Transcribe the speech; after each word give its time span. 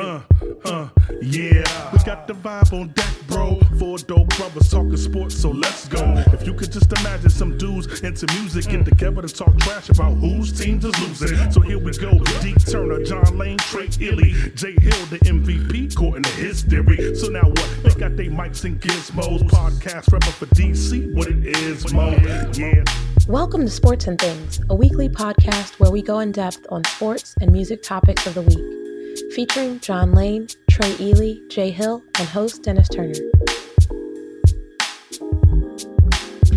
Uh, 0.00 0.20
uh, 0.64 0.88
yeah. 1.20 1.92
We 1.92 1.98
got 2.04 2.26
the 2.26 2.34
vibe 2.34 2.72
on 2.72 2.88
deck, 2.88 3.12
bro. 3.26 3.58
Four 3.78 3.98
dope 3.98 4.28
brothers 4.36 4.70
talking 4.70 4.96
sports, 4.96 5.36
so 5.36 5.50
let's 5.50 5.88
go. 5.88 6.02
If 6.32 6.46
you 6.46 6.54
could 6.54 6.72
just 6.72 6.92
imagine 6.98 7.30
some 7.30 7.58
dudes 7.58 8.00
into 8.00 8.26
music 8.34 8.68
get 8.68 8.84
together 8.84 9.22
to 9.22 9.28
talk 9.28 9.56
trash 9.58 9.88
about 9.88 10.12
whose 10.14 10.52
teams 10.52 10.84
is 10.84 10.98
losing. 11.00 11.50
So 11.50 11.60
here 11.60 11.78
we 11.78 11.92
go. 11.98 12.18
Deep 12.40 12.64
Turner, 12.66 13.02
John 13.04 13.38
Lane, 13.38 13.58
Trey 13.58 13.88
Ely, 14.00 14.32
Jay 14.54 14.72
Hill, 14.80 15.06
the 15.06 15.18
MVP, 15.24 15.92
according 15.92 16.24
to 16.24 16.30
his 16.30 16.62
theory. 16.62 17.14
So 17.14 17.28
now 17.28 17.48
what? 17.48 17.76
They 17.82 17.90
got 17.90 18.16
their 18.16 18.30
mics 18.30 18.64
and 18.64 18.80
gizmos. 18.80 19.40
Podcast 19.48 20.12
rapper 20.12 20.32
for 20.32 20.46
DC, 20.54 21.14
what 21.14 21.28
it 21.28 21.46
is, 21.46 21.92
mo. 21.92 22.10
Yeah. 22.54 22.84
Welcome 23.28 23.62
to 23.62 23.70
Sports 23.70 24.06
and 24.06 24.18
Things, 24.18 24.60
a 24.70 24.74
weekly 24.74 25.08
podcast 25.08 25.78
where 25.78 25.90
we 25.90 26.00
go 26.00 26.20
in 26.20 26.32
depth 26.32 26.66
on 26.70 26.84
sports 26.84 27.34
and 27.40 27.52
music 27.52 27.82
topics 27.82 28.26
of 28.26 28.34
the 28.34 28.40
week, 28.40 28.87
featuring 29.34 29.80
John 29.80 30.12
Lane, 30.12 30.48
Trey 30.70 30.94
Ely, 31.00 31.34
Jay 31.48 31.70
Hill, 31.70 32.02
and 32.18 32.28
host 32.28 32.62
Dennis 32.62 32.88
Turner. 32.88 33.14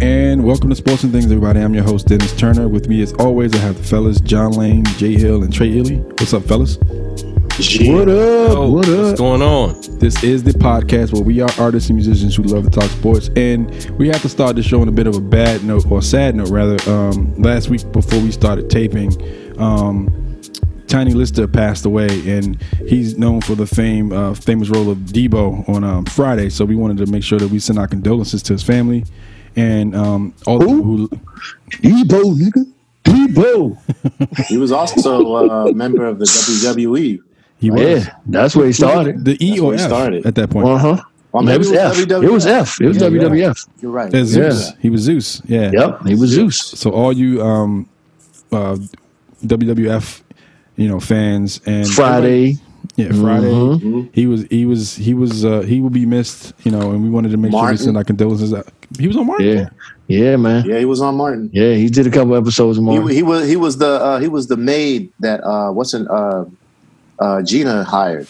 And 0.02 0.44
welcome 0.44 0.70
to 0.70 0.76
Sports 0.76 1.04
and 1.04 1.12
Things, 1.12 1.26
everybody. 1.26 1.60
I'm 1.60 1.74
your 1.76 1.84
host, 1.84 2.08
Dennis 2.08 2.36
Turner. 2.36 2.68
With 2.68 2.88
me, 2.88 3.02
as 3.04 3.14
always, 3.14 3.54
I 3.54 3.60
have 3.60 3.78
the 3.78 3.84
fellas, 3.84 4.20
John 4.20 4.54
Lane, 4.54 4.84
Jay 4.98 5.14
Hill, 5.16 5.44
and 5.44 5.54
Trey 5.54 5.68
Ely. 5.68 5.98
What's 5.98 6.34
up, 6.34 6.44
fellas? 6.44 6.78
What 6.78 8.10
up? 8.10 8.58
Oh, 8.58 8.72
what 8.72 8.88
What's 8.88 9.12
up? 9.12 9.18
going 9.18 9.42
on? 9.44 9.80
This 10.00 10.24
is 10.24 10.42
the 10.44 10.52
podcast 10.52 11.14
where 11.14 11.22
we 11.22 11.42
are 11.42 11.50
artists 11.60 11.90
and 11.90 11.98
musicians 11.98 12.36
who 12.36 12.44
love 12.44 12.64
to 12.64 12.70
talk 12.72 12.90
sports. 12.90 13.30
And 13.36 13.70
we 14.00 14.08
have 14.08 14.22
to 14.24 14.30
start 14.30 14.56
the 14.56 14.64
show 14.64 14.82
on 14.82 14.88
a 14.88 14.92
bit 14.92 15.06
of 15.06 15.16
a 15.16 15.22
bad 15.22 15.64
note, 15.64 15.86
or 15.92 16.02
sad 16.02 16.36
note, 16.36 16.50
rather. 16.50 16.78
Um, 16.90 17.36
last 17.40 17.70
week, 17.70 17.90
before 17.92 18.20
we 18.20 18.32
started 18.32 18.70
taping, 18.72 19.12
um, 19.60 20.08
Tiny 20.92 21.14
Lister 21.14 21.48
passed 21.48 21.86
away, 21.86 22.10
and 22.30 22.62
he's 22.86 23.18
known 23.18 23.40
for 23.40 23.56
the 23.56 23.66
fame, 23.66 24.12
uh, 24.12 24.34
famous 24.34 24.70
role 24.70 24.90
of 24.92 24.98
Debo 24.98 25.68
on 25.70 25.84
um, 25.86 26.04
Friday. 26.06 26.50
So 26.50 26.66
we 26.66 26.76
wanted 26.76 26.98
to 27.06 27.10
make 27.10 27.24
sure 27.24 27.40
that 27.40 27.48
we 27.48 27.60
send 27.60 27.80
our 27.80 27.88
condolences 27.88 28.44
to 28.44 28.54
his 28.54 28.62
family 28.62 29.06
and 29.56 29.96
um, 29.96 30.34
all 30.46 30.60
the 30.60 30.66
people 30.68 30.84
who. 30.84 31.08
Debo, 31.70 32.36
nigga. 32.36 32.66
Debo. 33.06 33.78
He 34.48 34.58
was 34.58 34.72
also 34.74 35.38
a 35.70 35.74
member 35.74 36.06
of 36.06 36.20
the 36.20 36.26
WWE. 36.26 37.20
He 37.60 37.72
was 37.72 37.82
Yeah, 38.06 38.16
that's 38.28 38.56
where 38.56 38.66
he 38.66 38.74
started. 38.74 39.24
the 39.24 39.38
E 39.44 39.52
That's 39.52 39.62
or 39.62 39.74
F 39.76 39.80
started. 39.82 40.26
at 40.26 40.36
that 40.36 40.50
point. 40.50 40.68
Uh 40.68 40.78
huh. 40.78 40.98
Well, 41.32 41.48
It 41.48 41.58
was 41.58 41.72
it 41.72 41.78
F. 41.78 41.96
was 41.98 42.06
WWF. 42.06 42.24
It 42.24 42.32
was 42.32 42.46
F. 42.46 42.82
It 42.82 42.88
was 42.90 42.98
Yeah, 42.98 43.08
yeah. 43.08 43.20
WWF. 43.24 43.68
You're 43.82 43.92
right. 43.92 44.14
As 44.14 44.36
Yeah. 44.36 44.52
Zeus, 44.52 44.72
he 44.82 44.90
was 44.90 45.02
Zeus. 45.02 45.42
Yeah. 45.46 45.72
Yep, 45.72 46.06
he 46.08 46.16
was 46.16 46.32
Zeus. 46.32 46.58
So 46.60 46.92
all 46.92 47.14
you 47.14 47.42
um, 47.42 47.88
uh, 48.52 48.78
WWF, 49.46 50.22
you 50.82 50.88
know, 50.90 51.00
fans 51.00 51.62
and 51.66 51.88
Friday. 51.88 52.58
yeah, 52.96 53.08
Friday. 53.10 53.52
Mm-hmm. 53.52 54.02
He 54.14 54.26
was 54.28 54.44
he 54.50 54.66
was 54.66 54.96
he 54.96 55.14
was 55.14 55.46
uh, 55.46 55.62
he 55.62 55.80
will 55.82 55.90
be 55.90 56.06
missed. 56.06 56.54
You 56.64 56.72
know, 56.72 56.92
and 56.92 57.04
we 57.04 57.10
wanted 57.10 57.32
to 57.32 57.38
make 57.38 57.52
sure 57.52 57.60
we 57.60 57.64
Martin. 57.64 57.78
send 57.78 57.98
our 57.98 58.04
condolences. 58.04 58.54
Out. 58.54 58.68
He 59.00 59.08
was 59.08 59.16
on 59.18 59.28
Martin. 59.28 59.48
Yeah, 59.48 59.70
yeah, 60.08 60.36
man. 60.36 60.66
Yeah, 60.66 60.80
he 60.80 60.86
was 60.86 61.00
on 61.02 61.16
Martin. 61.16 61.50
Yeah, 61.54 61.74
he 61.74 61.88
did 61.90 62.08
a 62.08 62.12
couple 62.12 62.36
episodes 62.36 62.80
more. 62.80 63.08
He, 63.10 63.16
he 63.18 63.24
was 63.24 63.48
he 63.48 63.56
was 63.56 63.78
the 63.78 63.88
uh, 64.02 64.20
he 64.20 64.28
was 64.28 64.48
the 64.48 64.58
maid 64.58 65.12
that 65.20 65.42
uh, 65.44 65.72
what's 65.72 65.94
in 65.94 66.08
uh, 66.08 66.46
uh, 67.20 67.42
Gina 67.44 67.84
hired. 67.84 68.28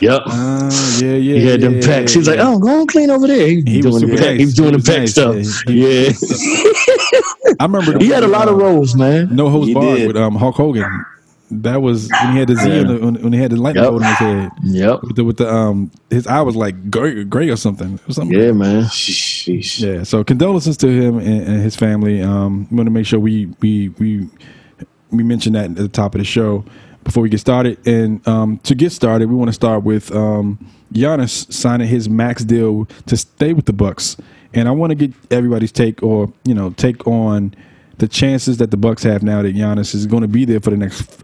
Yep. 0.00 0.22
Ah, 0.26 0.98
yeah, 1.00 1.14
yeah. 1.14 1.34
He 1.40 1.46
had 1.46 1.60
them 1.62 1.74
yeah, 1.76 1.80
pecs. 1.80 2.10
He 2.12 2.18
was 2.18 2.28
like, 2.28 2.38
"Oh, 2.38 2.58
go 2.58 2.68
on, 2.82 2.86
clean 2.86 3.10
over 3.10 3.26
there." 3.26 3.46
He, 3.48 3.62
He 3.66 3.80
was 3.82 3.96
doing 4.00 4.10
the 4.10 4.16
super 4.18 4.22
pec- 4.22 4.38
He 4.38 4.44
was 4.44 4.54
doing 4.54 4.74
He 4.74 4.76
the 4.76 4.76
was 4.76 4.88
pec 4.88 4.98
nice. 4.98 5.12
stuff. 5.12 5.68
Yeah, 5.68 6.12
Yeah, 6.12 7.54
I 7.60 7.64
remember. 7.64 7.92
The 7.98 8.04
he 8.04 8.10
had 8.10 8.22
a 8.22 8.28
lot 8.28 8.46
of 8.48 8.54
uh, 8.54 8.58
roles, 8.64 8.94
man. 8.94 9.34
No 9.34 9.48
Holds 9.48 9.72
Barred. 9.72 10.06
with 10.06 10.16
um, 10.16 10.34
Hulk 10.36 10.54
Hogan. 10.56 11.04
That 11.52 11.82
was 11.82 12.08
when 12.10 12.32
he 12.32 12.38
had 12.38 12.48
the 12.48 12.56
Z 12.56 12.68
Yeah. 12.68 12.82
the, 12.84 12.98
when, 12.98 13.14
when 13.22 13.32
he 13.32 13.38
had 13.40 13.50
the 13.50 13.56
lightning 13.56 13.82
Yep. 13.84 13.90
bolt 13.90 14.02
on 14.04 14.08
his 14.08 14.18
head. 14.18 14.50
Yep. 14.62 15.02
With 15.02 15.16
the, 15.16 15.24
with 15.24 15.36
the 15.38 15.52
um, 15.52 15.90
his 16.08 16.26
eye 16.26 16.42
was 16.42 16.54
like 16.56 16.90
gray, 16.90 17.24
gray 17.24 17.48
or 17.50 17.56
something. 17.56 17.98
Or 18.08 18.12
something. 18.12 18.38
Yeah, 18.38 18.52
man. 18.52 18.84
Sheesh. 18.84 19.80
Yeah, 19.80 20.02
so 20.04 20.22
condolences 20.22 20.76
to 20.78 20.86
him 20.88 21.18
and, 21.18 21.42
and 21.48 21.60
his 21.62 21.74
family. 21.76 22.22
Um, 22.22 22.68
we 22.70 22.76
want 22.76 22.86
to 22.86 22.90
make 22.92 23.06
sure 23.06 23.18
we 23.18 23.46
we 23.60 23.88
we 23.98 24.28
we 25.10 25.22
mention 25.24 25.54
that 25.54 25.66
at 25.70 25.76
the 25.76 25.88
top 25.88 26.14
of 26.14 26.20
the 26.20 26.24
show 26.24 26.64
before 27.02 27.22
we 27.22 27.28
get 27.28 27.40
started. 27.40 27.84
And 27.86 28.26
um, 28.28 28.58
to 28.58 28.74
get 28.74 28.92
started, 28.92 29.28
we 29.28 29.34
want 29.34 29.48
to 29.48 29.52
start 29.54 29.82
with 29.82 30.14
um, 30.14 30.64
Giannis 30.92 31.52
signing 31.52 31.88
his 31.88 32.08
max 32.08 32.44
deal 32.44 32.84
to 33.06 33.16
stay 33.16 33.54
with 33.54 33.64
the 33.64 33.72
Bucks. 33.72 34.16
And 34.54 34.68
I 34.68 34.70
want 34.72 34.90
to 34.90 34.94
get 34.94 35.12
everybody's 35.32 35.72
take, 35.72 36.02
or 36.02 36.32
you 36.44 36.54
know, 36.54 36.70
take 36.70 37.06
on 37.06 37.54
the 38.00 38.08
chances 38.08 38.56
that 38.56 38.70
the 38.70 38.78
Bucks 38.78 39.02
have 39.02 39.22
now 39.22 39.42
that 39.42 39.54
Giannis 39.54 39.94
is 39.94 40.06
going 40.06 40.22
to 40.22 40.28
be 40.28 40.46
there 40.46 40.58
for 40.58 40.70
the 40.70 40.76
next 40.76 41.22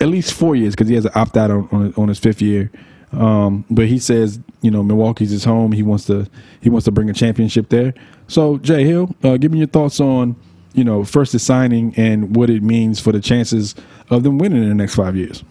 at 0.00 0.08
least 0.08 0.32
four 0.32 0.54
years 0.54 0.74
because 0.74 0.88
he 0.88 0.94
has 0.94 1.04
an 1.04 1.10
opt 1.14 1.36
out 1.36 1.50
on, 1.50 1.68
on 1.72 1.94
on 1.96 2.08
his 2.08 2.18
fifth 2.18 2.40
year. 2.40 2.70
Um, 3.12 3.64
but 3.70 3.86
he 3.86 3.98
says, 3.98 4.38
you 4.62 4.70
know, 4.70 4.82
Milwaukee's 4.82 5.30
his 5.30 5.44
home. 5.44 5.72
He 5.72 5.82
wants 5.82 6.06
to 6.06 6.28
he 6.60 6.70
wants 6.70 6.84
to 6.84 6.92
bring 6.92 7.10
a 7.10 7.12
championship 7.12 7.68
there. 7.70 7.92
So 8.28 8.58
Jay 8.58 8.84
Hill, 8.84 9.14
uh, 9.24 9.36
give 9.36 9.50
me 9.50 9.58
your 9.58 9.66
thoughts 9.66 10.00
on 10.00 10.36
you 10.74 10.84
know 10.84 11.04
first 11.04 11.32
the 11.32 11.40
signing 11.40 11.92
and 11.96 12.36
what 12.36 12.50
it 12.50 12.62
means 12.62 13.00
for 13.00 13.10
the 13.10 13.20
chances 13.20 13.74
of 14.08 14.22
them 14.22 14.38
winning 14.38 14.62
in 14.62 14.68
the 14.68 14.74
next 14.76 14.94
five 14.94 15.16
years. 15.16 15.42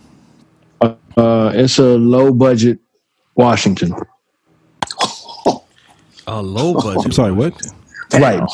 Uh, 0.81 1.51
it's 1.53 1.79
a 1.79 1.97
low 1.97 2.31
budget 2.31 2.79
Washington. 3.35 3.93
A 6.27 6.41
low 6.41 6.75
I'm 6.77 6.95
budget. 6.95 7.13
sorry, 7.13 7.33
what? 7.33 7.61
Right. 8.13 8.49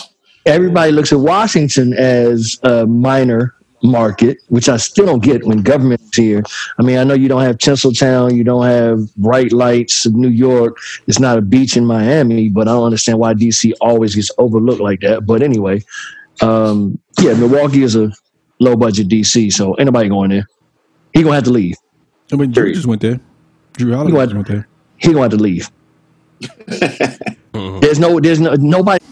Everybody 0.45 0.91
looks 0.91 1.11
at 1.13 1.19
Washington 1.19 1.93
as 1.93 2.59
a 2.63 2.85
minor 2.87 3.55
market, 3.83 4.37
which 4.49 4.69
I 4.69 4.77
still 4.77 5.05
don't 5.05 5.23
get 5.23 5.45
when 5.45 5.61
government's 5.61 6.15
here. 6.15 6.43
I 6.77 6.83
mean, 6.83 6.97
I 6.97 7.03
know 7.03 7.13
you 7.13 7.27
don't 7.27 7.41
have 7.41 7.57
Tinseltown, 7.57 8.35
you 8.35 8.43
don't 8.43 8.65
have 8.65 9.13
bright 9.15 9.51
lights 9.51 10.05
of 10.05 10.13
New 10.13 10.29
York. 10.29 10.77
It's 11.07 11.19
not 11.19 11.37
a 11.37 11.41
beach 11.41 11.77
in 11.77 11.85
Miami, 11.85 12.49
but 12.49 12.67
I 12.67 12.71
don't 12.71 12.85
understand 12.85 13.19
why 13.19 13.33
DC 13.33 13.71
always 13.81 14.15
gets 14.15 14.31
overlooked 14.37 14.81
like 14.81 14.99
that. 15.01 15.25
But 15.25 15.41
anyway, 15.41 15.83
um, 16.41 16.99
yeah, 17.19 17.33
Milwaukee 17.33 17.83
is 17.83 17.95
a 17.95 18.11
low 18.59 18.75
budget 18.75 19.07
DC, 19.07 19.51
so 19.51 19.73
anybody 19.75 20.09
going 20.09 20.29
there. 20.29 20.47
He 21.13 21.23
gonna 21.23 21.35
have 21.35 21.43
to 21.45 21.51
leave. 21.51 21.75
I 22.31 22.35
mean, 22.35 22.53
Jrue 22.53 22.73
just 22.73 22.87
went 22.87 23.01
there. 23.01 23.19
Jrue 23.73 23.95
Holiday 23.95 24.13
What? 24.13 24.25
just 24.25 24.35
went 24.35 24.47
there. 24.47 24.67
He 24.97 25.09
gonna 25.09 25.21
have 25.21 25.31
to 25.31 25.37
leave. 25.37 25.69
There's 27.53 27.99
no, 27.99 28.19
there's 28.19 28.39
no 28.39 28.53
nobody. 28.55 29.03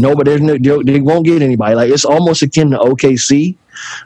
Nobody, 0.00 0.30
there's 0.30 0.40
no, 0.40 0.56
they, 0.82 0.92
they 0.94 1.00
won't 1.00 1.24
get 1.26 1.42
anybody. 1.42 1.74
Like 1.74 1.90
it's 1.90 2.04
almost 2.04 2.42
akin 2.42 2.70
to 2.70 2.78
OKC. 2.78 3.56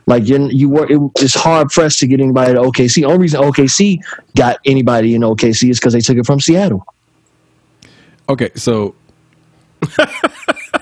Like 0.06 0.27
you, 0.28 0.49
you 0.50 0.69
work, 0.69 0.91
it, 0.91 1.00
it's 1.16 1.34
hard 1.34 1.69
pressed 1.71 1.99
to 2.00 2.06
get 2.06 2.21
anybody 2.21 2.53
to 2.55 2.60
OKC. 2.60 3.05
Only 3.05 3.19
reason 3.19 3.41
OKC 3.41 3.99
got 4.37 4.59
anybody 4.66 5.15
in 5.15 5.22
OKC 5.22 5.71
is 5.71 5.78
because 5.81 5.93
they 5.93 6.00
took 6.00 6.16
it 6.16 6.27
from 6.27 6.41
Seattle. 6.41 6.87
Okay, 8.28 8.50
so 8.55 8.94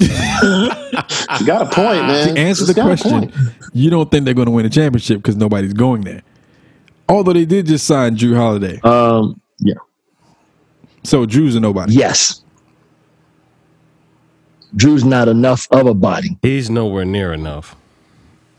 You 0.01 1.47
got 1.47 1.63
a 1.63 1.71
point, 1.71 2.07
man. 2.07 2.35
to 2.35 2.41
answer 2.41 2.65
He's 2.67 2.75
the 2.75 2.81
question, 2.83 3.33
you 3.73 3.91
don't 3.91 4.11
think 4.11 4.25
they're 4.25 4.35
going 4.35 4.47
to 4.47 4.53
win 4.53 4.67
a 4.67 4.71
championship 4.71 5.19
because 5.19 5.37
nobody's 5.37 5.73
going 5.73 6.03
there. 6.03 6.23
Although 7.09 7.33
they 7.33 7.45
did 7.45 7.67
just 7.67 7.87
sign 7.87 8.17
Jrue 8.17 8.37
Holiday, 8.37 8.81
Um, 8.83 9.41
yeah, 9.59 9.75
so 11.05 11.27
Jrue's 11.27 11.57
a 11.57 11.61
nobody. 11.61 11.95
yes. 11.95 12.43
Jrue's 14.77 15.05
not 15.05 15.29
enough 15.29 15.67
of 15.71 15.87
a 15.87 15.95
body, 15.95 16.37
He's 16.43 16.71
nowhere 16.71 17.05
near 17.05 17.33
enough. 17.33 17.77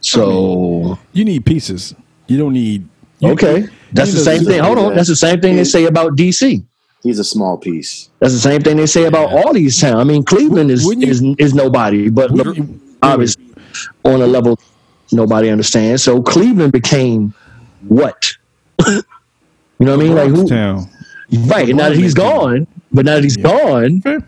so 0.01 0.97
You 1.13 1.25
need 1.25 1.45
pieces. 1.45 1.95
You 2.27 2.37
don't 2.37 2.53
need. 2.53 2.87
you- 3.19 3.31
okay. 3.31 3.65
That's 3.91 4.11
the 4.11 4.17
know, 4.17 4.23
same 4.23 4.43
thing. 4.45 4.59
Hold 4.63 4.77
on, 4.79 4.95
that's 4.95 5.09
the 5.09 5.15
same 5.15 5.39
thing 5.39 5.55
they 5.55 5.63
say 5.63 5.85
about 5.85 6.15
DC. 6.15 6.63
He's 7.03 7.19
a 7.19 7.23
small 7.23 7.57
piece. 7.57 8.09
That's 8.19 8.33
the 8.33 8.39
same 8.39 8.61
thing 8.61 8.77
they 8.77 8.85
say 8.85 9.03
about 9.05 9.31
all 9.33 9.53
these 9.53 9.79
towns. 9.79 9.95
I 9.97 10.03
mean, 10.03 10.23
Cleveland 10.23 10.71
is 10.71 10.83
you- 10.85 11.01
is, 11.01 11.21
is 11.37 11.53
nobody, 11.53 12.09
but 12.09 12.31
you- 12.35 12.79
obviously 13.01 13.43
on 14.05 14.21
a 14.21 14.27
level 14.27 14.57
nobody 15.11 15.49
understands. 15.49 16.01
So 16.03 16.21
Cleveland 16.21 16.71
became 16.71 17.33
what? 17.87 18.31
you 18.87 19.03
know 19.79 19.97
what 19.97 19.99
I 19.99 20.03
mean? 20.03 20.15
Like 20.15 20.29
who? 20.29 20.47
Town. 20.47 20.89
Right. 21.45 21.69
And 21.69 21.77
now 21.77 21.89
that 21.89 21.97
he's 21.97 22.13
gone, 22.13 22.67
but 22.91 23.05
now 23.05 23.15
that 23.15 23.23
he's 23.23 23.37
gone, 23.37 24.01
Fair. 24.01 24.19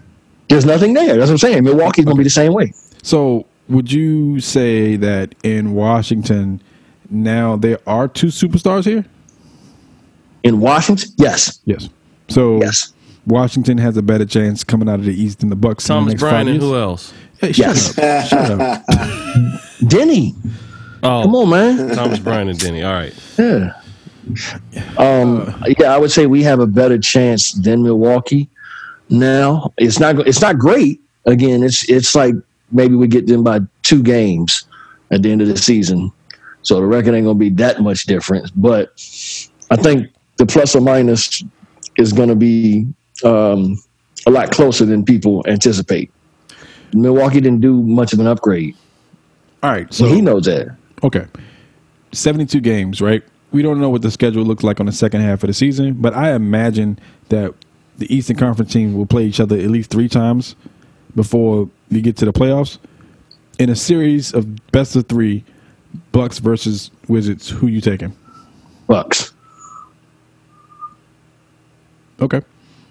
There's 0.50 0.66
nothing 0.66 0.94
there. 0.94 1.18
That's 1.18 1.30
what 1.30 1.32
I'm 1.32 1.38
saying. 1.38 1.64
Milwaukee's 1.64 2.06
gonna 2.06 2.18
be 2.18 2.24
the 2.24 2.30
same 2.30 2.54
way. 2.54 2.74
So, 3.04 3.46
would 3.70 3.92
you 3.92 4.40
say 4.40 4.96
that 4.98 5.34
in 5.44 5.74
Washington 5.74 6.62
now 7.10 7.56
there 7.56 7.80
are 7.88 8.08
two 8.08 8.28
superstars 8.28 8.86
here? 8.86 9.06
In 10.44 10.60
Washington, 10.60 11.10
yes, 11.18 11.60
Yes. 11.66 11.90
So 12.30 12.60
yes, 12.60 12.94
Washington 13.26 13.78
has 13.80 13.98
a 13.98 14.02
better 14.04 14.26
chance 14.26 14.64
coming 14.64 14.88
out 14.90 15.00
of 15.00 15.06
the 15.06 15.14
East 15.20 15.40
than 15.40 15.50
the 15.50 15.56
Bucks. 15.56 15.90
in 15.90 15.94
the 15.94 16.00
Thomas 16.00 16.12
next 16.14 16.22
Bryant 16.22 16.48
five 16.48 16.54
and 16.56 16.62
who 16.64 16.76
else? 16.76 17.14
Hey, 17.40 17.52
shut 17.52 17.68
Yes. 17.68 17.98
up. 17.98 18.28
Shut 18.28 18.52
up. 18.52 18.86
Deni. 19.82 20.36
Oh, 21.04 21.24
Come 21.24 21.36
on, 21.36 21.50
man. 21.50 21.96
Thomas 21.96 22.20
Bryant 22.20 22.50
and 22.52 22.60
Deni. 22.60 22.86
All 22.88 22.94
right. 22.94 23.14
Yeah. 23.38 23.74
Um, 24.98 25.54
yeah, 25.80 25.94
I 25.94 25.98
would 25.98 26.12
say 26.12 26.26
we 26.26 26.42
have 26.44 26.60
a 26.60 26.66
better 26.68 26.98
chance 26.98 27.52
than 27.54 27.84
Milwaukee. 27.84 28.50
Now 29.10 29.74
it's 29.78 30.00
not 30.00 30.28
it's 30.28 30.42
not 30.42 30.58
great. 30.58 31.02
Again, 31.26 31.64
it's 31.64 31.88
it's 31.90 32.16
like 32.16 32.34
maybe 32.72 32.96
we 32.96 33.08
get 33.08 33.28
them 33.28 33.44
by 33.44 33.60
two 33.84 34.02
games 34.02 34.66
at 35.12 35.22
the 35.22 35.32
end 35.32 35.42
of 35.42 35.48
the 35.48 35.58
season, 35.58 36.12
so 36.62 36.76
the 36.76 36.86
record 36.86 37.14
ain't 37.14 37.26
gonna 37.26 37.38
be 37.38 37.50
that 37.52 37.82
much 37.82 38.06
different. 38.06 38.52
But 38.56 38.90
I 39.72 39.76
think 39.76 40.10
the 40.38 40.46
plus 40.46 40.76
or 40.76 40.82
minus 40.82 41.44
is 41.98 42.14
going 42.14 42.30
to 42.30 42.36
be 42.36 42.88
um, 43.24 43.82
a 44.26 44.32
lot 44.32 44.52
closer 44.52 44.86
than 44.86 45.06
people 45.06 45.44
anticipate. 45.48 46.12
Milwaukee 46.94 47.42
didn't 47.42 47.62
do 47.62 47.82
much 47.82 48.14
of 48.14 48.20
an 48.20 48.28
upgrade. 48.28 48.76
All 49.64 49.72
right. 49.72 49.92
So 49.94 50.08
So 50.08 50.14
he 50.14 50.22
knows 50.22 50.46
that. 50.46 50.76
Okay. 51.04 51.26
72 52.12 52.60
games, 52.62 53.02
right? 53.02 53.24
We 53.52 53.62
don't 53.62 53.80
know 53.80 53.90
what 53.90 54.02
the 54.02 54.12
schedule 54.12 54.44
looks 54.44 54.64
like 54.64 54.80
on 54.80 54.86
the 54.86 54.92
second 54.92 55.22
half 55.22 55.44
of 55.44 55.48
the 55.48 55.54
season, 55.54 55.94
but 55.94 56.14
I 56.14 56.34
imagine 56.34 57.00
that 57.30 57.54
the 57.98 58.14
Eastern 58.14 58.36
Conference 58.36 58.72
team 58.72 58.94
will 58.94 59.06
play 59.06 59.26
each 59.26 59.40
other 59.40 59.58
at 59.58 59.70
least 59.70 59.90
three 59.90 60.10
times 60.10 60.56
before 61.16 61.70
we 61.90 62.02
get 62.02 62.18
to 62.18 62.26
the 62.26 62.34
playoffs. 62.34 62.78
In 63.58 63.70
a 63.70 63.76
series 63.76 64.34
of 64.34 64.72
best 64.72 64.96
of 64.96 65.08
three, 65.08 65.44
Bucks 66.12 66.40
versus 66.40 66.92
Wizards, 67.08 67.50
who 67.50 67.68
you 67.68 67.80
taking? 67.80 68.16
Bucks. 68.88 69.34
Okay. 72.22 72.42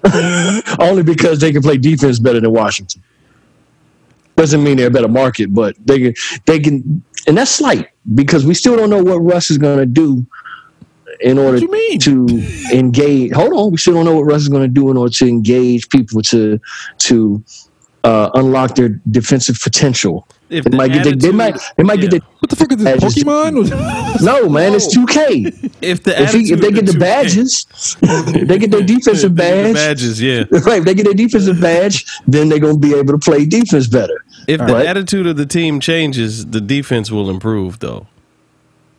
Only 0.78 1.02
because 1.02 1.40
they 1.40 1.52
can 1.52 1.62
play 1.62 1.76
defense 1.76 2.18
better 2.18 2.40
than 2.40 2.52
Washington. 2.52 3.02
Doesn't 4.36 4.62
mean 4.62 4.76
they're 4.76 4.88
a 4.88 4.90
better 4.90 5.08
market, 5.08 5.54
but 5.54 5.76
they 5.84 6.00
can 6.00 6.14
they 6.46 6.58
can 6.58 7.02
and 7.26 7.38
that's 7.38 7.50
slight 7.50 7.88
because 8.14 8.44
we 8.44 8.54
still 8.54 8.76
don't 8.76 8.90
know 8.90 9.02
what 9.02 9.18
Russ 9.18 9.50
is 9.50 9.58
gonna 9.58 9.86
do 9.86 10.26
in 11.20 11.38
order 11.38 11.58
to 11.60 12.24
engage 12.72 13.32
hold 13.32 13.52
on, 13.52 13.70
we 13.70 13.76
still 13.78 13.94
don't 13.94 14.04
know 14.04 14.14
what 14.16 14.22
Russ 14.24 14.42
is 14.42 14.48
gonna 14.48 14.68
do 14.68 14.90
in 14.90 14.96
order 14.96 15.12
to 15.12 15.26
engage 15.28 15.88
people 15.88 16.22
to 16.22 16.60
to 16.98 17.42
uh, 18.04 18.30
unlock 18.34 18.74
their 18.74 18.90
defensive 19.10 19.58
potential. 19.62 20.28
If 20.50 20.64
They 20.64 20.70
the 20.70 20.76
might 20.76 20.88
get 20.92 21.04
they, 21.04 21.10
they 21.12 21.16
attitude- 21.28 21.34
might 21.34 21.58
they 21.78 21.82
might 21.84 22.00
yeah. 22.00 22.08
get 22.10 22.22
What 22.40 22.50
the 22.50 22.56
fuck 22.56 22.70
is 22.72 22.78
this, 22.84 23.02
Pokemon? 23.02 24.20
no 24.22 24.48
man, 24.50 24.74
it's 24.74 24.92
two 24.92 25.06
K. 25.06 25.44
If 25.80 26.02
the 26.02 26.22
If, 26.22 26.32
he, 26.32 26.52
if 26.52 26.60
they 26.60 26.70
get 26.70 26.86
the 26.86 26.98
badges, 26.98 27.66
they 28.00 28.58
get 28.58 28.70
their 28.70 28.82
defensive 28.82 29.34
get 29.34 29.64
the 29.64 29.72
badge, 29.72 29.74
badges, 29.74 30.20
yeah. 30.22 30.44
right? 30.50 30.78
If 30.78 30.84
they 30.84 30.94
get 30.94 31.04
their 31.04 31.14
defensive 31.14 31.60
badge, 31.60 32.04
then 32.26 32.48
they're 32.48 32.58
gonna 32.58 32.78
be 32.78 32.94
able 32.94 33.14
to 33.14 33.18
play 33.18 33.46
defense 33.46 33.86
better. 33.86 34.24
If 34.46 34.60
the 34.60 34.86
attitude 34.86 35.26
of 35.26 35.36
the 35.36 35.46
team 35.46 35.80
changes, 35.80 36.46
the 36.46 36.60
defense 36.60 37.10
will 37.10 37.30
improve. 37.30 37.78
Though 37.80 38.06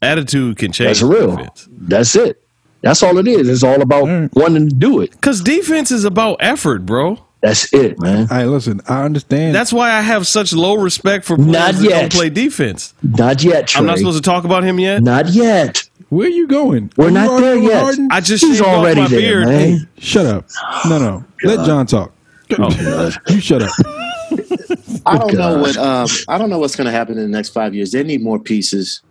attitude 0.02 0.58
can 0.58 0.72
change. 0.72 1.00
That's 1.00 1.02
real. 1.02 1.36
Defense. 1.36 1.68
That's 1.72 2.16
it. 2.16 2.42
That's 2.82 3.02
all 3.02 3.18
it 3.18 3.28
is. 3.28 3.50
It's 3.50 3.64
all 3.64 3.82
about 3.82 4.02
All 4.04 4.08
right. 4.22 4.30
wanting 4.36 4.70
to 4.70 4.76
do 4.76 5.02
it. 5.02 5.12
Because 5.12 5.42
defense 5.42 5.90
is 5.92 6.04
about 6.06 6.38
effort, 6.40 6.86
bro. 6.86 7.20
That's 7.42 7.72
it, 7.74 8.00
man. 8.00 8.22
All 8.32 8.38
right, 8.38 8.46
listen, 8.46 8.82
I 8.88 9.04
understand. 9.04 9.54
That's 9.54 9.72
why 9.74 9.92
I 9.92 10.02
have 10.02 10.26
such 10.26 10.52
low 10.54 10.76
respect 10.76 11.26
for 11.26 11.36
players 11.36 11.52
Not 11.52 11.74
that 11.76 11.84
yet. 11.84 12.00
don't 12.02 12.12
play 12.14 12.30
defense. 12.30 12.94
Not 13.04 13.44
yet, 13.44 13.68
Trey. 13.68 13.80
I'm 13.80 13.86
not 13.86 13.98
supposed 14.00 14.18
to 14.24 14.28
talk 14.28 14.46
about 14.46 14.64
him 14.64 14.80
yet. 14.80 15.04
Not 15.04 15.28
yet. 15.30 15.88
Where 16.10 16.28
are 16.28 16.32
you 16.32 16.48
going? 16.48 16.92
We're 16.98 17.06
Are 17.06 17.08
you 17.10 17.14
not 17.14 17.40
there 17.40 17.50
arguing 17.50 17.64
yet. 17.70 17.82
Harden? 17.84 18.08
I 18.12 18.22
just 18.22 18.44
He's 18.44 18.62
already 18.62 19.02
my 19.02 19.08
there, 19.08 19.20
beard. 19.20 19.48
man. 19.48 19.90
Shut 19.98 20.26
up. 20.26 20.46
No, 20.90 20.98
no. 21.00 21.26
Let 21.44 21.66
John 21.66 21.86
talk. 21.88 22.14
Oh. 22.60 23.12
you 23.30 23.40
shut 23.42 23.64
up. 23.64 23.72
I 25.08 25.18
don't 25.18 25.34
know 25.34 25.58
what 25.60 25.78
um, 25.78 26.08
I 26.28 26.38
don't 26.38 26.50
know 26.50 26.60
what's 26.60 26.76
going 26.76 26.86
to 26.86 26.92
happen 26.92 27.18
in 27.18 27.24
the 27.24 27.30
next 27.30 27.50
five 27.50 27.74
years. 27.76 27.92
They 27.92 28.04
need 28.04 28.22
more 28.22 28.40
pieces. 28.40 29.02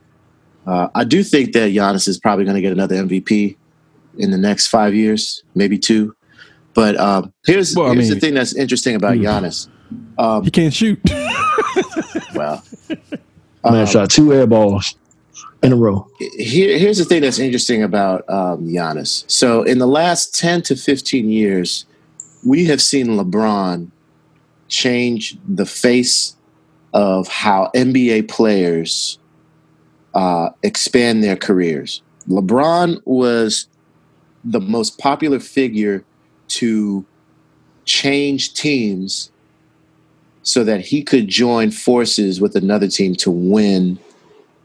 Uh, 0.67 0.89
I 0.95 1.05
do 1.05 1.23
think 1.23 1.53
that 1.53 1.73
Giannis 1.73 2.09
is 2.09 2.19
probably 2.19 2.45
going 2.45 2.55
to 2.57 2.61
get 2.61 2.73
another 2.73 2.97
MVP 2.97 3.57
in 4.19 4.31
the 4.31 4.39
next 4.39 4.69
five 4.69 4.95
years, 4.95 5.43
maybe 5.55 5.79
two. 5.79 6.15
But 6.73 6.97
um, 6.97 7.33
here's 7.47 7.75
Well, 7.77 7.91
I 7.91 7.95
mean- 7.95 8.09
the 8.09 8.19
thing 8.19 8.35
that's 8.35 8.55
interesting 8.55 8.95
about 8.97 9.17
Giannis. 9.17 9.69
Um, 10.19 10.45
He 10.45 10.51
can't 10.51 10.73
shoot. 10.73 10.99
well, 12.35 12.65
Man 13.65 13.75
um, 13.81 13.87
shot 13.87 14.11
two 14.11 14.33
air 14.33 14.47
balls 14.47 14.97
in 15.63 15.73
a 15.73 15.77
row. 15.77 16.07
here, 16.37 16.79
here's 16.79 16.99
the 16.99 17.05
thing 17.05 17.23
that's 17.23 17.39
interesting 17.39 17.83
about 17.83 18.29
um, 18.29 18.67
Giannis. 18.67 19.29
So, 19.31 19.63
in 19.63 19.79
the 19.79 19.87
last 19.87 20.35
10 20.35 20.63
to 20.63 20.77
15 20.77 21.29
years, 21.29 21.87
we 22.45 22.65
have 22.67 22.83
seen 22.83 23.09
LeBron 23.09 23.91
change 24.69 25.37
the 25.49 25.67
face 25.67 26.37
of 26.93 27.29
how 27.29 27.71
NBA 27.75 28.29
players 28.29 29.19
uh, 30.15 30.51
expand 30.63 31.23
their 31.23 31.37
careers. 31.37 32.03
LeBron 32.29 33.01
was 33.05 33.69
the 34.45 34.61
most 34.61 34.99
popular 34.99 35.41
figure 35.41 36.05
to 36.49 37.05
change 37.85 38.55
teams 38.55 39.31
so 40.43 40.63
that 40.65 40.81
he 40.81 41.03
could 41.03 41.29
join 41.29 41.71
forces 41.71 42.41
with 42.41 42.55
another 42.55 42.87
team 42.87 43.15
to 43.15 43.31
win 43.31 43.99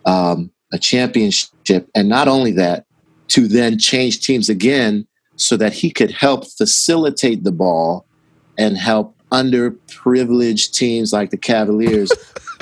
um, 0.06 0.52
a 0.72 0.78
championship. 0.78 1.90
And 1.96 2.10
not 2.10 2.28
only 2.28 2.52
that, 2.54 2.86
to 3.30 3.48
then 3.48 3.78
change 3.78 4.22
teams 4.22 4.50
again 4.50 5.08
so 5.36 5.56
that 5.56 5.74
he 5.74 5.90
could 5.90 6.12
help 6.12 6.46
facilitate 6.46 7.44
the 7.44 7.52
ball 7.52 8.06
and 8.58 8.78
help 8.78 9.16
underprivileged 9.32 10.74
teams 10.74 11.14
like 11.14 11.30
the 11.30 11.38
Cavaliers 11.38 12.12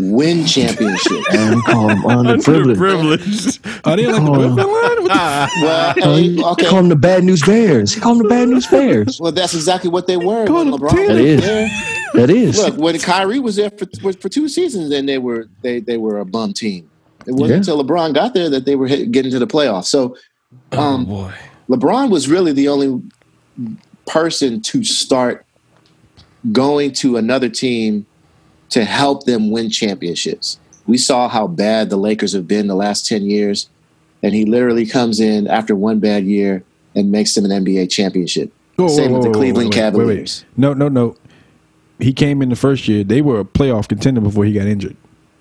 win 0.01 0.45
championships. 0.45 1.25
And 1.31 1.63
call 1.65 1.87
them 1.87 1.99
underprivileged. 2.03 2.75
Underprivileged. 2.77 3.81
Are 3.87 3.95
they 3.95 4.05
like 4.07 4.15
the 4.23 4.31
Oh. 4.31 4.31
welfare 4.31 4.65
line? 4.65 5.03
What 5.03 5.07
the- 5.07 5.61
well, 5.61 5.93
Oh, 6.03 6.15
hey, 6.17 6.43
okay. 6.43 6.65
call 6.67 6.77
them 6.79 6.89
the 6.89 6.95
bad 6.95 7.23
news 7.23 7.41
bears. 7.43 7.95
Call 7.95 8.15
them 8.15 8.23
the 8.23 8.29
bad 8.29 8.49
news 8.49 8.67
bears. 8.67 9.19
Well, 9.19 9.31
that's 9.31 9.53
exactly 9.53 9.89
what 9.89 10.07
they 10.07 10.17
were 10.17 10.45
Call 10.45 10.57
when 10.57 10.71
them 10.71 10.79
LeBron 10.79 10.91
Taylor. 10.91 11.07
was 11.07 11.17
That 11.17 11.25
is. 11.25 11.41
there. 11.41 11.69
That 12.13 12.29
is. 12.29 12.57
Look, 12.57 12.77
when 12.77 12.97
Kyrie 12.99 13.39
was 13.39 13.55
there 13.57 13.69
for 13.71 13.85
for 14.13 14.29
two 14.29 14.47
seasons, 14.47 14.89
then 14.89 15.05
they 15.05 15.17
were 15.17 15.47
they 15.61 15.79
they 15.79 15.97
were 15.97 16.19
a 16.19 16.25
bum 16.25 16.53
team. 16.53 16.89
It 17.25 17.31
wasn't 17.33 17.49
Yeah. 17.49 17.55
until 17.73 17.83
LeBron 17.83 18.13
got 18.13 18.33
there 18.33 18.49
that 18.49 18.65
they 18.65 18.75
were 18.75 18.87
hit, 18.87 19.11
getting 19.11 19.31
to 19.31 19.39
the 19.39 19.47
playoffs. 19.47 19.85
So, 19.87 20.15
Oh 20.71 20.79
um, 20.79 21.05
boy. 21.05 21.33
LeBron 21.69 22.09
was 22.09 22.29
really 22.29 22.53
the 22.53 22.69
only 22.69 23.01
person 24.05 24.61
to 24.61 24.83
start 24.83 25.45
going 26.51 26.91
to 26.93 27.17
another 27.17 27.49
team 27.49 28.05
to 28.69 28.83
help 28.83 29.25
them 29.25 29.49
win 29.51 29.69
championships. 29.69 30.59
We 30.85 30.97
saw 30.97 31.27
how 31.27 31.47
bad 31.47 31.89
the 31.89 31.97
Lakers 31.97 32.33
have 32.33 32.47
been 32.47 32.67
the 32.67 32.75
last 32.75 33.05
10 33.07 33.23
years, 33.23 33.69
and 34.23 34.33
he 34.33 34.45
literally 34.45 34.85
comes 34.85 35.19
in 35.19 35.47
after 35.47 35.75
one 35.75 35.99
bad 35.99 36.25
year 36.25 36.63
and 36.95 37.11
makes 37.11 37.33
them 37.33 37.45
an 37.45 37.51
NBA 37.63 37.89
championship. 37.89 38.51
Whoa, 38.77 38.87
Same 38.87 39.11
whoa, 39.11 39.17
with 39.17 39.23
the 39.23 39.29
whoa, 39.29 39.35
Cleveland. 39.39 39.73
Cavaliers. 39.73 40.45
No, 40.55 40.73
no, 40.73 40.87
no. 40.89 41.15
He 41.99 42.13
came 42.13 42.41
in 42.41 42.49
the 42.49 42.55
first 42.55 42.87
year. 42.87 43.03
They 43.03 43.21
were 43.21 43.39
a 43.39 43.43
playoff 43.45 43.87
contender 43.87 44.21
before 44.21 44.45
he 44.45 44.53
got 44.53 44.67
injured. 44.67 44.95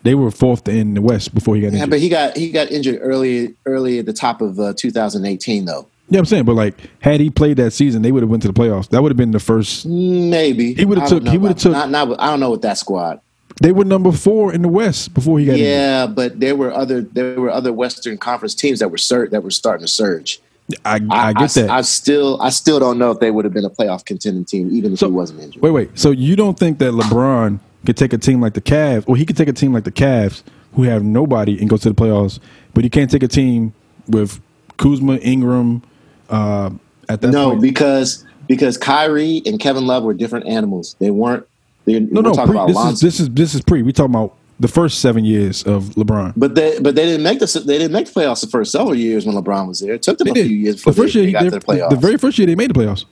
They 0.04 0.14
were 0.14 0.30
fourth 0.30 0.68
in 0.68 0.94
the 0.94 1.02
West 1.02 1.34
before 1.34 1.54
he 1.56 1.60
got 1.62 1.72
Yeah, 1.72 1.78
injured. 1.78 1.90
but 1.90 1.98
he 2.00 2.08
got 2.08 2.36
he 2.36 2.50
got 2.50 2.70
injured 2.70 2.98
early 3.02 3.54
early 3.66 3.98
at 3.98 4.06
the 4.06 4.12
top 4.12 4.40
of 4.40 4.58
uh, 4.58 4.72
2018 4.76 5.64
though. 5.64 5.86
Yeah, 6.08 6.18
I'm 6.18 6.24
saying, 6.24 6.44
but 6.44 6.54
like, 6.54 6.74
had 7.00 7.20
he 7.20 7.30
played 7.30 7.56
that 7.58 7.72
season, 7.72 8.02
they 8.02 8.12
would 8.12 8.22
have 8.22 8.30
went 8.30 8.42
to 8.42 8.48
the 8.48 8.54
playoffs. 8.54 8.88
That 8.90 9.02
would 9.02 9.10
have 9.10 9.16
been 9.16 9.32
the 9.32 9.40
first. 9.40 9.86
Maybe 9.86 10.74
He 10.74 10.84
would've 10.84 11.06
took- 11.06 11.22
know 11.22 11.30
he 11.30 11.38
would've 11.38 11.56
took- 11.58 11.72
Not, 11.72 11.90
not 11.90 12.20
I 12.20 12.26
don't 12.30 12.40
know 12.40 12.50
with 12.50 12.62
that 12.62 12.78
squad. 12.78 13.20
They 13.62 13.72
were 13.72 13.84
number 13.84 14.12
four 14.12 14.52
in 14.52 14.60
the 14.62 14.68
West 14.68 15.14
before 15.14 15.38
he 15.38 15.46
got 15.46 15.52
injured. 15.52 15.66
Yeah, 15.66 16.06
but 16.06 16.38
there 16.40 16.54
were 16.54 16.72
other 16.72 17.00
there 17.00 17.40
were 17.40 17.50
other 17.50 17.72
Western 17.72 18.18
Conference 18.18 18.54
teams 18.54 18.80
that 18.80 18.90
were 18.90 18.98
sur- 18.98 19.28
that 19.28 19.42
were 19.42 19.50
starting 19.50 19.86
to 19.86 19.90
surge. 19.90 20.40
I, 20.84 21.00
I, 21.10 21.32
get 21.32 21.50
that. 21.52 21.70
I, 21.70 21.80
still 21.82 22.42
I 22.42 22.48
still 22.50 22.80
don't 22.80 22.98
know 22.98 23.12
if 23.12 23.20
they 23.20 23.30
would 23.30 23.44
have 23.44 23.54
been 23.54 23.64
a 23.64 23.70
playoff 23.70 24.04
contending 24.04 24.44
team 24.44 24.68
even 24.72 24.92
if 24.94 24.98
So- 24.98 25.06
he 25.06 25.12
wasn't 25.12 25.40
injured. 25.40 25.62
Wait, 25.62 25.70
wait. 25.70 25.98
So 25.98 26.10
you 26.10 26.36
don't 26.36 26.58
think 26.58 26.78
that 26.80 26.92
LeBron 26.92 27.60
could 27.86 27.96
take 27.96 28.12
a 28.12 28.18
team 28.18 28.40
like 28.40 28.54
the 28.54 28.60
Cavs, 28.60 29.04
or 29.06 29.16
he 29.16 29.24
could 29.24 29.36
take 29.36 29.48
a 29.48 29.52
team 29.52 29.72
like 29.72 29.84
the 29.84 29.92
Cavs, 29.92 30.42
who 30.74 30.82
have 30.82 31.02
nobody, 31.04 31.58
and 31.58 31.70
go 31.70 31.76
to 31.76 31.88
the 31.88 31.94
playoffs, 31.94 32.38
but 32.74 32.84
he 32.84 32.90
can't 32.90 33.10
take 33.10 33.22
a 33.22 33.28
team 33.28 33.72
with 34.08 34.40
Kuzma, 34.76 35.16
Ingram, 35.18 35.82
uh, 36.30 36.70
at 37.08 37.20
that 37.20 37.30
No, 37.30 37.50
point? 37.50 37.62
because 37.62 38.24
because 38.46 38.78
Kyrie 38.78 39.42
and 39.46 39.58
Kevin 39.60 39.86
Love 39.86 40.04
were 40.04 40.14
different 40.14 40.46
animals. 40.46 40.96
They 40.98 41.10
weren't. 41.10 41.46
They, 41.84 42.00
no, 42.00 42.20
we're 42.20 42.22
no. 42.22 42.32
talking 42.32 42.52
Pre, 42.54 42.58
about 42.60 42.68
this 42.68 42.94
is 42.94 43.00
this 43.00 43.20
is 43.20 43.30
this 43.30 43.54
is 43.54 43.60
pre. 43.62 43.82
We 43.82 43.92
talking 43.92 44.14
about 44.14 44.34
the 44.58 44.68
first 44.68 45.00
seven 45.00 45.24
years 45.24 45.62
of 45.64 45.84
LeBron. 45.96 46.32
But 46.36 46.54
they 46.54 46.78
but 46.80 46.94
they 46.96 47.04
didn't 47.06 47.22
make 47.22 47.38
the 47.38 47.62
they 47.66 47.78
didn't 47.78 47.92
make 47.92 48.06
the 48.06 48.12
playoffs 48.20 48.40
the 48.40 48.46
first 48.48 48.72
several 48.72 48.94
years 48.94 49.24
when 49.26 49.36
LeBron 49.36 49.68
was 49.68 49.80
there. 49.80 49.94
It 49.94 50.02
took 50.02 50.18
them 50.18 50.26
They 50.26 50.30
a 50.32 50.34
did. 50.34 50.46
few 50.48 50.56
years 50.56 50.82
The 50.82 50.92
first 50.92 51.14
they, 51.14 51.20
year, 51.20 51.26
they 51.26 51.32
got 51.32 51.42
they- 51.44 51.50
to 51.50 51.60
playoffs. 51.60 51.90
the 51.90 51.96
very 51.96 52.16
first 52.16 52.38
year 52.38 52.46
they 52.46 52.54
made 52.56 52.70
the 52.70 52.74
playoffs 52.80 53.04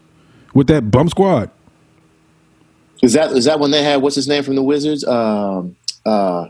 with 0.54 0.66
that 0.68 0.90
bum 0.90 1.09
squad. 1.09 1.50
Is 3.02 3.12
that 3.12 3.33
is 3.33 3.44
that 3.44 3.61
when 3.61 3.71
they 3.71 3.83
had 3.83 4.00
what's 4.02 4.16
his 4.16 4.26
name 4.28 4.42
from 4.42 4.54
the 4.56 4.62
Wizards? 4.62 5.04
Um, 5.04 5.76
uh, 6.06 6.49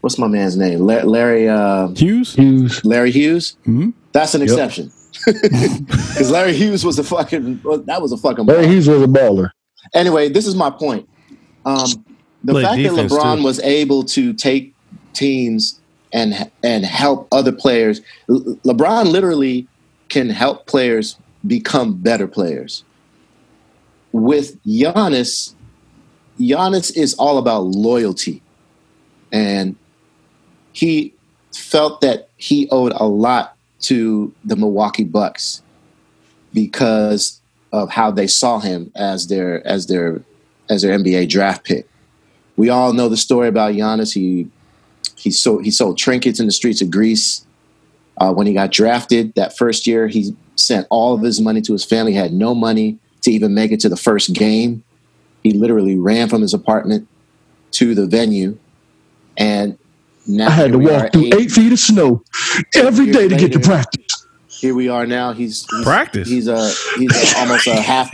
what's 0.00 0.18
my 0.18 0.26
man's 0.28 0.56
name? 0.56 0.80
Larry 0.80 1.48
uh, 1.48 1.88
Hughes. 1.88 2.34
Hughes. 2.34 2.84
Larry 2.84 3.10
Hughes. 3.10 3.56
Mhm. 3.66 3.92
That's 4.12 4.34
an 4.34 4.40
Yep. 4.40 4.48
exception. 4.50 4.92
Because 5.26 6.30
Larry 6.30 6.54
Hughes 6.54 6.84
was 6.84 6.98
a 6.98 7.04
fucking 7.04 7.60
well, 7.64 7.78
that 7.78 8.02
was 8.02 8.12
a 8.12 8.16
fucking. 8.16 8.46
Larry 8.46 8.64
baller. 8.64 8.70
Hughes 8.70 8.88
was 8.88 9.02
a 9.02 9.06
baller. 9.06 9.50
Anyway, 9.94 10.28
this 10.28 10.46
is 10.46 10.54
my 10.54 10.70
point. 10.70 11.08
Um, 11.64 11.86
the 12.42 12.52
Play 12.52 12.62
fact 12.62 12.82
that 12.82 12.92
LeBron 12.92 13.38
too. 13.38 13.44
was 13.44 13.60
able 13.60 14.04
to 14.04 14.32
take 14.34 14.74
teams 15.12 15.80
and 16.12 16.50
and 16.62 16.84
help 16.84 17.28
other 17.32 17.52
players. 17.52 18.00
Le- 18.28 18.56
LeBron 18.56 19.06
literally 19.06 19.66
can 20.08 20.30
help 20.30 20.66
players 20.66 21.16
become 21.46 21.94
better 21.94 22.26
players. 22.26 22.84
With 24.12 24.62
Giannis, 24.64 25.54
Giannis 26.38 26.96
is 26.96 27.14
all 27.14 27.38
about 27.38 27.64
loyalty, 27.64 28.42
and 29.32 29.76
he 30.72 31.14
felt 31.54 32.00
that 32.00 32.28
he 32.36 32.68
owed 32.70 32.92
a 32.92 33.04
lot 33.06 33.53
to 33.84 34.34
the 34.44 34.56
Milwaukee 34.56 35.04
Bucks 35.04 35.62
because 36.52 37.40
of 37.72 37.90
how 37.90 38.10
they 38.10 38.26
saw 38.26 38.60
him 38.60 38.90
as 38.94 39.26
their 39.26 39.66
as 39.66 39.86
their 39.86 40.22
as 40.70 40.82
their 40.82 40.96
NBA 40.98 41.28
draft 41.28 41.64
pick. 41.64 41.88
We 42.56 42.70
all 42.70 42.92
know 42.92 43.08
the 43.08 43.16
story 43.16 43.48
about 43.48 43.74
Giannis. 43.74 44.14
He 44.14 44.48
he 45.16 45.30
sold 45.30 45.64
he 45.64 45.70
sold 45.70 45.98
trinkets 45.98 46.40
in 46.40 46.46
the 46.46 46.52
streets 46.52 46.80
of 46.80 46.90
Greece. 46.90 47.44
Uh, 48.16 48.32
when 48.32 48.46
he 48.46 48.54
got 48.54 48.70
drafted 48.70 49.34
that 49.34 49.56
first 49.56 49.86
year, 49.86 50.06
he 50.06 50.36
sent 50.54 50.86
all 50.88 51.14
of 51.14 51.22
his 51.22 51.40
money 51.40 51.60
to 51.60 51.72
his 51.72 51.84
family. 51.84 52.12
He 52.12 52.18
had 52.18 52.32
no 52.32 52.54
money 52.54 52.98
to 53.22 53.32
even 53.32 53.54
make 53.54 53.72
it 53.72 53.80
to 53.80 53.88
the 53.88 53.96
first 53.96 54.32
game. 54.32 54.84
He 55.42 55.52
literally 55.52 55.98
ran 55.98 56.28
from 56.28 56.40
his 56.40 56.54
apartment 56.54 57.08
to 57.72 57.94
the 57.94 58.06
venue, 58.06 58.56
and 59.36 59.76
now 60.26 60.46
I 60.46 60.50
had 60.50 60.72
to 60.72 60.78
here 60.78 60.88
we 60.88 60.94
are 60.94 61.02
walk 61.02 61.12
through 61.12 61.24
eight- 61.26 61.34
eight 61.34 61.50
feet 61.50 61.72
of 61.72 61.78
snow 61.78 62.22
every 62.74 63.06
day 63.06 63.12
years 63.12 63.16
day 63.16 63.28
to 63.28 63.36
get 63.36 63.52
to 63.52 63.60
practice. 63.60 64.26
here 64.48 64.74
we 64.74 64.88
are 64.88 65.06
now. 65.06 65.32
He's, 65.32 65.66
he's 65.70 65.84
Practice. 65.84 66.28
He's 66.28 66.48
a 66.48 66.70
he's 66.98 67.34
a, 67.34 67.38
almost 67.40 67.66
a 67.66 67.76
half 67.76 68.10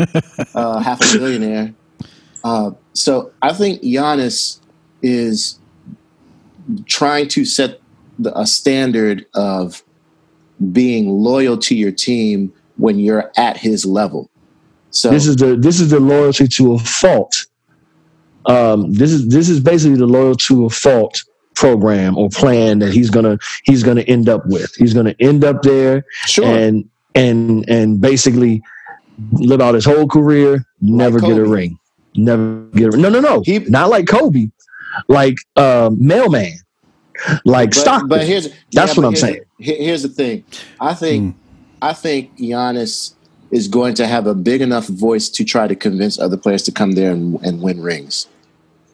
uh, 0.56 0.78
half 0.80 1.00
a 1.00 1.18
millionaire. 1.18 1.74
Uh, 2.42 2.72
so 2.94 3.32
I 3.42 3.52
think 3.52 3.82
Giannis 3.82 4.58
is 5.02 5.58
trying 6.86 7.28
to 7.28 7.44
set 7.44 7.80
the, 8.18 8.36
a 8.38 8.46
standard 8.46 9.26
of 9.34 9.82
being 10.72 11.08
loyal 11.08 11.56
to 11.58 11.74
your 11.74 11.92
team 11.92 12.52
when 12.76 12.98
you're 12.98 13.30
at 13.36 13.56
his 13.56 13.84
level. 13.84 14.30
So 14.90 15.10
This 15.10 15.26
is 15.26 15.36
the 15.36 15.56
this 15.56 15.80
is 15.80 15.90
the 15.90 16.00
loyalty 16.00 16.48
to 16.48 16.74
a 16.74 16.78
fault. 16.78 17.46
Um, 18.46 18.92
this 18.92 19.12
is 19.12 19.28
this 19.28 19.48
is 19.48 19.60
basically 19.60 19.98
the 19.98 20.06
loyalty 20.06 20.44
to 20.48 20.64
a 20.66 20.70
fault 20.70 21.22
program 21.60 22.16
or 22.16 22.30
plan 22.30 22.78
that 22.78 22.90
he's 22.90 23.10
gonna 23.10 23.38
he's 23.64 23.82
gonna 23.82 24.00
end 24.02 24.28
up 24.30 24.42
with. 24.46 24.74
He's 24.76 24.94
gonna 24.94 25.14
end 25.20 25.44
up 25.44 25.60
there 25.62 26.06
sure. 26.24 26.46
and 26.46 26.88
and 27.14 27.68
and 27.68 28.00
basically 28.00 28.62
live 29.32 29.60
out 29.60 29.74
his 29.74 29.84
whole 29.84 30.08
career, 30.08 30.64
never 30.80 31.20
get 31.20 31.36
a 31.36 31.44
ring, 31.44 31.78
never 32.16 32.62
get 32.72 32.86
a 32.86 32.90
ring. 32.92 33.02
No, 33.02 33.10
no, 33.10 33.20
no, 33.20 33.42
He- 33.44 33.58
not 33.58 33.90
like 33.90 34.06
Kobe, 34.08 34.50
like 35.08 35.36
um, 35.56 35.98
mailman, 36.04 36.54
like 37.44 37.70
but, 37.70 37.78
Stockton. 37.78 38.08
but 38.08 38.24
here's 38.26 38.48
That's 38.72 38.96
what 38.96 39.04
I'm 39.04 39.12
here's 39.12 39.20
saying. 39.20 39.40
Here's 39.58 40.02
the 40.02 40.08
thing. 40.08 40.44
I 40.80 40.94
think 40.94 41.36
I 41.82 41.92
think 41.92 42.38
Giannis 42.38 43.12
is 43.50 43.68
going 43.68 43.94
to 43.94 44.06
have 44.06 44.26
a 44.26 44.34
big 44.34 44.62
enough 44.62 44.86
voice 44.86 45.28
to 45.28 45.44
try 45.44 45.68
to 45.68 45.76
convince 45.76 46.18
other 46.18 46.38
players 46.38 46.62
to 46.62 46.72
come 46.72 46.92
there 46.92 47.10
and, 47.12 47.38
and 47.44 47.60
win 47.60 47.82
rings. 47.82 48.28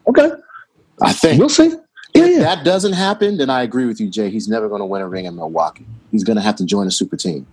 okay, 0.09 0.31
I 1.01 1.13
think 1.13 1.39
we'll 1.39 1.49
see. 1.49 1.71
Yeah, 2.17 2.25
if 2.25 2.31
yeah. 2.33 2.39
that 2.41 2.65
doesn't 2.65 2.95
happen, 2.95 3.37
then 3.37 3.51
I 3.51 3.63
agree 3.63 3.87
with 3.87 4.01
you, 4.01 4.09
Jay. 4.09 4.31
He's 4.31 4.49
never 4.49 4.69
going 4.69 4.81
to 4.81 4.87
win 4.87 5.03
a 5.03 5.09
ring 5.09 5.25
in 5.25 5.37
Milwaukee. 5.37 5.87
He's 6.11 6.25
going 6.25 6.37
to 6.37 6.43
have 6.43 6.57
to 6.57 6.65
join 6.65 6.87
a 6.87 6.91
super 6.91 7.17
team. 7.17 7.47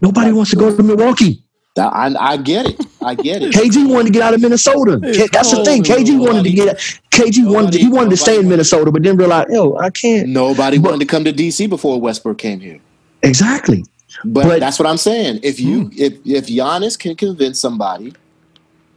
Nobody 0.00 0.32
wants 0.32 0.50
to 0.50 0.56
go 0.56 0.74
to 0.74 0.82
Milwaukee. 0.82 1.42
That, 1.74 1.90
I, 1.94 2.14
I 2.18 2.36
get 2.36 2.66
it. 2.66 2.86
I 3.00 3.14
get 3.14 3.42
it. 3.42 3.52
KG 3.54 3.88
wanted 3.88 4.08
to 4.08 4.12
get 4.12 4.22
out 4.22 4.34
of 4.34 4.42
Minnesota. 4.42 5.00
K- 5.00 5.28
That's 5.32 5.50
the 5.52 5.64
thing. 5.64 5.82
KG 5.82 6.18
wanted 6.18 6.44
to 6.44 6.50
get. 6.50 6.76
KG 7.10 7.50
wanted. 7.50 7.72
To, 7.72 7.78
he 7.78 7.88
wanted 7.88 8.10
to 8.10 8.16
stay 8.16 8.38
in 8.38 8.48
Minnesota, 8.48 8.90
but 8.92 9.02
then 9.02 9.16
realized, 9.16 9.50
yo, 9.50 9.76
I 9.76 9.88
can't. 9.88 10.28
Nobody 10.28 10.78
wanted 10.78 11.00
to 11.00 11.06
come 11.06 11.24
to 11.24 11.32
DC 11.32 11.70
before 11.70 11.98
Westbrook 11.98 12.36
came 12.36 12.60
here. 12.60 12.78
Exactly. 13.22 13.84
But, 14.24 14.44
But- 14.44 14.60
that's 14.60 14.78
what 14.78 14.86
I'm 14.86 14.98
saying. 14.98 15.40
If 15.42 15.58
you 15.60 15.84
hmm. 15.84 15.92
if 15.96 16.14
if 16.26 16.46
Giannis 16.46 16.98
can 16.98 17.16
convince 17.16 17.58
somebody, 17.58 18.12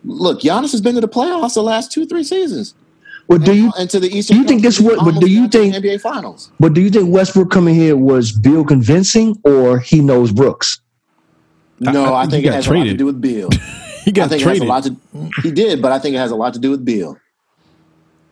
look, 0.04 0.42
Giannis 0.42 0.74
has 0.74 0.82
been 0.82 0.96
to 0.96 1.02
the 1.02 1.08
playoffs 1.08 1.54
the 1.54 1.64
last 1.64 1.94
two 1.94 2.06
three 2.06 2.24
seasons. 2.24 2.74
But 3.28 3.44
do 3.44 3.54
you? 3.56 3.72
and 3.78 3.90
to 3.90 4.00
the 4.00 4.08
Eastern? 4.16 4.38
do 4.38 4.42
you 4.44 4.48
think 4.48 4.62
this 4.62 4.78
Conference, 4.78 5.04
would- 5.04 5.16
but 5.16 5.22
do 5.22 5.28
you 5.30 5.42
got 5.44 5.52
to 5.54 5.58
the 5.58 5.72
think- 5.72 5.84
NBA 5.86 6.02
Finals? 6.02 6.52
But 6.60 6.74
do 6.74 6.82
you 6.82 6.90
think 6.90 7.12
Westbrook 7.12 7.50
coming 7.50 7.74
here 7.76 7.96
was 7.98 8.32
Beal 8.32 8.64
convincing, 8.64 9.40
or 9.44 9.80
he 9.80 10.00
knows 10.02 10.32
Brooks? 10.32 10.80
No, 11.80 12.14
I 12.14 12.20
I, 12.20 12.22
think 12.24 12.32
think, 12.32 12.46
it 12.46 12.48
got 12.50 12.56
has 12.56 12.68
a 12.68 12.74
lot 12.74 12.84
to 12.86 12.94
do 12.94 13.06
with 13.06 13.22
Beal. 13.22 13.50
He 14.06 14.12
I 14.12 14.14
got 14.14 14.30
think 14.30 14.44
traded. 14.44 14.62
it 14.62 14.70
has 14.72 14.86
a 14.86 14.92
lot 14.92 15.00
to. 15.24 15.42
He 15.42 15.50
did, 15.52 15.82
but 15.82 15.92
I 15.92 15.98
think 15.98 16.14
it 16.16 16.20
has 16.20 16.30
a 16.30 16.36
lot 16.36 16.54
to 16.54 16.60
do 16.60 16.70
with 16.70 16.86
Beal. 16.86 17.18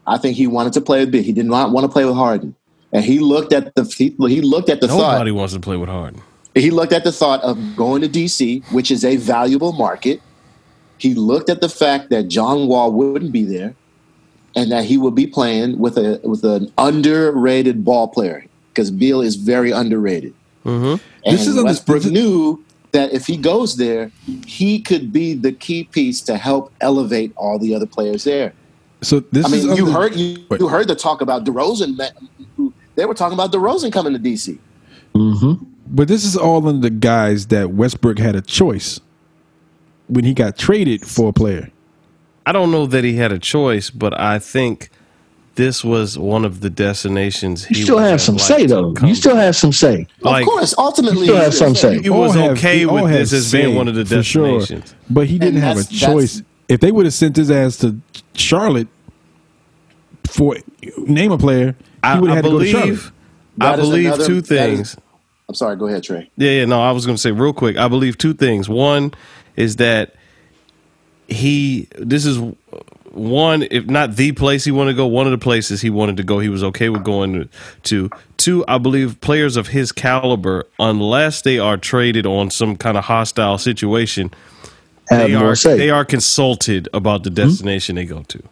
I 0.06 0.20
think 0.20 0.38
he 0.38 0.46
wanted 0.46 0.74
to 0.74 0.82
play 0.82 1.00
with 1.00 1.12
Beal. 1.12 1.24
He 1.24 1.32
did 1.32 1.48
not 1.48 1.72
want 1.72 1.84
to 1.86 1.88
play 1.92 2.06
with 2.06 2.14
Harden, 2.14 2.54
and 2.92 3.04
he 3.04 3.18
looked 3.18 3.52
at 3.54 3.74
the 3.74 3.84
he, 3.86 4.16
he 4.30 4.42
looked 4.42 4.70
at 4.70 4.82
the 4.82 4.86
Nobody 4.88 5.32
thought. 5.32 5.36
wants 5.36 5.54
to 5.56 5.60
play 5.60 5.76
with 5.78 5.90
Harden. 5.90 6.22
He 6.54 6.70
looked 6.70 6.94
at 6.94 7.04
the 7.04 7.12
thought 7.12 7.42
of 7.42 7.58
going 7.76 8.04
to 8.04 8.08
DC, 8.08 8.64
which 8.72 8.92
is 8.92 9.04
a 9.04 9.16
valuable 9.16 9.72
market. 9.74 10.22
He 11.00 11.16
looked 11.16 11.50
at 11.50 11.60
the 11.60 11.70
fact 11.70 12.12
that 12.12 12.28
John 12.28 12.68
Wall 12.68 12.92
wouldn't 12.92 13.32
be 13.32 13.44
there, 13.44 13.74
and 14.56 14.72
that 14.72 14.86
he 14.86 14.98
would 14.98 15.16
be 15.16 15.28
playing 15.28 15.80
with 15.80 15.98
a 15.98 16.20
with 16.24 16.44
an 16.44 16.72
underrated 16.78 17.84
ball 17.84 18.08
player 18.08 18.46
because 18.70 18.92
Beal 18.92 19.22
is 19.22 19.36
very 19.36 19.72
underrated. 19.72 20.34
Mm-hmm. 20.66 21.04
And 21.26 21.34
This 21.38 21.42
is 21.48 21.58
under- 21.58 21.66
Westbrook 21.66 21.98
this 22.00 22.06
is- 22.08 22.12
knew 22.12 22.64
that 22.92 23.12
if 23.12 23.26
he 23.26 23.38
goes 23.38 23.76
there, 23.78 24.12
he 24.46 24.80
could 24.80 25.12
be 25.12 25.34
the 25.34 25.52
key 25.52 25.84
piece 25.86 26.22
to 26.22 26.38
help 26.38 26.72
elevate 26.80 27.34
all 27.36 27.58
the 27.58 27.74
other 27.74 27.88
players 27.88 28.24
there. 28.24 28.54
So 29.02 29.20
this 29.32 29.46
I 29.46 29.50
mean, 29.50 29.60
is 29.60 29.66
you 29.78 29.86
under- 29.88 29.92
heard 29.92 30.16
you, 30.16 30.46
you 30.60 30.68
heard 30.68 30.88
the 30.88 30.96
talk 30.96 31.22
about 31.22 31.44
DeRozan. 31.44 31.98
They 32.96 33.06
were 33.06 33.16
talking 33.16 33.34
about 33.34 33.52
DeRozan 33.52 33.92
coming 33.92 34.14
to 34.14 34.20
DC. 34.20 34.60
Mm-hmm. 35.16 35.66
But 35.88 36.08
this 36.08 36.24
is 36.24 36.38
all 36.38 36.66
under 36.68 36.82
the 36.82 36.90
guise 36.90 37.48
that 37.48 37.72
Westbrook 37.72 38.20
had 38.20 38.36
a 38.36 38.42
choice 38.42 39.00
when 40.08 40.24
he 40.24 40.34
got 40.34 40.58
traded 40.58 41.02
for 41.06 41.30
a 41.30 41.34
player. 41.34 41.72
I 42.46 42.52
don't 42.52 42.72
know 42.72 42.86
that 42.88 43.04
he 43.04 43.16
had 43.16 43.32
a 43.32 43.40
choice, 43.40 43.90
but 43.90 44.20
I 44.20 44.38
think 44.40 44.90
this 45.56 45.84
was 45.84 46.18
one 46.18 46.44
of 46.46 46.62
the 46.62 46.70
destinations. 46.70 47.70
You 47.70 47.76
he 47.78 47.82
still 47.84 47.96
would 47.98 48.04
have 48.06 48.22
some 48.22 48.40
say 48.40 48.66
though. 48.66 48.94
You 49.04 49.16
still 49.16 49.36
have 49.36 49.56
some 49.56 49.72
say. 49.72 50.08
Like, 50.22 50.44
of 50.44 50.50
course, 50.50 50.76
ultimately, 50.78 51.20
You 51.28 51.34
still 51.34 51.36
have 51.38 51.54
some 51.54 51.76
say. 51.76 52.02
He 52.02 52.10
was 52.10 52.36
All 52.36 52.42
have- 52.50 52.58
okay 52.58 52.86
all 52.86 52.96
with 52.96 53.12
have 53.12 53.20
this 53.20 53.34
as 53.34 53.52
being 53.52 53.76
one 53.76 53.88
of 53.88 53.96
the 53.96 54.04
for 54.06 54.24
sure. 54.24 54.60
destinations. 54.60 54.96
But 55.10 55.28
he 55.28 55.38
didn't 55.38 55.56
And 55.58 55.64
have 55.64 55.78
a 55.78 55.82
that's- 55.82 56.00
that's- 56.02 56.14
choice. 56.36 56.44
If 56.70 56.80
they 56.80 56.92
would 56.92 57.06
have 57.06 57.14
sent 57.14 57.36
his 57.36 57.52
ass 57.52 57.78
to 57.78 57.96
Charlotte 58.34 58.88
for 60.28 60.58
name 60.98 61.32
a 61.32 61.38
player, 61.38 61.76
he 61.80 61.86
I, 62.04 62.20
would 62.20 62.32
I 62.32 62.36
have 62.36 62.46
to 62.46 62.50
go 62.52 62.60
to 62.60 62.66
Charlotte. 62.66 62.86
believe. 62.88 63.12
I 63.62 63.76
believe 63.76 64.06
another- 64.08 64.26
two 64.26 64.42
that 64.42 64.70
is- 64.70 64.78
things. 64.94 64.98
I'm 65.50 65.56
sorry. 65.56 65.76
Go 65.76 65.88
ahead, 65.88 66.04
Trey. 66.04 66.30
Yeah, 66.38 66.52
yeah, 66.52 66.66
no, 66.66 66.82
I 66.82 66.92
was 66.92 67.06
going 67.06 67.16
to 67.18 67.22
say 67.22 67.32
real 67.32 67.54
quick. 67.54 67.78
I 67.78 67.88
believe 67.90 68.18
two 68.18 68.34
things. 68.34 68.68
One 68.70 69.14
is 69.58 69.76
that 69.76 70.16
he, 71.28 71.88
this 71.98 72.26
is 72.26 72.40
one, 73.12 73.64
if 73.72 73.86
not 73.86 74.16
the 74.16 74.32
place 74.34 74.66
he 74.66 74.72
wanted 74.72 74.92
to 74.94 74.98
go, 74.98 75.08
one 75.08 75.28
of 75.28 75.32
the 75.32 75.38
places 75.38 75.82
he 75.82 75.90
wanted 75.90 76.18
to 76.18 76.24
go, 76.24 76.40
he 76.40 76.50
was 76.50 76.64
okay 76.64 76.90
with 76.90 77.04
going 77.04 77.50
to. 77.84 78.12
Two, 78.38 78.66
I 78.68 78.78
believe 78.80 79.22
players 79.22 79.58
of 79.58 79.68
his 79.70 79.92
caliber, 79.92 80.66
unless 80.80 81.42
they 81.44 81.60
are 81.60 81.78
traded 81.78 82.26
on 82.26 82.50
some 82.52 82.76
kind 82.76 82.98
of 82.98 83.06
hostile 83.06 83.58
situation, 83.58 84.32
Have 85.10 85.20
they 85.28 85.34
are 85.36 85.56
say. 85.56 85.78
they 85.78 85.90
are 85.90 86.06
consulted 86.06 86.90
about 86.94 87.24
the 87.24 87.30
hmm? 87.30 87.36
destination 87.36 87.96
they 87.96 88.06
go 88.06 88.24
to. 88.24 88.44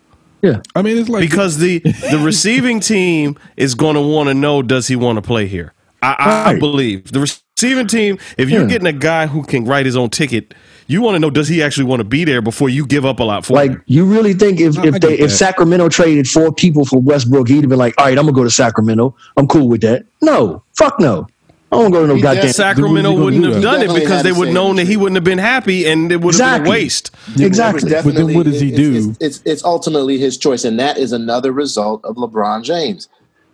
yeah. 0.42 0.62
I 0.76 0.82
mean, 0.82 0.98
it's 0.98 1.10
like 1.10 1.22
Because 1.22 1.58
the 1.60 1.80
the 1.80 2.20
receiving 2.20 2.80
team 2.80 3.38
is 3.58 3.76
going 3.76 3.96
to 3.96 4.02
want 4.02 4.30
to 4.30 4.34
know 4.36 4.62
does 4.62 4.88
he 4.88 4.96
want 4.96 5.18
to 5.18 5.22
play 5.24 5.48
here? 5.48 5.74
I, 6.02 6.16
I, 6.20 6.52
I 6.52 6.54
Right. 6.54 6.60
believe 6.60 7.12
the 7.12 7.22
receiving 7.22 7.88
team. 7.88 8.18
If 8.38 8.50
you're 8.50 8.64
Yeah. 8.64 8.68
getting 8.68 8.88
a 8.88 8.94
guy 8.94 9.28
who 9.28 9.44
can 9.44 9.66
write 9.66 9.86
his 9.86 9.98
own 9.98 10.10
ticket, 10.10 10.54
you 10.92 11.02
want 11.02 11.16
to 11.16 11.20
know 11.20 11.30
does 11.30 11.48
he 11.48 11.62
actually 11.64 11.86
want 11.86 12.00
to 12.00 12.04
be 12.04 12.24
there 12.24 12.42
before 12.42 12.70
you 12.70 12.86
give 12.86 13.06
up 13.06 13.20
a 13.20 13.24
lot 13.24 13.46
for 13.46 13.54
Like 13.54 13.72
him. 13.72 13.84
you 13.88 14.06
really 14.06 14.34
think 14.34 14.60
if, 14.60 14.78
I- 14.78 14.84
I 14.84 14.86
if 14.88 14.92
get 14.94 15.02
they 15.02 15.20
if. 15.20 15.32
Sacramento 15.32 15.90
traded 15.90 16.28
four 16.28 16.52
people 16.54 16.86
for 16.86 17.00
Westbrook, 17.00 17.48
he'd 17.48 17.62
have 17.62 17.70
been 17.70 17.80
like, 17.80 17.94
all 17.98 18.06
right, 18.06 18.18
I'm 18.18 18.26
gonna 18.26 18.34
go 18.36 18.44
to 18.44 18.50
Sacramento. 18.50 19.16
I'm 19.38 19.48
cool 19.48 19.68
with 19.70 19.82
that. 19.82 20.06
No, 20.22 20.64
fuck 20.74 21.00
no. 21.00 21.28
I 21.74 21.78
don't 21.78 21.92
go 21.92 22.02
to 22.02 22.08
no 22.08 22.16
He 22.16 22.22
goddamn. 22.22 22.52
Sacramento 22.52 23.16
Who's 23.16 23.34
he 23.34 23.40
gonna 23.40 23.48
wouldn't 23.52 23.54
have 23.54 23.64
done 23.64 23.82
it 23.82 24.02
because 24.02 24.24
they 24.24 24.34
would 24.34 24.50
have 24.50 24.54
known 24.54 24.76
that 24.76 24.88
he 24.88 24.98
wouldn't 24.98 25.16
have 25.16 25.24
been 25.24 25.38
happy 25.38 25.86
and 25.88 26.12
it 26.12 26.20
would 26.20 26.36
have 26.36 26.64
been 26.64 26.68
a 26.68 26.70
waste. 26.70 27.12
It 27.28 27.32
was 27.34 27.42
Exactly. 27.44 27.90
But 27.92 28.14
then 28.16 28.34
what 28.34 28.44
does 28.44 28.60
he 28.60 28.74
it's- 28.74 28.78
do? 29.06 29.10
It's, 29.12 29.18
it's, 29.38 29.42
it's 29.46 29.64
ultimately 29.64 30.18
his 30.18 30.38
choice, 30.38 30.66
and 30.66 30.78
that 30.82 30.98
is 30.98 31.14
another 31.14 31.54
result 31.54 32.04
of 32.04 32.18
LeBron 32.18 32.64
James. 32.64 33.08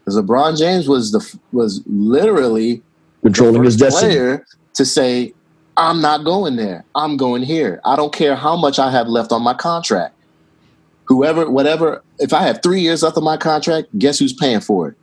Because 0.04 0.20
LeBron 0.20 0.58
James 0.58 0.88
was 0.88 1.12
the 1.12 1.38
was 1.52 1.84
literally 1.86 2.82
Controlling 3.22 3.64
his 3.64 3.74
first 3.76 3.80
destiny. 3.94 4.14
player 4.16 4.46
to 4.76 4.86
say, 4.86 5.34
"I'm 5.78 6.02
not 6.02 6.24
going 6.26 6.56
there. 6.58 6.84
I'm 6.96 7.16
going 7.18 7.44
here. 7.44 7.80
I 7.86 7.96
don't 7.96 8.12
care 8.14 8.36
how 8.36 8.56
much 8.58 8.80
I 8.80 8.92
have 8.92 9.08
left 9.08 9.32
on 9.32 9.42
my 9.44 9.54
contract. 9.54 10.14
Whoever, 11.06 11.50
whatever. 11.50 12.04
If 12.20 12.34
I 12.34 12.42
have 12.44 12.62
three 12.62 12.82
years 12.82 13.04
left 13.04 13.16
on 13.18 13.24
my 13.24 13.38
contract, 13.38 13.88
guess 13.98 14.20
who's 14.20 14.34
paying 14.34 14.60
for 14.60 14.90
it? 14.90 14.96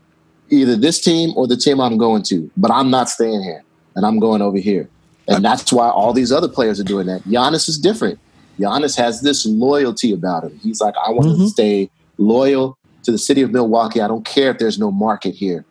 Either 0.51 0.77
this 0.77 1.01
team 1.01 1.33
or 1.37 1.47
the 1.47 1.57
team 1.57 1.81
I'm 1.81 1.97
going 1.97 2.23
to. 2.25 2.51
But 2.57 2.71
I'm 2.71 2.91
not 2.91 3.09
staying 3.09 3.43
here, 3.43 3.63
and 3.97 4.05
I'm 4.05 4.19
going 4.19 4.43
over 4.43 4.59
here. 4.59 4.89
And 5.29 5.43
that's 5.43 5.73
why 5.73 5.89
all 5.89 6.13
these 6.13 6.31
other 6.31 6.49
players 6.49 6.79
are 6.79 6.85
doing 6.85 7.07
that. 7.07 7.23
Giannis 7.23 7.67
is 7.69 7.79
different. 7.79 8.19
Giannis 8.59 8.95
has 8.99 9.23
this 9.23 9.47
loyalty 9.47 10.13
about 10.13 10.45
him. 10.45 10.59
He's 10.63 10.81
like, 10.81 10.95
I 11.05 11.11
want 11.11 11.29
Mm-hmm. 11.29 11.43
to 11.45 11.49
stay 11.49 11.91
loyal 12.19 12.77
to 13.05 13.11
the 13.11 13.19
city 13.19 13.41
of 13.41 13.51
Milwaukee. 13.51 14.01
I 14.03 14.09
don't 14.09 14.25
care 14.27 14.51
if 14.51 14.59
there's 14.59 14.79
no 14.79 14.91
market 14.91 15.35
here. 15.35 15.65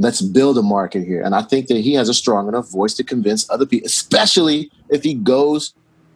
Let's 0.00 0.22
build 0.22 0.56
a 0.56 0.62
market 0.62 1.04
here. 1.04 1.20
And 1.20 1.34
I 1.34 1.42
think 1.42 1.66
that 1.66 1.76
he 1.76 1.92
has 1.92 2.08
a 2.08 2.14
strong 2.14 2.48
enough 2.48 2.70
voice 2.70 2.94
to 2.94 3.04
convince 3.04 3.48
other 3.50 3.66
people, 3.66 3.86
especially 3.86 4.70
if 4.88 5.02
he 5.02 5.12
goes 5.12 5.74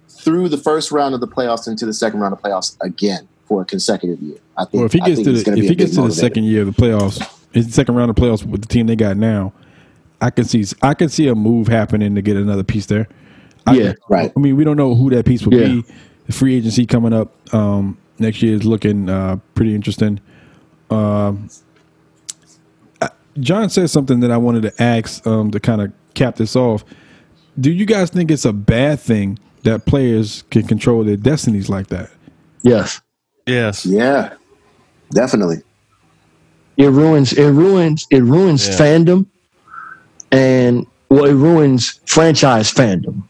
through 0.09 0.49
the 0.49 0.57
first 0.57 0.91
round 0.91 1.15
of 1.15 1.21
the 1.21 1.29
playoffs 1.29 1.69
into 1.69 1.85
the 1.85 1.93
second 1.93 2.21
round 2.21 2.33
of 2.33 2.41
playoffs 2.41 2.79
again 2.81 3.29
for 3.45 3.61
a 3.61 3.65
consecutive 3.67 4.19
year. 4.23 4.39
I 4.57 4.65
think, 4.65 4.75
Well, 4.75 4.85
if 4.87 4.93
he 4.95 5.01
gets 5.01 5.21
to 5.23 5.33
the 5.33 5.53
if 5.59 5.69
he 5.69 5.75
gets 5.75 5.95
to 5.97 6.03
the 6.03 6.11
second 6.13 6.45
year 6.45 6.63
of 6.63 6.75
the 6.75 6.83
playoffs, 6.83 7.23
his 7.53 7.75
second 7.75 7.95
round 7.95 8.09
of 8.09 8.17
playoffs 8.17 8.43
with 8.43 8.63
the 8.63 8.69
team 8.69 8.87
they 8.87 8.97
got 8.97 9.19
now, 9.19 9.53
I 10.19 10.31
can 10.31 10.45
see 10.47 10.65
I 10.81 10.95
can 10.95 11.11
see 11.11 11.29
a 11.29 11.35
move 11.35 11.69
happening 11.69 12.15
to 12.15 12.23
get 12.23 12.39
another 12.39 12.65
piece 12.65 12.87
there. 12.87 13.07
I, 13.67 13.75
Yeah, 13.75 13.93
right. 14.09 14.33
I 14.35 14.41
mean, 14.41 14.57
we 14.57 14.65
don't 14.65 14.79
know 14.79 14.95
who 14.95 15.11
that 15.11 15.27
piece 15.27 15.45
will 15.45 15.53
Yeah. 15.55 15.67
be. 15.67 15.85
The 16.27 16.33
free 16.33 16.55
agency 16.57 16.87
coming 16.87 17.13
up 17.13 17.35
um, 17.55 17.99
next 18.19 18.41
year 18.43 18.55
is 18.55 18.65
looking 18.65 19.11
uh, 19.11 19.37
pretty 19.55 19.75
interesting. 19.75 20.21
Um, 20.89 21.51
John 23.41 23.69
said 23.71 23.91
something 23.91 24.21
that 24.21 24.31
I 24.31 24.37
wanted 24.37 24.63
to 24.63 24.83
ask 24.83 25.27
um, 25.27 25.51
to 25.51 25.61
kind 25.61 25.81
of 25.83 25.93
cap 26.15 26.37
this 26.37 26.55
off. 26.57 26.85
Do 27.59 27.71
you 27.71 27.87
guys 27.87 28.11
think 28.11 28.31
it's 28.31 28.45
a 28.45 28.53
bad 28.53 29.01
thing 29.01 29.39
that 29.63 29.87
players 29.87 30.45
can 30.51 30.67
control 30.67 31.05
their 31.05 31.17
destinies 31.17 31.69
like 31.69 31.89
that? 31.89 32.11
Yes. 32.63 33.01
Yes. 33.47 33.85
Yeah, 33.87 34.35
definitely. 35.11 35.63
It 36.77 36.89
ruins 36.89 37.33
it 37.33 37.51
ruins 37.51 38.07
it 38.11 38.23
ruins 38.23 38.67
Yeah. 38.67 38.75
fandom 38.75 39.27
and 40.33 40.87
well 41.09 41.25
it 41.27 41.35
ruins 41.35 42.01
franchise 42.07 42.73
fandom. 42.73 43.23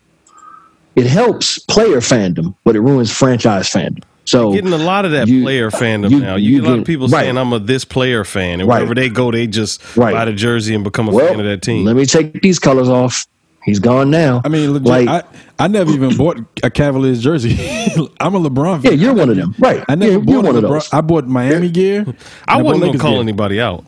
It 0.96 1.06
helps 1.06 1.58
player 1.58 1.98
fandom, 1.98 2.54
but 2.64 2.76
it 2.76 2.80
ruins 2.80 3.10
franchise 3.10 3.68
fandom. 3.70 4.02
So 4.26 4.52
Getting 4.52 4.72
a 4.72 4.78
lot 4.78 5.04
of 5.04 5.10
that 5.12 5.28
you- 5.28 5.42
player 5.42 5.70
fandom 5.70 6.10
you- 6.10 6.20
now. 6.20 6.36
You, 6.36 6.50
you 6.56 6.60
get 6.62 6.66
a 6.66 6.70
lot 6.70 6.78
of 6.80 6.84
people 6.86 7.08
right. 7.08 7.24
saying 7.24 7.36
I'm 7.36 7.52
a 7.52 7.58
this 7.58 7.84
player 7.84 8.24
fan, 8.24 8.60
and 8.60 8.68
Right. 8.68 8.76
wherever 8.78 8.94
they 8.94 9.08
go, 9.10 9.30
they 9.30 9.46
just 9.46 9.82
Right. 9.96 10.14
buy 10.14 10.24
the 10.24 10.32
jersey 10.32 10.74
and 10.74 10.82
become 10.82 11.08
a 11.08 11.12
well, 11.12 11.26
fan 11.28 11.40
of 11.40 11.46
that 11.46 11.60
team. 11.62 11.84
let 11.84 11.94
me 11.96 12.06
take 12.06 12.40
these 12.40 12.58
colors 12.58 12.88
off. 12.88 13.26
He's 13.64 13.78
gone 13.78 14.10
now. 14.10 14.42
I 14.44 14.48
mean, 14.48 14.72
legit, 14.74 14.86
like 14.88 15.08
I, 15.08 15.22
I 15.58 15.68
never 15.68 15.90
even 15.90 16.16
bought 16.18 16.38
a 16.62 16.70
Cavaliers 16.70 17.22
jersey. 17.22 17.54
I'm 18.20 18.34
a 18.34 18.40
LeBron 18.40 18.82
fan. 18.82 18.92
yeah, 18.92 18.98
you're 18.98 19.14
one 19.14 19.30
of 19.30 19.36
them, 19.36 19.54
right? 19.58 19.82
I 19.88 19.94
never 19.94 20.12
yeah, 20.12 20.18
bought 20.18 20.44
one 20.44 20.54
a 20.54 20.58
of 20.58 20.62
those. 20.62 20.92
I 20.92 21.00
bought 21.00 21.26
Miami 21.26 21.70
gear. 21.70 22.04
I 22.46 22.56
and 22.56 22.62
bought 22.62 22.64
wasn't 22.64 22.84
gonna 22.84 22.98
call 22.98 23.12
gear. 23.12 23.20
anybody 23.20 23.60
out. 23.60 23.84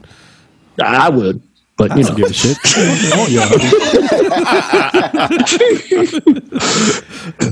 I 0.82 1.08
would, 1.10 1.42
but 1.76 1.92
I 1.92 1.96
you 1.96 2.02
don't 2.04 2.18
know, 2.18 2.26
give 2.26 2.30
a 2.30 2.34
shit. 2.34 2.58
Come 2.62 3.20
on, 3.20 3.30
y'all. 3.30 4.56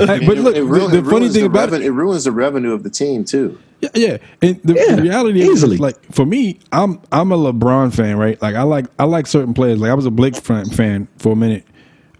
Hey, 0.06 0.26
but 0.26 0.38
look, 0.38 0.54
it, 0.56 0.60
the, 0.60 0.64
ru- 0.64 0.88
the 0.88 0.98
it 0.98 1.04
funny 1.04 1.28
thing 1.28 1.42
the 1.42 1.46
about 1.46 1.70
reven- 1.70 1.80
it, 1.80 1.86
it 1.86 1.90
ruins 1.90 2.24
the 2.24 2.32
revenue 2.32 2.72
of 2.72 2.82
the 2.82 2.90
team 2.90 3.24
too. 3.24 3.58
yeah, 3.80 3.88
yeah. 3.94 4.16
And 4.42 4.60
the, 4.62 4.74
Yeah, 4.74 4.96
the 4.96 5.02
reality 5.02 5.42
is, 5.42 5.64
like 5.80 5.96
for 6.12 6.24
me, 6.24 6.58
I'm 6.72 7.00
I'm 7.12 7.32
a 7.32 7.36
LeBron 7.36 7.94
fan, 7.94 8.16
right? 8.16 8.40
Like 8.40 8.54
I 8.54 8.62
like 8.62 8.86
I 8.98 9.04
like 9.04 9.26
certain 9.26 9.54
players. 9.54 9.80
Like 9.80 9.90
I 9.90 9.94
was 9.94 10.06
a 10.06 10.10
Blake 10.10 10.36
fan, 10.36 10.66
fan 10.66 11.08
for 11.18 11.32
a 11.32 11.36
minute, 11.36 11.66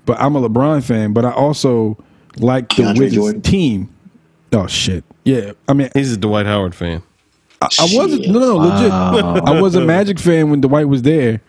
but 0.07 0.19
I'm 0.21 0.37
a 0.37 0.47
LeBron 0.49 0.83
fan. 0.83 1.13
But 1.13 1.25
I 1.25 1.31
also 1.33 1.97
like 2.37 2.69
the 2.71 2.83
DeAndre 2.83 2.99
Wizards 2.99 3.15
Jordan. 3.15 3.43
team. 3.43 3.95
Oh 4.53 4.67
shit! 4.67 5.05
Yeah, 5.25 5.53
I 5.69 5.73
mean, 5.73 5.91
He's 5.95 6.13
a 6.13 6.17
Dwight 6.17 6.47
Howard 6.47 6.75
fan. 6.75 7.03
I, 7.63 7.69
I 7.81 7.89
wasn't 7.93 8.29
no 8.29 8.39
no 8.39 8.57
legit. 8.57 8.93
I 8.93 9.61
was 9.61 9.75
a 9.75 9.81
Magic 9.85 10.19
fan 10.19 10.51
when 10.51 10.61
Dwight 10.61 10.87
was 10.89 11.03
there, 11.03 11.41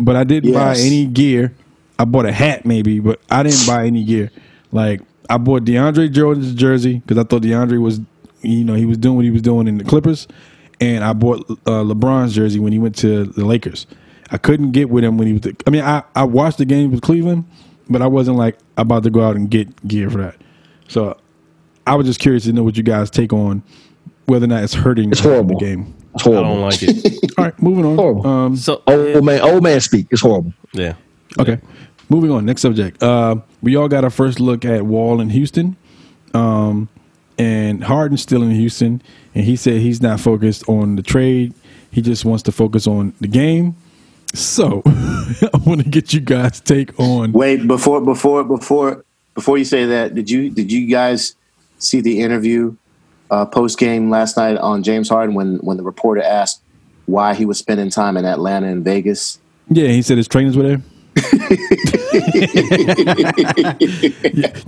but 0.00 0.16
I 0.16 0.24
didn't 0.24 0.52
buy 0.52 0.76
any 0.76 1.06
gear. 1.06 1.54
I 1.98 2.04
bought 2.04 2.26
a 2.26 2.32
hat 2.32 2.64
maybe, 2.64 2.98
but 3.00 3.20
I 3.30 3.42
didn't 3.42 3.66
buy 3.66 3.86
any 3.86 4.04
gear. 4.04 4.30
Like 4.72 5.00
I 5.28 5.36
bought 5.38 5.64
DeAndre 5.64 6.10
Jordan's 6.10 6.54
jersey 6.54 6.98
because 6.98 7.18
I 7.18 7.24
thought 7.24 7.42
DeAndre 7.42 7.80
was, 7.80 8.00
you 8.42 8.64
know, 8.64 8.74
he 8.74 8.86
was 8.86 8.98
doing 8.98 9.16
what 9.16 9.24
he 9.24 9.30
was 9.30 9.42
doing 9.42 9.68
in 9.68 9.78
the 9.78 9.84
Clippers, 9.84 10.26
and 10.80 11.04
I 11.04 11.12
bought 11.12 11.48
uh, 11.50 11.84
LeBron's 11.84 12.34
jersey 12.34 12.58
when 12.58 12.72
he 12.72 12.78
went 12.78 12.96
to 12.96 13.24
the 13.24 13.44
Lakers. 13.44 13.86
I 14.30 14.38
couldn't 14.38 14.70
get 14.72 14.90
with 14.90 15.04
him 15.04 15.18
when 15.18 15.26
he 15.26 15.34
was. 15.34 15.52
I 15.66 15.70
mean, 15.70 15.82
I 15.82 16.02
I 16.14 16.24
watched 16.24 16.58
the 16.58 16.64
game 16.64 16.90
with 16.90 17.02
Cleveland, 17.02 17.44
but 17.88 18.02
I 18.02 18.06
wasn't 18.06 18.36
like 18.36 18.58
about 18.76 19.02
to 19.02 19.10
go 19.10 19.22
out 19.22 19.36
and 19.36 19.50
get 19.50 19.86
gear 19.86 20.08
for 20.08 20.18
that. 20.18 20.36
So 20.88 21.16
I 21.86 21.94
was 21.96 22.06
just 22.06 22.20
curious 22.20 22.44
to 22.44 22.52
know 22.52 22.62
what 22.62 22.76
you 22.76 22.82
guys 22.82 23.10
take 23.10 23.32
on 23.32 23.62
whether 24.30 24.44
or 24.44 24.48
not 24.48 24.62
it's 24.62 24.74
hurting 24.74 25.10
It's 25.10 25.20
the 25.20 25.56
game. 25.56 25.92
It's 26.14 26.26
I 26.26 26.30
don't 26.30 26.60
like 26.60 26.82
it. 26.82 27.30
All 27.38 27.44
right, 27.44 27.62
moving 27.62 27.84
on. 27.84 27.96
Horrible. 27.96 28.26
Um, 28.26 28.56
So 28.56 28.82
Old 28.86 29.24
man, 29.24 29.40
old 29.40 29.62
man 29.62 29.80
speak. 29.80 30.06
It's 30.10 30.20
horrible. 30.22 30.52
yeah. 30.72 30.94
okay, 31.38 31.58
moving 32.08 32.30
on. 32.30 32.44
Next 32.44 32.62
subject. 32.62 33.02
Uh, 33.02 33.36
we 33.62 33.76
all 33.76 33.88
got 33.88 34.04
our 34.04 34.10
first 34.10 34.40
look 34.40 34.64
at 34.64 34.84
Wall 34.84 35.20
in 35.20 35.30
Houston, 35.30 35.76
um, 36.34 36.88
and 37.38 37.84
Harden's 37.84 38.22
still 38.22 38.42
in 38.42 38.50
Houston, 38.50 39.00
and 39.34 39.44
he 39.44 39.56
said 39.56 39.80
he's 39.80 40.00
not 40.02 40.18
focused 40.20 40.68
on 40.68 40.96
the 40.96 41.02
trade. 41.02 41.54
He 41.92 42.02
just 42.02 42.24
wants 42.24 42.42
to 42.44 42.52
focus 42.52 42.86
on 42.86 43.14
the 43.20 43.28
game. 43.28 43.74
So 44.34 44.82
I 44.86 45.58
want 45.66 45.82
to 45.82 45.88
get 45.88 46.12
you 46.14 46.20
guys' 46.20 46.60
take 46.60 46.98
on. 47.00 47.32
Wait, 47.32 47.66
before 47.66 48.00
before 48.00 48.44
before 48.44 49.04
before 49.34 49.58
you 49.58 49.64
say 49.64 49.86
that, 49.86 50.14
did 50.14 50.30
you 50.30 50.50
did 50.50 50.70
you 50.70 50.86
guys 50.86 51.34
see 51.78 52.00
the 52.00 52.20
interview 52.20 52.76
uh, 53.30 53.46
post 53.46 53.78
game 53.78 54.10
last 54.10 54.36
night 54.36 54.56
on 54.58 54.82
James 54.82 55.08
Harden 55.08 55.34
when 55.34 55.56
when 55.58 55.76
the 55.76 55.82
reporter 55.82 56.22
asked 56.22 56.62
why 57.06 57.34
he 57.34 57.44
was 57.44 57.58
spending 57.58 57.90
time 57.90 58.16
in 58.16 58.24
Atlanta 58.24 58.68
and 58.68 58.84
Vegas? 58.84 59.38
Yeah, 59.68 59.88
he 59.88 60.02
said 60.02 60.16
his 60.18 60.28
trainers 60.28 60.56
were 60.56 60.62
there. 60.62 60.80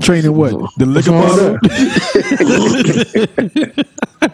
Training 0.00 0.36
what? 0.36 0.52
The 0.76 0.86
liquor 0.86 1.10
wrong 1.12 1.22
bottle. 1.28 1.58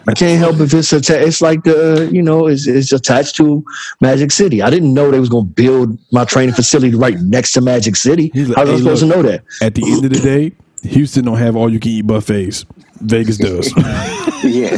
I 0.07 0.13
can't 0.13 0.39
help 0.39 0.59
if 0.59 0.73
it's 0.73 0.91
atta- 0.93 1.25
it's 1.25 1.41
like 1.41 1.63
the 1.63 2.09
you 2.11 2.21
know 2.21 2.47
it's, 2.47 2.67
it's 2.67 2.91
attached 2.91 3.35
to 3.37 3.63
Magic 4.01 4.31
City. 4.31 4.61
I 4.61 4.69
didn't 4.69 4.93
know 4.93 5.11
they 5.11 5.19
was 5.19 5.29
going 5.29 5.47
to 5.47 5.53
build 5.53 5.97
my 6.11 6.25
training 6.25 6.55
facility 6.55 6.95
right 6.95 7.17
next 7.19 7.53
to 7.53 7.61
Magic 7.61 7.95
City. 7.95 8.31
He's 8.33 8.49
like, 8.49 8.57
How 8.57 8.63
was 8.65 8.73
I 8.73 8.77
supposed 8.77 9.03
look." 9.03 9.15
to 9.15 9.21
know 9.23 9.29
that? 9.29 9.43
At 9.61 9.75
the 9.75 9.83
end 9.85 10.05
of 10.05 10.11
the 10.11 10.19
day, 10.19 10.51
Houston 10.83 11.25
don't 11.25 11.37
have 11.37 11.55
all 11.55 11.71
you 11.71 11.79
can 11.79 11.91
eat 11.91 12.07
buffets. 12.07 12.65
Vegas 13.01 13.37
does. 13.37 13.73
yeah. 14.43 14.77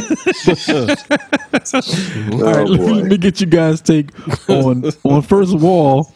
All 2.32 2.42
right, 2.42 2.56
oh 2.56 2.64
let, 2.64 2.80
me, 2.80 2.92
let 2.92 3.04
me 3.04 3.18
get 3.18 3.40
you 3.40 3.46
guys' 3.46 3.80
take 3.80 4.10
on 4.48 4.84
on 5.04 5.22
first 5.22 5.54
of 5.54 5.64
all, 5.64 6.12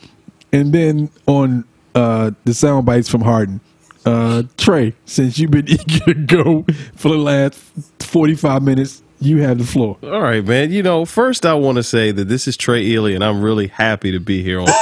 and 0.53 0.73
then 0.73 1.11
on 1.27 1.65
uh, 1.95 2.31
the 2.45 2.55
sound 2.55 2.87
bites 2.87 3.09
from 3.09 3.23
Harden. 3.23 3.61
Uh, 4.05 4.45
Trey, 4.57 4.95
since 5.05 5.39
you've 5.39 5.51
been 5.51 5.69
eager 5.69 6.05
to 6.05 6.15
go 6.15 6.65
for 6.95 7.09
the 7.09 7.19
last 7.19 7.61
forty 7.99 8.35
five 8.35 8.63
minutes, 8.63 9.03
you 9.19 9.39
have 9.43 9.59
the 9.59 9.65
floor. 9.65 9.97
All 10.03 10.21
right, 10.21 10.45
man. 10.45 10.71
You 10.71 10.83
know, 10.83 11.05
first 11.05 11.47
I 11.47 11.55
want 11.55 11.77
to 11.77 11.83
say 11.83 12.11
that 12.13 12.29
this 12.29 12.47
is 12.47 12.57
Trey 12.57 12.83
Ely, 12.83 13.13
and 13.13 13.25
I'm 13.25 13.41
really 13.43 13.69
happy 13.69 14.13
to 14.13 14.21
be 14.21 14.43
here 14.43 14.61
on. 14.61 14.67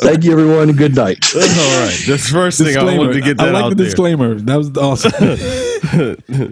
Thank 0.00 0.24
you, 0.24 0.32
everyone, 0.32 0.72
good 0.72 0.94
night. 0.94 1.24
All 1.34 1.40
right, 1.40 2.04
that's 2.06 2.24
the 2.24 2.30
first 2.32 2.58
thing 2.58 2.76
I 2.76 2.82
wanted 2.96 3.14
to 3.14 3.20
get 3.20 3.36
that 3.38 3.48
I 3.48 3.50
like 3.52 3.64
out 3.64 3.68
the 3.70 3.74
there. 3.76 3.84
disclaimer. 3.86 4.34
That 4.34 4.56
was 4.56 4.76
awesome. 4.76 5.12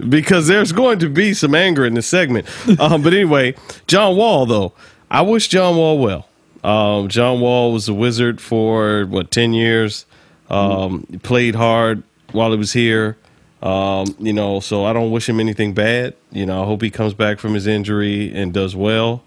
because 0.11 0.47
there's 0.47 0.73
going 0.73 0.99
to 1.01 1.09
be 1.09 1.35
some 1.35 1.55
anger 1.55 1.87
in 1.87 1.95
this 1.95 2.07
segment. 2.07 2.47
Um, 2.81 3.03
but 3.03 3.13
anyway, 3.13 3.55
John 3.87 4.17
Wall, 4.17 4.47
though, 4.47 4.73
I 5.11 5.23
wish 5.23 5.49
John 5.49 5.77
Wall 5.77 5.99
well. 5.99 6.29
Um, 6.65 7.09
John 7.09 7.41
Wall 7.41 7.73
was 7.73 7.89
a 7.89 7.95
wizard 7.95 8.41
for 8.41 9.05
what 9.07 9.31
ten 9.31 9.53
years. 9.53 10.07
Um, 10.49 11.07
he 11.11 11.19
played 11.19 11.55
hard 11.55 12.03
while 12.33 12.51
he 12.51 12.59
was 12.59 12.73
here. 12.73 13.17
Um, 13.63 14.17
you 14.19 14.33
know, 14.33 14.59
so 14.61 14.85
I 14.85 14.93
don't 14.93 15.13
wish 15.13 15.29
him 15.29 15.39
anything 15.39 15.73
bad. 15.73 16.15
You 16.33 16.47
know, 16.47 16.63
I 16.63 16.67
hope 16.67 16.83
he 16.83 16.91
comes 16.91 17.15
back 17.15 17.39
from 17.39 17.55
his 17.55 17.67
injury 17.67 18.33
and 18.35 18.53
does 18.53 18.75
well. 18.75 19.23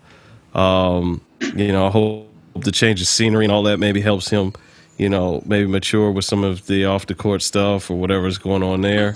Um, 0.53 1.21
you 1.39 1.71
know, 1.71 1.87
I 1.87 1.89
hope 1.89 2.33
the 2.55 2.71
change 2.71 3.01
of 3.01 3.07
scenery 3.07 3.45
and 3.45 3.51
all 3.51 3.63
that 3.63 3.79
maybe 3.79 4.01
helps 4.01 4.29
him. 4.29 4.53
You 4.97 5.09
know, 5.09 5.41
maybe 5.45 5.67
mature 5.67 6.11
with 6.11 6.25
some 6.25 6.43
of 6.43 6.67
the 6.67 6.85
off 6.85 7.05
the 7.05 7.15
court 7.15 7.41
stuff 7.41 7.89
or 7.89 7.97
whatever's 7.97 8.37
going 8.37 8.63
on 8.63 8.81
there. 8.81 9.15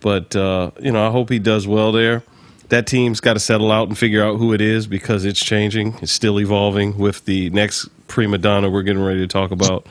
But 0.00 0.34
uh, 0.36 0.70
you 0.80 0.92
know, 0.92 1.06
I 1.06 1.10
hope 1.10 1.30
he 1.30 1.38
does 1.38 1.66
well 1.66 1.92
there. 1.92 2.22
That 2.68 2.86
team's 2.86 3.20
got 3.20 3.34
to 3.34 3.40
settle 3.40 3.70
out 3.70 3.88
and 3.88 3.96
figure 3.96 4.24
out 4.24 4.38
who 4.38 4.52
it 4.52 4.60
is 4.60 4.88
because 4.88 5.24
it's 5.24 5.38
changing. 5.38 5.96
It's 6.02 6.12
still 6.12 6.40
evolving 6.40 6.98
with 6.98 7.24
the 7.24 7.50
next 7.50 7.88
prima 8.08 8.38
donna 8.38 8.68
we're 8.68 8.82
getting 8.82 9.02
ready 9.02 9.20
to 9.20 9.28
talk 9.28 9.52
about. 9.52 9.86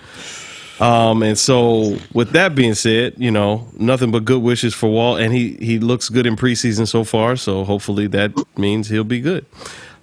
Um, 0.79 1.23
and 1.23 1.38
so, 1.38 1.97
with 2.13 2.31
that 2.31 2.53
being 2.53 2.73
said, 2.73 3.15
you 3.17 3.31
know, 3.31 3.67
nothing 3.73 4.11
but 4.11 4.25
good 4.25 4.41
wishes 4.41 4.73
for 4.73 4.89
Wall, 4.89 5.15
and 5.15 5.33
he 5.33 5.53
he 5.61 5.79
looks 5.79 6.09
good 6.09 6.25
in 6.25 6.35
preseason 6.35 6.88
so 6.88 7.03
far. 7.03 7.35
So 7.35 7.63
hopefully 7.63 8.07
that 8.07 8.33
means 8.57 8.89
he'll 8.89 9.03
be 9.05 9.21
good. 9.21 9.45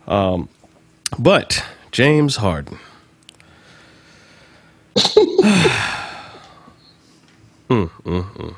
Um, 0.06 0.48
but 1.18 1.62
James 1.90 2.36
Harden. 2.36 2.78
Mm, 7.70 7.88
mm, 8.04 8.22
mm. 8.34 8.54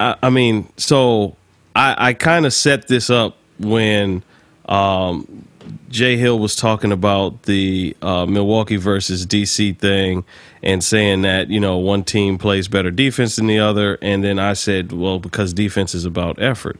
I, 0.00 0.16
I 0.22 0.30
mean, 0.30 0.66
so 0.78 1.36
I, 1.76 2.08
I 2.08 2.12
kind 2.14 2.46
of 2.46 2.54
set 2.54 2.88
this 2.88 3.10
up 3.10 3.36
when 3.58 4.22
um, 4.66 5.46
Jay 5.88 6.16
Hill 6.16 6.38
was 6.38 6.54
talking 6.56 6.92
about 6.92 7.42
the 7.44 7.96
uh, 8.02 8.26
Milwaukee 8.26 8.76
versus 8.76 9.26
DC 9.26 9.76
thing 9.78 10.24
and 10.62 10.82
saying 10.82 11.22
that 11.22 11.48
you 11.50 11.60
know 11.60 11.78
one 11.78 12.04
team 12.04 12.38
plays 12.38 12.68
better 12.68 12.90
defense 12.90 13.36
than 13.36 13.46
the 13.46 13.58
other, 13.58 13.98
and 14.02 14.22
then 14.24 14.38
I 14.38 14.52
said, 14.54 14.92
well, 14.92 15.18
because 15.18 15.52
defense 15.52 15.94
is 15.94 16.04
about 16.04 16.40
effort. 16.40 16.78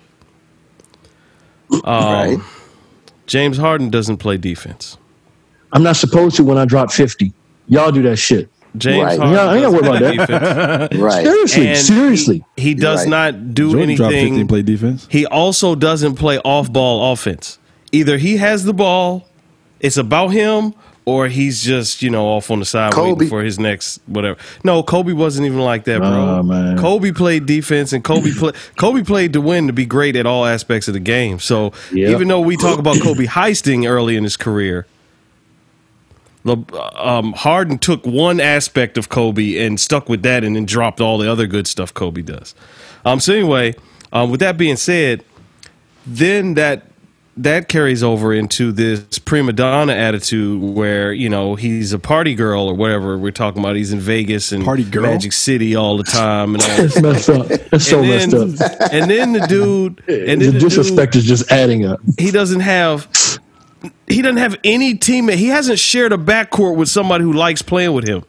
Um, 1.70 1.81
Right. 1.85 2.38
James 3.27 3.59
Harden 3.59 3.90
doesn't 3.90 4.16
play 4.16 4.38
defense. 4.38 4.96
I'm 5.72 5.83
not 5.83 5.96
supposed 5.96 6.37
to 6.37 6.44
when 6.44 6.57
I 6.57 6.64
drop 6.64 6.90
50. 6.90 7.33
Y'all 7.66 7.92
do 7.92 8.01
that 8.03 8.16
shit. 8.16 8.48
James 8.77 9.05
Right. 9.05 9.18
Harden 9.18 9.35
Yeah, 9.35 9.44
I 9.44 9.55
ain't 9.55 9.62
doesn't 9.62 9.81
play 9.81 9.98
about 9.98 10.29
defense. 10.29 11.01
Right. 11.03 11.24
Seriously, 11.27 11.68
And 11.68 11.79
seriously. 11.79 12.44
He, 12.57 12.62
he 12.62 12.74
does 12.74 13.01
right. 13.01 13.09
not 13.09 13.55
do 13.55 13.72
Jordan 13.72 13.96
dropped 13.96 14.12
50 14.12 14.18
anything. 14.20 14.40
and 14.40 14.48
play 14.48 14.62
defense. 14.62 15.07
He 15.11 15.27
also 15.27 15.74
doesn't 15.74 16.14
play 16.14 16.38
off 16.38 16.72
ball 16.72 17.12
offense. 17.12 17.58
Either 17.92 18.18
he 18.18 18.37
has 18.37 18.64
the 18.64 18.74
ball, 18.74 19.27
it's 19.81 19.96
about 19.96 20.29
him, 20.29 20.74
or 21.05 21.29
he's 21.29 21.62
just, 21.62 22.03
you 22.03 22.11
know, 22.11 22.27
off 22.27 22.51
on 22.51 22.59
the 22.59 22.66
side 22.66 22.92
Kobe. 22.92 23.12
waiting 23.12 23.29
for 23.29 23.42
his 23.42 23.59
next 23.59 23.98
whatever. 24.07 24.38
No, 24.62 24.83
Kobe 24.83 25.12
wasn't 25.14 25.46
even 25.46 25.61
like 25.61 25.85
that, 25.85 26.01
bro. 26.01 26.42
Man. 26.42 26.77
Kobe 26.77 27.12
played 27.12 27.46
defense 27.46 27.94
and 27.94 28.05
Kobe 28.05 28.31
play, 28.37 28.53
Kobe 28.77 29.03
played 29.03 29.33
to 29.33 29.40
win 29.40 29.68
to 29.68 29.72
be 29.72 29.87
great 29.87 30.16
at 30.16 30.27
all 30.27 30.44
aspects 30.44 30.87
of 30.87 30.92
the 30.94 31.01
game. 31.01 31.38
So 31.38 31.72
Yep. 31.92 32.11
even 32.11 32.29
though 32.29 32.40
we 32.40 32.57
talk 32.59 32.79
about 32.79 33.01
Kobe 33.01 33.24
heisting 33.24 33.88
early 33.88 34.16
in 34.16 34.24
his 34.24 34.37
career, 34.37 34.87
um, 36.46 37.33
Harden 37.35 37.79
took 37.79 38.07
one 38.07 38.40
aspect 38.40 38.96
of 38.96 39.09
Kobe 39.09 39.64
and 39.64 39.79
stuck 39.79 40.09
with 40.09 40.22
that, 40.22 40.44
and 40.44 40.57
then 40.57 40.64
dropped 40.66 41.01
all 41.01 41.18
the 41.18 41.31
other 41.31 41.46
good 41.46 41.66
stuff 41.66 41.92
Kobe 41.92 42.22
does. 42.22 42.55
Um, 43.05 43.20
so 43.20 43.33
anyway, 43.35 43.74
um, 44.12 44.31
with 44.31 44.40
that 44.40 44.57
being 44.57 44.77
said, 44.77 45.24
then 46.07 46.55
that 46.55 46.85
that 47.42 47.68
carries 47.68 48.03
over 48.03 48.33
into 48.33 48.72
this 48.72 49.18
prima 49.18 49.53
donna 49.53 49.92
attitude 49.92 50.62
where 50.62 51.12
you 51.12 51.29
know 51.29 51.55
he's 51.55 51.92
a 51.92 51.98
party 51.98 52.35
girl 52.35 52.68
or 52.68 52.74
whatever 52.74 53.16
we're 53.16 53.31
talking 53.31 53.61
about. 53.61 53.77
He's 53.77 53.92
in 53.92 54.01
Vegas 54.01 54.53
and 54.53 54.64
Party 54.64 54.85
girl? 54.85 55.03
Magic 55.03 55.33
City 55.33 55.77
all 55.77 55.96
the 55.96 56.05
time, 56.05 56.55
and 56.55 56.62
all 56.62 56.77
this. 56.77 56.96
It's 56.96 57.03
messed 57.03 57.29
up. 57.29 57.46
It's 57.51 57.87
so 57.87 58.01
and 58.01 58.09
messed 58.09 58.31
then, 58.59 58.72
up. 58.72 58.92
and 58.92 59.11
then 59.11 59.33
the 59.33 59.46
dude, 59.46 60.03
and 60.09 60.40
the 60.40 60.46
then 60.46 60.55
the 60.55 60.61
disrespect 60.61 61.12
dude, 61.12 61.22
is 61.22 61.29
just 61.29 61.51
adding 61.51 61.87
up. 61.87 62.01
he 62.18 62.31
doesn't 62.31 62.61
have 62.61 63.09
he 64.07 64.22
doesn't 64.22 64.38
have 64.38 64.57
any 64.64 64.94
teammate. 64.94 65.37
He 65.37 65.48
hasn't 65.48 65.79
shared 65.79 66.12
a 66.12 66.18
backcourt 66.18 66.77
with 66.77 66.88
somebody 66.88 67.24
who 67.24 67.33
likes 67.33 67.62
playing 67.62 67.92
with 67.92 68.07
him. 68.07 68.24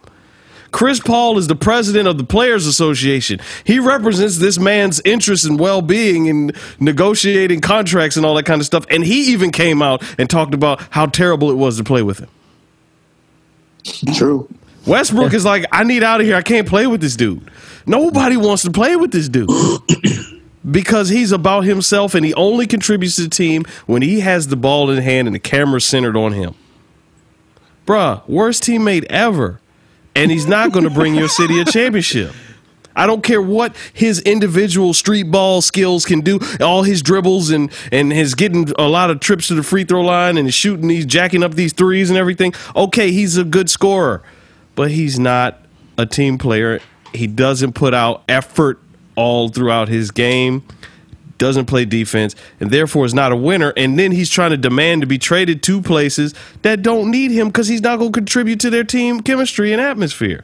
Chris 0.71 0.99
Paul 0.99 1.37
is 1.37 1.47
the 1.47 1.55
president 1.55 2.07
of 2.07 2.17
the 2.17 2.23
Players 2.23 2.67
Association. 2.67 3.39
He 3.63 3.79
represents 3.79 4.37
this 4.37 4.59
man's 4.59 5.01
interest 5.05 5.45
and 5.45 5.59
well 5.59 5.81
being 5.81 6.27
in 6.27 6.51
negotiating 6.79 7.61
contracts 7.61 8.17
and 8.17 8.25
all 8.25 8.35
that 8.35 8.45
kind 8.45 8.61
of 8.61 8.65
stuff. 8.65 8.85
And 8.89 9.03
he 9.03 9.31
even 9.31 9.51
came 9.51 9.81
out 9.81 10.03
and 10.19 10.29
talked 10.29 10.53
about 10.53 10.81
how 10.91 11.07
terrible 11.07 11.49
it 11.51 11.55
was 11.55 11.77
to 11.77 11.83
play 11.83 12.01
with 12.03 12.19
him. 12.19 12.29
True. 14.15 14.47
Westbrook 14.85 15.33
is 15.33 15.45
like, 15.45 15.65
I 15.71 15.83
need 15.83 16.03
out 16.03 16.21
of 16.21 16.25
here. 16.25 16.35
I 16.35 16.41
can't 16.41 16.67
play 16.67 16.87
with 16.87 17.01
this 17.01 17.15
dude. 17.15 17.49
Nobody 17.85 18.37
wants 18.37 18.63
to 18.63 18.71
play 18.71 18.95
with 18.95 19.11
this 19.11 19.29
dude 19.29 19.49
because 20.71 21.09
he's 21.09 21.31
about 21.31 21.61
himself 21.63 22.15
and 22.15 22.25
he 22.25 22.33
only 22.35 22.67
contributes 22.67 23.15
to 23.15 23.23
the 23.23 23.29
team 23.29 23.65
when 23.87 24.01
he 24.01 24.19
has 24.21 24.47
the 24.47 24.55
ball 24.55 24.89
in 24.89 25.01
hand 25.01 25.27
and 25.27 25.35
the 25.35 25.39
camera's 25.39 25.85
centered 25.85 26.15
on 26.15 26.33
him. 26.33 26.55
Bruh, 27.85 28.27
worst 28.27 28.63
teammate 28.63 29.05
ever. 29.05 29.59
And 30.15 30.31
he's 30.31 30.47
not 30.47 30.71
going 30.71 30.83
to 30.83 30.89
bring 30.89 31.15
your 31.15 31.29
city 31.29 31.59
a 31.59 31.65
championship. 31.65 32.33
I 32.95 33.05
don't 33.05 33.23
care 33.23 33.41
what 33.41 33.75
his 33.93 34.19
individual 34.21 34.93
street 34.93 35.23
ball 35.23 35.61
skills 35.61 36.05
can 36.05 36.19
do, 36.19 36.39
all 36.59 36.83
his 36.83 37.01
dribbles 37.01 37.49
and 37.49 37.71
and 37.91 38.11
his 38.11 38.35
getting 38.35 38.69
a 38.77 38.89
lot 38.89 39.09
of 39.09 39.21
trips 39.21 39.47
to 39.47 39.55
the 39.55 39.63
free 39.63 39.85
throw 39.85 40.01
line 40.01 40.37
and 40.37 40.53
shooting 40.53 40.87
these 40.87 41.05
jacking 41.05 41.41
up 41.41 41.53
these 41.53 41.71
threes 41.71 42.09
and 42.09 42.19
everything. 42.19 42.53
Okay, 42.75 43.11
he's 43.11 43.37
a 43.37 43.45
good 43.45 43.69
scorer, 43.69 44.21
but 44.75 44.91
he's 44.91 45.17
not 45.17 45.61
a 45.97 46.05
team 46.05 46.37
player. 46.37 46.81
He 47.13 47.25
doesn't 47.25 47.73
put 47.73 47.93
out 47.93 48.23
effort 48.27 48.79
all 49.15 49.47
throughout 49.49 49.87
his 49.87 50.11
game. 50.11 50.63
Doesn't 51.39 51.65
play 51.65 51.85
defense 51.85 52.35
and 52.59 52.69
therefore 52.69 53.05
is 53.05 53.13
not 53.13 53.31
a 53.31 53.35
winner. 53.35 53.73
And 53.75 53.97
then 53.97 54.11
he's 54.11 54.29
trying 54.29 54.51
to 54.51 54.57
demand 54.57 55.01
to 55.01 55.07
be 55.07 55.17
traded 55.17 55.63
to 55.63 55.81
places 55.81 56.35
that 56.61 56.83
don't 56.83 57.09
need 57.09 57.31
him 57.31 57.47
because 57.47 57.67
he's 57.67 57.81
not 57.81 57.97
going 57.97 58.11
to 58.11 58.17
contribute 58.19 58.59
to 58.59 58.69
their 58.69 58.83
team 58.83 59.21
chemistry 59.21 59.71
and 59.71 59.81
atmosphere. 59.81 60.43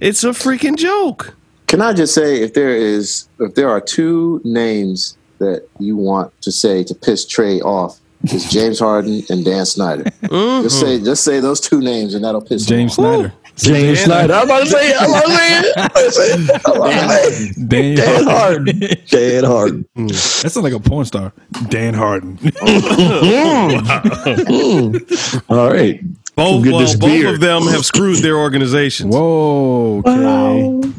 It's 0.00 0.24
a 0.24 0.30
freaking 0.30 0.76
joke. 0.76 1.34
Can 1.66 1.80
I 1.80 1.92
just 1.92 2.14
say, 2.14 2.42
if 2.42 2.54
there 2.54 2.74
is, 2.74 3.28
if 3.38 3.54
there 3.54 3.70
are 3.70 3.80
two 3.80 4.40
names 4.42 5.16
that 5.38 5.68
you 5.78 5.96
want 5.96 6.32
to 6.42 6.50
say 6.50 6.82
to 6.84 6.94
piss 6.94 7.24
Trey 7.26 7.60
off, 7.60 8.00
it's 8.24 8.50
James 8.52 8.78
Harden 8.78 9.22
and 9.30 9.44
Dan 9.44 9.66
Snyder. 9.66 10.04
Mm-hmm. 10.04 10.62
Just 10.62 10.80
say, 10.80 11.00
just 11.00 11.24
say 11.24 11.40
those 11.40 11.60
two 11.60 11.80
names, 11.80 12.14
and 12.14 12.24
that'll 12.24 12.40
piss 12.40 12.62
him 12.62 12.76
James 12.76 12.92
off. 12.92 12.96
Snyder. 12.96 13.32
James 13.56 14.00
Snyder. 14.00 14.32
I'm 14.34 14.44
about 14.44 14.60
to 14.64 14.66
say. 14.66 14.94
I'm 14.94 15.10
about 15.10 15.24
to 15.24 15.30
say 15.30 15.58
it. 15.58 15.66
I'm 15.76 15.84
about 15.84 15.94
to 15.94 16.10
say 16.10 16.32
it. 16.32 16.50
I'm 16.66 16.76
about 16.76 16.90
to 16.90 17.30
say. 17.30 17.52
Dan, 17.68 17.96
Dan 17.96 18.24
Harden. 18.24 18.80
Harden. 18.80 18.98
Dan 19.06 19.44
Harden. 19.44 19.86
That 20.06 20.50
sounds 20.50 20.56
like 20.56 20.72
a 20.72 20.80
porn 20.80 21.04
star. 21.04 21.32
Dan 21.68 21.94
Harden. 21.94 22.38
All 25.48 25.70
right. 25.70 26.00
Both, 26.34 26.64
well, 26.64 26.80
both 26.80 26.98
beard. 27.00 27.34
of 27.34 27.40
them 27.40 27.62
have 27.64 27.84
screwed 27.84 28.18
their 28.18 28.38
organizations. 28.38 29.14
Whoa. 29.14 30.02
Okay. 30.06 30.88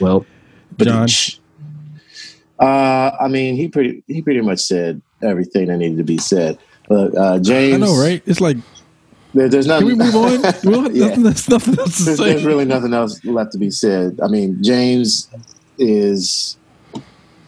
Well, 0.00 0.26
John. 0.78 1.06
Uh, 2.58 3.10
I 3.20 3.28
mean, 3.28 3.54
he 3.54 3.68
pretty 3.68 4.02
he 4.08 4.20
pretty 4.20 4.40
much 4.40 4.58
said 4.60 5.00
everything 5.22 5.68
that 5.68 5.78
needed 5.78 5.98
to 5.98 6.04
be 6.04 6.18
said. 6.18 6.58
But 6.88 7.16
uh, 7.16 7.38
James, 7.38 7.74
I 7.74 7.76
know, 7.78 7.96
right? 7.96 8.20
It's 8.26 8.40
like, 8.40 8.56
There, 9.34 9.48
there's 9.48 9.66
can 9.66 9.86
nothing. 9.86 9.86
we 9.86 9.94
move 10.04 10.16
on? 10.16 10.94
Yeah. 10.94 11.06
nothing, 11.06 11.22
there's 11.22 11.48
nothing 11.48 11.78
else 11.78 11.98
to 11.98 12.04
there's, 12.04 12.18
say. 12.18 12.24
there's 12.24 12.44
really 12.44 12.64
nothing 12.64 12.92
else 12.94 13.24
left 13.24 13.52
to 13.52 13.58
be 13.58 13.70
said. 13.70 14.18
I 14.22 14.28
mean, 14.28 14.62
James 14.62 15.28
is 15.78 16.56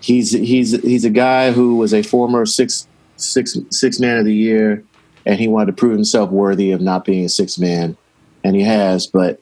he's 0.01 0.33
he's 0.33 0.81
he's 0.83 1.05
a 1.05 1.11
guy 1.11 1.53
who 1.53 1.77
was 1.77 1.93
a 1.93 2.03
former 2.03 2.47
six 2.47 2.87
six 3.17 3.57
six 3.71 3.99
man 4.01 4.19
of 4.19 4.25
the 4.25 4.35
year, 4.35 4.85
and 5.27 5.39
he 5.41 5.49
wanted 5.49 5.67
to 5.67 5.73
prove 5.73 5.93
himself 5.93 6.31
worthy 6.31 6.71
of 6.73 6.81
not 6.81 7.05
being 7.05 7.25
a 7.25 7.29
six 7.29 7.59
man, 7.59 7.97
and 8.45 8.55
he 8.55 8.63
has. 8.63 9.07
But 9.07 9.41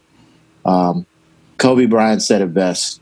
um, 0.65 1.07
Kobe 1.59 1.87
Bryant 1.87 2.23
said 2.23 2.41
it 2.43 2.55
best. 2.55 3.01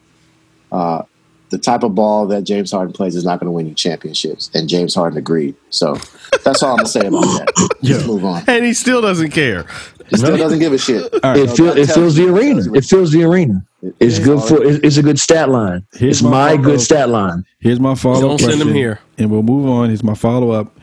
Uh, 0.73 1.03
the 1.51 1.59
type 1.59 1.83
of 1.83 1.95
ball 1.95 2.27
that 2.27 2.43
James 2.45 2.71
Harden 2.73 2.93
plays 2.93 3.17
is 3.17 3.25
not 3.25 3.41
going 3.41 3.47
to 3.47 3.53
win 3.53 3.67
you 3.67 3.75
championships, 3.75 4.51
and 4.55 4.69
James 4.69 4.95
Harden 4.95 5.19
agreed. 5.19 5.55
So 5.71 5.97
that's 6.45 6.63
all 6.63 6.73
I'm 6.73 6.77
gonna 6.79 6.89
say 6.89 7.01
about 7.07 7.23
that. 7.23 7.79
Let's 7.83 8.07
move 8.07 8.25
on. 8.25 8.43
And 8.47 8.65
he 8.65 8.75
still 8.75 9.01
doesn't 9.01 9.31
care. 9.31 9.67
He 10.09 10.17
still 10.17 10.37
doesn't 10.37 10.59
give 10.59 10.73
a 10.73 10.79
shit. 10.79 11.11
it, 11.13 11.57
feel, 11.57 11.77
it 11.77 11.87
fills 11.91 12.15
the 12.17 12.29
arena. 12.29 12.63
It 12.75 12.85
fills 12.85 13.13
the 13.13 13.25
arena. 13.25 13.63
It's 14.01 14.19
good 14.19 14.43
for. 14.43 14.63
It's 14.65 14.79
it's 14.85 14.97
a 14.97 15.03
good 15.03 15.19
stat 15.19 15.49
line. 15.51 15.87
Here's 15.93 16.17
It's 16.17 16.23
my 16.23 16.57
my 16.57 16.63
good 16.63 16.81
stat 16.81 17.09
line. 17.11 17.45
Here's 17.61 17.79
my 17.79 17.95
follow 17.95 18.17
up 18.17 18.21
Don't 18.23 18.33
up 18.33 18.41
send 18.41 18.53
question. 18.53 18.69
him 18.69 18.75
here. 18.75 19.01
And 19.19 19.31
we'll 19.31 19.43
move 19.43 19.69
on. 19.69 19.89
Here's 19.89 20.03
my 20.03 20.15
follow 20.15 20.51
up. 20.51 20.75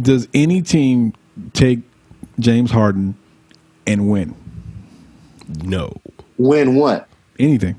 Does 0.00 0.28
any 0.34 0.62
team 0.62 1.12
take 1.52 1.80
James 2.38 2.70
Harden 2.70 3.14
and 3.86 4.10
win? 4.10 4.34
No. 5.62 6.00
Win 6.38 6.76
what? 6.76 7.08
Anything. 7.38 7.76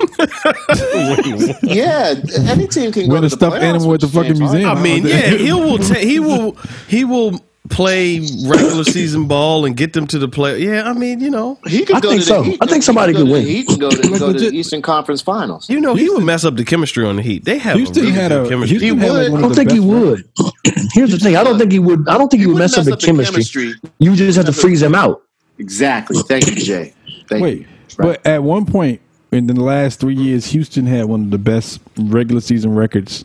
Yeah, 1.62 2.14
any 2.48 2.66
team 2.66 2.92
can 2.92 3.08
go 3.08 3.12
Win 3.14 3.22
to 3.22 3.26
a 3.26 3.28
the 3.28 3.30
stuffed 3.30 3.56
animal 3.56 3.94
at 3.94 4.00
the 4.00 4.06
with 4.06 4.14
fucking 4.14 4.36
James 4.36 4.40
museum. 4.52 4.68
I 4.70 4.80
mean, 4.82 5.06
yeah, 5.06 5.30
he 5.30 5.52
will. 5.52 5.78
Ta- 5.78 5.94
he 5.94 6.18
will. 6.18 6.56
He 6.88 7.04
will 7.04 7.40
play 7.68 8.20
regular 8.46 8.84
season 8.84 9.28
ball 9.28 9.64
and 9.64 9.76
get 9.76 9.92
them 9.92 10.06
to 10.08 10.18
the 10.18 10.28
play. 10.28 10.58
Yeah, 10.60 10.82
I 10.88 10.92
mean, 10.92 11.20
you 11.20 11.30
know, 11.30 11.58
He 11.66 11.84
could 11.84 11.96
I 11.96 12.00
go 12.00 12.10
think 12.10 12.22
to 12.22 12.26
so. 12.26 12.42
Heat. 12.42 12.58
I 12.60 12.66
think 12.66 12.82
somebody 12.82 13.12
He 13.12 13.18
could 13.18 13.26
could 13.26 13.30
go 13.30 13.34
to 13.34 13.40
win. 13.40 13.46
He 13.46 13.64
can 13.64 13.78
go 13.78 13.90
to, 13.90 14.18
go 14.18 14.32
to 14.32 14.50
the 14.50 14.56
Eastern 14.56 14.82
Conference 14.82 15.22
Finals. 15.22 15.68
you 15.70 15.80
know, 15.80 15.94
he 15.94 16.08
would 16.10 16.24
mess 16.24 16.44
up 16.44 16.56
the 16.56 16.64
chemistry 16.64 17.04
on 17.06 17.16
the 17.16 17.22
Heat. 17.22 17.44
They 17.44 17.58
have 17.58 17.76
Houston 17.76 17.98
a 18.04 18.06
really 18.06 18.12
had 18.18 18.28
good 18.30 18.46
a 18.46 18.48
chemistry. 18.48 18.78
Houston 18.78 18.98
He 18.98 19.06
had 19.06 19.12
like 19.12 19.30
would. 19.30 19.38
I 19.38 19.42
don't 19.42 19.54
think 19.54 19.70
he 19.70 19.80
would. 19.80 20.24
Here's 20.92 21.10
the 21.12 21.18
thing. 21.18 21.36
I 21.36 21.44
don't 21.44 21.58
think 21.58 21.72
he 21.72 21.78
would. 21.78 22.08
I 22.08 22.18
don't 22.18 22.28
think 22.28 22.40
he, 22.40 22.46
would 22.46 22.54
wouldn't 22.54 22.76
mess 22.76 22.78
up 22.78 22.84
the 22.86 22.96
chemistry. 22.96 23.74
You 23.98 24.16
just 24.16 24.36
have 24.36 24.46
to 24.46 24.52
freeze 24.52 24.82
him 24.82 24.94
out. 24.94 25.22
Exactly. 25.58 26.18
Thank 26.22 26.46
you, 26.48 26.56
Jay. 26.56 26.94
Thank 27.28 27.42
Wait, 27.42 27.58
you. 27.60 27.66
Right. 27.98 28.18
but 28.22 28.26
at 28.26 28.42
one 28.42 28.64
point 28.66 29.00
in 29.32 29.46
the 29.46 29.54
last 29.54 30.00
three 30.00 30.14
years, 30.16 30.46
Houston 30.46 30.86
had 30.86 31.06
one 31.06 31.22
of 31.24 31.30
the 31.30 31.38
best 31.38 31.80
regular 31.96 32.40
season 32.40 32.74
records. 32.74 33.24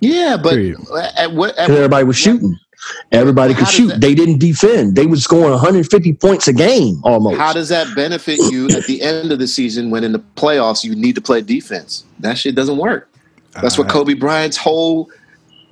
Yeah, 0.00 0.36
but 0.40 0.50
Period. 0.54 0.78
at 1.16 1.32
what? 1.32 1.50
At 1.56 1.66
Because 1.66 1.76
everybody 1.76 2.04
was 2.04 2.16
shooting. 2.16 2.56
Everybody 3.10 3.54
could 3.54 3.66
shoot. 3.68 3.88
that- 3.88 4.00
They 4.00 4.14
didn't 4.14 4.38
defend. 4.38 4.94
They 4.94 5.06
was 5.06 5.24
scoring 5.24 5.50
150 5.50 6.12
points 6.14 6.46
a 6.46 6.52
game 6.52 7.00
almost. 7.02 7.36
How 7.36 7.52
does 7.52 7.68
that 7.70 7.94
benefit 7.96 8.38
you 8.52 8.68
at 8.68 8.84
the 8.86 9.02
end 9.02 9.32
of 9.32 9.40
the 9.40 9.48
season 9.48 9.90
when 9.90 10.04
in 10.04 10.12
the 10.12 10.20
playoffs 10.36 10.84
you 10.84 10.94
need 10.94 11.16
to 11.16 11.20
play 11.20 11.40
defense? 11.40 12.04
That 12.20 12.38
shit 12.38 12.54
doesn't 12.54 12.76
work. 12.78 13.10
That's 13.60 13.76
what 13.76 13.88
uh, 13.88 13.92
Kobe 13.92 14.14
Bryant's 14.14 14.56
whole 14.56 15.10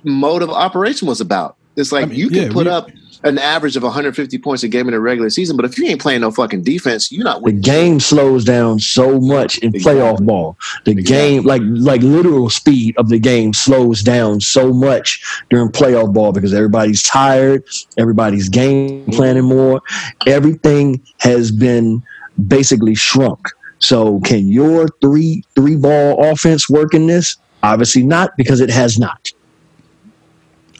mode 0.03 0.41
of 0.41 0.49
operation 0.49 1.07
was 1.07 1.21
about. 1.21 1.55
It's 1.77 1.93
like 1.93 2.03
I 2.03 2.07
mean, 2.07 2.19
you 2.19 2.27
can 2.29 2.43
yeah, 2.47 2.51
put 2.51 2.65
we- 2.65 2.71
up 2.71 2.89
an 3.23 3.37
average 3.37 3.75
of 3.75 3.83
150 3.83 4.37
points 4.39 4.63
a 4.63 4.67
game 4.67 4.87
in 4.87 4.93
a 4.93 4.99
regular 4.99 5.29
season, 5.29 5.55
but 5.55 5.65
if 5.65 5.77
you 5.77 5.85
ain't 5.85 6.01
playing 6.01 6.21
no 6.21 6.31
fucking 6.31 6.63
defense, 6.63 7.11
you're 7.11 7.23
not 7.23 7.41
Winning. 7.41 7.61
The 7.61 7.69
game 7.69 7.99
slows 7.99 8.43
down 8.43 8.79
so 8.79 9.19
much 9.19 9.57
in 9.59 9.71
playoff 9.73 10.23
ball. 10.25 10.57
The 10.85 10.95
game, 10.95 11.43
like 11.43 11.61
like 11.63 12.01
literal 12.01 12.49
speed 12.49 12.95
of 12.97 13.09
the 13.09 13.19
game, 13.19 13.53
slows 13.53 14.01
down 14.01 14.41
so 14.41 14.73
much 14.73 15.23
during 15.49 15.69
playoff 15.69 16.13
ball 16.13 16.31
because 16.31 16.53
everybody's 16.53 17.03
tired, 17.03 17.63
everybody's 17.97 18.49
game 18.49 19.01
mm-hmm. 19.01 19.11
planning 19.11 19.45
more. 19.45 19.81
Everything 20.25 21.01
has 21.19 21.51
been 21.51 22.03
basically 22.47 22.95
shrunk. 22.95 23.47
So, 23.79 24.19
can 24.21 24.47
your 24.47 24.87
three 25.01 25.43
three 25.55 25.75
ball 25.75 26.23
offense 26.31 26.69
work 26.69 26.93
in 26.93 27.07
this? 27.07 27.37
Obviously 27.63 28.03
not, 28.03 28.35
because 28.37 28.61
it 28.61 28.69
has 28.69 28.97
not. 28.99 29.31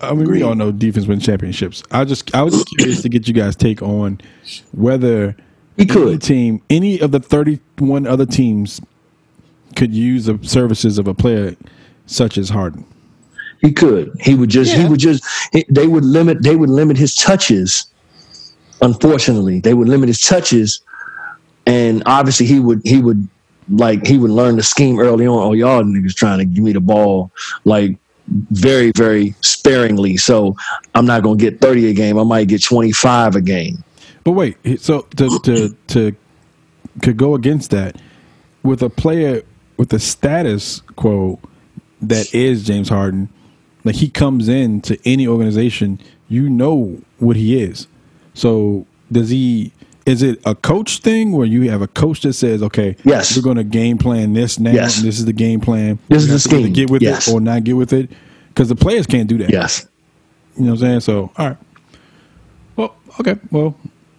I 0.01 0.13
mean, 0.13 0.29
we 0.29 0.43
all 0.43 0.55
know 0.55 0.71
defense 0.71 1.07
wins 1.07 1.25
championships. 1.25 1.83
I 1.91 2.05
just 2.05 2.33
I 2.35 2.43
was 2.43 2.53
just 2.53 2.67
curious 2.77 3.01
to 3.01 3.09
get 3.09 3.27
you 3.27 3.33
guys' 3.33 3.55
take 3.55 3.81
on 3.81 4.21
whether 4.71 5.31
He 5.75 5.83
any 5.83 5.85
could. 5.87 6.21
team, 6.21 6.61
any 6.69 6.99
of 6.99 7.11
the 7.11 7.19
thirty-one 7.19 8.05
other 8.05 8.25
teams, 8.25 8.79
could 9.75 9.93
use 9.93 10.25
the 10.25 10.39
services 10.43 10.97
of 10.97 11.07
a 11.07 11.13
player 11.13 11.55
such 12.05 12.37
as 12.37 12.49
Harden. 12.49 12.85
He 13.61 13.71
could. 13.71 14.15
He 14.21 14.35
would 14.35 14.49
just. 14.49 14.75
He 14.75 14.85
would 14.85 14.99
just. 14.99 15.23
They 15.69 15.87
would 15.87 16.05
limit. 16.05 16.43
They 16.43 16.55
would 16.55 16.69
limit 16.69 16.95
his 16.97 17.15
touches. 17.15 17.87
Unfortunately, 18.81 19.59
they 19.61 19.73
would 19.73 19.89
limit 19.89 20.09
his 20.09 20.21
touches, 20.21 20.81
and 21.65 22.03
obviously 22.05 22.45
he 22.45 22.59
would. 22.59 22.81
He 22.85 23.01
would 23.01 23.27
like 23.69 24.05
he 24.05 24.17
would 24.19 24.29
learn 24.31 24.57
the 24.57 24.63
scheme 24.63 24.99
early 24.99 25.25
on. 25.25 25.39
Oh, 25.39 25.53
y'all 25.53 25.83
niggas 25.83 26.13
trying 26.13 26.37
to 26.37 26.45
give 26.45 26.63
me 26.63 26.71
the 26.71 26.79
ball 26.79 27.31
like 27.65 27.97
very, 28.27 28.91
very 28.95 29.35
sparingly. 29.41 30.17
So 30.17 30.55
I'm 30.95 31.05
not 31.05 31.23
gonna 31.23 31.37
get 31.37 31.61
30 31.61 31.89
a 31.89 31.93
game. 31.93 32.17
I 32.17 32.23
might 32.23 32.47
get 32.47 32.63
25 32.63 33.35
a 33.35 33.41
game. 33.41 33.83
But 34.23 34.31
wait, 34.31 34.57
so 34.81 35.01
to 35.15 35.39
to 35.39 35.75
to 35.87 36.15
could 37.01 37.17
go 37.17 37.35
against 37.35 37.71
that 37.71 37.95
with 38.63 38.81
a 38.81 38.89
player 38.89 39.43
with 39.77 39.89
the 39.89 39.99
status 39.99 40.81
quo 40.95 41.39
that 42.01 42.33
is 42.33 42.65
James 42.65 42.89
Harden, 42.89 43.29
like 43.83 43.95
he 43.95 44.09
comes 44.09 44.49
in 44.49 44.81
to 44.81 44.99
any 45.05 45.27
organization, 45.27 45.99
you 46.27 46.49
know 46.49 47.01
what 47.19 47.35
he 47.35 47.61
is. 47.61 47.87
So 48.33 48.85
does 49.11 49.29
he? 49.29 49.71
Is 50.07 50.23
it 50.23 50.39
a 50.45 50.55
coach 50.55 50.99
thing 50.99 51.33
where 51.33 51.45
you 51.45 51.69
have 51.69 51.81
a 51.81 51.87
coach 51.87 52.21
that 52.21 52.31
says, 52.33 52.63
"Okay, 52.63 52.95
Yes. 53.03 53.35
we're 53.35 53.43
going 53.43 53.57
to 53.57 53.63
game 53.65 53.97
plan 53.97 54.31
this 54.33 54.57
now. 54.57 54.71
Yes. 54.71 54.97
and 54.97 55.05
this 55.07 55.19
is 55.19 55.25
the 55.25 55.33
game 55.33 55.59
plan. 55.59 55.99
This 56.07 56.23
is 56.23 56.29
the 56.29 56.39
scheme. 56.39 56.71
Get 56.73 56.89
with 56.89 57.01
Yes. 57.01 57.27
it 57.27 57.33
or 57.33 57.41
not 57.41 57.63
get 57.65 57.75
with 57.75 57.91
it, 57.91 58.09
because 58.49 58.69
the 58.69 58.75
players 58.75 59.05
can't 59.05 59.27
do 59.27 59.37
that. 59.39 59.49
Yes. 59.51 59.85
You 60.55 60.63
know 60.63 60.71
what 60.71 60.81
I'm 60.81 60.87
saying? 60.87 60.99
So, 61.01 61.29
all 61.37 61.47
right. 61.49 61.57
Well, 62.77 62.95
okay. 63.19 63.35
Well, 63.51 63.75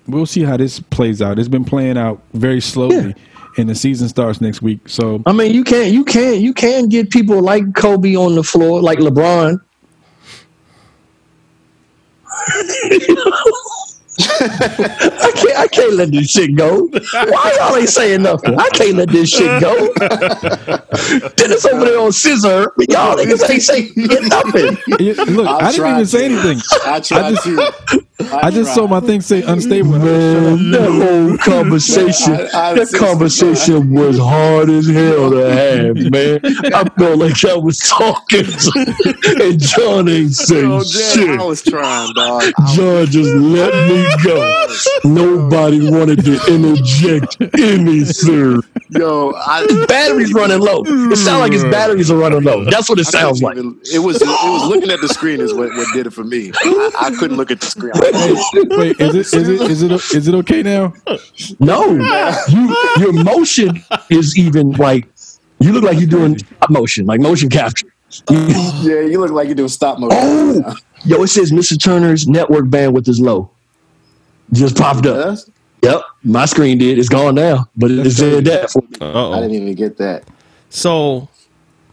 we'll 0.07 0.27
see 0.27 0.42
how 0.42 0.59
this 0.59 0.79
plays 0.79 1.22
out. 1.22 1.38
It's 1.38 1.48
been 1.48 1.64
playing 1.64 1.96
out 1.96 2.22
very 2.35 2.61
slowly, 2.61 3.14
and 3.57 3.68
the 3.70 3.74
season 3.74 4.09
starts 4.11 4.40
next 4.42 4.61
week. 4.61 4.88
So, 4.90 5.22
I 5.24 5.33
mean, 5.33 5.55
you 5.55 5.64
can't, 5.64 5.90
you 5.90 6.05
can't, 6.05 6.38
you 6.40 6.53
can 6.53 6.88
get 6.90 7.09
people 7.11 7.40
like 7.40 7.74
Kobe 7.74 8.14
on 8.14 8.35
the 8.35 8.42
floor, 8.44 8.83
like 8.83 8.98
LeBron. 8.98 9.59
I 14.21 15.33
can't 15.35 15.59
I 15.59 15.69
can't 15.69 15.95
let 15.95 16.11
this 16.11 16.31
shit 16.31 16.57
go. 16.57 16.89
Why 16.89 17.57
y'all 17.59 17.77
ain't 17.77 17.89
saying 17.89 18.23
nothing? 18.23 18.55
I 18.59 18.69
can't 18.71 18.95
let 18.97 19.11
this 19.11 19.31
shit 19.31 19.61
go. 19.61 19.93
Dennis 21.37 21.65
over 21.67 21.85
there 21.85 22.01
on 22.01 22.13
scissor. 22.13 22.73
Y'all 22.89 23.17
niggas 23.17 23.49
ain't 23.49 23.63
saying 23.63 23.93
nothing. 24.29 24.77
Look, 25.37 25.47
I'll 25.47 25.57
I 25.59 25.71
didn't 25.71 25.75
try 25.77 25.93
even 25.95 26.07
say 26.07 26.25
anything. 26.25 26.61
I 26.85 27.01
tried 27.01 27.35
just- 27.35 27.45
to. 27.45 28.05
I 28.21 28.51
just 28.51 28.75
saw 28.75 28.87
my 28.89 28.99
thing 29.01 29.21
say 29.21 29.43
unstable. 29.43 29.93
Man, 29.99 30.71
that 30.73 30.91
whole 30.91 31.39
conversation, 31.53 32.35
I- 32.53 32.71
I 32.71 32.75
that 32.75 32.93
conversation 32.93 33.91
was 33.91 34.19
hard 34.19 34.69
as 34.71 34.87
hell 34.89 35.31
to 35.31 35.37
have, 35.37 35.97
man. 36.13 36.41
I 36.75 36.85
felt 36.99 37.19
like 37.19 37.45
I 37.45 37.55
was 37.55 37.79
talking, 37.79 38.45
to, 38.45 38.95
and 39.45 39.61
John 39.61 40.09
ain't 40.09 40.35
saying 40.35 40.71
Oh, 40.71 40.83
Jen, 40.83 41.15
shit. 41.15 41.41
I 41.41 41.45
was 41.45 41.63
trying, 41.63 42.13
dog. 42.15 42.43
Was- 42.59 42.77
John 42.77 43.07
just 43.07 43.33
let 43.35 43.73
me 43.89 44.07
go. 44.25 44.67
Nobody 45.05 45.89
wanted 45.89 46.25
to 46.25 46.41
interject 46.53 47.37
anything. 47.59 48.63
Yo, 48.90 49.33
I, 49.37 49.85
Batteries 49.87 50.33
running 50.33 50.61
low. 50.61 50.83
It 50.87 51.16
sounds 51.16 51.40
like 51.40 51.53
his 51.53 51.64
mm. 51.64 51.70
batteries 51.70 52.11
are 52.11 52.16
running 52.16 52.42
low. 52.42 52.64
That's 52.64 52.88
what 52.88 52.98
it 52.98 53.05
sounds 53.05 53.42
like. 53.42 53.57
even- 53.57 53.81
it 53.92 53.98
was 53.98 54.22
it 54.22 54.27
was 54.27 54.68
looking 54.68 54.90
at 54.90 55.01
the 55.01 55.09
screen 55.09 55.40
is 55.40 55.53
what, 55.53 55.68
what 55.70 55.87
did 55.92 56.07
it 56.07 56.11
for 56.12 56.24
me. 56.24 56.53
I, 56.55 56.90
I 56.98 57.11
couldn't 57.11 57.37
look 57.37 57.51
at 57.51 57.61
the 57.61 57.66
screen. 57.66 57.92
Wait, 57.96 59.01
is 59.01 59.14
it 59.14 59.35
is 59.35 59.48
it 59.48 59.61
is 59.70 59.83
it 59.83 59.92
is 59.92 60.29
it 60.29 60.35
okay 60.37 60.62
now? 60.62 60.94
No, 61.59 61.90
you, 62.48 62.77
your 62.98 63.12
motion 63.12 63.83
is 64.11 64.38
even 64.38 64.72
like 64.72 65.09
you 65.61 65.72
look 65.72 65.85
like 65.85 65.98
you're 65.98 66.09
doing 66.09 66.38
motion, 66.70 67.07
like 67.07 67.20
motion 67.20 67.51
capture. 67.51 67.92
Yeah, 68.31 69.01
you 69.01 69.20
look 69.20 69.31
like 69.31 69.48
you're 69.48 69.55
doing 69.55 69.68
stop 69.68 69.98
motion. 69.98 70.18
Oh, 70.18 70.77
yo, 71.05 71.22
it 71.22 71.29
says 71.29 71.53
Mr. 71.53 71.83
Turner's 71.83 72.27
network 72.27 72.66
bandwidth 72.66 73.09
is 73.09 73.20
low. 73.20 73.51
Just 74.53 74.77
popped 74.77 75.05
up. 75.07 75.38
Yes? 75.83 75.95
Yep, 75.95 76.03
my 76.25 76.45
screen 76.47 76.79
did. 76.79 76.99
It's 76.99 77.09
gone 77.09 77.35
now, 77.35 77.69
but 77.77 77.91
it 77.91 78.11
said 78.11 78.45
that. 78.47 78.71
For 78.71 78.83
me. 78.83 78.88
I 79.01 79.05
Uh-oh. 79.05 79.41
didn't 79.43 79.57
even 79.57 79.75
get 79.75 79.97
that. 79.99 80.25
So, 80.71 81.29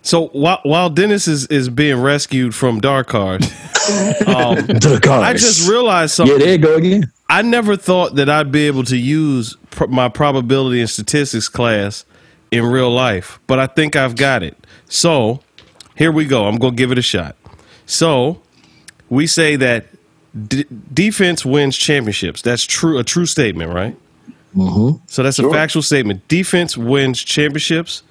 so 0.02 0.28
while 0.28 0.60
while 0.64 0.90
Dennis 0.90 1.28
is, 1.28 1.46
is 1.48 1.70
being 1.70 2.02
rescued 2.02 2.54
from 2.56 2.80
dark 2.80 3.08
card, 3.08 3.44
um, 4.28 4.56
The. 4.68 5.20
I 5.24 5.34
just 5.34 5.70
realized 5.70 6.14
something. 6.14 6.40
yeah, 6.40 6.40
something. 6.40 6.40
there 6.40 6.52
you 6.54 6.58
go 6.58 6.76
again. 6.76 7.12
I 7.30 7.42
never 7.42 7.76
thought 7.76 8.16
that 8.16 8.30
I'd 8.30 8.52
be 8.52 8.68
able 8.68 8.84
to 8.86 8.98
use 8.98 9.56
pr- 9.72 9.88
my 9.88 10.10
probability 10.10 10.80
and 10.82 10.90
statistics 10.90 11.48
class 11.50 12.06
in 12.52 12.66
real 12.66 12.92
life, 12.92 13.40
but 13.48 13.60
I 13.60 13.66
think 13.68 13.96
I've 13.96 14.16
got 14.16 14.44
it. 14.44 14.56
So, 14.88 15.42
here 15.96 16.12
we 16.12 16.26
go. 16.26 16.46
I'm 16.46 16.58
going 16.58 16.74
to 16.74 16.78
give 16.78 16.92
it 16.92 16.98
a 17.00 17.02
shot. 17.02 17.36
So, 17.88 18.42
we 19.10 19.26
say 19.28 19.56
that 19.56 19.86
d- 20.48 20.66
defense 20.94 21.46
wins 21.46 21.78
championships. 21.78 22.42
That's 22.42 22.64
true, 22.64 22.98
a 22.98 23.04
true 23.04 23.26
statement, 23.26 23.74
right? 23.74 23.96
Mm-hmm. 24.56 25.04
So 25.08 25.24
that's 25.24 25.40
a 25.40 25.50
factual 25.50 25.82
statement. 25.82 26.28
Defense 26.28 26.78
wins 26.78 27.22
championships, 27.24 28.04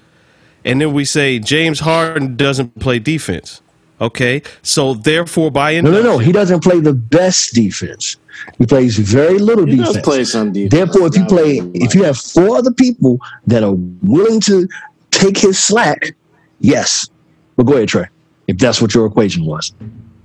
and 0.64 0.80
then 0.80 0.92
we 0.92 1.04
say 1.04 1.38
James 1.38 1.80
Harden 1.80 2.37
doesn't 2.37 2.78
play 2.80 2.98
defense. 2.98 3.60
Okay, 4.00 4.42
so 4.60 4.94
therefore, 4.94 5.50
by 5.50 5.80
No, 5.80 5.90
no, 5.90 6.02
no. 6.02 6.18
He 6.18 6.32
doesn't 6.32 6.62
play 6.62 6.80
the 6.80 6.92
best 6.92 7.54
defense. 7.54 8.16
He 8.58 8.66
plays 8.66 8.98
very 8.98 9.38
little 9.38 9.64
He 9.64 9.76
defense. 9.76 9.94
does 9.94 10.02
play 10.02 10.24
some 10.24 10.52
defense. 10.52 10.72
Therefore, 10.72 11.06
if 11.06 11.16
you 11.16 11.24
play, 11.24 11.60
if 11.74 11.94
you 11.94 12.02
have 12.02 12.18
four 12.18 12.56
other 12.56 12.72
people 12.72 13.20
that 13.46 13.62
are 13.62 13.74
willing 14.02 14.40
to 14.42 14.68
take 15.12 15.38
his 15.38 15.58
slack, 15.58 16.14
yes. 16.60 17.08
But 17.56 17.64
go 17.64 17.74
ahead, 17.74 17.88
Trey. 17.88 18.06
If 18.48 18.58
that's 18.58 18.82
what 18.82 18.92
your 18.94 19.06
equation 19.06 19.46
was. 19.46 19.72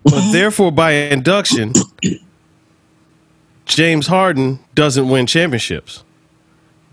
But 0.03 0.31
therefore, 0.31 0.71
by 0.71 0.91
induction, 0.91 1.73
James 3.65 4.07
Harden 4.07 4.59
doesn't 4.75 5.07
win 5.07 5.25
championships. 5.27 6.03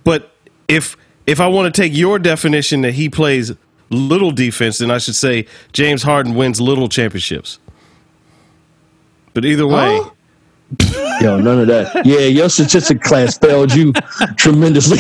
But 0.05 0.33
if 0.69 0.97
if 1.27 1.41
I 1.41 1.47
want 1.49 1.73
to 1.75 1.81
take 1.81 1.95
your 1.97 2.19
definition 2.19 2.83
that 2.83 2.93
he 2.93 3.09
plays 3.09 3.53
little 3.91 4.31
defense, 4.31 4.79
then 4.79 4.91
I 4.91 4.99
should 4.99 5.17
say 5.17 5.47
James 5.73 6.03
Harden 6.03 6.35
wins 6.35 6.61
little 6.61 6.89
championships. 6.89 7.59
But 9.35 9.45
either 9.45 9.67
way, 9.67 10.01
Yo, 11.21 11.39
none 11.39 11.61
of 11.61 11.67
that. 11.69 12.05
Yeah, 12.05 12.21
your 12.21 12.49
statistic 12.49 13.01
class 13.01 13.39
failed 13.39 13.73
you 13.73 13.93
tremendously. 14.37 14.99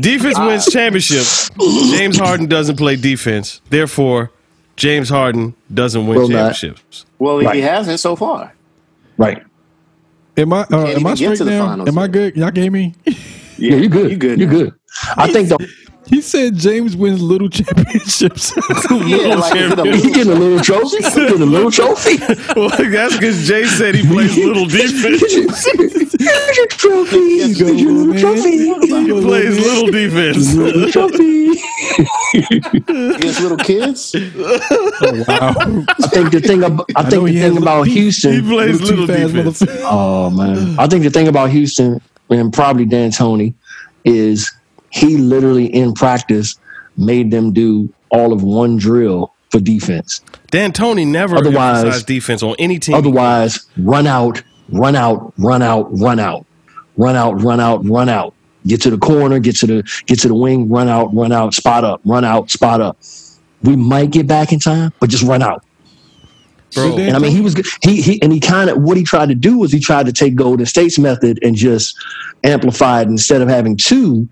defense 0.00 0.38
wins 0.38 0.66
championships. 0.72 1.50
James 1.90 2.16
Harden 2.16 2.46
doesn't 2.46 2.76
play 2.76 2.94
defense. 2.96 3.60
Therefore, 3.68 4.30
James 4.76 5.08
Harden 5.08 5.54
doesn't 5.72 6.06
win 6.06 6.18
Will 6.18 6.28
not. 6.28 6.54
championships. 6.54 7.06
Well, 7.18 7.40
Right. 7.40 7.54
he 7.56 7.60
hasn't 7.62 8.00
so 8.00 8.16
far. 8.16 8.52
right. 9.16 9.42
Am 10.36 10.52
I 10.52 10.62
uh, 10.62 10.66
am 10.78 10.88
even 10.88 11.06
I 11.06 11.10
get 11.10 11.16
straight 11.18 11.36
to 11.38 11.44
the 11.44 11.50
now? 11.52 11.66
finals 11.66 11.88
Am 11.88 11.96
I 11.96 12.02
yet. 12.02 12.12
good? 12.12 12.36
Y'all 12.36 12.50
gave 12.50 12.72
me. 12.72 12.94
Yeah, 13.58 13.76
you 13.76 13.88
good. 13.88 14.10
You 14.10 14.16
good? 14.16 14.38
You 14.40 14.46
now. 14.46 14.52
good. 14.52 14.72
I 15.16 15.32
think 15.32 15.48
the 15.48 15.58
He 16.06 16.20
said 16.20 16.56
James 16.56 16.96
wins 16.96 17.20
little 17.22 17.48
championships. 17.58 18.52
Yeah, 18.90 19.34
like 19.36 19.56
is 19.86 20.02
he 20.04 20.10
getting 20.12 20.32
a 20.32 20.36
little 20.36 20.60
trophy. 20.60 20.96
He 20.98 21.02
getting 21.02 21.42
a 21.42 21.46
little 21.46 21.70
trophy. 21.70 22.16
well, 22.54 22.68
that's 22.68 23.14
because 23.16 23.46
Jay 23.48 23.64
said 23.64 23.94
he 23.94 24.06
plays 24.06 24.36
little 24.36 24.66
defense. 24.66 25.20
Here's 26.18 26.56
your 26.56 26.66
trophy. 26.68 27.38
Here's 27.38 27.58
your 27.60 27.92
little 27.92 28.14
trophy. 28.18 28.58
He 28.58 29.10
plays 29.10 29.58
little 29.58 29.90
defense. 29.90 30.54
Little 30.54 30.90
trophy. 30.90 31.50
against 33.14 33.40
little 33.40 33.56
kids. 33.58 34.14
oh, 34.14 35.24
wow. 35.28 35.54
I 35.88 36.06
think 36.08 36.30
the 36.32 36.40
thing 36.40 36.62
about 36.62 36.86
I 36.96 37.02
think 37.08 37.28
he 37.28 37.34
the 37.38 37.48
thing 37.48 37.58
about 37.58 37.80
little- 37.80 37.94
Houston. 37.94 38.32
He 38.32 38.40
plays 38.42 38.80
little 38.80 39.06
Too 39.06 39.12
fast, 39.12 39.32
defense. 39.34 39.62
Oh 39.84 40.30
man, 40.30 40.78
I 40.78 40.86
think 40.86 41.04
the 41.04 41.10
thing 41.10 41.28
about 41.28 41.50
Houston 41.50 42.00
and 42.30 42.52
probably 42.52 42.86
D'Antoni 42.86 43.54
is 44.04 44.52
he 44.90 45.16
literally 45.16 45.66
in 45.66 45.94
practice 45.94 46.56
made 46.96 47.30
them 47.30 47.52
do 47.52 47.92
all 48.10 48.32
of 48.32 48.42
one 48.42 48.76
drill 48.76 49.32
for 49.50 49.60
defense. 49.60 50.20
D'Antoni 50.50 51.06
never 51.06 51.36
Otherwise- 51.36 51.80
emphasized 51.84 52.06
defense 52.06 52.42
on 52.42 52.54
any 52.58 52.78
team. 52.78 52.94
Otherwise, 52.94 53.66
run 53.76 54.06
out 54.06 54.42
run 54.70 54.96
out, 54.96 55.32
run 55.38 55.62
out, 55.62 55.88
run 55.98 56.18
out, 56.18 56.46
run 56.96 57.16
out, 57.16 57.42
run 57.42 57.60
out, 57.60 57.84
run 57.84 58.08
out. 58.08 58.34
Get 58.66 58.80
to 58.82 58.90
the 58.90 58.98
corner, 58.98 59.38
get 59.38 59.56
to 59.56 59.66
the 59.66 60.02
get 60.06 60.20
to 60.20 60.28
the 60.28 60.34
wing, 60.34 60.68
run 60.70 60.88
out, 60.88 61.14
run 61.14 61.32
out, 61.32 61.54
spot 61.54 61.84
up, 61.84 62.00
run 62.04 62.24
out, 62.24 62.50
spot 62.50 62.80
up. 62.80 62.96
We 63.62 63.76
might 63.76 64.10
get 64.10 64.26
back 64.26 64.52
in 64.52 64.58
time, 64.58 64.92
but 65.00 65.10
just 65.10 65.22
run 65.22 65.42
out. 65.42 65.63
Bro, 66.74 66.98
And 66.98 67.16
I 67.16 67.18
mean, 67.18 67.30
he 67.32 67.40
was 67.40 67.54
he 67.82 68.00
he 68.02 68.20
and 68.22 68.32
he 68.32 68.40
kind 68.40 68.68
of 68.70 68.78
what 68.82 68.96
he 68.96 69.02
tried 69.04 69.28
to 69.28 69.34
do 69.34 69.58
was 69.58 69.72
he 69.72 69.80
tried 69.80 70.06
to 70.06 70.12
take 70.12 70.34
Golden 70.34 70.66
State's 70.66 70.98
method 70.98 71.38
and 71.42 71.54
just 71.56 71.96
amplify 72.42 73.02
it 73.02 73.08
instead 73.08 73.40
of 73.42 73.48
having 73.48 73.76
two. 73.76 74.28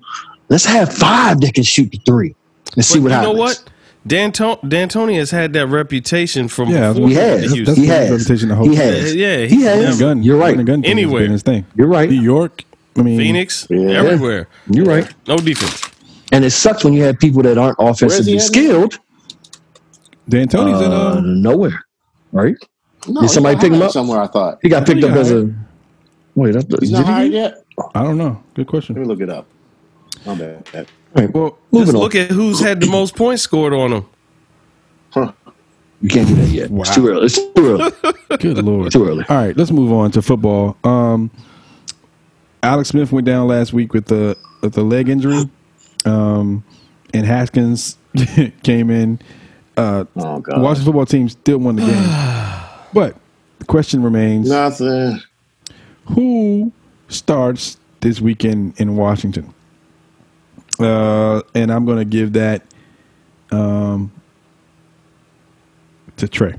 Let's 0.48 0.64
have 0.64 0.92
five 0.92 1.40
that 1.40 1.55
can 1.55 1.64
shoot 1.64 1.90
the 1.92 1.98
three 2.05 2.35
and 2.76 2.85
see 2.85 2.98
but 2.98 3.02
what 3.05 3.09
you 3.11 3.14
happens. 3.14 3.35
know 3.35 3.38
what? 3.40 3.64
Danton- 4.07 4.59
D'Antoni 4.68 5.14
has 5.16 5.31
had 5.31 5.52
that 5.52 5.68
reputation 5.68 6.48
from 6.48 6.68
Yeah, 6.70 6.90
I 6.90 6.92
before 6.92 7.09
He 7.09 7.14
has. 7.14 7.42
to 7.44 7.55
Houston. 7.55 7.76
He 7.76 7.87
has. 7.87 8.11
reputation 8.11 8.48
the 8.48 8.57
whole 8.57 8.68
He 8.68 8.74
time. 8.76 8.85
has. 8.88 9.14
Yeah, 9.14 9.37
He 9.42 9.55
he's 9.55 9.62
has. 9.64 10.00
Gun, 10.00 10.22
You're 10.24 10.37
right. 10.38 10.50
running 10.50 10.66
gun 10.66 10.83
thing 10.83 10.90
has 10.96 11.05
Anywhere. 11.05 11.28
his 11.28 11.42
thing. 11.42 11.64
You're 11.76 11.87
right. 11.87 12.11
New 12.11 12.20
York. 12.20 12.64
I 12.98 13.02
mean, 13.02 13.16
Phoenix, 13.18 13.66
Yeah. 13.70 13.90
everywhere. 14.02 14.48
You're 14.68 14.85
right. 14.87 15.09
No 15.28 15.37
defense. 15.37 15.83
And 16.33 16.44
it 16.44 16.50
sucks 16.50 16.83
when 16.83 16.92
you 16.94 17.05
have 17.05 17.18
people 17.20 17.42
that 17.42 17.57
aren't 17.59 17.76
offensively 17.78 18.38
skilled 18.40 18.98
D'Antoni's 20.28 20.81
in. 20.81 20.92
uh, 20.92 21.14
Um, 21.18 21.42
nowhere. 21.42 21.81
Right? 22.33 22.57
No, 23.09 23.21
Did 23.23 23.31
somebody 23.31 23.57
he's 23.57 23.62
pick 23.64 23.73
him 23.73 23.83
up? 23.83 23.90
somewhere? 23.90 24.21
I 24.21 24.27
thought 24.27 24.59
He 24.62 24.68
got 24.68 24.87
picked 24.87 24.99
he 24.99 25.05
up 25.05 25.11
got 25.11 25.18
as 25.21 25.33
a 25.33 25.55
wait. 26.35 26.53
That's, 26.53 26.66
he's 26.81 26.90
not 26.92 27.05
he 27.07 27.12
hired 27.12 27.33
get- 27.33 27.55
yet. 27.79 27.88
I 27.95 28.03
don't 28.03 28.18
know. 28.18 28.42
Good 28.55 28.66
question. 28.66 28.95
Let 28.97 29.03
me 29.03 29.07
look 29.09 29.21
it 29.21 29.31
up. 29.31 29.47
My 30.27 30.35
bad. 30.35 30.87
Right. 31.14 31.33
Well, 31.33 31.59
Moving 31.73 31.87
Just 31.87 31.97
on. 31.97 32.01
look 32.03 32.14
at 32.14 32.31
who's 32.31 32.61
had 32.61 32.81
the 32.81 32.87
most 32.87 33.16
points 33.16 33.42
scored 33.42 33.73
on 33.75 33.92
him. 33.92 34.07
Huh. 35.11 35.33
You 36.01 36.09
can't 36.09 36.29
do 36.29 36.35
that 36.37 36.49
yet. 36.49 36.71
Wow. 36.71 36.83
It's 36.83 36.95
too 36.95 37.09
early. 37.09 37.25
It's 37.27 37.37
too 37.37 37.53
early. 37.59 37.90
Good 38.38 38.59
lord. 38.64 38.92
Too 38.92 39.05
early. 39.07 39.25
All 39.29 39.37
right, 39.37 39.57
let's 39.57 39.71
move 39.71 39.92
on 39.92 40.11
to 40.12 40.23
football. 40.23 40.77
Um, 40.85 41.31
Alex 42.62 42.90
Smith 42.90 43.11
went 43.12 43.27
down 43.27 43.47
last 43.49 43.73
week 43.73 43.92
with 43.92 44.07
the 44.07 44.37
with 44.62 44.75
the 44.75 44.83
leg 44.83 45.09
injury, 45.09 45.49
um, 46.05 46.62
and 47.14 47.27
Haskins 47.27 47.97
came 48.62 48.90
in. 48.90 49.18
Uh, 49.83 50.05
Oh 50.16 50.38
god. 50.40 50.61
Washington 50.61 50.85
football 50.85 51.07
team 51.07 51.29
still 51.29 51.59
won 51.59 51.77
the 51.77 51.83
game, 51.83 52.88
but 52.95 53.16
the 53.59 53.64
question 53.64 54.03
remains: 54.03 54.49
Nothing. 54.49 55.21
Who 56.07 56.73
starts 57.09 57.79
this 58.01 58.21
weekend 58.21 58.75
in 58.81 58.97
Washington? 58.97 59.53
Uh, 60.79 61.42
and 61.55 61.73
I'm 61.73 61.85
going 61.85 61.99
to 61.99 62.05
give 62.05 62.33
that 62.35 62.62
um, 63.51 64.11
to 66.16 66.29
Trey. 66.29 66.55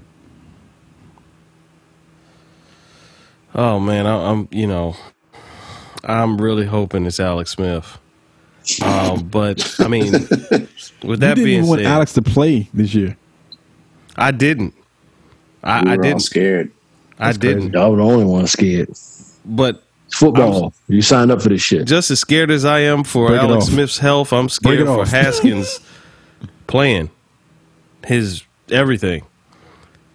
Oh 3.55 3.79
man, 3.79 4.05
I, 4.07 4.31
I'm 4.31 4.47
you 4.51 4.67
know, 4.67 4.95
I'm 6.03 6.41
really 6.41 6.65
hoping 6.65 7.05
it's 7.05 7.19
Alex 7.19 7.51
Smith. 7.51 7.99
Um, 8.81 9.27
but 9.27 9.75
I 9.79 9.87
mean, 9.87 10.11
with 10.11 10.29
You 11.03 11.15
that 11.17 11.35
didn't 11.35 11.43
being 11.43 11.67
want 11.67 11.79
said, 11.81 11.87
Alex 11.87 12.13
to 12.13 12.21
play 12.21 12.69
this 12.73 12.93
year. 12.93 13.17
I 14.15 14.31
didn't. 14.31 14.73
I, 15.63 15.81
We 15.83 15.89
I 15.91 15.95
were 15.97 16.03
all 16.03 16.09
didn't. 16.09 16.19
scared. 16.21 16.71
I 17.19 17.31
didn't. 17.33 17.73
Y'all 17.73 17.91
were 17.91 17.97
the 17.97 18.03
only 18.03 18.25
one 18.25 18.47
scared. 18.47 18.89
But 19.45 19.83
It's 20.07 20.17
football. 20.17 20.73
you 20.87 21.01
signed 21.01 21.31
up 21.31 21.41
for 21.41 21.49
this 21.49 21.61
shit. 21.61 21.87
just 21.87 22.09
as 22.11 22.19
scared 22.19 22.51
as 22.51 22.63
I 22.65 22.79
am 22.79 23.03
for 23.03 23.27
Break 23.29 23.41
Alex. 23.41 23.65
Smith's 23.65 23.97
health, 23.97 24.31
I'm 24.33 24.45
Break 24.45 24.51
scared 24.51 24.79
it 24.81 24.85
for 24.85 25.01
off. 25.01 25.09
Haskins 25.11 25.79
playing 26.67 27.09
his 28.05 28.43
everything. 28.69 29.23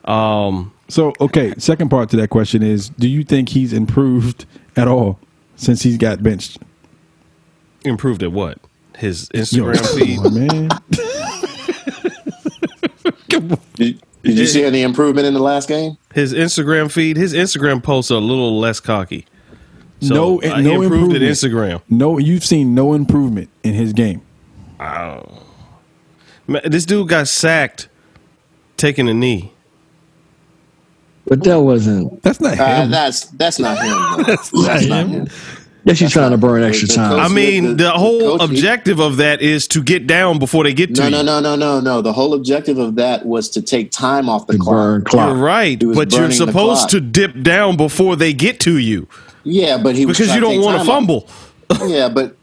Um, 0.04 0.72
So, 0.88 1.12
okay, 1.20 1.54
second 1.58 1.90
part 1.90 2.08
to 2.10 2.16
that 2.16 2.28
question 2.30 2.62
is 2.62 2.88
do 2.90 3.08
you 3.08 3.24
think 3.24 3.50
he's 3.50 3.72
improved 3.72 4.46
at 4.76 4.88
all 4.88 5.18
since 5.56 5.82
he's 5.82 5.98
got 5.98 6.22
benched? 6.22 6.58
Improved 7.84 8.22
at 8.22 8.32
what? 8.32 8.58
His 8.96 9.28
Yo, 9.32 9.40
Instagram 9.42 9.98
feed. 9.98 10.18
on, 10.18 10.34
man. 10.34 10.68
Did, 13.74 14.00
did 14.22 14.38
you 14.38 14.46
see 14.46 14.64
any 14.64 14.82
improvement 14.82 15.26
in 15.26 15.34
the 15.34 15.40
last 15.40 15.68
game? 15.68 15.96
His 16.12 16.34
Instagram 16.34 16.90
feed. 16.90 17.16
His 17.16 17.34
Instagram 17.34 17.82
posts 17.82 18.10
are 18.10 18.14
a 18.16 18.20
little 18.20 18.58
less 18.58 18.80
cocky. 18.80 19.26
So, 20.00 20.14
no, 20.14 20.40
uh, 20.42 20.56
he 20.56 20.62
no 20.62 20.82
improved 20.82 21.14
improvement. 21.14 21.22
at 21.22 21.30
Instagram. 21.30 21.82
No, 21.88 22.18
you've 22.18 22.44
seen 22.44 22.74
no 22.74 22.94
improvement 22.94 23.48
in 23.62 23.74
his 23.74 23.92
game. 23.92 24.22
Man, 24.80 26.62
this 26.64 26.84
dude 26.84 27.08
got 27.08 27.28
sacked 27.28 27.88
taking 28.76 29.08
a 29.08 29.14
knee. 29.14 29.52
But 31.26 31.44
that 31.44 31.60
wasn't. 31.60 32.22
That's 32.22 32.40
not 32.40 32.58
Uh, 32.58 32.82
him. 32.84 32.90
that's 32.90 33.24
that's 33.26 33.58
not 33.58 33.76
him. 33.78 34.24
though. 34.24 34.34
that's 34.62 34.86
not 34.86 35.06
him. 35.06 35.28
Yeah, 35.88 35.94
she's 35.94 36.12
trying 36.12 36.32
to 36.32 36.36
burn 36.36 36.62
extra 36.62 36.86
time. 36.86 37.18
I 37.18 37.28
mean, 37.28 37.62
the- 37.64 37.68
the, 37.70 37.74
the 37.84 37.90
whole 37.92 38.38
coach- 38.38 38.50
objective 38.50 39.00
of 39.00 39.16
that 39.16 39.40
is 39.40 39.66
to 39.68 39.82
get 39.82 40.06
down 40.06 40.38
before 40.38 40.62
they 40.64 40.74
get 40.74 40.94
to 40.96 41.00
No, 41.00 41.06
you. 41.06 41.10
no, 41.12 41.22
no, 41.22 41.40
no, 41.40 41.56
no, 41.56 41.80
no. 41.80 42.02
The 42.02 42.12
whole 42.12 42.34
objective 42.34 42.76
of 42.78 42.96
that 42.96 43.24
was 43.24 43.48
to 43.50 43.62
take 43.62 43.90
time 43.90 44.28
off 44.28 44.46
the 44.46 44.58
clock. 44.58 44.74
burn 44.74 45.04
clock. 45.04 45.28
You're 45.28 45.38
right, 45.42 45.80
but 45.94 46.12
you're 46.12 46.30
supposed 46.30 46.90
to 46.90 47.00
dip 47.00 47.40
down 47.42 47.76
before 47.78 48.16
they 48.16 48.32
get 48.34 48.60
to 48.60 48.76
you 48.76 49.08
Yeah, 49.44 49.78
but 49.78 49.96
he 49.96 50.04
was 50.04 50.18
because 50.18 50.34
you 50.34 50.40
don't 50.42 50.60
want 50.60 50.78
to 50.78 50.84
take 50.84 50.92
time 50.94 51.10
off. 51.10 51.66
fumble. 51.70 51.88
Yeah, 51.90 52.08
but 52.10 52.36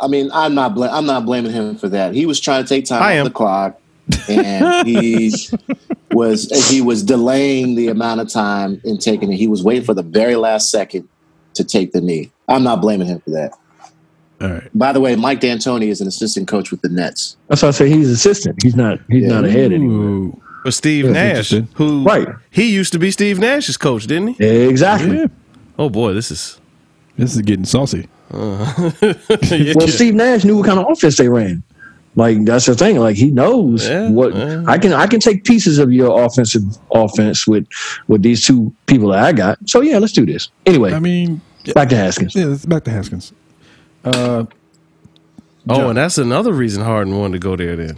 I 0.00 0.06
mean, 0.06 0.30
I'm 0.32 0.54
not 0.54 0.74
bl- 0.76 0.84
I'm 0.84 1.06
not 1.06 1.24
blaming 1.26 1.52
him 1.52 1.76
for 1.76 1.88
that. 1.88 2.14
He 2.14 2.24
was 2.24 2.38
trying 2.40 2.62
to 2.62 2.68
take 2.68 2.84
time 2.84 3.02
I 3.02 3.14
off 3.14 3.18
am. 3.18 3.24
the 3.24 3.30
clock, 3.32 3.80
and 4.28 4.86
he 4.86 5.34
was 6.12 6.48
he 6.70 6.80
was 6.80 7.02
delaying 7.02 7.74
the 7.74 7.88
amount 7.88 8.20
of 8.20 8.28
time 8.28 8.80
in 8.84 8.98
taking 8.98 9.32
it. 9.32 9.36
He 9.36 9.48
was 9.48 9.62
waiting 9.64 9.84
for 9.84 9.94
the 9.94 10.02
very 10.02 10.36
last 10.36 10.70
second 10.70 11.08
to 11.56 11.64
take 11.64 11.92
the 11.92 12.00
knee. 12.00 12.30
I'm 12.48 12.62
not 12.62 12.80
blaming 12.80 13.06
him 13.08 13.20
for 13.20 13.30
that. 13.30 13.52
All 14.40 14.48
right. 14.50 14.68
By 14.74 14.92
the 14.92 15.00
way, 15.00 15.16
Mike 15.16 15.40
D'Antoni 15.40 15.88
is 15.88 16.00
an 16.00 16.08
assistant 16.08 16.46
coach 16.48 16.70
with 16.70 16.82
the 16.82 16.88
Nets. 16.88 17.36
That's 17.48 17.62
why 17.62 17.68
I 17.68 17.70
say 17.72 17.88
he's 17.88 18.10
assistant. 18.10 18.62
He's 18.62 18.76
not. 18.76 18.98
He's 19.08 19.22
Yeah. 19.24 19.28
not 19.30 19.44
ahead 19.44 19.72
anymore. 19.72 20.04
Ooh. 20.06 20.42
But 20.64 20.74
Steve 20.74 21.06
That's 21.12 21.52
Nash, 21.52 21.62
who 21.74 22.02
Right. 22.02 22.28
he 22.50 22.70
used 22.72 22.92
to 22.92 22.98
be 22.98 23.10
Steve 23.10 23.38
Nash's 23.38 23.76
coach, 23.76 24.06
didn't 24.06 24.34
he? 24.34 24.44
Exactly. 24.44 25.16
Yeah. 25.18 25.26
Oh 25.78 25.88
boy, 25.88 26.12
this 26.12 26.30
is 26.30 26.58
This 27.16 27.34
is 27.34 27.40
getting 27.42 27.64
saucy. 27.64 28.08
Uh, 28.30 28.90
well, 29.74 29.88
Steve 29.88 30.14
Nash 30.14 30.44
knew 30.44 30.56
what 30.58 30.66
kind 30.66 30.78
of 30.80 30.86
offense 30.90 31.16
they 31.16 31.28
ran. 31.28 31.62
Like 32.16 32.44
that's 32.44 32.66
the 32.66 32.74
thing. 32.74 32.96
Like 32.98 33.16
he 33.16 33.30
knows 33.30 33.86
Yeah, 33.88 34.08
what 34.10 34.34
yeah. 34.34 34.64
I 34.66 34.78
can. 34.78 34.92
I 34.94 35.06
can 35.06 35.20
take 35.20 35.44
pieces 35.44 35.78
of 35.78 35.92
your 35.92 36.24
offensive 36.24 36.62
offense 36.90 37.46
with 37.46 37.66
with 38.08 38.22
these 38.22 38.42
two 38.44 38.72
people 38.86 39.10
that 39.10 39.22
I 39.22 39.32
got. 39.32 39.58
So 39.68 39.82
yeah, 39.82 39.98
let's 39.98 40.12
do 40.14 40.24
this. 40.26 40.48
Anyway, 40.64 40.92
I 40.94 40.98
mean, 40.98 41.40
back 41.74 41.90
to 41.90 41.96
Haskins. 41.96 42.34
yeah, 42.34 42.52
it's 42.52 42.64
back 42.66 42.84
to 42.84 42.90
Haskins. 42.90 43.32
Uh, 44.04 44.46
Oh, 45.68 45.88
and 45.88 45.98
that's 45.98 46.16
another 46.16 46.52
reason 46.52 46.84
Harden 46.84 47.18
wanted 47.18 47.32
to 47.32 47.38
go 47.40 47.56
there 47.56 47.74
then. 47.74 47.96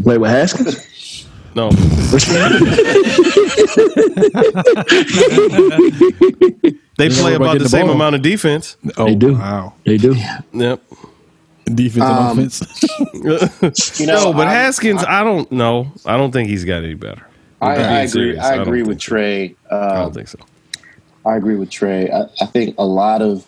Play 0.00 0.16
with 0.16 0.30
Haskins. 0.30 1.26
No. 1.56 1.70
They 6.98 7.10
play 7.10 7.34
about 7.34 7.42
about 7.42 7.52
the 7.58 7.64
the 7.64 7.68
same 7.68 7.86
ball. 7.86 7.94
amount 7.94 8.14
of 8.14 8.22
defense. 8.22 8.76
oh, 8.96 9.04
They 9.06 9.14
do. 9.14 9.34
Wow. 9.34 9.74
They 9.84 9.98
do. 9.98 10.16
Yep. 10.52 10.82
Defense 11.74 12.04
and 12.04 12.04
Um, 12.04 12.38
offense. 12.38 13.98
You 14.00 14.06
know, 14.06 14.24
no, 14.24 14.32
but 14.32 14.46
I'm- 14.46 14.56
Haskins, 14.56 15.02
I, 15.04 15.24
don't 15.24 15.50
know. 15.50 15.92
I 16.04 16.16
don't 16.16 16.30
think 16.32 16.48
he's 16.48 16.64
got 16.64 16.84
any 16.84 16.94
better. 16.94 17.26
I, 17.60 17.74
I 17.74 17.74
agree. 18.00 18.08
serious, 18.08 18.44
I 18.44 18.56
don't 18.56 18.68
agree 18.68 18.82
with 18.82 19.00
so. 19.00 19.08
Trey. 19.08 19.56
I 19.70 19.74
Uh, 19.74 20.02
don't 20.02 20.14
think 20.14 20.28
so. 20.28 20.38
I 21.24 21.36
agree 21.36 21.56
with 21.56 21.70
Trey. 21.70 22.10
I, 22.10 22.22
I 22.40 22.46
think 22.46 22.76
a 22.78 22.84
lot 22.86 23.20
of 23.22 23.44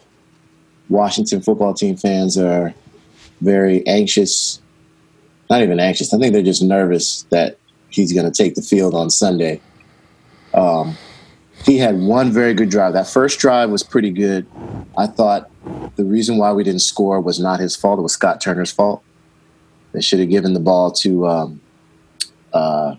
Washington 0.88 1.42
football 1.42 1.74
team 1.74 1.96
fans 1.96 2.36
are 2.38 2.74
very 3.40 3.86
anxious. 3.86 4.60
Not 5.50 5.62
even 5.62 5.78
anxious. 5.78 6.12
I 6.12 6.18
think 6.18 6.32
they're 6.32 6.42
just 6.42 6.62
nervous 6.62 7.22
that 7.30 7.58
he's 7.90 8.12
going 8.12 8.30
to 8.30 8.32
take 8.32 8.54
the 8.56 8.62
field 8.62 8.94
on 8.94 9.10
Sunday. 9.10 9.60
Um, 10.54 10.96
he 11.64 11.78
had 11.78 11.98
one 11.98 12.30
very 12.30 12.54
good 12.54 12.70
drive. 12.70 12.92
That 12.94 13.06
first 13.08 13.38
drive 13.38 13.70
was 13.70 13.82
pretty 13.82 14.10
good. 14.10 14.46
I 14.96 15.06
thought 15.06 15.50
the 15.96 16.04
reason 16.04 16.38
why 16.38 16.52
we 16.52 16.64
didn't 16.64 16.80
score 16.80 17.20
was 17.20 17.38
not 17.38 17.60
his 17.60 17.76
fault. 17.76 17.98
It 17.98 18.02
was 18.02 18.12
Scott 18.12 18.40
Turner's 18.40 18.70
fault. 18.72 19.02
They 19.92 20.00
should 20.00 20.20
have 20.20 20.28
given 20.30 20.54
the 20.54 20.60
ball 20.60 20.90
to 20.92 21.26
um, 21.26 21.60
uh, 22.52 22.94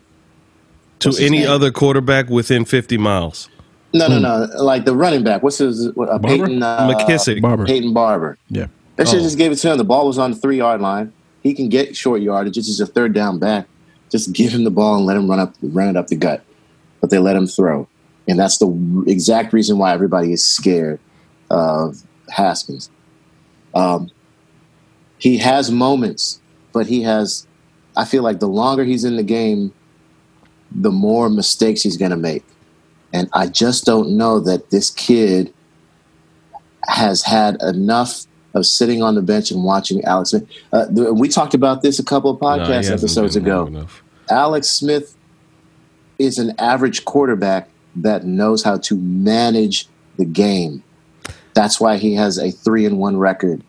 To 1.00 1.10
any 1.20 1.40
name? 1.40 1.50
other 1.50 1.72
quarterback 1.72 2.30
within 2.30 2.66
50 2.66 2.98
miles. 2.98 3.50
no, 3.94 4.08
no, 4.08 4.20
no, 4.20 4.48
like 4.62 4.86
the 4.86 4.96
running 4.96 5.24
back. 5.24 5.42
What's 5.44 5.58
his 5.58 5.92
what, 5.96 6.10
uh, 6.10 6.20
Barber? 6.20 6.46
Peyton 6.46 6.64
uh, 6.64 6.90
McKissic. 6.90 7.42
Barber. 7.42 7.66
Peyton 7.66 7.94
Barber. 7.94 8.38
Yeah. 8.50 8.68
They 8.98 9.06
should 9.06 9.20
Oh. 9.20 9.24
just 9.24 9.38
gave 9.38 9.52
it 9.52 9.56
to 9.56 9.72
him. 9.72 9.78
The 9.78 9.84
ball 9.84 10.06
was 10.08 10.18
on 10.18 10.32
the 10.32 10.38
three 10.38 10.58
yard 10.58 10.82
line. 10.82 11.14
He 11.42 11.54
can 11.54 11.70
get 11.70 11.96
short 11.96 12.22
yardage. 12.22 12.56
This 12.56 12.68
is 12.68 12.80
a 12.82 12.86
third 12.86 13.14
down 13.14 13.40
back. 13.40 13.66
Just 14.12 14.34
give 14.34 14.52
him 14.52 14.64
the 14.64 14.72
ball 14.72 14.98
and 14.98 15.06
let 15.06 15.16
him 15.16 15.30
run 15.30 15.40
up, 15.40 15.56
run 15.62 15.88
it 15.88 15.96
up 15.96 16.08
the 16.08 16.16
gut. 16.16 16.44
But 17.02 17.10
they 17.12 17.18
let 17.20 17.36
him 17.36 17.48
throw, 17.48 17.88
and 18.30 18.40
that's 18.40 18.60
the 18.60 19.04
exact 19.08 19.54
reason 19.54 19.80
why 19.80 19.92
everybody 19.92 20.32
is 20.32 20.44
scared 20.44 21.00
of 21.50 22.04
Haskins. 22.30 22.92
Um, 23.74 24.12
he 25.18 25.40
has 25.40 25.72
moments, 25.72 26.40
but 26.72 26.86
he 26.86 27.02
has. 27.02 27.48
I 27.98 28.06
feel 28.06 28.22
like 28.22 28.40
the 28.40 28.48
longer 28.48 28.84
he's 28.84 29.04
in 29.04 29.16
the 29.16 29.24
game, 29.24 29.74
the 30.72 30.92
more 30.92 31.30
mistakes 31.30 31.82
he's 31.82 31.98
going 31.98 32.12
to 32.12 32.18
make. 32.18 32.46
And 33.12 33.28
I 33.34 33.48
just 33.48 33.86
don't 33.86 34.16
know 34.16 34.40
that 34.42 34.70
this 34.70 34.92
kid 34.92 35.52
has 36.88 37.24
had 37.24 37.60
enough 37.64 38.26
of 38.54 38.66
sitting 38.66 39.02
on 39.02 39.16
the 39.16 39.24
bench 39.24 39.50
and 39.50 39.64
watching 39.64 40.04
Alex 40.06 40.30
Smith. 40.30 40.48
Uh, 40.72 40.86
we 41.14 41.28
talked 41.28 41.56
about 41.56 41.82
this 41.82 41.98
a 41.98 42.04
couple 42.06 42.30
of 42.30 42.40
No, 42.40 42.48
podcast 42.48 42.68
hasn't 42.68 43.00
episodes 43.00 43.36
ago. 43.36 43.88
Alex 44.30 44.70
Smith 44.70 45.18
is 46.20 46.38
an 46.38 46.54
average 46.60 47.06
quarterback 47.06 47.70
that 47.98 48.26
knows 48.26 48.64
how 48.64 48.78
to 48.78 48.96
manage 48.96 49.88
the 50.18 50.26
game. 50.26 50.84
That's 51.54 51.80
why 51.80 51.98
he 51.98 52.14
has 52.16 52.38
a 52.38 52.52
three 52.52 52.86
and 52.86 52.98
one 53.00 53.18
record. 53.18 53.62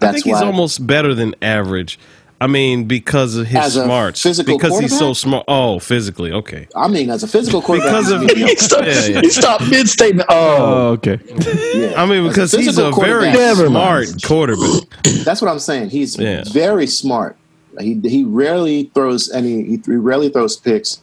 That's 0.00 0.10
I 0.10 0.12
think 0.12 0.24
he's 0.26 0.34
why 0.34 0.44
almost 0.46 0.86
better 0.86 1.14
than 1.14 1.34
average. 1.42 1.98
I 2.40 2.46
mean, 2.46 2.84
because 2.84 3.36
of 3.36 3.46
his 3.46 3.74
smarts. 3.74 4.20
physical 4.20 4.58
because 4.58 4.78
he's 4.78 4.98
so 4.98 5.12
smart. 5.14 5.44
Oh, 5.48 5.78
physically, 5.78 6.32
okay. 6.32 6.66
I 6.76 6.88
mean, 6.88 7.08
as 7.08 7.22
a 7.22 7.28
physical 7.28 7.62
quarterback, 7.62 7.90
Because 7.90 8.10
of 8.10 8.22
he 8.30 8.56
stopped, 8.56 8.86
Yeah, 8.86 9.06
yeah. 9.06 9.20
he 9.20 9.30
stopped 9.30 9.68
mid 9.70 9.88
statement. 9.88 10.26
Oh, 10.28 10.56
Oh, 10.58 10.86
okay. 10.92 11.18
yeah. 11.74 11.94
I 12.02 12.04
mean, 12.04 12.26
As 12.26 12.32
because 12.34 12.52
he's 12.52 12.76
a 12.76 12.90
very 12.92 13.32
smart 13.54 14.08
quarterback. 14.24 14.82
That's 15.24 15.40
what 15.40 15.50
I'm 15.50 15.60
saying. 15.60 15.90
He's 15.90 16.18
Yeah. 16.18 16.42
very 16.52 16.86
smart. 16.86 17.36
He 17.80 17.98
he 18.04 18.24
rarely 18.24 18.90
throws 18.94 19.30
any. 19.30 19.62
He, 19.64 19.80
he 19.84 19.96
rarely 19.96 20.28
throws 20.28 20.56
picks. 20.56 21.00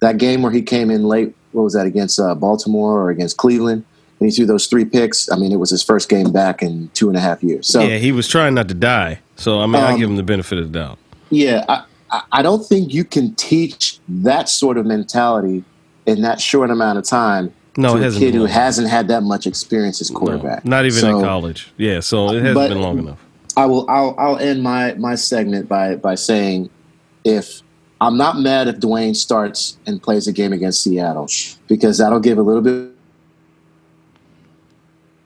That 0.00 0.18
game 0.18 0.42
where 0.42 0.52
he 0.52 0.62
came 0.62 0.90
in 0.90 1.04
late, 1.04 1.34
what 1.56 1.62
was 1.64 1.72
that 1.72 1.86
against 1.86 2.20
uh, 2.20 2.34
Baltimore 2.34 3.00
or 3.00 3.10
against 3.10 3.36
Cleveland? 3.38 3.84
And 4.20 4.28
he 4.30 4.34
threw 4.34 4.46
those 4.46 4.66
three 4.66 4.84
picks. 4.84 5.30
I 5.30 5.36
mean, 5.36 5.52
it 5.52 5.56
was 5.58 5.70
his 5.70 5.82
first 5.82 6.08
game 6.08 6.32
back 6.32 6.62
in 6.62 6.88
two 6.94 7.08
and 7.08 7.16
a 7.16 7.20
half 7.20 7.42
years. 7.42 7.66
So 7.66 7.80
yeah, 7.82 7.98
he 7.98 8.12
was 8.12 8.28
trying 8.28 8.54
not 8.54 8.68
to 8.68 8.74
die. 8.74 9.20
So 9.36 9.60
I 9.60 9.66
mean, 9.66 9.76
I 9.76 9.92
Um, 9.92 9.98
give 9.98 10.08
him 10.08 10.16
the 10.16 10.22
benefit 10.22 10.58
of 10.58 10.72
the 10.72 10.78
doubt. 10.78 10.98
Yeah, 11.30 11.64
I, 11.68 11.82
I- 12.10 12.22
I 12.32 12.42
don't 12.42 12.64
think 12.64 12.94
you 12.94 13.04
can 13.04 13.34
teach 13.34 13.98
that 14.08 14.48
sort 14.48 14.78
of 14.78 14.86
mentality 14.86 15.64
in 16.06 16.22
that 16.22 16.40
short 16.40 16.70
amount 16.70 16.98
of 16.98 17.04
time 17.04 17.52
No, 17.76 17.96
to 17.96 18.06
a 18.08 18.10
kid 18.12 18.32
who 18.32 18.44
hasn't 18.46 18.88
had 18.88 19.08
that 19.08 19.22
much 19.24 19.46
experience 19.46 20.00
as 20.00 20.10
No, 20.10 20.18
quarterback. 20.20 20.64
not 20.64 20.84
even 20.86 21.00
So 21.00 21.18
in 21.18 21.24
college. 21.24 21.72
Yeah, 21.76 21.98
so 22.00 22.30
it 22.30 22.42
hasn't 22.42 22.68
been 22.70 22.80
long 22.80 22.98
enough. 23.00 23.18
I 23.56 23.66
will. 23.66 23.84
I'll, 23.90 24.14
I'll 24.18 24.38
end 24.38 24.62
my 24.62 24.94
my 24.94 25.14
segment 25.16 25.68
by 25.68 25.96
by 25.96 26.14
saying, 26.14 26.70
if 27.24 27.60
I'm 28.00 28.16
not 28.18 28.38
mad 28.38 28.68
if 28.68 28.76
Dwayne 28.76 29.16
starts 29.16 29.78
and 29.86 30.02
plays 30.02 30.26
a 30.28 30.32
game 30.32 30.52
against 30.52 30.82
Seattle 30.82 31.28
because 31.66 31.98
that'll 31.98 32.20
give 32.20 32.36
a 32.38 32.42
little 32.42 32.60
bit 32.62 32.90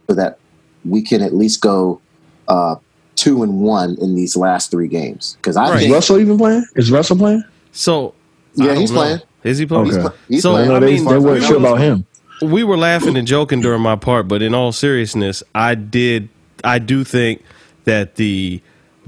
so 0.09 0.15
that 0.15 0.39
we 0.85 1.03
can 1.03 1.21
at 1.23 1.35
least 1.35 1.61
go 1.61 2.01
uh, 2.49 2.77
two 3.17 3.43
and 3.43 3.61
one 3.61 3.97
in 4.01 4.15
these 4.17 4.37
last 4.37 4.71
three 4.71 4.89
games. 4.89 5.37
Because 5.37 5.57
I 5.57 5.69
Right. 5.71 5.83
is 5.85 5.91
Russell 5.91 6.19
even 6.21 6.39
playing? 6.39 6.65
Is 6.77 6.91
Russell 6.91 7.17
playing? 7.17 7.45
So 7.73 8.15
Yeah, 8.55 8.75
he's 8.75 8.91
know. 8.91 8.97
playing. 8.99 9.21
Is 9.45 9.59
he 9.59 9.67
playing? 9.67 9.93
Okay. 9.97 10.15
he's 10.29 10.43
so 10.43 10.51
I 10.53 10.67
playing. 10.67 10.69
know 10.69 10.77
I 10.77 10.81
mean, 10.81 11.05
they 11.05 11.19
weren't 11.19 11.45
sure 11.45 11.57
about 11.59 11.81
him. 11.81 12.05
we 12.43 12.63
were 12.65 12.77
laughing 12.77 13.17
and 13.17 13.27
joking 13.27 13.61
during 13.61 13.81
my 13.83 13.97
part, 13.97 14.29
but 14.29 14.43
in 14.43 14.55
all 14.55 14.73
seriousness, 14.73 15.43
I 15.55 15.75
did 15.75 16.29
I 16.63 16.79
do 16.79 17.05
think 17.05 17.43
that 17.85 18.17
the 18.17 18.61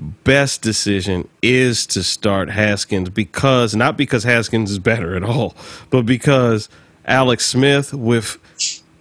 best 0.02 0.62
decision 0.62 1.28
is 1.40 1.86
to 1.86 2.02
start 2.02 2.50
Haskins 2.50 3.08
because 3.10 3.74
not 3.74 3.96
because 3.96 4.24
Haskins 4.24 4.70
is 4.70 4.78
better 4.78 5.16
at 5.16 5.22
all, 5.22 5.54
but 5.90 6.06
because 6.06 6.68
Alex 7.06 7.46
Smith 7.46 7.94
with 7.94 8.38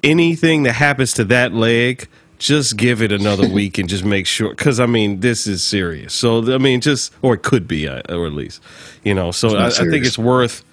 anything 0.04 0.64
that 0.64 0.74
happens 0.74 1.14
to 1.14 1.24
that 1.26 1.54
leg 1.54 2.08
just 2.40 2.76
give 2.76 3.04
it 3.04 3.12
another 3.12 3.48
week 3.54 3.78
and 3.78 3.88
just 3.88 4.04
make 4.04 4.26
sure 4.26 4.50
because 4.50 4.80
I 4.80 4.88
mean 4.88 5.20
this 5.20 5.46
is 5.46 5.64
serious. 5.64 6.14
So 6.14 6.54
I 6.54 6.58
mean 6.58 6.82
just 6.82 7.14
or 7.22 7.36
it 7.36 7.44
could 7.44 7.68
be 7.68 7.88
uh, 7.88 8.02
or 8.10 8.26
at 8.26 8.34
least 8.34 8.62
you 9.04 9.14
know. 9.14 9.32
So 9.32 9.56
I, 9.58 9.68
I 9.68 9.70
think 9.72 10.06
it's 10.06 10.18
worth 10.18 10.64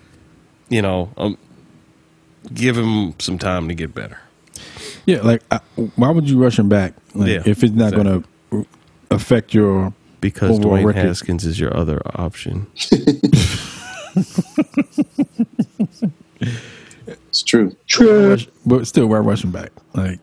you 0.68 0.82
know 0.82 1.10
um, 1.16 1.36
give 2.52 2.76
him 2.76 3.14
some 3.18 3.38
time 3.38 3.68
to 3.68 3.74
get 3.74 3.94
better. 3.94 4.18
Yeah, 5.06 5.20
like 5.22 5.42
I, 5.50 5.60
why 5.96 6.10
would 6.10 6.28
you 6.28 6.42
rush 6.42 6.58
him 6.58 6.68
back? 6.68 6.94
Like 7.14 7.28
Yeah, 7.28 7.42
if 7.44 7.62
it's 7.62 7.72
not 7.72 7.92
exactly. 7.92 8.04
going 8.04 8.22
to 8.22 8.66
affect 9.10 9.54
your 9.54 9.92
Because 10.20 10.58
overall 10.58 10.78
Dwayne 10.78 10.86
record. 10.86 11.06
Haskins 11.06 11.46
is 11.46 11.60
your 11.60 11.76
other 11.76 12.00
option. 12.14 12.66
It's 17.28 17.42
true. 17.42 17.76
True. 17.86 18.36
but 18.66 18.86
still, 18.86 19.06
why 19.06 19.18
rush 19.18 19.44
him 19.44 19.52
back? 19.52 19.70
Like 19.94 20.20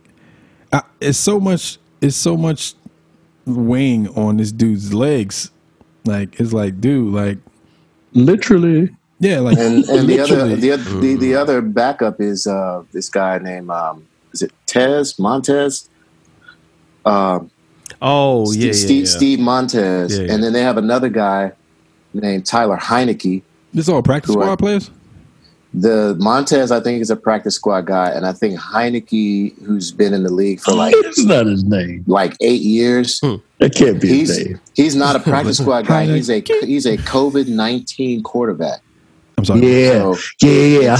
I, 0.73 0.81
it's 0.99 1.17
so 1.17 1.39
much. 1.39 1.77
It's 2.01 2.15
so 2.15 2.35
much 2.35 2.73
weighing 3.45 4.07
on 4.09 4.37
this 4.37 4.51
dude's 4.51 4.93
legs. 4.93 5.51
Like 6.03 6.39
it's 6.39 6.53
like, 6.53 6.79
dude, 6.79 7.13
like 7.13 7.37
Literally. 8.13 8.95
yeah, 9.19 9.39
like 9.39 9.57
And 9.57 9.83
and 9.85 10.07
the 10.07 10.19
other 10.19 10.55
the 10.55 10.71
other 10.71 10.99
the, 10.99 11.15
the 11.15 11.35
other 11.35 11.61
backup 11.61 12.21
is 12.21 12.47
uh, 12.47 12.83
this 12.91 13.09
guy 13.09 13.37
named 13.39 13.69
um, 13.69 14.07
is 14.33 14.41
it 14.41 14.51
Tez 14.65 15.17
Montez? 15.17 15.89
Um, 17.05 17.51
Oh 18.01 18.51
yeah, 18.53 18.67
yeah, 18.67 18.71
Steve, 18.73 19.05
yeah. 19.05 19.09
Steve 19.09 19.39
Montez, 19.39 20.17
Yeah, 20.17 20.25
yeah. 20.25 20.33
and 20.33 20.43
then 20.43 20.53
they 20.53 20.61
have 20.61 20.77
another 20.77 21.09
guy 21.09 21.51
named 22.13 22.45
Tyler 22.45 22.77
Heinicke. 22.77 23.41
this 23.73 23.89
all 23.89 24.01
practice 24.01 24.33
Correct. 24.35 24.45
squad 24.45 24.59
players. 24.59 24.89
The 25.77 26.15
Montez, 26.19 26.71
I 26.71 26.79
think, 26.79 27.01
is 27.01 27.09
a 27.09 27.17
practice 27.17 27.55
squad 27.55 27.85
guy, 27.87 28.09
and 28.09 28.25
I 28.25 28.31
think 28.31 28.57
Heinicke, 28.57 29.61
who's 29.65 29.91
been 29.91 30.13
in 30.13 30.23
the 30.23 30.31
league 30.31 30.61
for 30.61 30.71
like 30.73 30.93
It's 30.97 31.21
not 31.25 31.45
his 31.47 31.65
name. 31.65 32.03
like 32.07 32.33
eight 32.39 32.61
years, 32.61 33.19
That 33.59 33.75
can't 33.75 33.99
be 33.99 34.07
his 34.07 34.37
he's 34.37 34.45
name. 34.47 34.61
he's 34.73 34.95
not 34.95 35.15
a 35.17 35.19
practice 35.19 35.57
squad 35.57 35.85
guy. 35.87 36.05
He's 36.15 36.29
a 36.29 36.39
he's 36.61 36.85
a 36.85 36.95
COVID 36.97 37.47
nineteen 37.49 38.23
quarterback. 38.23 38.79
I'm 39.37 39.43
sorry. 39.43 39.59
Yeah. 39.61 40.13
So, 40.13 40.17
Yeah, 40.41 40.51
yeah, 40.51 40.79
yeah. 40.79 40.97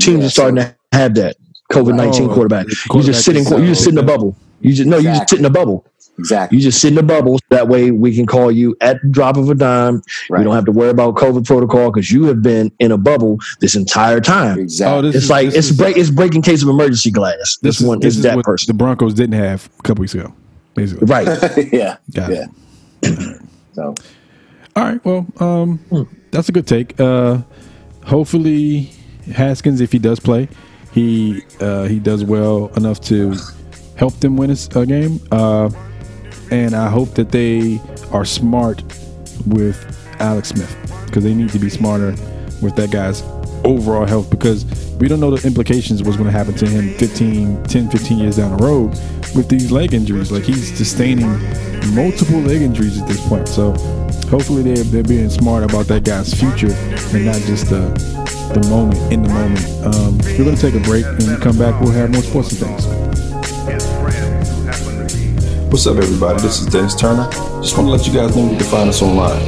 Teams 0.00 0.18
yeah, 0.20 0.26
are 0.26 0.30
starting 0.30 0.60
so- 0.60 0.68
to 0.68 0.76
have 0.98 1.14
that 1.14 1.36
COVID 1.72 1.94
nineteen 1.94 2.28
Oh, 2.30 2.34
quarterback. 2.34 2.66
You 2.68 2.74
quarterback 2.90 3.14
just 3.14 3.24
sit 3.24 3.36
in. 3.36 3.42
is, 3.42 3.50
You 3.52 3.66
just 3.66 3.82
uh, 3.82 3.84
sit 3.84 3.92
in 3.92 3.98
a 3.98 4.02
bubble. 4.02 4.36
You 4.60 4.72
just 4.74 4.88
no. 4.88 4.96
You 4.96 5.04
just 5.10 5.28
sit 5.28 5.38
in 5.38 5.44
a 5.44 5.50
bubble. 5.50 5.86
Exactly. 6.18 6.58
You 6.58 6.64
just 6.64 6.80
sit 6.80 6.92
in 6.92 6.98
a 6.98 7.02
bubble. 7.02 7.38
That 7.50 7.68
way 7.68 7.90
we 7.90 8.14
can 8.14 8.26
call 8.26 8.50
you 8.50 8.76
at 8.80 9.00
the 9.02 9.08
drop 9.08 9.36
of 9.36 9.48
a 9.50 9.54
dime. 9.54 10.02
Right. 10.28 10.38
We 10.38 10.44
don't 10.44 10.54
have 10.54 10.64
to 10.66 10.72
worry 10.72 10.90
about 10.90 11.14
COVID 11.14 11.46
protocol 11.46 11.90
because 11.90 12.10
you 12.10 12.24
have 12.24 12.42
been 12.42 12.70
in 12.78 12.92
a 12.92 12.98
bubble 12.98 13.38
this 13.60 13.74
entire 13.76 14.20
time. 14.20 14.58
Exactly. 14.58 14.98
Oh, 14.98 15.02
this 15.02 15.14
It's 15.16 15.24
is- 15.24 15.30
like 15.30 15.46
this 15.46 15.56
it's 15.56 15.70
is- 15.70 15.76
break. 15.76 15.96
It's 15.96 16.10
breaking 16.10 16.42
case 16.42 16.62
of 16.62 16.68
emergency 16.68 17.10
glass. 17.10 17.58
This, 17.62 17.80
one 17.80 18.00
this 18.00 18.16
is, 18.16 18.22
that 18.22 18.36
what 18.36 18.44
person. 18.44 18.66
the 18.68 18.74
Broncos 18.74 19.14
didn't 19.14 19.38
have 19.38 19.68
a 19.78 19.82
couple 19.82 20.02
weeks 20.02 20.14
ago. 20.14 20.32
Basically, 20.74 21.06
right. 21.06 21.26
yeah. 21.72 21.96
Got 22.12 22.32
yeah. 22.32 22.46
it. 23.02 23.40
So 23.74 23.92
All 24.76 24.84
right. 24.84 25.04
Well, 25.04 25.26
um, 25.40 25.80
that's 26.30 26.48
a 26.48 26.52
good 26.52 26.66
take. 26.66 26.98
Uh, 27.00 27.38
hopefully, 28.04 28.92
Haskins, 29.32 29.80
if 29.80 29.90
he 29.90 29.98
does 29.98 30.20
play, 30.20 30.48
he 30.92 31.42
uh, 31.60 31.84
he 31.84 31.98
does 31.98 32.22
well 32.24 32.68
enough 32.76 33.00
to 33.02 33.34
help 33.96 34.14
them 34.20 34.36
win 34.36 34.50
a 34.50 34.86
game. 34.86 35.20
Uh, 35.32 35.70
and 36.50 36.74
I 36.74 36.88
hope 36.88 37.14
that 37.14 37.30
they 37.30 37.80
are 38.12 38.24
smart 38.24 38.82
with 39.46 39.78
Alex 40.20 40.48
Smith 40.50 40.76
because 41.06 41.24
they 41.24 41.34
need 41.34 41.50
to 41.50 41.58
be 41.58 41.70
smarter 41.70 42.14
with 42.62 42.76
that 42.76 42.90
guy's 42.90 43.22
overall 43.64 44.06
health 44.06 44.30
because 44.30 44.64
we 44.98 45.08
don't 45.08 45.20
know 45.20 45.34
the 45.34 45.46
implications 45.46 46.00
of 46.00 46.06
what's 46.06 46.16
going 46.16 46.30
to 46.30 46.36
happen 46.36 46.54
to 46.54 46.68
him 46.68 46.94
15 46.94 47.64
10 47.64 47.90
15 47.90 48.18
years 48.18 48.36
down 48.36 48.56
the 48.56 48.64
road 48.64 48.90
with 49.34 49.48
these 49.48 49.72
leg 49.72 49.94
injuries. 49.94 50.30
Like 50.30 50.44
he's 50.44 50.76
sustaining 50.76 51.30
multiple 51.94 52.40
leg 52.40 52.62
injuries 52.62 53.00
at 53.00 53.08
this 53.08 53.26
point. 53.26 53.48
So 53.48 53.72
hopefully 54.28 54.62
they're, 54.62 54.84
they're 54.84 55.02
being 55.02 55.30
smart 55.30 55.64
about 55.64 55.86
that 55.86 56.04
guy's 56.04 56.32
future 56.32 56.72
and 57.14 57.24
not 57.24 57.40
just 57.42 57.70
the 57.70 58.14
the 58.54 58.68
moment 58.68 59.00
in 59.12 59.22
the 59.22 59.28
moment. 59.30 59.64
Um, 59.84 60.18
we're 60.38 60.44
going 60.44 60.56
to 60.56 60.60
take 60.60 60.74
a 60.74 60.84
break. 60.84 61.04
And 61.04 61.42
come 61.42 61.58
back 61.58 61.80
we'll 61.80 61.90
have 61.92 62.10
more 62.10 62.22
sports 62.22 62.60
and 62.60 62.60
things 62.60 63.03
What's 65.74 65.88
up, 65.88 65.96
everybody? 65.96 66.40
This 66.40 66.60
is 66.60 66.68
Dennis 66.68 66.94
Turner. 66.94 67.28
Just 67.60 67.76
want 67.76 67.88
to 67.88 67.92
let 67.92 68.06
you 68.06 68.12
guys 68.12 68.36
know 68.36 68.48
you 68.48 68.56
can 68.56 68.64
find 68.64 68.88
us 68.88 69.02
online. 69.02 69.42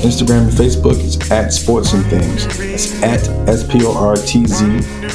Instagram 0.00 0.48
and 0.48 0.50
Facebook 0.50 0.98
is 0.98 1.30
at 1.30 1.52
Sports 1.52 1.92
and 1.92 2.02
Things. 2.06 2.46
That's 2.56 3.02
at 3.02 3.28
S 3.46 3.70
P 3.70 3.84
O 3.84 3.92
R 3.94 4.16
T 4.16 4.46
Z 4.46 4.64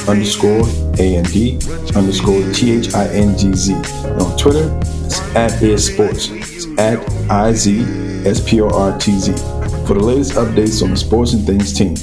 underscore 0.08 0.62
A 1.00 1.16
N 1.16 1.24
D 1.24 1.58
underscore 1.96 2.48
T 2.52 2.78
H 2.78 2.94
I 2.94 3.08
N 3.08 3.36
G 3.36 3.52
Z. 3.52 3.72
And 3.72 4.22
on 4.22 4.38
Twitter, 4.38 4.70
it's 5.04 5.18
at 5.34 5.60
is 5.60 5.92
Sports. 5.92 6.28
It's 6.30 6.66
at 6.78 7.00
I 7.28 7.52
Z 7.54 7.80
S 8.24 8.48
P 8.48 8.60
O 8.60 8.68
R 8.68 8.96
T 8.98 9.18
Z. 9.18 9.32
For 9.84 9.94
the 9.94 10.04
latest 10.04 10.34
updates 10.34 10.80
on 10.84 10.90
the 10.90 10.96
Sports 10.96 11.32
and 11.32 11.44
Things 11.44 11.72
team. 11.76 11.94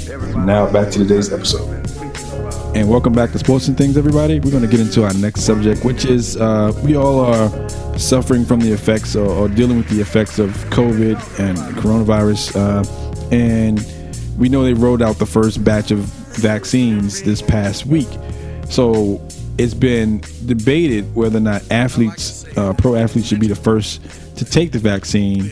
Now 0.46 0.70
back 0.70 0.92
to 0.92 1.00
today's 1.00 1.32
episode. 1.32 1.79
And 2.76 2.88
welcome 2.88 3.14
back 3.14 3.32
to 3.32 3.40
Sports 3.40 3.68
and 3.68 3.76
Things, 3.76 3.98
everybody. 3.98 4.40
We're 4.40 4.52
going 4.52 4.62
to 4.64 4.70
get 4.70 4.80
into 4.80 5.04
our 5.04 5.14
next 5.16 5.42
subject, 5.42 5.84
which 5.84 6.06
is 6.06 6.38
uh, 6.38 6.72
we 6.84 6.96
all 6.96 7.20
are 7.20 7.70
suffering 7.98 8.46
from 8.46 8.60
the 8.60 8.72
effects 8.72 9.16
or, 9.16 9.28
or 9.28 9.50
dealing 9.50 9.78
with 9.78 9.90
the 9.90 10.00
effects 10.00 10.38
of 10.38 10.52
COVID 10.66 11.40
and 11.40 11.58
coronavirus. 11.78 12.56
Uh, 12.56 13.36
and 13.36 13.84
we 14.38 14.50
know 14.50 14.64
they 14.64 14.74
rolled 14.74 15.02
out 15.02 15.18
the 15.18 15.26
first 15.26 15.64
batch 15.64 15.90
of 15.90 16.00
vaccines 16.38 17.24
this 17.24 17.42
past 17.42 17.88
week. 17.88 18.08
So 18.70 19.20
it's 19.58 19.74
been 19.74 20.22
debated 20.46 21.16
whether 21.16 21.38
or 21.38 21.42
not 21.42 21.70
athletes, 21.72 22.46
uh, 22.56 22.74
pro 22.74 22.96
athletes, 22.96 23.28
should 23.28 23.40
be 23.40 23.48
the 23.48 23.56
first 23.56 24.00
to 24.38 24.46
take 24.46 24.74
the 24.74 24.80
vaccine. 24.80 25.52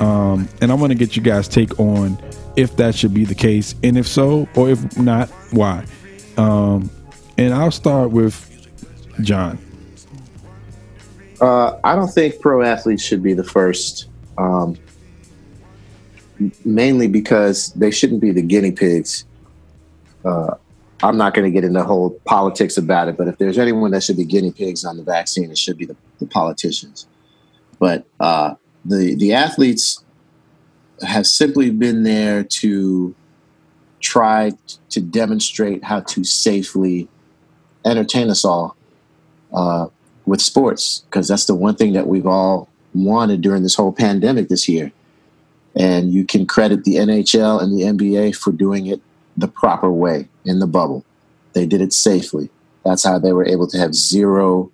Um, 0.00 0.48
and 0.60 0.72
I 0.72 0.74
want 0.74 0.90
to 0.90 0.98
get 0.98 1.14
you 1.14 1.22
guys' 1.22 1.46
take 1.46 1.78
on 1.78 2.18
if 2.56 2.76
that 2.76 2.96
should 2.96 3.14
be 3.14 3.24
the 3.24 3.34
case, 3.34 3.74
and 3.84 3.96
if 3.96 4.08
so, 4.08 4.48
or 4.56 4.70
if 4.70 4.98
not, 4.98 5.28
why. 5.52 5.84
Um, 6.36 6.90
And 7.38 7.52
I'll 7.52 7.70
start 7.70 8.10
with 8.10 8.68
John. 9.20 9.58
Uh, 11.40 11.78
I 11.84 11.94
don't 11.94 12.08
think 12.08 12.40
pro 12.40 12.62
athletes 12.62 13.02
should 13.02 13.22
be 13.22 13.34
the 13.34 13.44
first, 13.44 14.08
um, 14.38 14.76
mainly 16.64 17.08
because 17.08 17.72
they 17.74 17.90
shouldn't 17.90 18.22
be 18.22 18.32
the 18.32 18.40
guinea 18.40 18.72
pigs. 18.72 19.26
Uh, 20.24 20.54
I'm 21.02 21.18
not 21.18 21.34
going 21.34 21.44
to 21.44 21.50
get 21.50 21.62
into 21.62 21.84
whole 21.84 22.10
politics 22.24 22.78
about 22.78 23.08
it, 23.08 23.18
but 23.18 23.28
if 23.28 23.36
there's 23.36 23.58
anyone 23.58 23.90
that 23.90 24.02
should 24.02 24.16
be 24.16 24.24
guinea 24.24 24.50
pigs 24.50 24.82
on 24.84 24.96
the 24.96 25.02
vaccine, 25.02 25.50
it 25.50 25.58
should 25.58 25.76
be 25.76 25.84
the, 25.84 25.96
the 26.18 26.26
politicians. 26.26 27.06
But 27.78 28.06
uh, 28.18 28.54
the 28.86 29.14
the 29.14 29.34
athletes 29.34 30.02
have 31.06 31.26
simply 31.26 31.68
been 31.68 32.02
there 32.02 32.42
to 32.44 33.14
try 34.06 34.52
to 34.90 35.00
demonstrate 35.00 35.82
how 35.82 36.00
to 36.00 36.22
safely 36.22 37.08
entertain 37.84 38.30
us 38.30 38.44
all 38.44 38.76
uh, 39.52 39.86
with 40.24 40.40
sports, 40.40 41.04
because 41.06 41.26
that's 41.28 41.46
the 41.46 41.54
one 41.54 41.74
thing 41.74 41.92
that 41.92 42.06
we've 42.06 42.26
all 42.26 42.68
wanted 42.94 43.40
during 43.40 43.62
this 43.62 43.74
whole 43.74 43.92
pandemic 43.92 44.48
this 44.48 44.68
year. 44.68 44.92
And 45.74 46.12
you 46.12 46.24
can 46.24 46.46
credit 46.46 46.84
the 46.84 46.94
NHL 46.94 47.60
and 47.60 47.76
the 47.76 47.82
NBA 47.82 48.36
for 48.36 48.52
doing 48.52 48.86
it 48.86 49.00
the 49.36 49.48
proper 49.48 49.90
way 49.90 50.28
in 50.44 50.60
the 50.60 50.66
bubble. 50.66 51.04
They 51.52 51.66
did 51.66 51.80
it 51.80 51.92
safely. 51.92 52.48
That's 52.84 53.04
how 53.04 53.18
they 53.18 53.32
were 53.32 53.46
able 53.46 53.66
to 53.68 53.78
have 53.78 53.94
zero 53.94 54.70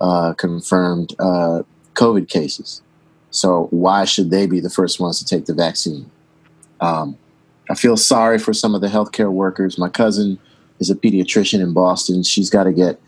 uh, 0.00 0.34
confirmed 0.34 1.14
uh, 1.18 1.62
COVID 1.94 2.28
cases. 2.28 2.82
So 3.30 3.68
why 3.70 4.04
should 4.04 4.30
they 4.30 4.46
be 4.46 4.60
the 4.60 4.70
first 4.70 5.00
ones 5.00 5.18
to 5.18 5.24
take 5.24 5.46
the 5.46 5.54
vaccine? 5.54 6.10
Um, 6.80 7.18
I 7.68 7.74
feel 7.74 7.96
sorry 7.96 8.38
for 8.38 8.52
some 8.52 8.74
of 8.74 8.80
the 8.80 8.88
healthcare 8.88 9.32
workers. 9.32 9.78
My 9.78 9.88
cousin 9.88 10.38
is 10.78 10.90
a 10.90 10.94
pediatrician 10.94 11.60
in 11.60 11.72
Boston. 11.72 12.22
She's 12.22 12.50
got 12.50 12.64
to 12.64 12.72
get 12.72 13.00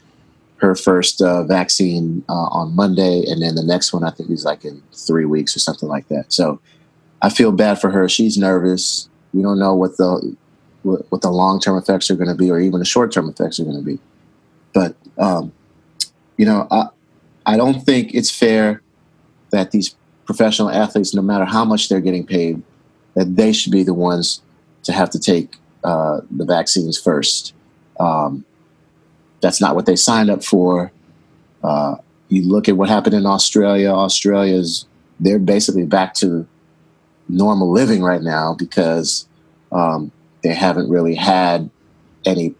her 0.56 0.74
first 0.74 1.22
uh, 1.22 1.44
vaccine 1.44 2.24
uh, 2.28 2.32
on 2.32 2.74
Monday, 2.74 3.24
and 3.26 3.40
then 3.40 3.54
the 3.54 3.62
next 3.62 3.92
one 3.92 4.02
I 4.02 4.10
think 4.10 4.30
is 4.30 4.44
like 4.44 4.64
in 4.64 4.82
three 4.92 5.24
weeks 5.24 5.54
or 5.54 5.60
something 5.60 5.88
like 5.88 6.08
that. 6.08 6.32
So 6.32 6.60
I 7.22 7.30
feel 7.30 7.52
bad 7.52 7.80
for 7.80 7.90
her. 7.90 8.08
She's 8.08 8.36
nervous. 8.36 9.08
We 9.32 9.42
don't 9.42 9.58
know 9.58 9.74
what 9.74 9.96
the 9.96 10.36
what, 10.82 11.20
the 11.20 11.30
long 11.30 11.60
term 11.60 11.76
effects 11.76 12.10
are 12.10 12.16
going 12.16 12.28
to 12.28 12.34
be, 12.34 12.50
or 12.50 12.58
even 12.58 12.80
the 12.80 12.84
short 12.84 13.12
term 13.12 13.28
effects 13.28 13.60
are 13.60 13.64
going 13.64 13.76
to 13.76 13.84
be. 13.84 13.98
But 14.72 14.96
um, 15.16 15.52
you 16.36 16.46
know, 16.46 16.66
I 16.70 16.88
I 17.46 17.56
don't 17.56 17.80
think 17.82 18.14
it's 18.14 18.30
fair 18.30 18.82
that 19.50 19.70
these 19.70 19.94
professional 20.24 20.70
athletes, 20.70 21.14
no 21.14 21.22
matter 21.22 21.44
how 21.44 21.64
much 21.64 21.88
they're 21.88 22.00
getting 22.00 22.26
paid, 22.26 22.62
that 23.14 23.36
they 23.36 23.52
should 23.52 23.72
be 23.72 23.82
the 23.82 23.94
ones 23.94 24.42
to 24.88 24.92
have 24.94 25.10
to 25.10 25.18
take 25.18 25.56
uh, 25.84 26.22
the 26.30 26.46
vaccines 26.46 26.98
first. 26.98 27.52
Um, 28.00 28.46
that's 29.42 29.60
not 29.60 29.76
what 29.76 29.84
they 29.84 29.96
signed 29.96 30.30
up 30.30 30.42
for. 30.42 30.90
Uh, 31.62 31.96
you 32.30 32.48
look 32.48 32.70
at 32.70 32.76
what 32.78 32.88
happened 32.88 33.14
in 33.14 33.26
Australia. 33.26 33.90
Australia's 33.90 34.86
they're 35.20 35.38
basically 35.38 35.84
back 35.84 36.14
to 36.14 36.46
normal 37.28 37.70
living 37.70 38.02
right 38.02 38.22
now 38.22 38.54
because 38.54 39.28
um, 39.72 40.10
they 40.42 40.54
haven't 40.54 40.88
really 40.88 41.14
had 41.14 41.68
any 42.24 42.54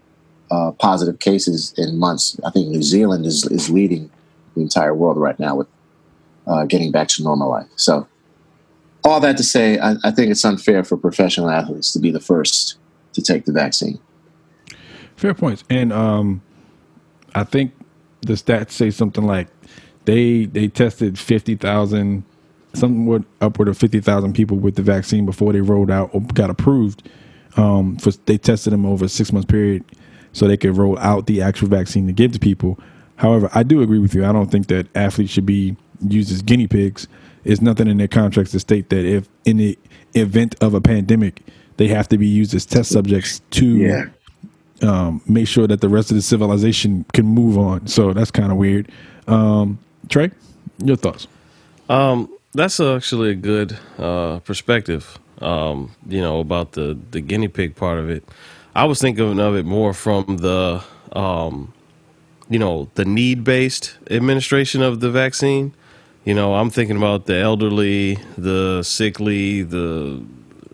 uh, 0.51 0.71
positive 0.73 1.17
cases 1.17 1.73
in 1.77 1.97
months. 1.97 2.39
I 2.45 2.51
think 2.51 2.67
New 2.67 2.83
Zealand 2.83 3.25
is 3.25 3.43
is 3.47 3.71
leading 3.71 4.11
the 4.55 4.61
entire 4.61 4.93
world 4.93 5.17
right 5.17 5.39
now 5.39 5.55
with 5.55 5.67
uh, 6.45 6.65
getting 6.65 6.91
back 6.91 7.07
to 7.07 7.23
normal 7.23 7.49
life. 7.49 7.67
So, 7.75 8.07
all 9.03 9.19
that 9.19 9.37
to 9.37 9.43
say, 9.43 9.79
I, 9.79 9.95
I 10.03 10.11
think 10.11 10.31
it's 10.31 10.43
unfair 10.43 10.83
for 10.83 10.97
professional 10.97 11.49
athletes 11.49 11.91
to 11.93 11.99
be 11.99 12.11
the 12.11 12.19
first 12.19 12.77
to 13.13 13.21
take 13.21 13.45
the 13.45 13.51
vaccine. 13.51 13.99
Fair 15.15 15.33
points, 15.33 15.63
and 15.69 15.91
um, 15.91 16.41
I 17.35 17.43
think 17.43 17.73
the 18.21 18.33
stats 18.33 18.71
say 18.71 18.89
something 18.91 19.25
like 19.25 19.47
they 20.05 20.45
they 20.45 20.67
tested 20.67 21.19
fifty 21.19 21.55
thousand, 21.55 22.23
somewhat 22.73 23.23
upward 23.41 23.67
of 23.67 23.77
fifty 23.77 23.99
thousand 23.99 24.33
people 24.33 24.57
with 24.57 24.75
the 24.75 24.81
vaccine 24.81 25.25
before 25.25 25.53
they 25.53 25.61
rolled 25.61 25.91
out 25.91 26.09
or 26.13 26.21
got 26.21 26.49
approved. 26.49 27.09
Um, 27.57 27.97
for 27.97 28.11
they 28.25 28.37
tested 28.37 28.71
them 28.71 28.85
over 28.85 29.05
a 29.05 29.09
six 29.09 29.33
month 29.33 29.47
period, 29.47 29.83
so 30.31 30.47
they 30.47 30.57
could 30.57 30.77
roll 30.77 30.97
out 30.99 31.25
the 31.25 31.41
actual 31.41 31.67
vaccine 31.67 32.07
to 32.07 32.13
give 32.13 32.31
to 32.33 32.39
people. 32.39 32.79
However, 33.17 33.49
I 33.53 33.63
do 33.63 33.81
agree 33.81 33.99
with 33.99 34.15
you. 34.15 34.25
I 34.25 34.31
don't 34.31 34.49
think 34.49 34.67
that 34.67 34.87
athletes 34.95 35.33
should 35.33 35.45
be 35.45 35.75
used 35.99 36.31
as 36.31 36.41
guinea 36.41 36.67
pigs. 36.67 37.07
There's 37.43 37.61
nothing 37.61 37.87
in 37.87 37.97
their 37.97 38.07
contracts 38.07 38.51
to 38.51 38.59
state 38.59 38.89
that 38.89 39.05
if 39.05 39.27
in 39.45 39.57
the 39.57 39.77
event 40.13 40.55
of 40.61 40.73
a 40.73 40.81
pandemic, 40.81 41.41
they 41.77 41.87
have 41.87 42.07
to 42.09 42.17
be 42.17 42.27
used 42.27 42.53
as 42.53 42.65
test 42.65 42.91
subjects 42.91 43.41
to 43.51 43.65
Yeah. 43.65 44.05
um, 44.81 45.21
make 45.27 45.47
sure 45.47 45.67
that 45.67 45.81
the 45.81 45.89
rest 45.89 46.11
of 46.11 46.15
the 46.15 46.21
civilization 46.21 47.05
can 47.13 47.25
move 47.25 47.57
on. 47.57 47.87
So 47.87 48.13
that's 48.13 48.31
kind 48.31 48.51
of 48.51 48.57
weird. 48.57 48.91
Um, 49.27 49.79
Trey, 50.09 50.31
your 50.83 50.95
thoughts? 50.97 51.27
Um, 51.89 52.29
that's 52.53 52.79
actually 52.79 53.31
a 53.31 53.35
good 53.35 53.77
uh, 53.97 54.39
perspective. 54.39 55.17
Um, 55.41 55.91
you 56.07 56.19
know 56.19 56.39
about 56.41 56.73
the 56.73 56.97
the 57.11 57.21
guinea 57.21 57.47
pig 57.47 57.75
part 57.75 57.97
of 57.99 58.09
it. 58.09 58.23
I 58.75 58.83
was 58.85 58.99
thinking 58.99 59.39
of 59.39 59.55
it 59.55 59.65
more 59.65 59.93
from 59.93 60.37
the 60.37 60.83
um, 61.13 61.71
you 62.49 62.59
know 62.59 62.89
the 62.95 63.05
need 63.05 63.43
based 63.45 63.97
administration 64.09 64.81
of 64.81 64.99
the 64.99 65.09
vaccine. 65.09 65.73
You 66.29 66.35
know, 66.35 66.53
I'm 66.53 66.69
thinking 66.69 66.95
about 66.95 67.25
the 67.25 67.37
elderly, 67.37 68.19
the 68.37 68.83
sickly, 68.83 69.63
the 69.63 70.23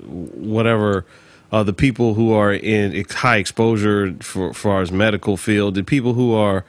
whatever, 0.03 1.05
uh, 1.49 1.63
the 1.63 1.71
people 1.71 2.13
who 2.13 2.33
are 2.33 2.53
in 2.53 3.05
high 3.09 3.37
exposure 3.37 4.17
for, 4.19 4.53
far 4.53 4.81
as 4.81 4.91
medical 4.91 5.37
field, 5.37 5.75
the 5.75 5.83
people 5.85 6.11
who 6.11 6.33
are, 6.33 6.65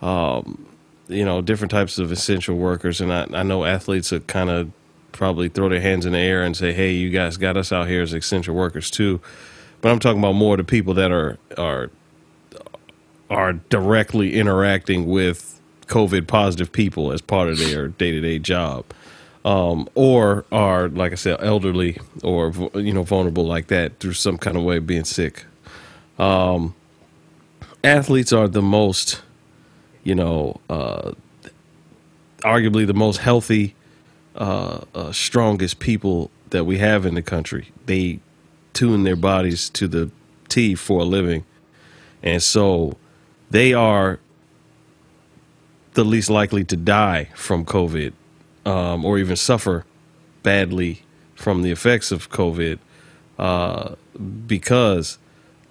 um, 0.00 0.64
you 1.08 1.24
know, 1.24 1.42
different 1.42 1.72
types 1.72 1.98
of 1.98 2.12
essential 2.12 2.54
workers. 2.54 3.00
And 3.00 3.12
I, 3.12 3.26
I 3.32 3.42
know 3.42 3.64
athletes 3.64 4.12
are 4.12 4.20
kind 4.20 4.48
of 4.48 4.70
probably 5.10 5.48
throw 5.48 5.68
their 5.68 5.80
hands 5.80 6.06
in 6.06 6.12
the 6.12 6.20
air 6.20 6.44
and 6.44 6.56
say, 6.56 6.72
"Hey, 6.72 6.92
you 6.92 7.10
guys 7.10 7.36
got 7.36 7.56
us 7.56 7.72
out 7.72 7.88
here 7.88 8.02
as 8.02 8.12
essential 8.12 8.54
workers 8.54 8.92
too." 8.92 9.20
But 9.80 9.90
I'm 9.90 9.98
talking 9.98 10.20
about 10.20 10.36
more 10.36 10.56
the 10.56 10.62
people 10.62 10.94
that 10.94 11.10
are 11.10 11.36
are 11.58 11.90
are 13.28 13.54
directly 13.54 14.36
interacting 14.36 15.06
with 15.06 15.59
COVID 15.90 16.28
positive 16.28 16.70
people 16.72 17.12
as 17.12 17.20
part 17.20 17.48
of 17.48 17.58
their 17.58 17.88
day 17.88 18.12
to 18.12 18.20
day 18.20 18.38
job, 18.38 18.84
um, 19.44 19.88
or 19.94 20.46
are 20.52 20.88
like 20.88 21.12
I 21.12 21.16
said, 21.16 21.38
elderly 21.40 21.98
or 22.22 22.52
you 22.74 22.94
know 22.94 23.02
vulnerable 23.02 23.44
like 23.44 23.66
that 23.66 23.98
through 23.98 24.14
some 24.14 24.38
kind 24.38 24.56
of 24.56 24.62
way 24.62 24.78
of 24.78 24.86
being 24.86 25.04
sick. 25.04 25.44
Um, 26.18 26.74
athletes 27.82 28.32
are 28.32 28.46
the 28.46 28.62
most, 28.62 29.20
you 30.04 30.14
know, 30.14 30.60
uh, 30.70 31.12
arguably 32.42 32.86
the 32.86 32.94
most 32.94 33.18
healthy, 33.18 33.74
uh, 34.36 34.82
uh, 34.94 35.12
strongest 35.12 35.80
people 35.80 36.30
that 36.50 36.64
we 36.64 36.78
have 36.78 37.04
in 37.04 37.14
the 37.14 37.22
country. 37.22 37.72
They 37.86 38.20
tune 38.74 39.02
their 39.02 39.16
bodies 39.16 39.68
to 39.70 39.88
the 39.88 40.10
T 40.48 40.76
for 40.76 41.00
a 41.00 41.04
living, 41.04 41.44
and 42.22 42.40
so 42.40 42.96
they 43.50 43.74
are 43.74 44.20
the 46.00 46.04
least 46.04 46.30
likely 46.30 46.64
to 46.64 46.78
die 46.78 47.28
from 47.34 47.62
COVID 47.62 48.14
um, 48.64 49.04
or 49.04 49.18
even 49.18 49.36
suffer 49.36 49.84
badly 50.42 51.02
from 51.34 51.60
the 51.60 51.70
effects 51.70 52.10
of 52.10 52.30
COVID 52.30 52.78
uh, 53.38 53.96
because 54.46 55.18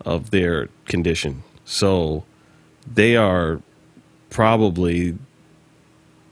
of 0.06 0.30
their 0.30 0.70
condition. 0.86 1.42
So 1.66 2.26
they 2.86 3.16
are 3.16 3.60
probably 4.30 5.18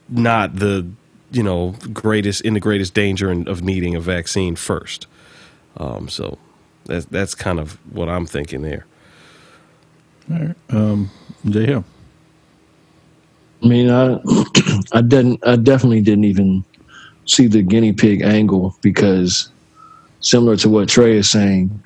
not 0.07 0.57
the 0.57 0.87
you 1.31 1.41
know 1.41 1.73
greatest 1.91 2.41
in 2.41 2.53
the 2.53 2.59
greatest 2.59 2.93
danger 2.93 3.31
in, 3.31 3.47
of 3.47 3.63
needing 3.63 3.95
a 3.95 3.99
vaccine 3.99 4.55
first. 4.55 5.07
Um, 5.77 6.07
so 6.07 6.37
that's 6.85 7.05
that's 7.05 7.33
kind 7.33 7.59
of 7.59 7.79
what 7.91 8.09
I'm 8.09 8.27
thinking 8.27 8.61
there. 8.61 8.85
All 10.31 10.37
right, 10.37 10.55
um. 10.69 11.09
I 13.63 13.67
mean, 13.67 13.89
I, 13.89 14.19
I 14.91 15.01
didn't, 15.01 15.45
I 15.45 15.55
definitely 15.55 16.01
didn't 16.01 16.25
even 16.25 16.63
see 17.25 17.47
the 17.47 17.61
guinea 17.61 17.93
pig 17.93 18.21
angle 18.21 18.75
because, 18.81 19.49
similar 20.19 20.55
to 20.57 20.69
what 20.69 20.89
Trey 20.89 21.17
is 21.17 21.29
saying, 21.29 21.83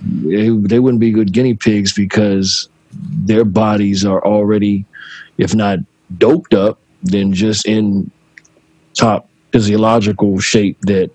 they, 0.00 0.48
they 0.48 0.78
wouldn't 0.78 1.00
be 1.00 1.12
good 1.12 1.32
guinea 1.32 1.54
pigs 1.54 1.92
because 1.92 2.68
their 2.92 3.44
bodies 3.44 4.04
are 4.04 4.24
already, 4.24 4.84
if 5.38 5.54
not 5.54 5.78
doped 6.18 6.54
up, 6.54 6.78
then 7.02 7.32
just 7.32 7.66
in 7.66 8.10
top 8.94 9.28
physiological 9.52 10.38
shape 10.40 10.80
that 10.82 11.10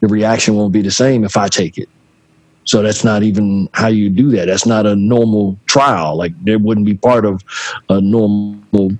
the 0.00 0.08
reaction 0.08 0.54
won't 0.54 0.72
be 0.72 0.82
the 0.82 0.90
same 0.90 1.24
if 1.24 1.36
I 1.36 1.48
take 1.48 1.76
it. 1.76 1.88
So 2.64 2.82
that's 2.82 3.02
not 3.02 3.22
even 3.22 3.68
how 3.72 3.88
you 3.88 4.10
do 4.10 4.30
that. 4.32 4.46
That's 4.46 4.66
not 4.66 4.86
a 4.86 4.94
normal 4.94 5.58
trial. 5.66 6.16
Like 6.16 6.32
there 6.44 6.58
wouldn't 6.58 6.86
be 6.86 6.94
part 6.94 7.24
of 7.24 7.42
a 7.88 8.00
normal 8.00 8.90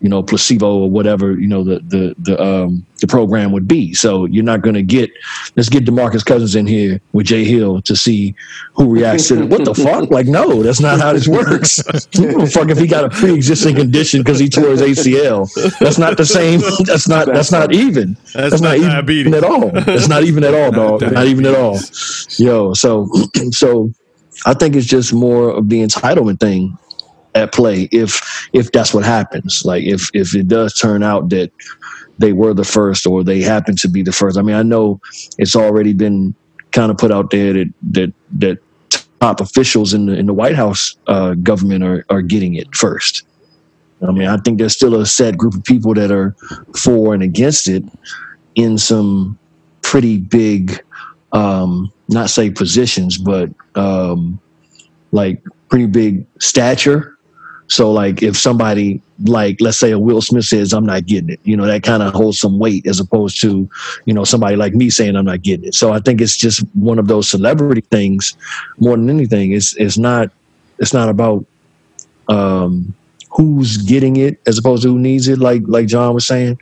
you 0.00 0.08
know, 0.08 0.22
placebo 0.22 0.78
or 0.82 0.90
whatever, 0.90 1.32
you 1.38 1.48
know, 1.48 1.64
the 1.64 1.80
the 1.80 2.14
the 2.18 2.42
um 2.42 2.86
the 3.00 3.06
program 3.06 3.52
would 3.52 3.66
be. 3.66 3.94
So 3.94 4.26
you're 4.26 4.44
not 4.44 4.62
going 4.62 4.74
to 4.74 4.82
get 4.82 5.10
let's 5.56 5.68
get 5.68 5.84
Demarcus 5.84 6.24
Cousins 6.24 6.54
in 6.54 6.66
here 6.66 7.00
with 7.12 7.26
Jay 7.26 7.44
Hill 7.44 7.82
to 7.82 7.96
see 7.96 8.34
who 8.74 8.92
reacts 8.92 9.28
to 9.28 9.42
it. 9.42 9.48
What 9.48 9.64
the 9.64 9.74
fuck? 9.74 9.98
Like, 10.18 10.26
no, 10.26 10.62
that's 10.62 10.80
not 10.80 11.00
how 11.00 11.12
this 11.12 11.28
works. 11.28 11.82
fuck 11.82 12.70
if 12.70 12.78
he 12.78 12.86
got 12.86 13.04
a 13.04 13.10
pre-existing 13.10 13.76
condition 13.76 14.20
because 14.22 14.38
he 14.38 14.48
tore 14.48 14.70
his 14.70 14.80
ACL. 14.80 15.52
That's 15.78 15.98
not 15.98 16.16
the 16.16 16.24
same. 16.24 16.60
That's 16.84 17.08
not. 17.08 17.26
That's 17.26 17.52
not 17.52 17.72
even. 17.72 18.14
That's 18.32 18.50
That's, 18.50 18.62
not 18.62 18.78
not, 18.78 18.88
diabetes. 18.88 19.26
even 19.26 19.34
at 19.34 19.44
all. 19.44 19.70
That's 19.70 20.08
not 20.08 20.24
even 20.24 20.44
at 20.44 20.54
all, 20.54 20.70
dog. 20.70 21.12
Not 21.12 21.26
even 21.26 21.46
at 21.46 21.54
all. 21.54 21.78
Yo, 22.38 22.72
so 22.74 23.08
so 23.50 23.92
I 24.46 24.54
think 24.54 24.76
it's 24.76 24.86
just 24.86 25.12
more 25.12 25.50
of 25.50 25.68
the 25.68 25.82
entitlement 25.82 26.40
thing 26.40 26.78
at 27.38 27.52
play 27.52 27.88
if 27.92 28.48
if 28.52 28.70
that's 28.72 28.92
what 28.92 29.04
happens. 29.04 29.64
Like 29.64 29.84
if 29.84 30.10
if 30.14 30.34
it 30.34 30.48
does 30.48 30.74
turn 30.74 31.02
out 31.02 31.30
that 31.30 31.50
they 32.18 32.32
were 32.32 32.54
the 32.54 32.64
first 32.64 33.06
or 33.06 33.22
they 33.22 33.40
happen 33.40 33.76
to 33.76 33.88
be 33.88 34.02
the 34.02 34.12
first. 34.12 34.36
I 34.36 34.42
mean, 34.42 34.56
I 34.56 34.62
know 34.62 35.00
it's 35.38 35.56
already 35.56 35.92
been 35.92 36.34
kind 36.72 36.90
of 36.90 36.98
put 36.98 37.12
out 37.12 37.30
there 37.30 37.52
that 37.52 37.72
that 37.90 38.12
that 38.38 38.58
top 39.20 39.40
officials 39.40 39.94
in 39.94 40.06
the 40.06 40.16
in 40.16 40.26
the 40.26 40.34
White 40.34 40.56
House 40.56 40.96
uh, 41.06 41.34
government 41.34 41.84
are 41.84 42.04
are 42.10 42.22
getting 42.22 42.54
it 42.54 42.74
first. 42.74 43.24
I 44.06 44.12
mean, 44.12 44.28
I 44.28 44.36
think 44.36 44.58
there's 44.58 44.74
still 44.74 45.00
a 45.00 45.06
set 45.06 45.36
group 45.36 45.54
of 45.54 45.64
people 45.64 45.92
that 45.94 46.12
are 46.12 46.36
for 46.76 47.14
and 47.14 47.22
against 47.22 47.68
it 47.68 47.82
in 48.54 48.78
some 48.78 49.38
pretty 49.82 50.18
big, 50.18 50.80
um, 51.32 51.92
not 52.08 52.30
say 52.30 52.50
positions, 52.50 53.18
but 53.18 53.50
um, 53.74 54.38
like 55.10 55.42
pretty 55.68 55.86
big 55.86 56.26
stature. 56.38 57.17
So, 57.68 57.92
like, 57.92 58.22
if 58.22 58.36
somebody, 58.36 59.02
like, 59.24 59.60
let's 59.60 59.78
say 59.78 59.90
a 59.90 59.98
Will 59.98 60.20
Smith 60.20 60.46
says, 60.46 60.72
I'm 60.72 60.86
not 60.86 61.06
getting 61.06 61.30
it, 61.30 61.40
you 61.44 61.56
know, 61.56 61.66
that 61.66 61.82
kind 61.82 62.02
of 62.02 62.12
holds 62.14 62.38
some 62.40 62.58
weight 62.58 62.86
as 62.86 62.98
opposed 62.98 63.40
to, 63.42 63.68
you 64.06 64.14
know, 64.14 64.24
somebody 64.24 64.56
like 64.56 64.74
me 64.74 64.90
saying, 64.90 65.16
I'm 65.16 65.26
not 65.26 65.42
getting 65.42 65.68
it. 65.68 65.74
So, 65.74 65.92
I 65.92 66.00
think 66.00 66.20
it's 66.20 66.36
just 66.36 66.60
one 66.74 66.98
of 66.98 67.08
those 67.08 67.28
celebrity 67.28 67.82
things 67.82 68.36
more 68.78 68.96
than 68.96 69.10
anything. 69.10 69.52
It's, 69.52 69.76
it's 69.76 69.98
not, 69.98 70.30
it's 70.78 70.94
not 70.94 71.08
about, 71.08 71.44
um, 72.28 72.94
who's 73.30 73.76
getting 73.76 74.16
it 74.16 74.40
as 74.46 74.58
opposed 74.58 74.82
to 74.82 74.88
who 74.88 74.98
needs 74.98 75.28
it. 75.28 75.38
Like, 75.38 75.62
like 75.66 75.86
John 75.86 76.14
was 76.14 76.26
saying, 76.26 76.58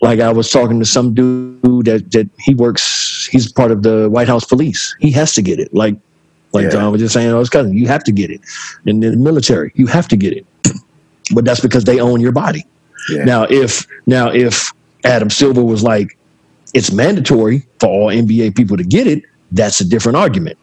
like 0.00 0.20
I 0.20 0.32
was 0.32 0.50
talking 0.50 0.78
to 0.78 0.86
some 0.86 1.14
dude 1.14 1.84
that 1.84 2.10
that 2.12 2.28
he 2.38 2.54
works. 2.54 3.28
He's 3.30 3.52
part 3.52 3.70
of 3.70 3.82
the 3.82 4.08
White 4.08 4.28
House 4.28 4.44
police. 4.44 4.96
He 4.98 5.10
has 5.12 5.34
to 5.34 5.42
get 5.42 5.60
it. 5.60 5.72
Like 5.74 5.96
like 6.52 6.64
Yeah. 6.64 6.70
John 6.70 6.92
was 6.92 7.00
just 7.00 7.14
saying, 7.14 7.30
oh, 7.30 7.36
I 7.36 7.38
was 7.38 7.50
cousin. 7.50 7.74
You 7.74 7.86
have 7.88 8.04
to 8.04 8.12
get 8.12 8.30
it. 8.30 8.40
In 8.86 9.00
the 9.00 9.16
military, 9.16 9.72
you 9.74 9.86
have 9.86 10.08
to 10.08 10.16
get 10.16 10.32
it. 10.32 10.46
But 11.32 11.44
that's 11.44 11.60
because 11.60 11.84
they 11.84 12.00
own 12.00 12.20
your 12.20 12.32
body. 12.32 12.66
Yeah. 13.08 13.22
Now, 13.22 13.44
if 13.44 13.86
now 14.06 14.30
if 14.32 14.72
Adam 15.04 15.30
Silver 15.30 15.64
was 15.64 15.84
like, 15.84 16.18
it's 16.74 16.90
mandatory 16.90 17.66
for 17.78 17.88
all 17.88 18.06
NBA 18.08 18.56
people 18.56 18.76
to 18.76 18.82
get 18.82 19.06
it, 19.06 19.22
that's 19.52 19.80
a 19.80 19.84
different 19.88 20.16
argument. 20.16 20.58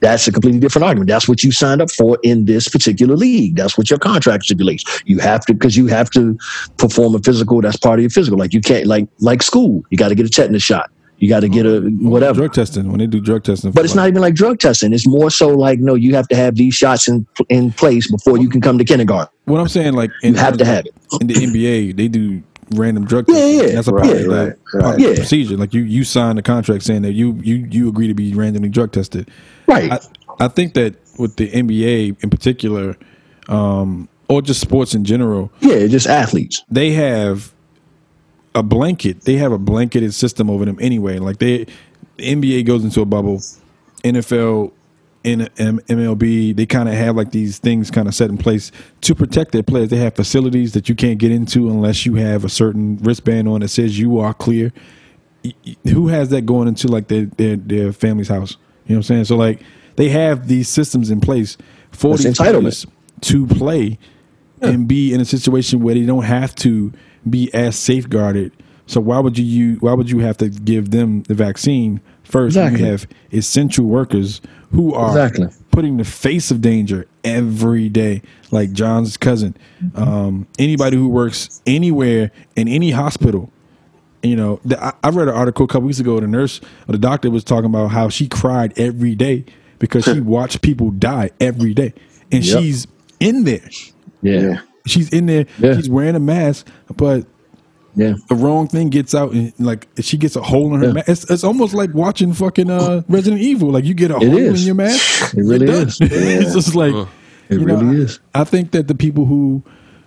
That's 0.00 0.26
a 0.26 0.32
completely 0.32 0.60
different 0.60 0.86
argument. 0.86 1.08
That's 1.08 1.28
what 1.28 1.44
you 1.44 1.52
signed 1.52 1.82
up 1.82 1.90
for 1.90 2.18
in 2.22 2.46
this 2.46 2.68
particular 2.68 3.16
league. 3.16 3.54
That's 3.56 3.76
what 3.76 3.90
your 3.90 3.98
contract 3.98 4.44
stipulates. 4.44 4.84
You 5.04 5.18
have 5.18 5.44
to 5.46 5.54
because 5.54 5.76
you 5.76 5.86
have 5.88 6.10
to 6.10 6.38
perform 6.78 7.14
a 7.14 7.18
physical. 7.18 7.60
That's 7.60 7.76
part 7.76 7.98
of 7.98 8.02
your 8.02 8.10
physical. 8.10 8.38
Like 8.38 8.54
you 8.54 8.60
can't 8.60 8.86
like 8.86 9.08
like 9.20 9.42
school. 9.42 9.84
You 9.90 9.98
got 9.98 10.08
to 10.08 10.14
get 10.14 10.26
a 10.26 10.30
tetanus 10.30 10.62
shot. 10.62 10.90
You 11.20 11.28
got 11.28 11.40
to 11.40 11.48
get 11.48 11.66
a 11.66 11.80
whatever. 12.00 12.40
Drug 12.40 12.54
testing 12.54 12.88
when 12.88 12.98
they 12.98 13.06
do 13.06 13.20
drug 13.20 13.44
testing. 13.44 13.70
But 13.72 13.84
it's 13.84 13.94
not 13.94 14.08
even 14.08 14.22
like 14.22 14.34
drug 14.34 14.58
testing. 14.58 14.92
It's 14.94 15.06
more 15.06 15.30
so 15.30 15.48
like 15.48 15.78
no, 15.78 15.94
you 15.94 16.14
have 16.14 16.26
to 16.28 16.34
have 16.36 16.56
these 16.56 16.74
shots 16.74 17.08
in 17.08 17.26
in 17.50 17.70
place 17.72 18.10
before 18.10 18.38
you 18.38 18.48
can 18.48 18.60
come 18.62 18.78
to 18.78 18.84
kindergarten. 18.84 19.32
What 19.44 19.60
I'm 19.60 19.68
saying, 19.68 19.92
like 19.94 20.10
You 20.22 20.34
have 20.34 20.56
to 20.56 20.64
have 20.64 20.86
it. 20.86 20.94
in 21.20 21.26
the 21.26 21.34
NBA, 21.34 21.94
they 21.96 22.08
do 22.08 22.42
random 22.74 23.04
drug 23.04 23.26
Yeah, 23.28 23.34
testing. 23.34 23.58
yeah, 23.68 23.74
That's 23.74 23.88
a 23.88 23.92
part, 23.92 24.06
of, 24.06 24.08
the, 24.18 24.28
right, 24.28 24.64
part 24.72 24.74
of 24.74 24.80
right. 24.90 24.96
the 24.96 25.02
Yeah. 25.10 25.14
procedure. 25.16 25.56
Like 25.58 25.74
you, 25.74 25.82
you 25.82 26.04
sign 26.04 26.38
a 26.38 26.42
contract 26.42 26.84
saying 26.84 27.02
that 27.02 27.12
you 27.12 27.34
you 27.42 27.66
you 27.70 27.88
agree 27.88 28.08
to 28.08 28.14
be 28.14 28.32
randomly 28.32 28.68
drug 28.70 28.92
tested. 28.92 29.30
Right. 29.66 29.92
I, 29.92 29.98
I 30.40 30.48
think 30.48 30.72
that 30.74 30.94
with 31.18 31.36
the 31.36 31.50
NBA 31.50 32.22
in 32.22 32.30
particular, 32.30 32.96
um, 33.48 34.08
or 34.28 34.40
just 34.40 34.60
sports 34.60 34.94
in 34.94 35.04
general, 35.04 35.52
yeah, 35.60 35.86
just 35.86 36.06
athletes. 36.06 36.64
they 36.70 36.92
have 36.92 37.52
a 38.54 38.62
blanket. 38.62 39.22
They 39.22 39.36
have 39.36 39.52
a 39.52 39.58
blanketed 39.58 40.14
system 40.14 40.50
over 40.50 40.64
them 40.64 40.78
anyway. 40.80 41.18
Like 41.18 41.38
they, 41.38 41.66
the 42.16 42.34
NBA 42.34 42.66
goes 42.66 42.84
into 42.84 43.00
a 43.00 43.06
bubble, 43.06 43.40
NFL, 44.04 44.72
in 45.22 45.40
MLB, 45.40 46.56
they 46.56 46.64
kind 46.66 46.88
of 46.88 46.94
have 46.94 47.14
like 47.14 47.30
these 47.30 47.58
things 47.58 47.90
kind 47.90 48.08
of 48.08 48.14
set 48.14 48.30
in 48.30 48.38
place 48.38 48.72
to 49.02 49.14
protect 49.14 49.52
their 49.52 49.62
players. 49.62 49.90
They 49.90 49.98
have 49.98 50.16
facilities 50.16 50.72
that 50.72 50.88
you 50.88 50.94
can't 50.94 51.18
get 51.18 51.30
into 51.30 51.68
unless 51.68 52.06
you 52.06 52.14
have 52.14 52.44
a 52.44 52.48
certain 52.48 52.96
wristband 52.98 53.46
on 53.46 53.60
that 53.60 53.68
says 53.68 53.98
you 53.98 54.18
are 54.18 54.32
clear. 54.32 54.72
Who 55.84 56.08
has 56.08 56.30
that 56.30 56.42
going 56.42 56.68
into 56.68 56.88
like 56.88 57.08
their 57.08 57.26
their, 57.26 57.56
their 57.56 57.92
family's 57.92 58.28
house? 58.28 58.56
You 58.86 58.94
know 58.94 58.98
what 59.00 59.10
I'm 59.10 59.14
saying? 59.14 59.24
So 59.26 59.36
like 59.36 59.60
they 59.96 60.08
have 60.08 60.48
these 60.48 60.68
systems 60.68 61.10
in 61.10 61.20
place 61.20 61.58
for 61.90 62.16
That's 62.16 62.24
these 62.24 62.38
entitlement. 62.38 62.90
to 63.22 63.46
play 63.46 63.98
and 64.62 64.86
be 64.86 65.12
in 65.12 65.20
a 65.20 65.24
situation 65.24 65.82
where 65.82 65.94
they 65.94 66.04
don't 66.04 66.24
have 66.24 66.54
to 66.56 66.92
be 67.28 67.52
as 67.54 67.76
safeguarded. 67.76 68.52
So 68.86 69.00
why 69.00 69.20
would 69.20 69.38
you, 69.38 69.44
you 69.44 69.76
why 69.76 69.92
would 69.94 70.10
you 70.10 70.18
have 70.20 70.36
to 70.38 70.48
give 70.48 70.90
them 70.90 71.22
the 71.24 71.34
vaccine 71.34 72.00
first? 72.24 72.56
when 72.56 72.66
Exactly. 72.66 72.80
You 72.86 72.90
have 72.90 73.06
essential 73.32 73.86
workers 73.86 74.40
who 74.72 74.94
are 74.94 75.10
Exactly. 75.10 75.48
putting 75.70 75.96
the 75.96 76.04
face 76.04 76.50
of 76.50 76.60
danger 76.60 77.06
every 77.24 77.88
day, 77.88 78.22
like 78.50 78.72
John's 78.72 79.16
cousin. 79.16 79.56
Um, 79.94 80.46
anybody 80.58 80.96
who 80.96 81.08
works 81.08 81.60
anywhere 81.66 82.30
in 82.56 82.66
any 82.68 82.90
hospital. 82.90 83.52
You 84.22 84.36
know, 84.36 84.60
the, 84.64 84.82
I, 84.84 84.92
I 85.02 85.08
read 85.10 85.28
an 85.28 85.34
article 85.34 85.64
a 85.64 85.68
couple 85.68 85.86
weeks 85.86 85.98
ago. 86.00 86.18
The 86.20 86.26
nurse 86.26 86.60
or 86.88 86.92
the 86.92 86.98
doctor 86.98 87.30
was 87.30 87.42
talking 87.44 87.66
about 87.66 87.88
how 87.88 88.08
she 88.10 88.28
cried 88.28 88.78
every 88.78 89.14
day 89.14 89.44
because 89.78 90.04
she 90.04 90.20
watched 90.20 90.62
people 90.62 90.90
die 90.90 91.30
every 91.40 91.74
day, 91.74 91.94
and 92.30 92.44
Yep. 92.44 92.58
she's 92.58 92.86
in 93.18 93.44
there. 93.44 93.68
Yeah. 94.22 94.60
Yeah. 94.86 94.92
She's 94.92 95.08
in 95.10 95.26
there. 95.26 95.46
Yeah. 95.58 95.74
She's 95.76 95.88
wearing 95.90 96.14
a 96.16 96.20
mask, 96.20 96.66
but 96.96 97.26
Yeah. 97.96 98.14
the 98.28 98.34
wrong 98.34 98.66
thing 98.68 98.88
gets 98.88 99.14
out, 99.14 99.32
and 99.32 99.52
like 99.58 99.88
she 100.00 100.16
gets 100.16 100.36
a 100.36 100.42
hole 100.42 100.74
in 100.74 100.80
her 100.80 100.86
Yeah. 100.88 100.92
mask. 100.92 101.08
It's, 101.08 101.30
it's 101.30 101.44
almost 101.44 101.74
like 101.74 101.92
watching 101.94 102.32
fucking 102.32 102.70
uh, 102.70 103.02
Resident 103.08 103.42
Evil. 103.42 103.70
Like 103.70 103.84
you 103.84 103.94
get 103.94 104.10
a 104.10 104.16
It 104.16 104.28
hole 104.28 104.36
is. 104.38 104.60
in 104.62 104.66
your 104.66 104.74
mask. 104.76 105.34
It 105.34 105.42
really 105.42 105.66
you're 105.66 105.86
is. 105.86 105.98
it's 106.00 106.54
just 106.54 106.74
like 106.74 106.94
It 107.48 107.60
you 107.60 107.66
know, 107.66 107.76
really 107.80 107.98
I- 108.00 108.04
is. 108.04 108.20
I 108.34 108.44
think 108.44 108.70
that 108.72 108.88
the 108.88 108.94
people 108.94 109.26
who 109.26 109.62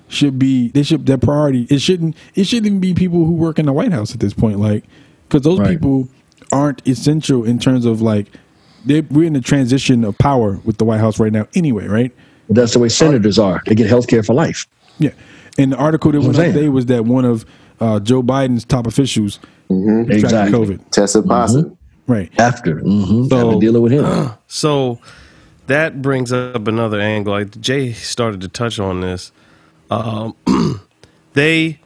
should 0.10 0.38
be 0.38 0.68
they 0.70 0.84
should 0.84 1.06
their 1.08 1.18
priority 1.18 1.66
it 1.72 1.80
shouldn't 1.80 2.16
it 2.36 2.44
shouldn't 2.46 2.68
even 2.68 2.80
be 2.80 2.94
people 2.94 3.26
who 3.26 3.32
work 3.32 3.58
in 3.58 3.66
the 3.66 3.74
White 3.74 3.92
House 3.92 4.14
at 4.14 4.20
this 4.20 4.34
point 4.34 4.60
like 4.60 4.84
because 5.28 5.42
those 5.42 5.58
Right. 5.60 5.70
people 5.72 6.08
aren't 6.52 6.88
essential 6.88 7.44
in 7.44 7.58
terms 7.58 7.84
of 7.86 8.00
like 8.02 8.28
they 8.86 9.02
we're 9.02 9.26
in 9.26 9.36
a 9.36 9.42
transition 9.42 10.04
of 10.04 10.16
power 10.20 10.60
with 10.66 10.78
the 10.78 10.86
White 10.86 11.00
House 11.00 11.20
right 11.20 11.32
now 11.32 11.48
anyway 11.56 11.88
right 11.88 12.12
But 12.16 12.22
that's 12.50 12.74
the 12.74 12.80
way 12.80 12.90
senators 12.90 13.40
are. 13.40 13.62
They 13.66 13.76
get 13.76 13.88
health 13.88 14.08
care 14.08 14.24
for 14.24 14.34
life. 14.34 14.68
yeah 15.00 15.12
and 15.58 15.72
the 15.72 15.78
article 15.78 16.12
that 16.12 16.18
That's 16.18 16.26
went 16.28 16.38
what 16.40 16.48
out 16.48 16.54
today 16.54 16.70
was 16.70 16.86
that 16.88 17.06
one 17.06 17.26
of 17.26 17.46
uh, 17.80 18.00
Joe 18.00 18.24
Biden's 18.24 18.66
top 18.66 18.88
officials 18.88 19.40
contracted 19.68 20.16
Exactly. 20.24 20.60
COVID 20.60 20.90
Tested 20.92 21.26
positive. 21.26 21.78
right 22.08 22.32
After. 22.40 22.78
Mm-hmm. 22.82 23.26
So- 23.26 23.30
Got 23.30 23.54
to 23.54 23.60
deal 23.60 23.80
with 23.82 23.92
him. 23.92 24.32
So 24.48 25.00
that 25.68 26.02
brings 26.02 26.32
up 26.32 26.68
another 26.68 27.00
angle. 27.00 27.34
Like 27.34 27.60
Jay 27.62 27.94
started 27.94 28.42
to 28.42 28.48
touch 28.48 28.80
on 28.80 29.02
this. 29.02 29.32
Um, 29.92 30.36
they, 31.34 31.80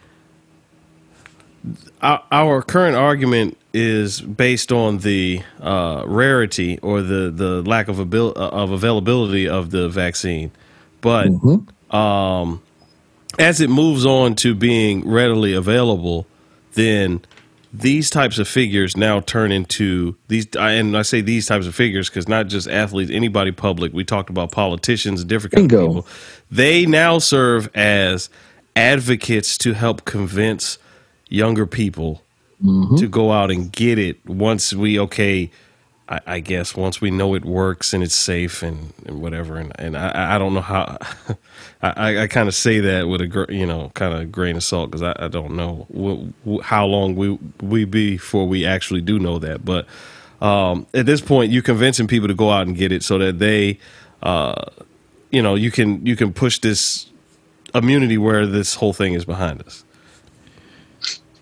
our, 2.02 2.24
our 2.32 2.62
current 2.62 2.96
argument 2.96 3.57
is 3.74 4.22
based 4.22 4.72
on 4.72 5.00
the 5.00 5.42
uh, 5.60 6.04
rarity 6.06 6.80
or 6.80 7.02
the 7.02 7.30
the 7.30 7.62
lack 7.64 7.88
of 7.88 8.00
abil- 8.00 8.34
uh, 8.36 8.50
of 8.50 8.72
availability 8.72 9.48
of 9.48 9.72
the 9.72 9.90
vaccine, 9.90 10.52
but 11.02 11.28
um, 11.92 12.62
as 13.38 13.62
it 13.62 13.70
moves 13.70 14.06
on 14.06 14.36
to 14.36 14.56
being 14.56 15.08
readily 15.08 15.54
available, 15.54 16.26
then 16.74 17.22
these 17.74 18.10
types 18.10 18.40
of 18.40 18.48
figures 18.48 18.96
now 18.96 19.20
turn 19.20 19.52
into 19.52 20.16
these 20.28 20.48
and 20.56 20.98
I 20.98 21.02
say 21.02 21.22
these 21.22 21.46
types 21.46 21.68
of 21.68 21.76
figures 21.76 22.10
because 22.10 22.28
not 22.28 22.48
just 22.48 22.68
athletes, 22.68 23.12
anybody 23.12 23.52
public. 23.52 23.94
We 23.94 24.04
talked 24.04 24.30
about 24.30 24.52
politicians, 24.52 25.24
different 25.24 25.56
kind 25.56 25.70
Bingo. 25.70 25.86
of 25.86 25.88
people. 25.90 26.08
They 26.50 26.86
now 26.86 27.20
serve 27.20 27.70
as 27.76 28.30
advocates 28.76 29.58
to 29.60 29.74
help 29.74 30.06
convince 30.06 30.78
younger 31.30 31.66
people 31.66 32.22
to 32.96 33.08
go 33.08 33.32
out 33.32 33.52
and 33.52 33.72
get 33.72 34.00
it 34.00 34.26
once 34.28 34.74
we 34.74 35.00
okay. 35.00 35.52
I, 36.10 36.22
I 36.28 36.40
guess 36.42 36.76
once 36.76 37.02
we 37.02 37.12
know 37.12 37.36
it 37.36 37.46
works 37.46 37.94
and 37.94 38.04
it's 38.04 38.16
safe 38.16 38.64
and, 38.64 38.94
and 39.08 39.22
whatever, 39.22 39.58
and, 39.58 39.74
and 39.80 39.98
I, 39.98 40.36
I 40.36 40.40
don't 40.40 40.54
know 40.54 40.62
how 40.62 40.98
I, 41.82 42.24
I 42.24 42.28
kind 42.28 42.48
of 42.48 42.56
say 42.56 42.80
that 42.82 43.08
with 43.10 43.22
a 43.22 43.28
gr- 43.28 43.52
you 43.52 43.66
know 43.66 43.92
kind 43.96 44.14
of 44.14 44.32
grain 44.32 44.56
of 44.58 44.64
salt 44.64 44.92
because 44.92 45.04
I, 45.04 45.16
I 45.26 45.30
don't 45.30 45.56
know 45.56 45.88
wh- 45.94 46.50
wh- 46.50 46.64
how 46.64 46.86
long 46.88 47.16
we 47.16 47.40
we 47.62 47.86
be 47.86 48.14
before 48.14 48.48
we 48.48 48.66
actually 48.66 49.02
do 49.02 49.20
know 49.20 49.40
that. 49.40 49.66
But 49.66 49.88
um, 50.42 50.88
at 50.94 51.06
this 51.08 51.22
point, 51.22 51.52
you're 51.52 51.64
convincing 51.64 52.08
people 52.08 52.28
to 52.28 52.36
go 52.36 52.52
out 52.52 52.68
and 52.68 52.76
get 52.76 52.92
it 52.92 53.04
so 53.04 53.18
that 53.20 53.40
they, 53.40 53.80
uh, 54.24 54.66
you 55.32 55.42
know, 55.42 55.56
you 55.56 55.72
can 55.72 56.06
you 56.06 56.16
can 56.16 56.34
push 56.34 56.60
this 56.60 57.08
immunity 57.76 58.18
where 58.18 58.46
this 58.48 58.76
whole 58.76 58.94
thing 58.94 59.14
is 59.14 59.26
behind 59.26 59.62
us. 59.64 59.84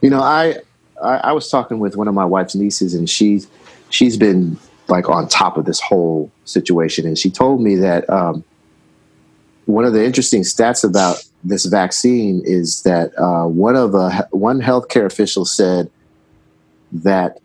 You 0.02 0.10
know, 0.12 0.22
I, 0.22 0.58
I 1.06 1.18
I 1.18 1.32
was 1.32 1.50
talking 1.50 1.80
with 1.80 1.96
one 1.96 2.08
of 2.08 2.14
my 2.14 2.26
wife's 2.26 2.56
nieces, 2.56 2.94
and 2.94 3.10
she's 3.10 3.48
she's 3.90 4.18
been 4.18 4.58
like 4.88 5.10
on 5.10 5.28
top 5.28 5.58
of 5.58 5.66
this 5.66 5.80
whole 5.80 6.32
situation, 6.46 7.06
and 7.06 7.18
she 7.18 7.30
told 7.30 7.62
me 7.62 7.76
that 7.76 8.10
um, 8.10 8.44
one 9.66 9.86
of 9.86 9.94
the 9.94 10.04
interesting 10.04 10.42
stats 10.42 10.84
about 10.84 11.24
this 11.44 11.66
vaccine 11.66 12.42
is 12.46 12.82
that 12.84 13.18
uh, 13.18 13.46
one 13.46 13.76
of 13.76 13.96
a 13.96 14.28
one 14.32 14.62
healthcare 14.62 15.06
official 15.06 15.46
said 15.46 15.90
that 16.92 17.40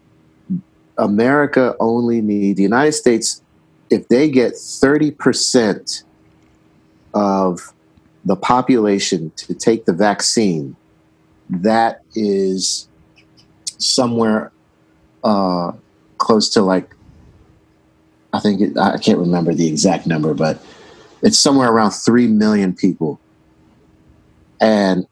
America 0.98 1.74
only 1.80 2.20
need 2.20 2.56
the 2.56 2.62
United 2.62 2.92
States 2.92 3.42
if 3.90 4.08
they 4.08 4.30
get 4.30 4.56
thirty 4.56 5.10
percent 5.10 6.02
of 7.14 7.72
the 8.24 8.36
population 8.36 9.32
to 9.36 9.54
take 9.54 9.86
the 9.86 9.92
vaccine, 9.92 10.76
that 11.48 12.02
is 12.14 12.86
somewhere 13.82 14.52
uh, 15.24 15.72
close 16.18 16.48
to 16.50 16.62
like 16.62 16.94
I 18.32 18.40
think 18.40 18.60
it, 18.60 18.78
I 18.78 18.98
can't 18.98 19.18
remember 19.18 19.52
the 19.52 19.66
exact 19.66 20.06
number, 20.06 20.34
but 20.34 20.62
it's 21.22 21.38
somewhere 21.38 21.70
around 21.70 21.90
three 21.90 22.28
million 22.28 22.74
people, 22.74 23.20
and 24.60 25.06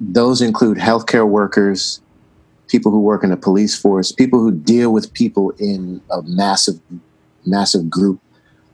those 0.00 0.40
include 0.42 0.78
healthcare 0.78 1.26
workers, 1.26 2.00
people 2.68 2.92
who 2.92 3.00
work 3.00 3.24
in 3.24 3.30
the 3.30 3.36
police 3.36 3.78
force, 3.78 4.12
people 4.12 4.40
who 4.40 4.52
deal 4.52 4.92
with 4.92 5.12
people 5.12 5.50
in 5.58 6.00
a 6.10 6.22
massive, 6.22 6.80
massive 7.46 7.88
group 7.90 8.20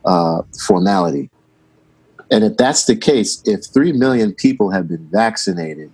uh, 0.05 0.43
formality. 0.67 1.31
And 2.31 2.45
if 2.45 2.57
that's 2.57 2.87
the 2.87 2.97
case, 2.97 3.43
if 3.47 3.65
3 3.67 3.93
million 3.93 4.33
people 4.33 4.71
have 4.71 4.89
been 4.89 5.09
vaccinated, 5.13 5.91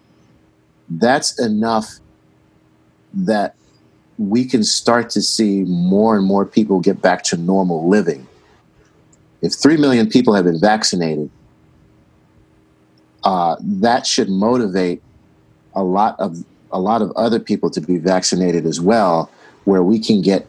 that's 0.88 1.38
enough 1.38 2.01
that 3.15 3.55
we 4.19 4.45
can 4.45 4.63
start 4.63 5.11
to 5.11 5.23
see 5.23 5.63
more 5.63 6.17
and 6.17 6.25
more 6.25 6.45
people 6.45 6.81
get 6.81 7.01
back 7.01 7.23
to 7.25 7.37
normal 7.37 7.89
living. 7.89 8.27
If 9.41 9.55
3 9.55 9.77
million 9.77 10.09
people 10.09 10.35
have 10.35 10.45
been 10.45 10.61
vaccinated, 10.61 11.31
uh, 13.25 13.57
that 13.61 14.07
should 14.07 14.29
motivate 14.29 15.03
a 15.75 15.83
lot 15.83 16.19
of 16.19 16.45
a 16.71 16.81
lot 16.81 17.03
of 17.03 17.13
other 17.13 17.39
people 17.39 17.69
to 17.71 17.81
be 17.81 17.99
vaccinated 17.99 18.65
as 18.65 18.81
well, 18.81 19.31
where 19.65 19.83
we 19.83 19.99
can 19.99 20.23
get 20.23 20.49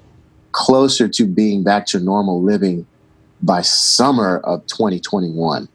closer 0.54 1.08
to 1.10 1.26
being 1.26 1.64
back 1.64 1.86
to 1.88 2.00
normal 2.00 2.42
living 2.42 2.86
by 3.42 3.62
summer 3.62 4.38
of 4.40 4.66
2021. 4.68 5.68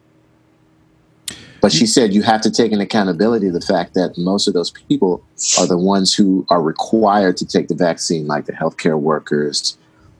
But 1.60 1.72
she 1.72 1.86
said 1.86 2.14
you 2.14 2.22
have 2.22 2.40
to 2.42 2.50
take 2.50 2.70
an 2.72 2.80
accountability 2.80 3.48
of 3.48 3.52
the 3.52 3.60
fact 3.60 3.94
that 3.94 4.16
most 4.16 4.46
of 4.46 4.54
those 4.54 4.70
people 4.70 5.22
are 5.58 5.66
the 5.66 5.76
ones 5.78 6.14
who 6.14 6.46
are 6.50 6.62
required 6.62 7.36
to 7.38 7.46
take 7.46 7.68
the 7.68 7.74
vaccine, 7.74 8.26
like 8.26 8.46
the 8.46 8.52
healthcare 8.52 8.98
workers 8.98 9.76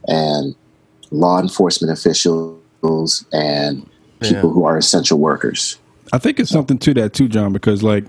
and 0.07 0.53
law 1.11 1.39
enforcement 1.39 1.91
officials 1.97 3.25
and 3.31 3.89
people 4.19 4.35
Yeah. 4.35 4.41
who 4.41 4.65
are 4.65 4.77
essential 4.77 5.17
workers. 5.17 5.77
I 6.11 6.17
think 6.17 6.39
it's 6.39 6.49
something 6.49 6.77
to 6.79 6.93
that 6.95 7.13
too, 7.13 7.27
John, 7.27 7.53
because 7.53 7.83
like 7.83 8.05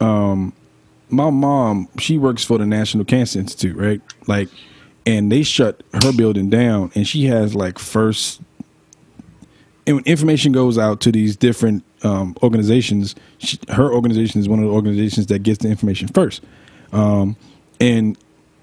um 0.00 0.52
my 1.08 1.30
mom, 1.30 1.88
she 2.00 2.18
works 2.18 2.42
for 2.42 2.58
the 2.58 2.66
National 2.66 3.04
Cancer 3.04 3.38
Institute, 3.38 3.76
right? 3.76 4.00
Like 4.26 4.48
and 5.06 5.30
they 5.30 5.44
shut 5.44 5.84
her 5.92 6.12
building 6.12 6.50
down 6.50 6.90
and 6.96 7.06
she 7.06 7.26
has 7.26 7.54
like 7.54 7.78
first 7.78 8.40
and 9.86 9.96
when 9.96 10.04
information 10.04 10.52
goes 10.52 10.78
out 10.78 11.00
to 11.02 11.12
these 11.12 11.36
different 11.36 11.84
um, 12.02 12.36
organizations, 12.42 13.14
she, 13.38 13.58
her 13.70 13.92
organization 13.92 14.40
is 14.40 14.48
one 14.48 14.58
of 14.58 14.64
the 14.64 14.70
organizations 14.70 15.26
that 15.26 15.40
gets 15.40 15.58
the 15.58 15.68
information 15.68 16.08
first. 16.08 16.42
Um, 16.92 17.36
and 17.80 18.18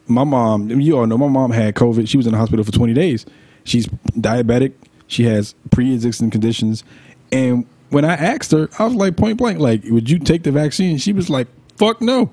my 0.07 0.25
mom, 0.25 0.69
you 0.69 0.97
all 0.97 1.07
know, 1.07 1.17
my 1.17 1.29
mom 1.29 1.51
had 1.51 1.75
COVID. 1.75 2.09
She 2.09 2.17
was 2.17 2.25
in 2.25 2.33
the 2.33 2.37
hospital 2.37 2.65
for 2.65 2.71
20 2.71 2.93
days. 2.93 3.25
She's 3.63 3.87
diabetic. 4.17 4.73
She 5.07 5.23
has 5.23 5.55
pre-existing 5.71 6.29
conditions. 6.29 6.83
And 7.31 7.65
when 7.89 8.03
I 8.03 8.15
asked 8.15 8.51
her, 8.51 8.69
I 8.77 8.85
was 8.85 8.95
like 8.95 9.15
point 9.15 9.37
blank, 9.37 9.59
like, 9.59 9.83
would 9.85 10.09
you 10.09 10.19
take 10.19 10.43
the 10.43 10.51
vaccine? 10.51 10.97
She 10.97 11.13
was 11.13 11.29
like, 11.29 11.47
fuck 11.77 12.01
no. 12.01 12.31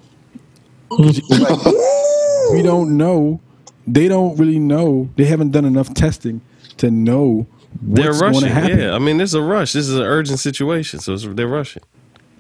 Like, 0.91 1.23
we 2.53 2.63
don't 2.63 2.97
know. 2.97 3.41
They 3.87 4.09
don't 4.09 4.37
really 4.37 4.59
know. 4.59 5.09
They 5.17 5.25
haven't 5.25 5.51
done 5.51 5.65
enough 5.65 5.95
testing 5.95 6.41
to 6.79 6.91
know 6.91 7.47
They're 7.83 8.09
what's 8.09 8.21
going 8.21 8.33
rushing. 8.35 8.49
to 8.49 8.55
happen. 8.55 8.79
Yeah, 8.79 8.95
I 8.95 8.99
mean, 8.99 9.17
this 9.17 9.31
is 9.31 9.35
a 9.35 9.43
rush. 9.43 9.73
This 9.73 9.89
is 9.89 9.97
an 9.97 10.03
urgent 10.03 10.39
situation, 10.39 11.01
so 11.01 11.15
it's, 11.15 11.25
they're 11.27 11.47
rushing. 11.49 11.83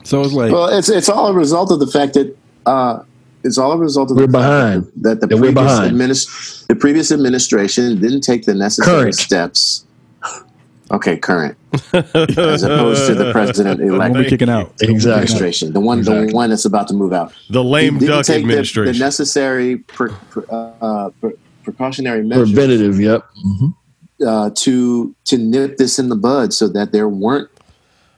So 0.04 0.20
it's 0.22 0.32
like, 0.32 0.52
well, 0.52 0.68
it's 0.68 0.88
it's 0.88 1.08
all 1.08 1.28
a 1.28 1.32
result 1.32 1.70
of 1.72 1.78
the 1.80 1.86
fact 1.86 2.14
that 2.14 2.36
uh, 2.66 3.02
it's 3.44 3.56
all 3.58 3.72
a 3.72 3.78
result 3.78 4.10
of 4.10 4.16
We're 4.16 4.26
the 4.26 4.32
fact 4.38 4.42
behind. 4.88 4.92
that 5.02 5.20
the 5.20 5.26
That 5.28 5.38
previous 5.38 5.54
behind. 5.54 5.96
adminis- 5.96 6.66
the 6.66 6.74
previous 6.76 7.10
administration 7.12 8.00
didn't 8.00 8.20
take 8.22 8.44
the 8.44 8.54
necessary 8.54 9.00
Current. 9.02 9.14
steps. 9.14 9.84
Okay, 10.92 11.16
current, 11.18 11.56
as 11.94 12.64
opposed 12.64 13.06
to 13.06 13.14
the 13.14 13.30
president 13.32 13.80
elect 13.80 14.12
Won't 14.12 14.24
be 14.24 14.28
kicking 14.28 14.48
out. 14.50 14.72
Exactly. 14.80 15.12
administration, 15.22 15.72
the 15.72 15.78
one 15.78 16.02
the 16.02 16.28
one 16.32 16.50
that's 16.50 16.64
about 16.64 16.88
to 16.88 16.94
move 16.94 17.12
out. 17.12 17.32
The 17.48 17.62
lame 17.62 17.98
didn't 18.00 18.08
duck 18.08 18.26
take 18.26 18.38
the- 18.38 18.50
administration. 18.50 18.94
The, 18.94 18.98
necessary 18.98 19.76
pre, 19.76 20.10
pre, 20.30 20.42
uh, 20.50 21.10
pre, 21.20 21.30
precautionary 21.62 22.24
measures 22.24 22.52
Preventative, 22.52 22.98
yep. 23.00 23.24
Mhm. 23.46 23.74
Uh, 24.26 24.50
to 24.56 25.14
to 25.24 25.38
nip 25.38 25.76
this 25.76 25.98
in 25.98 26.08
the 26.08 26.16
bud, 26.16 26.52
so 26.52 26.68
that 26.68 26.92
there 26.92 27.08
weren't 27.08 27.50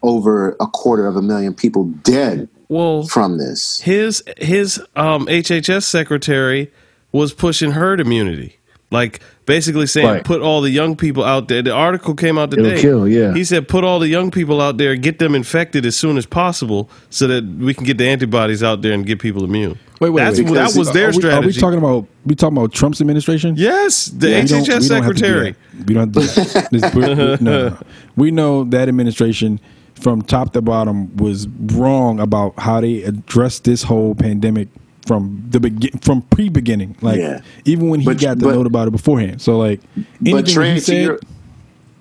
over 0.02 0.56
a 0.60 0.66
quarter 0.66 1.06
of 1.06 1.16
a 1.16 1.22
million 1.22 1.54
people 1.54 1.84
dead 1.84 2.48
well, 2.68 3.04
from 3.04 3.38
this. 3.38 3.80
his 3.80 4.22
his 4.38 4.78
um, 4.96 5.26
HHS 5.26 5.84
secretary 5.84 6.72
was 7.12 7.32
pushing 7.32 7.72
herd 7.72 8.00
immunity, 8.00 8.56
like 8.90 9.20
basically 9.46 9.86
saying 9.86 10.06
Right. 10.06 10.24
put 10.24 10.40
all 10.40 10.60
the 10.60 10.70
young 10.70 10.94
people 10.96 11.24
out 11.24 11.48
there. 11.48 11.62
The 11.62 11.72
article 11.72 12.14
came 12.14 12.38
out 12.38 12.52
It'll 12.52 12.64
today. 12.64 12.80
kill, 12.80 13.08
yeah. 13.08 13.34
He 13.34 13.44
said 13.44 13.68
put 13.68 13.84
all 13.84 13.98
the 13.98 14.08
young 14.08 14.30
people 14.30 14.60
out 14.60 14.78
there, 14.78 14.94
get 14.96 15.18
them 15.18 15.34
infected 15.34 15.84
as 15.86 15.96
soon 15.96 16.16
as 16.16 16.26
possible, 16.26 16.88
so 17.10 17.26
that 17.26 17.44
we 17.44 17.74
can 17.74 17.84
get 17.84 17.98
the 17.98 18.06
antibodies 18.08 18.62
out 18.62 18.82
there 18.82 18.92
and 18.92 19.04
get 19.06 19.18
people 19.18 19.44
immune. 19.44 19.78
Wait, 20.00 20.10
wait, 20.10 20.24
That's 20.24 20.40
wait. 20.40 20.52
that 20.54 20.74
was 20.76 20.92
their 20.92 21.06
are 21.08 21.10
we, 21.10 21.12
strategy. 21.14 21.44
Are 21.44 21.46
we 21.46 21.52
talking 21.52 21.78
about 21.78 22.06
we 22.26 22.34
talking 22.34 22.56
about 22.56 22.72
Trump's 22.72 23.00
administration? 23.00 23.54
yes, 23.56 24.06
the 24.06 24.26
We 24.28 24.32
don't- 24.32 24.46
HHS 24.46 24.82
we 24.82 24.88
don't 24.88 25.02
have 25.04 25.12
to 25.14 25.14
do 25.14 25.20
secretary. 25.20 25.54
that. 25.78 25.86
We 25.86 25.94
don't. 25.94 26.14
Have 26.16 26.34
to 26.34 26.40
do 26.44 26.44
that. 26.60 26.70
This- 26.72 26.94
we- 26.94 27.00
we- 27.02 27.14
no, 27.14 27.36
no, 27.36 27.36
no. 27.68 27.76
We 28.16 28.30
know 28.30 28.64
that 28.64 28.88
administration 28.88 29.58
from 29.94 30.22
top 30.22 30.52
to 30.54 30.60
bottom 30.60 31.16
was 31.16 31.46
wrong 31.72 32.18
about 32.20 32.54
how 32.58 32.80
they 32.80 33.02
addressed 33.04 33.64
this 33.64 33.84
whole 33.84 34.14
pandemic 34.16 34.68
from 35.06 35.44
the 35.50 35.60
begin 35.60 35.90
from 36.00 36.22
pre 36.22 36.48
beginning. 36.48 36.96
Like 37.00 37.18
Yeah. 37.18 37.40
even 37.64 37.88
when 37.88 38.00
he 38.00 38.06
But- 38.06 38.20
got 38.20 38.38
the 38.38 38.46
but- 38.46 38.54
note 38.54 38.66
about 38.66 38.88
it 38.88 38.92
beforehand. 38.92 39.40
So 39.42 39.58
like 39.58 39.80
anything 39.96 40.32
But 40.34 40.46
Trey, 40.46 40.68
he 40.74 40.78
to 40.78 40.80
said, 40.84 41.02
your, 41.02 41.20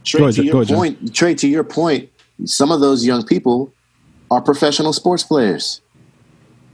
Trey, 0.06 0.22
ahead, 0.22 0.36
to 0.36 0.44
your 0.44 0.56
ahead, 0.58 0.68
John. 0.68 0.78
point, 0.78 1.14
Trey, 1.14 1.34
to 1.36 1.48
your 1.48 1.64
point, 1.64 2.10
some 2.46 2.72
of 2.72 2.80
those 2.80 3.06
young 3.06 3.24
people 3.26 3.72
are 4.30 4.42
professional 4.42 4.94
sports 4.94 5.24
players, 5.24 5.82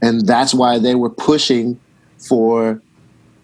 and 0.01 0.25
that's 0.27 0.53
why 0.53 0.79
they 0.79 0.95
were 0.95 1.09
pushing 1.09 1.79
for 2.17 2.81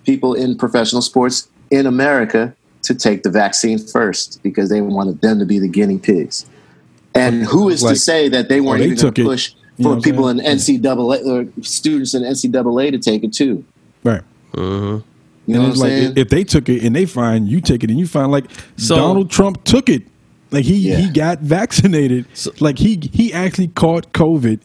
people 0.05 0.33
in 0.33 0.55
professional 0.57 1.01
sports 1.01 1.47
in 1.71 1.85
America 1.85 2.53
to 2.83 2.93
take 2.93 3.23
the 3.23 3.29
vaccine 3.29 3.77
first 3.79 4.39
because 4.43 4.69
they 4.69 4.81
wanted 4.81 5.21
them 5.21 5.39
to 5.39 5.45
be 5.45 5.57
the 5.57 5.67
guinea 5.67 5.97
pigs. 5.97 6.45
And 7.15 7.43
who 7.45 7.69
is 7.69 7.81
Like, 7.83 7.93
to 7.93 7.99
say 7.99 8.27
that 8.29 8.49
they 8.49 8.59
oh, 8.59 8.63
weren't 8.63 8.79
they 8.79 8.85
even 8.87 8.97
going 8.97 9.07
it, 9.13 9.15
to 9.15 9.23
push 9.23 9.53
know 9.53 9.59
for 9.81 9.99
people 10.01 10.29
in? 10.29 10.37
NCAA 10.37 11.25
or 11.25 11.63
students 11.63 12.13
in 12.13 12.23
NCAA 12.23 12.91
to 12.91 12.97
take 12.99 13.23
it 13.23 13.33
too? 13.33 13.63
right. 14.03 14.21
Mm-hmm. 14.53 15.09
You 15.45 15.55
know 15.55 15.61
and 15.61 15.63
what 15.63 15.63
I'm 15.65 15.71
it's 15.71 15.79
like 15.81 15.89
saying? 15.89 16.13
if 16.15 16.29
they 16.29 16.43
took 16.43 16.69
it 16.69 16.83
and 16.83 16.95
they 16.95 17.05
find 17.05 17.47
you 17.49 17.59
take 17.59 17.83
it 17.83 17.89
and 17.89 17.99
you 17.99 18.07
find 18.07 18.31
like 18.31 18.45
So- 18.77 18.95
Donald 18.95 19.29
Trump 19.29 19.63
took 19.65 19.89
it, 19.89 20.03
like 20.51 20.63
he 20.65 20.75
Yeah. 20.75 20.97
he 20.97 21.09
got 21.09 21.39
vaccinated, 21.39 22.25
like 22.61 22.77
he 22.77 22.99
he 23.11 23.33
actually 23.33 23.69
caught 23.69 24.13
COVID, 24.13 24.59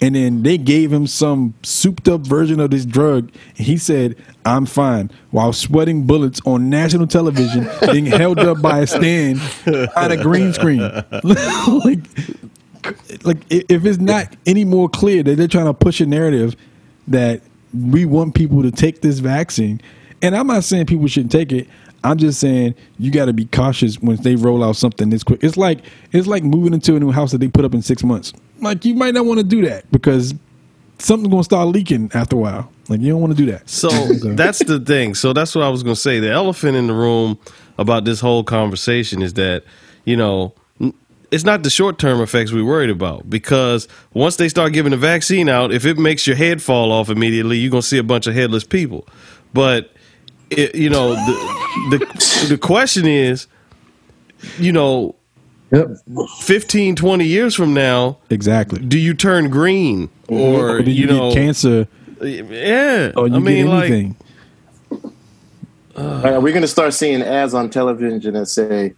and 0.00 0.14
then 0.14 0.42
they 0.42 0.56
gave 0.56 0.92
him 0.92 1.06
some 1.06 1.52
souped 1.62 2.08
up 2.08 2.20
version 2.22 2.60
of 2.60 2.70
this 2.70 2.86
drug, 2.86 3.30
and 3.58 3.66
he 3.66 3.76
said 3.76 4.16
I'm 4.46 4.64
fine 4.64 5.10
while 5.32 5.52
sweating 5.52 6.04
bullets 6.06 6.40
on 6.46 6.70
national 6.70 7.08
television, 7.08 7.68
being 7.90 8.06
held 8.06 8.38
up 8.38 8.62
by 8.62 8.78
a 8.80 8.86
stand 8.86 9.40
on 9.96 10.12
a 10.12 10.16
green 10.16 10.52
screen, 10.52 10.80
like. 11.24 11.98
Like 13.24 13.38
if 13.50 13.84
it's 13.84 13.98
not 13.98 14.34
any 14.46 14.64
more 14.64 14.88
clear 14.88 15.22
that 15.22 15.36
they're 15.36 15.48
trying 15.48 15.66
to 15.66 15.74
push 15.74 16.00
a 16.00 16.06
narrative 16.06 16.56
that 17.08 17.42
we 17.72 18.04
want 18.04 18.34
people 18.34 18.62
to 18.62 18.70
take 18.70 19.00
this 19.00 19.18
vaccine. 19.18 19.80
And 20.20 20.36
I'm 20.36 20.46
not 20.46 20.64
saying 20.64 20.86
people 20.86 21.06
shouldn't 21.08 21.32
take 21.32 21.52
it. 21.52 21.68
I'm 22.04 22.18
just 22.18 22.40
saying 22.40 22.74
you 22.98 23.10
got 23.10 23.26
to 23.26 23.32
be 23.32 23.44
cautious 23.46 23.96
when 24.00 24.16
they 24.16 24.34
roll 24.34 24.64
out 24.64 24.76
something 24.76 25.10
this 25.10 25.22
quick. 25.22 25.42
It's 25.42 25.56
like 25.56 25.80
it's 26.12 26.26
like 26.26 26.42
moving 26.42 26.74
into 26.74 26.96
a 26.96 27.00
new 27.00 27.12
house 27.12 27.32
that 27.32 27.38
they 27.38 27.48
put 27.48 27.64
up 27.64 27.74
in 27.74 27.82
six 27.82 28.02
months. 28.02 28.32
Like 28.60 28.84
you 28.84 28.94
might 28.94 29.14
not 29.14 29.24
want 29.24 29.38
to 29.38 29.44
do 29.44 29.64
that 29.66 29.90
because 29.92 30.34
something's 30.98 31.30
going 31.30 31.40
to 31.40 31.44
start 31.44 31.68
leaking 31.68 32.10
after 32.14 32.36
a 32.36 32.38
while. 32.38 32.72
Like 32.88 33.00
you 33.00 33.10
don't 33.10 33.20
want 33.20 33.36
to 33.36 33.36
do 33.36 33.50
that. 33.52 33.68
So 33.68 33.88
that's 34.34 34.64
the 34.64 34.80
thing. 34.80 35.14
So 35.14 35.32
that's 35.32 35.54
what 35.54 35.62
I 35.64 35.68
was 35.68 35.82
going 35.82 35.94
to 35.94 36.00
say. 36.00 36.18
The 36.18 36.30
elephant 36.30 36.76
in 36.76 36.88
the 36.88 36.94
room 36.94 37.38
about 37.78 38.04
this 38.04 38.20
whole 38.20 38.42
conversation 38.44 39.22
is 39.22 39.34
that, 39.34 39.64
you 40.04 40.16
know, 40.16 40.54
it's 41.32 41.44
not 41.44 41.62
the 41.62 41.70
short 41.70 41.98
term 41.98 42.20
effects 42.20 42.52
we're 42.52 42.64
worried 42.64 42.90
about 42.90 43.28
because 43.28 43.88
once 44.14 44.36
they 44.36 44.48
start 44.48 44.72
giving 44.72 44.90
the 44.90 44.96
vaccine 44.98 45.48
out, 45.48 45.72
if 45.72 45.84
it 45.86 45.98
makes 45.98 46.26
your 46.26 46.36
head 46.36 46.62
fall 46.62 46.92
off 46.92 47.08
immediately, 47.08 47.56
you're 47.58 47.70
gonna 47.70 47.82
see 47.82 47.98
a 47.98 48.02
bunch 48.04 48.26
of 48.26 48.34
headless 48.34 48.64
people. 48.64 49.08
But 49.54 49.92
it, 50.50 50.74
you 50.74 50.90
know, 50.90 51.14
the, 51.14 51.98
the 51.98 52.46
the 52.50 52.58
question 52.58 53.06
is, 53.06 53.46
you 54.58 54.72
know, 54.72 55.16
Yep. 55.74 55.88
15, 56.40 56.96
20 56.96 57.24
years 57.24 57.54
from 57.54 57.72
now, 57.72 58.18
Exactly. 58.28 58.78
do 58.78 58.98
you 58.98 59.14
turn 59.14 59.48
green 59.48 60.10
or, 60.28 60.76
Or 60.76 60.82
do 60.82 60.90
you, 60.90 61.06
you 61.06 61.06
know, 61.06 61.30
get 61.32 61.34
cancer 61.34 61.88
yeah? 62.20 63.10
or 63.16 63.26
you 63.26 63.36
I 63.36 63.38
mean, 63.38 63.64
get 63.64 63.72
like, 63.72 63.90
anything? 63.90 64.16
Are 65.96 66.40
we 66.40 66.52
going 66.52 66.60
to 66.60 66.68
start 66.68 66.92
seeing 66.92 67.22
ads 67.22 67.54
on 67.54 67.70
television 67.70 68.34
that 68.34 68.46
say, 68.46 68.92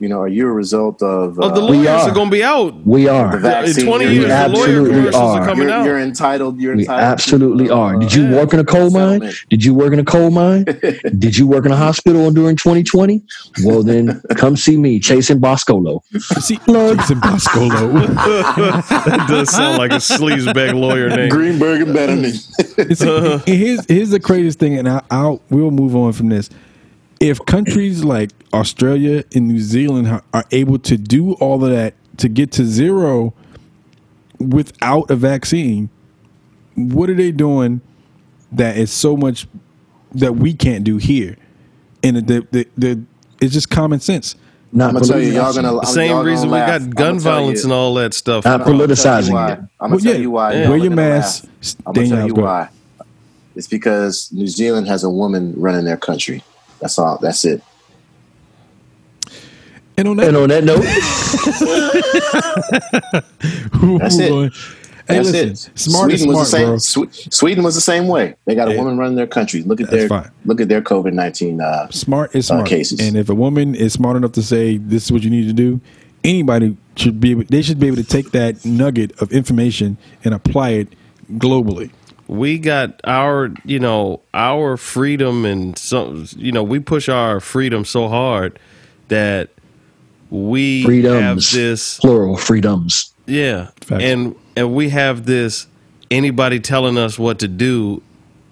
you 0.00 0.08
know, 0.08 0.20
are 0.20 0.28
you 0.28 0.46
a 0.48 0.52
result 0.52 1.02
of 1.02 1.38
oh, 1.40 1.48
the 1.50 1.60
uh, 1.60 1.64
lawyers 1.66 1.86
are. 1.88 2.08
are. 2.10 2.14
going 2.14 2.28
to 2.28 2.32
be 2.36 2.44
out. 2.44 2.74
We 2.86 3.08
are. 3.08 3.32
the 3.32 3.38
vaccine? 3.38 3.84
In 3.84 3.86
20 3.90 4.04
years, 4.04 4.14
We 4.16 4.20
the 4.20 4.28
lawyer 4.28 4.38
absolutely 4.80 5.08
are, 5.08 5.40
are. 5.40 5.44
coming 5.46 5.68
You're, 5.68 5.76
out. 5.76 5.84
you're 5.86 5.98
entitled. 5.98 6.60
You're 6.60 6.76
We 6.76 6.82
entitled. 6.82 7.04
absolutely 7.04 7.66
to, 7.68 7.74
are. 7.74 7.96
uh, 7.96 7.98
Did 7.98 8.14
you 8.14 8.24
yeah. 8.28 8.34
work 8.36 8.52
in 8.54 8.60
a 8.60 8.64
coal 8.64 8.90
mine? 8.90 9.30
Did 9.50 9.64
you 9.64 9.74
work 9.74 9.92
in 9.92 9.98
a 9.98 10.04
coal 10.04 10.30
mine? 10.30 10.64
Did 11.18 11.36
you 11.36 11.46
work 11.46 11.66
in 11.66 11.72
a 11.72 11.76
hospital 11.76 12.30
during 12.30 12.56
2020? 12.56 13.22
Well, 13.64 13.82
then 13.82 14.20
come 14.36 14.56
see 14.56 14.76
me, 14.76 15.00
Chasing 15.00 15.40
Boscolo. 15.40 16.02
See, 16.40 16.56
Jason 16.56 17.20
Boscolo. 17.20 18.06
that 19.04 19.26
does 19.28 19.50
sound 19.50 19.78
like 19.78 19.90
a 19.90 19.96
sleazebag 19.96 20.74
lawyer 20.74 21.08
name. 21.08 21.28
Greenberg 21.28 21.82
and 21.82 21.96
Betterman. 21.96 22.78
It's- 22.78 22.98
Uh-huh. 23.08 23.38
here's 23.46 23.84
here's 23.86 24.10
the 24.10 24.20
craziest 24.20 24.58
thing, 24.58 24.76
and 24.78 24.88
I, 24.88 25.02
I'll 25.10 25.40
we'll 25.50 25.70
move 25.70 25.96
on 25.96 26.12
from 26.12 26.28
this. 26.28 26.50
If 27.20 27.44
countries 27.46 28.04
like 28.04 28.30
Australia 28.52 29.24
and 29.34 29.48
New 29.48 29.58
Zealand 29.58 30.08
are 30.32 30.44
able 30.52 30.78
to 30.80 30.96
do 30.96 31.32
all 31.34 31.64
of 31.64 31.70
that 31.70 31.94
to 32.18 32.28
get 32.28 32.52
to 32.52 32.64
zero 32.64 33.34
without 34.38 35.10
a 35.10 35.16
vaccine, 35.16 35.90
what 36.76 37.10
are 37.10 37.14
they 37.14 37.32
doing 37.32 37.80
that 38.52 38.76
is 38.76 38.90
so 38.92 39.16
much 39.16 39.46
that 40.12 40.36
we 40.36 40.54
can't 40.54 40.84
do 40.84 40.96
here? 40.98 41.36
And 42.04 42.16
the 42.18 42.46
the, 42.52 42.68
the 42.76 43.02
it's 43.40 43.52
just 43.52 43.68
common 43.70 43.98
sense. 44.00 44.36
Not 44.70 44.88
I'm 44.90 44.94
gonna 44.94 45.06
tell 45.06 45.20
you, 45.20 45.32
y'all 45.32 45.52
gonna. 45.52 45.72
it. 45.74 45.76
I'm- 45.78 45.84
Same 45.86 46.10
y'all 46.10 46.22
reason 46.24 46.50
we 46.50 46.58
gonna 46.58 46.78
got 46.78 46.82
laugh. 46.82 46.90
gun 46.94 47.18
violence 47.18 47.60
you- 47.60 47.64
and 47.64 47.72
all 47.72 47.94
that 47.94 48.14
stuff. 48.14 48.44
Not 48.44 48.60
I'm 48.60 48.66
gonna 48.78 48.86
tell 48.96 49.20
you 49.22 49.32
politicizing 49.32 49.34
I'm 49.34 49.46
gonna 49.56 49.68
Well, 49.80 49.98
tell 49.98 50.12
yeah, 50.14 50.18
you 50.20 50.30
why. 50.30 50.50
wear 50.54 50.64
Y'all 50.66 50.76
your 50.76 50.92
mask, 50.94 51.44
laugh. 51.44 51.52
s- 51.62 51.76
I'm 51.86 51.92
gonna 51.94 52.08
tell 52.08 52.26
you 52.28 52.34
why. 52.34 52.68
It's 53.56 53.66
because 53.66 54.28
New 54.32 54.46
Zealand 54.46 54.86
has 54.86 55.02
a 55.02 55.10
woman 55.10 55.54
running 55.56 55.84
their 55.84 55.96
country. 55.96 56.44
That's 56.80 56.98
all. 56.98 57.18
That's 57.20 57.44
it. 57.44 57.62
And 59.96 60.08
on 60.08 60.16
that, 60.18 60.28
And 60.28 60.36
on 60.36 60.48
that 60.50 60.64
note, 60.64 60.82
That's 64.00 64.18
it. 64.18 64.52
Hey, 65.08 65.16
That's 65.16 65.32
listen, 65.32 65.48
it. 65.72 65.78
smart 65.78 66.10
Sweden 66.10 66.18
smart, 66.18 66.36
was 66.36 66.50
the 66.50 66.56
same. 66.58 66.66
bro. 66.66 66.78
Sweden 67.30 67.64
was 67.64 67.74
the 67.74 67.80
same 67.80 68.06
way. 68.08 68.34
They 68.44 68.54
got 68.54 68.68
a 68.68 68.72
Yeah. 68.72 68.78
woman 68.78 68.98
running 68.98 69.16
their 69.16 69.26
country. 69.26 69.62
Look 69.62 69.80
at 69.80 69.86
That's 69.90 70.02
their 70.02 70.08
fine. 70.08 70.30
look 70.44 70.60
at 70.60 70.68
their 70.68 70.82
COVID 70.82 71.14
nineteen. 71.14 71.62
Uh, 71.62 71.88
Smart 71.90 72.34
is 72.36 72.50
uh, 72.50 72.56
smart. 72.56 72.68
cases. 72.68 73.00
And 73.00 73.16
if 73.16 73.30
a 73.30 73.34
woman 73.34 73.74
is 73.74 73.94
smart 73.94 74.18
enough 74.18 74.32
to 74.32 74.42
say 74.42 74.76
this 74.76 75.04
is 75.06 75.12
what 75.12 75.22
you 75.22 75.30
need 75.30 75.46
to 75.46 75.54
do, 75.54 75.80
anybody 76.24 76.76
should 76.96 77.20
be 77.20 77.30
able, 77.30 77.44
they 77.48 77.62
should 77.62 77.80
be 77.80 77.86
able 77.86 77.96
to 77.96 78.04
take 78.04 78.32
that 78.32 78.62
nugget 78.66 79.12
of 79.22 79.32
information 79.32 79.96
and 80.24 80.34
apply 80.34 80.70
it 80.70 80.88
globally. 81.38 81.90
We 82.28 82.58
got 82.58 83.00
our 83.04 83.50
you 83.64 83.80
know 83.80 84.20
our 84.34 84.76
freedom 84.76 85.44
and 85.44 85.76
some 85.78 86.26
you 86.36 86.52
know 86.52 86.62
we 86.62 86.78
push 86.78 87.08
our 87.08 87.40
freedom 87.40 87.84
so 87.84 88.06
hard 88.08 88.58
that 89.08 89.48
we 90.30 90.82
have 90.82 90.86
freedoms, 90.86 91.52
this 91.52 91.98
plural 91.98 92.36
freedoms. 92.36 93.12
yeah 93.26 93.70
Facts. 93.80 94.04
and 94.04 94.36
and 94.56 94.74
we 94.74 94.90
have 94.90 95.24
this 95.24 95.66
anybody 96.10 96.60
telling 96.60 96.98
us 96.98 97.18
what 97.18 97.38
to 97.38 97.48
do 97.48 98.02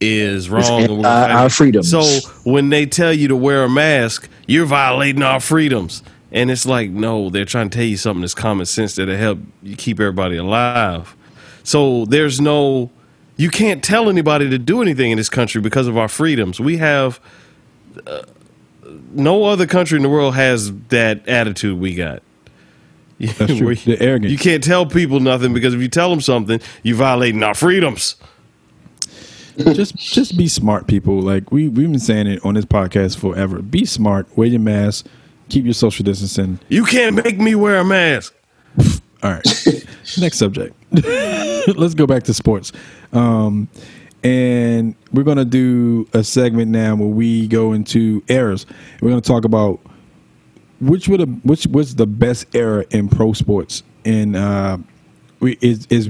is 0.01 0.49
wrong 0.51 0.83
and 0.83 0.91
we're 0.93 0.97
anti- 0.99 1.03
gonna 1.03 1.27
fight 1.27 1.31
our 1.33 1.47
it. 1.47 1.53
freedoms. 1.53 1.91
so 1.91 2.03
when 2.51 2.71
they 2.71 2.87
tell 2.87 3.13
you 3.13 3.29
to 3.29 3.37
wear 3.37 3.65
a 3.65 3.69
mask 3.69 4.29
you're 4.47 4.67
violating 4.67 5.23
our 5.23 5.41
freedoms 5.41 6.03
and 6.33 6.51
it's 6.51 6.65
like 6.67 6.91
no 6.91 7.29
they're 7.29 7.45
trying 7.45 7.69
to 7.69 7.77
tell 7.77 7.87
you 7.87 7.97
something 7.99 8.23
that's 8.23 8.35
common 8.35 8.65
sense 8.65 8.95
that'll 8.97 9.17
help 9.17 9.39
you 9.63 9.77
keep 9.77 10.01
everybody 10.01 10.37
alive 10.37 11.15
so 11.63 12.05
there's 12.07 12.41
no 12.41 12.91
you 13.37 13.51
can't 13.51 13.85
tell 13.85 14.09
anybody 14.09 14.49
to 14.51 14.59
do 14.59 14.83
anything 14.83 15.11
in 15.11 15.19
this 15.19 15.29
country 15.29 15.61
because 15.61 15.87
of 15.87 15.97
our 15.97 16.09
freedoms. 16.09 16.59
We 16.59 16.79
have 16.79 17.21
uh, 18.07 18.23
no 19.13 19.45
other 19.45 19.67
country 19.67 19.97
in 19.97 20.03
the 20.03 20.09
world 20.09 20.35
has 20.35 20.73
that 20.89 21.27
attitude 21.29 21.79
we 21.79 21.95
got. 21.95 22.23
That's 23.19 23.37
true. 23.57 23.67
Where 23.67 23.75
The 23.75 24.01
arrogance. 24.01 24.33
You 24.33 24.39
can't 24.39 24.63
tell 24.63 24.87
people 24.87 25.21
nothing 25.21 25.53
because 25.53 25.75
if 25.75 25.81
you 25.81 25.89
tell 25.89 26.11
them 26.11 26.21
something, 26.21 26.61
you're 26.83 26.97
violating 26.97 27.43
our 27.43 27.55
freedoms. 27.55 28.17
just 29.57 29.97
just 29.97 30.37
be 30.37 30.49
smart, 30.49 30.87
people. 30.87 31.21
Like 31.21 31.51
we 31.51 31.69
we've 31.69 31.91
been 31.91 31.99
saying 31.99 32.27
it 32.27 32.45
on 32.45 32.55
this 32.55 32.65
podcast 32.67 33.19
forever. 33.19 33.63
Be 33.63 33.85
smart. 33.85 34.35
Wear 34.37 34.49
your 34.49 34.61
mask. 34.61 35.07
Keep 35.49 35.65
your 35.65 35.75
social 35.75 36.05
distancing. 36.05 36.59
You 36.69 36.85
can't 36.85 37.15
make 37.25 37.39
me 37.39 37.55
wear 37.55 37.79
a 37.79 37.85
mask. 37.85 38.35
All 39.23 39.33
right. 39.33 39.87
Next 40.19 40.39
subject. 40.39 40.75
Let's 40.93 41.95
go 41.95 42.07
back 42.07 42.25
to 42.25 42.35
sports. 42.35 42.73
Um, 43.13 43.69
and 44.23 44.95
we're 45.13 45.23
going 45.23 45.37
to 45.39 45.45
do 45.45 46.09
a 46.13 46.25
segment 46.25 46.71
now 46.71 46.97
where 46.97 47.09
we 47.09 47.47
go 47.47 47.73
into 47.73 48.23
errors. 48.29 48.67
We're 49.01 49.11
going 49.11 49.23
to 49.23 49.29
talk 49.29 49.45
about 49.45 49.81
which 50.81 51.09
would 51.09 51.21
have, 51.21 51.45
which 51.45 51.67
was 51.67 51.95
the 51.95 52.07
best 52.07 52.55
era 52.55 52.85
in 52.91 53.09
pro 53.09 53.33
sports 53.33 53.83
and 54.07 54.37
uh, 54.37 54.79
we, 55.41 55.59
is 55.61 55.87
is 55.91 56.09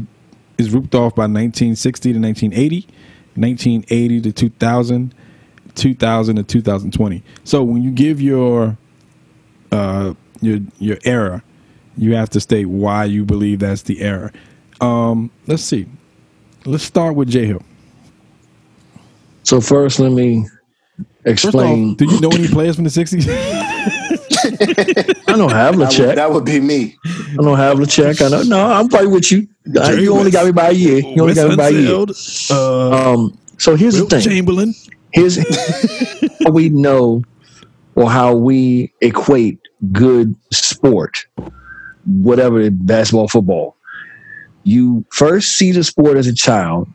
is 0.59 0.69
rooped 0.71 0.95
off 0.95 1.15
by 1.15 1.25
1960 1.25 2.13
to 2.13 2.19
1980, 2.19 2.87
1980 3.35 4.21
to 4.21 4.33
2000, 4.33 5.15
2000 5.75 6.37
to 6.37 6.43
2020. 6.43 7.23
So 7.45 7.63
when 7.63 7.83
you 7.83 7.91
give 7.91 8.21
your 8.21 8.77
uh, 9.73 10.15
your 10.41 10.61
your 10.79 10.99
era, 11.05 11.43
you 11.97 12.15
have 12.15 12.31
to 12.31 12.41
state 12.41 12.67
why 12.67 13.05
you 13.05 13.25
believe 13.25 13.61
that's 13.61 13.83
the 13.83 14.01
error. 14.01 14.33
Um, 14.81 15.31
let's 15.47 15.63
see. 15.63 15.87
Let's 16.65 16.85
start 16.85 17.15
with 17.15 17.29
J 17.29 17.47
Hill. 17.47 17.63
So 19.45 19.61
first, 19.61 20.01
let 20.01 20.11
me 20.13 20.47
First 21.25 21.45
explain. 21.45 21.91
off, 21.93 21.97
do 21.99 22.05
you 22.07 22.21
know 22.21 22.31
any 22.31 22.49
players 22.49 22.75
from 22.77 22.85
the 22.85 22.91
'60s? 22.91 23.27
I 25.29 25.37
don't 25.37 25.51
have 25.53 25.77
that, 25.79 25.91
LeCheck. 25.93 26.15
that 26.17 26.31
would 26.31 26.45
be 26.45 26.61
me. 26.61 26.97
I 27.05 27.35
don't 27.37 27.57
have 27.57 27.79
LeCheck. 27.79 28.25
I 28.25 28.29
know. 28.29 28.43
No, 28.43 28.71
I'm 28.73 28.89
fighting 28.89 29.11
with 29.11 29.31
you. 29.31 29.47
Jerry 29.73 30.03
you 30.03 30.15
only 30.15 30.31
got 30.31 30.47
me 30.47 30.53
by 30.53 30.71
a 30.71 30.73
year. 30.73 30.99
You 30.99 31.23
only 31.23 31.35
Wes 31.35 31.37
got 31.37 31.51
me 31.51 31.57
by 31.57 31.69
a 31.69 31.73
year. 31.73 32.05
Uh, 32.51 33.15
Um. 33.15 33.39
So 33.59 33.75
here's 33.77 33.95
Wilt 33.97 34.11
the 34.11 34.21
thing. 34.21 34.31
Chamberlain. 34.31 34.75
Here's 35.13 35.39
how 36.45 36.51
we 36.51 36.69
know 36.69 37.23
or 37.95 38.11
how 38.11 38.35
we 38.35 38.93
equate 39.01 39.59
good 39.93 40.35
sport, 40.53 41.27
whatever 42.07 42.71
basketball, 42.71 43.29
football. 43.29 43.77
You 44.65 45.05
first 45.13 45.57
see 45.57 45.73
the 45.73 45.85
sport 45.85 46.17
as 46.17 46.27
a 46.27 46.35
child 46.35 46.89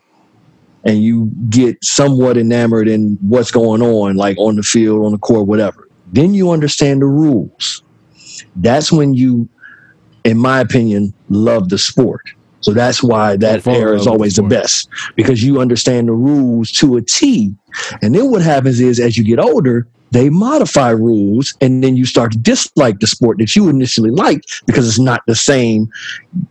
and 0.84 1.02
you 1.04 1.32
get 1.50 1.84
somewhat 1.84 2.38
enamored 2.38 2.88
in 2.88 3.18
what's 3.22 3.52
going 3.52 3.82
on, 3.82 4.16
like 4.16 4.38
on 4.38 4.56
the 4.56 4.64
field, 4.64 5.06
on 5.06 5.12
the 5.12 5.18
court, 5.18 5.48
whatever. 5.48 5.88
Then 6.12 6.34
you 6.34 6.52
understand 6.52 7.02
the 7.02 7.06
rules. 7.06 7.84
That's 8.56 8.92
when 8.92 9.14
you, 9.14 9.48
in 10.24 10.38
my 10.38 10.60
opinion, 10.60 11.14
love 11.30 11.70
the 11.70 11.78
sport. 11.78 12.22
So 12.62 12.74
that's 12.74 13.02
why 13.02 13.38
that 13.38 13.66
era 13.66 13.96
is 13.96 14.06
always 14.06 14.36
the 14.36 14.44
the 14.44 14.48
best 14.48 14.88
because 15.16 15.44
you 15.44 15.60
understand 15.60 16.08
the 16.08 16.14
rules 16.14 16.72
to 16.74 16.98
a 16.98 17.02
T. 17.02 17.56
And 18.02 18.14
then 18.14 18.30
what 18.30 18.42
happens 18.42 18.80
is 18.80 19.00
as 19.00 19.18
you 19.18 19.24
get 19.24 19.40
older, 19.40 19.88
they 20.12 20.30
modify 20.30 20.90
rules 20.90 21.54
and 21.62 21.84
then 21.84 21.96
you 21.98 22.06
start 22.06 22.32
to 22.34 22.38
dislike 22.38 23.00
the 23.00 23.08
sport 23.08 23.38
that 23.40 23.56
you 23.56 23.70
initially 23.70 24.12
liked 24.12 24.64
because 24.66 24.88
it's 24.88 25.00
not 25.00 25.22
the 25.26 25.36
same 25.36 25.90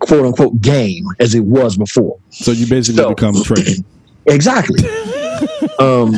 quote 0.00 0.24
unquote 0.24 0.60
game 0.60 1.04
as 1.20 1.34
it 1.34 1.44
was 1.44 1.76
before. 1.76 2.18
So 2.30 2.52
you 2.52 2.66
basically 2.66 3.02
So- 3.02 3.10
become 3.14 3.42
Trey. 3.42 3.76
Exactly. 4.26 4.84
um, 5.78 6.12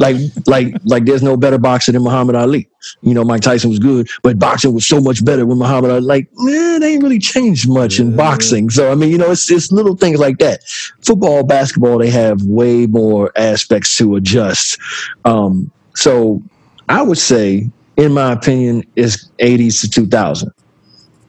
like 0.00 0.16
like 0.46 0.74
like 0.84 1.04
there's 1.04 1.22
no 1.22 1.36
better 1.36 1.58
boxer 1.58 1.92
than 1.92 2.02
Muhammad 2.02 2.34
Ali. 2.36 2.68
You 3.02 3.12
know, 3.12 3.22
Mike 3.22 3.42
Tyson 3.42 3.68
was 3.68 3.78
good, 3.78 4.08
but 4.22 4.38
boxing 4.38 4.72
was 4.72 4.86
so 4.88 4.98
much 4.98 5.22
better 5.24 5.44
when 5.44 5.58
Muhammad 5.58 5.90
Ali. 5.90 6.00
Like, 6.00 6.28
man, 6.36 6.80
they 6.80 6.94
ain't 6.94 7.02
really 7.02 7.18
changed 7.18 7.68
much 7.68 8.00
in 8.00 8.16
boxing. 8.16 8.70
So 8.70 8.90
I 8.90 8.94
mean, 8.94 9.10
you 9.10 9.18
know, 9.18 9.30
it's 9.30 9.50
it's 9.50 9.70
little 9.70 9.94
things 9.94 10.18
like 10.18 10.38
that. 10.38 10.62
Football, 11.02 11.44
basketball, 11.44 11.98
they 11.98 12.10
have 12.10 12.42
way 12.44 12.86
more 12.86 13.30
aspects 13.36 13.96
to 13.98 14.16
adjust. 14.16 14.78
Um, 15.26 15.70
so 15.94 16.42
I 16.88 17.02
would 17.02 17.18
say, 17.18 17.70
in 17.96 18.12
my 18.12 18.32
opinion, 18.32 18.84
is 18.96 19.30
80s 19.38 19.80
to 19.82 19.90
2000. 19.90 20.52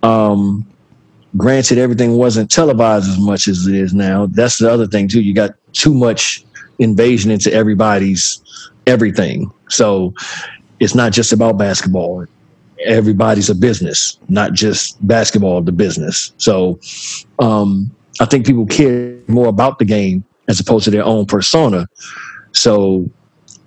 Um, 0.04 0.66
granted, 1.38 1.78
everything 1.78 2.14
wasn't 2.14 2.50
televised 2.50 3.10
as 3.10 3.20
much 3.20 3.48
as 3.48 3.68
it 3.68 3.76
is 3.76 3.94
now. 3.94 4.28
That's 4.28 4.58
the 4.58 4.72
other 4.72 4.88
thing 4.88 5.08
too. 5.08 5.22
You 5.22 5.34
got 5.34 5.52
too 5.74 5.94
much 5.94 6.46
invasion 6.80 7.32
into 7.32 7.52
everybody's 7.54 8.42
everything. 8.88 9.52
So 9.70 10.14
it's 10.80 10.96
not 10.96 11.12
just 11.12 11.34
about 11.34 11.58
basketball. 11.58 12.26
everybody's 12.86 13.50
a 13.50 13.56
business, 13.56 14.18
not 14.30 14.54
just 14.54 15.06
basketball, 15.06 15.62
the 15.62 15.72
business. 15.72 16.32
So 16.38 16.80
um, 17.40 17.92
I 18.22 18.26
think 18.26 18.46
people 18.46 18.66
care 18.66 19.18
more 19.28 19.48
about 19.48 19.80
the 19.80 19.86
game 19.86 20.24
as 20.48 20.60
opposed 20.62 20.86
to 20.86 20.92
their 20.92 21.04
own 21.04 21.26
persona. 21.26 21.88
So 22.54 23.10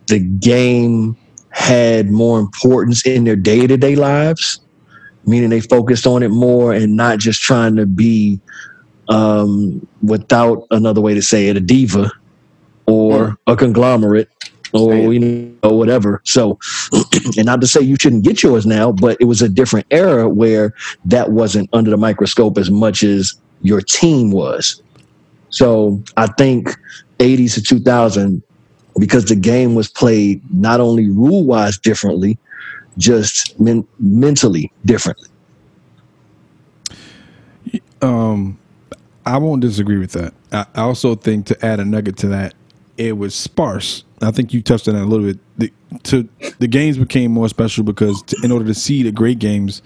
the 0.06 0.18
game 0.18 1.16
had 1.52 2.10
more 2.10 2.38
importance 2.38 3.06
in 3.06 3.24
their 3.24 3.36
day 3.36 3.66
to 3.66 3.76
day 3.76 3.94
lives, 3.94 4.60
meaning 5.26 5.50
they 5.50 5.60
focused 5.60 6.06
on 6.06 6.22
it 6.22 6.30
more 6.30 6.72
and 6.72 6.96
not 6.96 7.18
just 7.18 7.40
trying 7.40 7.76
to 7.76 7.86
be, 7.86 8.40
um, 9.08 9.86
without 10.02 10.66
another 10.70 11.00
way 11.00 11.14
to 11.14 11.22
say 11.22 11.48
it, 11.48 11.56
a 11.56 11.60
diva 11.60 12.10
or 12.86 13.36
a 13.46 13.56
conglomerate 13.56 14.28
or 14.72 14.94
you 14.94 15.20
know 15.62 15.70
whatever. 15.70 16.20
So, 16.24 16.58
and 17.36 17.46
not 17.46 17.60
to 17.60 17.66
say 17.66 17.80
you 17.80 17.96
shouldn't 18.00 18.24
get 18.24 18.42
yours 18.42 18.66
now, 18.66 18.92
but 18.92 19.16
it 19.20 19.24
was 19.24 19.42
a 19.42 19.48
different 19.48 19.86
era 19.90 20.28
where 20.28 20.74
that 21.04 21.30
wasn't 21.30 21.68
under 21.72 21.90
the 21.90 21.96
microscope 21.96 22.58
as 22.58 22.70
much 22.70 23.02
as 23.02 23.34
your 23.62 23.80
team 23.80 24.30
was. 24.30 24.82
So 25.50 26.02
I 26.16 26.26
think 26.26 26.74
80s 27.18 27.54
to 27.54 27.62
2000, 27.62 28.42
because 28.98 29.24
the 29.26 29.36
game 29.36 29.74
was 29.74 29.88
played 29.88 30.40
not 30.54 30.80
only 30.80 31.08
rule 31.10 31.44
wise 31.44 31.78
differently, 31.78 32.38
just 32.98 33.58
men- 33.58 33.86
mentally 33.98 34.70
differently. 34.84 35.28
Um, 38.00 38.58
I 39.24 39.38
won't 39.38 39.62
disagree 39.62 39.98
with 39.98 40.12
that. 40.12 40.34
I 40.50 40.66
I 40.74 40.82
also 40.82 41.14
think 41.14 41.46
to 41.46 41.64
add 41.64 41.80
a 41.80 41.84
nugget 41.84 42.16
to 42.18 42.28
that, 42.28 42.54
it 42.98 43.16
was 43.16 43.34
sparse. 43.34 44.04
I 44.20 44.30
think 44.30 44.52
you 44.52 44.62
touched 44.62 44.88
on 44.88 44.94
that 44.94 45.02
a 45.02 45.06
little 45.06 45.26
bit. 45.26 45.38
The, 45.58 45.72
to 46.04 46.28
the 46.58 46.66
games 46.66 46.98
became 46.98 47.30
more 47.32 47.48
special 47.48 47.84
because 47.84 48.22
to, 48.24 48.36
in 48.42 48.50
order 48.52 48.64
to 48.66 48.74
see 48.74 49.02
the 49.02 49.12
great 49.12 49.38
games, 49.38 49.82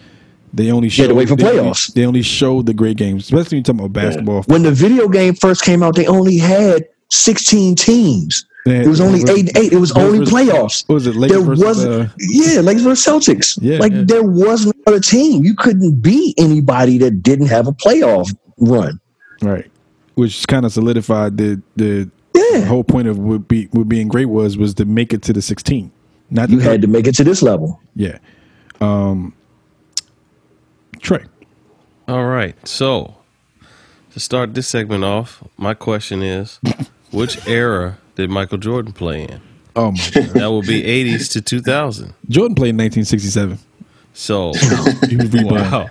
they 0.53 0.71
only 0.73 0.89
showed 0.89 1.05
had 1.05 1.09
to 1.09 1.15
wait 1.15 1.29
for 1.29 1.37
they 1.37 1.45
only- 1.49 1.71
playoffs. 1.71 1.93
They 1.93 2.07
only 2.07 2.23
showed 2.23 2.67
the 2.67 2.75
great 2.75 2.97
games, 2.97 3.25
especially 3.25 3.57
when 3.57 3.59
you're 3.59 3.63
talking 3.65 3.81
about 3.81 3.93
basketball. 3.93 4.43
When 4.45 4.63
the 4.63 4.73
video 4.73 5.09
game 5.09 5.35
first 5.35 5.63
came 5.63 5.83
out, 5.83 5.95
they 5.95 6.07
only 6.07 6.39
had 6.39 6.87
16 7.11 7.77
teams. 7.77 8.47
They 8.67 8.77
had- 8.79 8.87
It 8.87 8.89
was 8.89 9.01
only 9.01 9.21
eight 9.31 9.49
and 9.49 9.57
eight. 9.59 9.73
It 9.73 9.79
was 9.79 9.93
only 9.93 10.19
versus- 10.19 10.35
playoffs. 10.35 10.89
was 10.89 11.07
it, 11.07 11.15
Lakers 11.15 11.37
there 11.39 11.67
was 11.69 11.85
uh, 11.87 12.09
yeah, 12.19 12.61
Lakers 12.61 12.83
versus 12.83 13.07
Celtics. 13.07 13.57
Yeah, 13.63 13.79
like 13.79 13.93
yeah. 13.93 14.03
there 14.05 14.25
was 14.25 14.67
no 14.67 14.73
other 14.89 14.99
team. 15.01 15.45
You 15.45 15.55
couldn't 15.55 16.03
beat 16.03 16.35
anybody 16.37 16.99
that 16.99 17.23
didn't 17.23 17.47
have 17.47 17.69
a 17.69 17.73
playoff 17.73 18.35
run. 18.59 18.99
Right. 19.41 19.71
Which 20.17 20.49
kind 20.49 20.67
of 20.67 20.73
solidified 20.73 21.37
the 21.39 21.63
the 21.77 22.11
Yeah. 22.35 22.65
whole 22.65 22.83
point 22.83 23.07
of 23.07 23.19
what 23.21 23.47
be 23.47 23.67
what 23.71 23.89
being 23.89 24.09
great 24.09 24.27
was 24.27 24.57
was 24.59 24.75
to 24.75 24.85
make 24.85 25.13
it 25.15 25.23
to 25.23 25.33
the 25.33 25.41
16. 25.43 25.93
Not 26.29 26.51
You 26.51 26.59
the 26.59 26.65
had 26.65 26.83
to 26.83 26.89
make 26.89 27.07
it 27.07 27.15
to 27.17 27.25
this 27.25 27.43
level. 27.43 27.81
Yeah. 27.95 28.19
Um 28.81 29.33
Trey. 31.01 31.25
All 32.09 32.25
right. 32.27 32.55
So 32.67 33.15
to 34.13 34.19
start 34.21 34.55
this 34.55 34.67
segment 34.67 35.05
off, 35.05 35.43
my 35.57 35.75
question 35.75 36.23
is, 36.23 36.59
which 37.13 37.47
era 37.47 37.99
did 38.17 38.31
Michael 38.31 38.59
Jordan 38.59 38.93
play 38.93 39.23
in? 39.25 39.41
Oh 39.77 39.93
my 39.93 39.99
god. 40.15 40.25
That 40.31 40.51
would 40.51 40.67
be 40.67 40.83
80s 40.83 41.31
to 41.33 41.41
2000. 41.43 42.15
Jordan 42.29 42.55
played 42.55 42.71
in 42.71 42.79
1967. 42.79 43.59
So, 44.15 44.53
He 45.09 45.17
was 45.17 45.31
reborn. 45.33 45.61
wow. 45.71 45.89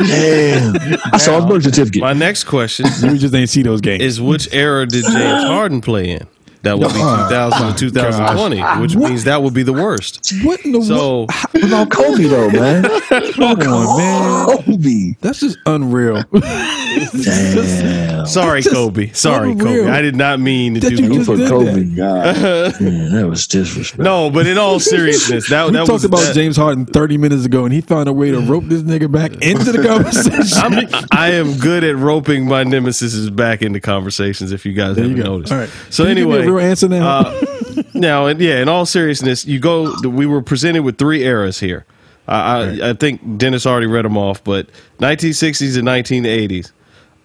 Damn. 0.00 0.74
I 1.12 1.18
saw 1.18 1.40
his 1.40 1.44
birth 1.46 1.62
certificate. 1.62 2.00
My 2.00 2.12
next 2.12 2.44
question 2.44 2.86
You 3.02 3.18
just 3.18 3.34
ain't 3.34 3.48
see 3.48 3.62
those 3.62 3.80
games. 3.80 4.02
is 4.02 4.20
which 4.20 4.52
era 4.52 4.86
did 4.86 5.04
James 5.04 5.44
Harden 5.44 5.80
play 5.80 6.10
in? 6.10 6.26
That 6.62 6.78
would 6.78 6.88
be 6.92 7.00
Oh, 7.00 7.26
2000 7.30 7.72
to 7.76 7.78
2020, 7.90 8.60
which 8.82 8.94
means 8.96 9.24
that 9.24 9.42
would 9.42 9.54
be 9.54 9.62
the 9.62 9.72
worst. 9.72 10.32
what 10.42 10.60
in 10.64 10.72
the 10.72 10.82
So, 10.82 11.26
What 11.52 11.64
about 11.64 11.90
Kobe 11.90 12.24
though, 12.24 12.50
man? 12.50 12.82
Come 13.08 13.72
on, 13.72 13.96
man. 13.98 14.46
Kobe. 14.64 15.14
That's 15.20 15.40
just 15.40 15.58
unreal. 15.66 16.22
Damn. 16.32 18.26
sorry, 18.26 18.60
Just 18.62 18.74
Kobe. 18.74 19.10
Sorry, 19.12 19.52
unreal. 19.52 19.84
Kobe. 19.84 19.90
I 19.90 20.02
did 20.02 20.16
not 20.16 20.40
mean 20.40 20.74
to 20.74 20.80
That 20.80 20.90
do 20.90 20.96
you 20.96 21.08
You 21.08 21.14
just 21.14 21.26
put 21.28 21.36
did 21.38 21.48
Kobe. 21.48 21.72
that. 21.82 21.96
God. 21.96 22.80
Man, 22.80 23.12
that 23.14 23.26
was 23.28 23.46
disrespectful. 23.46 24.04
No, 24.04 24.30
but 24.30 24.46
in 24.46 24.58
all 24.58 24.80
seriousness, 24.80 25.48
that, 25.48 25.66
we 25.66 25.72
that 25.72 25.78
talked 25.80 25.92
was 25.92 26.04
about 26.04 26.20
that- 26.20 26.34
James 26.34 26.56
Harden 26.56 26.86
30 26.86 27.16
minutes 27.18 27.44
ago, 27.44 27.64
and 27.64 27.72
he 27.72 27.80
found 27.80 28.08
a 28.08 28.12
way 28.12 28.30
to 28.30 28.40
rope 28.40 28.64
this 28.66 28.82
nigga 28.82 29.10
back 29.10 29.32
into 29.42 29.72
the 29.72 29.82
conversation. 29.86 30.58
I'm, 30.92 31.06
I 31.12 31.30
am 31.32 31.56
good 31.58 31.84
at 31.84 31.96
roping 31.96 32.46
my 32.46 32.64
nemesis 32.64 33.30
back 33.30 33.62
into 33.62 33.80
conversations. 33.80 34.52
If 34.52 34.66
you 34.66 34.72
guys 34.72 34.96
There 34.96 35.04
haven't 35.08 35.22
go. 35.22 35.32
noticed, 35.36 35.52
All 35.52 35.58
right. 35.58 35.70
So 35.90 36.04
Can 36.04 36.16
you 36.16 36.24
give 36.24 36.28
me 36.28 36.34
a 36.34 36.38
anyway, 36.38 36.49
real 36.52 36.66
answer 36.66 36.88
now? 36.88 37.18
Uh, 37.18 37.82
now, 37.94 38.26
and 38.26 38.40
yeah, 38.40 38.60
in 38.60 38.68
all 38.68 38.86
seriousness, 38.86 39.46
you 39.46 39.58
go. 39.58 39.94
We 40.06 40.26
were 40.26 40.42
presented 40.42 40.82
with 40.82 40.98
three 40.98 41.24
eras 41.24 41.60
here. 41.60 41.86
I, 42.28 42.40
I, 42.40 42.90
I 42.90 42.92
think 42.94 43.38
Dennis 43.38 43.66
already 43.66 43.86
read 43.86 44.04
them 44.04 44.16
off, 44.16 44.42
but 44.44 44.68
1960s 44.98 45.78
and 45.78 45.86
1980s. 45.86 46.72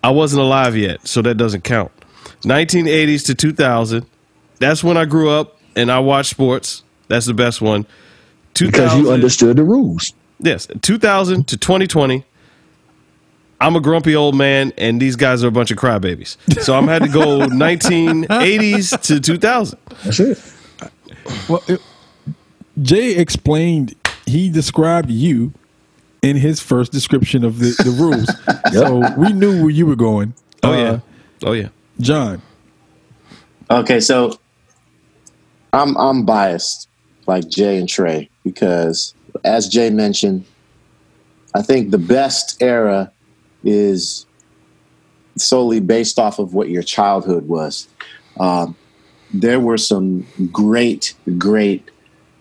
I 0.03 0.11
wasn't 0.11 0.41
alive 0.41 0.77
yet, 0.77 1.07
so 1.07 1.21
that 1.23 1.35
doesn't 1.35 1.63
count. 1.63 1.91
1980s 2.41 3.25
to 3.25 3.35
2000. 3.35 4.05
That's 4.59 4.83
when 4.83 4.97
I 4.97 5.05
grew 5.05 5.29
up 5.29 5.59
and 5.75 5.91
I 5.91 5.99
watched 5.99 6.29
sports. 6.29 6.83
That's 7.07 7.25
the 7.25 7.33
best 7.33 7.61
one. 7.61 7.85
Because 8.57 8.95
you 8.97 9.11
understood 9.11 9.57
the 9.57 9.63
rules. 9.63 10.13
Yes, 10.39 10.67
2000 10.81 11.47
to 11.47 11.57
2020. 11.57 12.23
I'm 13.61 13.75
a 13.75 13.79
grumpy 13.79 14.15
old 14.15 14.35
man, 14.35 14.73
and 14.77 15.01
these 15.01 15.15
guys 15.15 15.43
are 15.43 15.47
a 15.47 15.51
bunch 15.51 15.71
of 15.71 15.77
crybabies. 15.77 16.37
So 16.61 16.75
I'm 16.75 16.87
had 16.87 17.03
to 17.03 17.07
go 17.07 17.39
1980s 17.47 19.01
to 19.03 19.19
2000. 19.19 19.79
That's 20.03 20.19
it. 20.19 20.53
Well, 21.49 21.63
it, 21.67 21.81
Jay 22.81 23.15
explained, 23.15 23.95
he 24.25 24.49
described 24.49 25.09
you 25.09 25.53
in 26.21 26.35
his 26.35 26.59
first 26.59 26.91
description 26.91 27.43
of 27.45 27.59
the, 27.59 27.75
the 27.83 27.91
rules. 27.91 28.29
So 28.73 28.99
we 29.15 29.31
knew 29.31 29.61
where 29.61 29.69
you 29.69 29.85
were 29.85 29.95
going. 29.95 30.33
Oh 30.63 30.71
Uh, 30.73 30.75
yeah, 30.75 30.99
oh 31.43 31.51
yeah. 31.53 31.69
John. 32.01 32.41
Okay, 33.71 33.99
so 34.01 34.37
I'm 35.71 35.95
I'm 35.97 36.25
biased 36.25 36.89
like 37.25 37.47
Jay 37.47 37.77
and 37.77 37.87
Trey 37.87 38.29
because 38.43 39.13
as 39.45 39.69
Jay 39.69 39.89
mentioned, 39.91 40.45
I 41.53 41.61
think 41.61 41.91
the 41.91 41.97
best 41.99 42.61
era 42.61 43.11
is 43.65 44.25
solely 45.37 45.79
based 45.81 46.17
off 46.17 46.39
of 46.39 46.53
what 46.53 46.69
your 46.69 46.83
childhood 46.83 47.47
was. 47.47 47.87
Um, 48.39 48.75
there 49.33 49.59
were 49.59 49.77
some 49.77 50.25
great, 50.51 51.13
great 51.37 51.89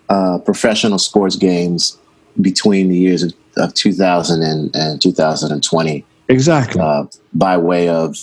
uh, 0.09 0.39
professional 0.39 0.99
sports 0.99 1.35
games 1.37 1.99
between 2.41 2.89
the 2.89 2.97
years 2.97 3.23
of, 3.23 3.33
of 3.57 3.75
2000 3.75 4.43
and, 4.43 4.75
and 4.77 5.01
2020 5.03 6.05
Exactly. 6.29 6.81
uh, 6.81 7.05
by 7.33 7.57
way 7.57 7.89
of 7.89 8.17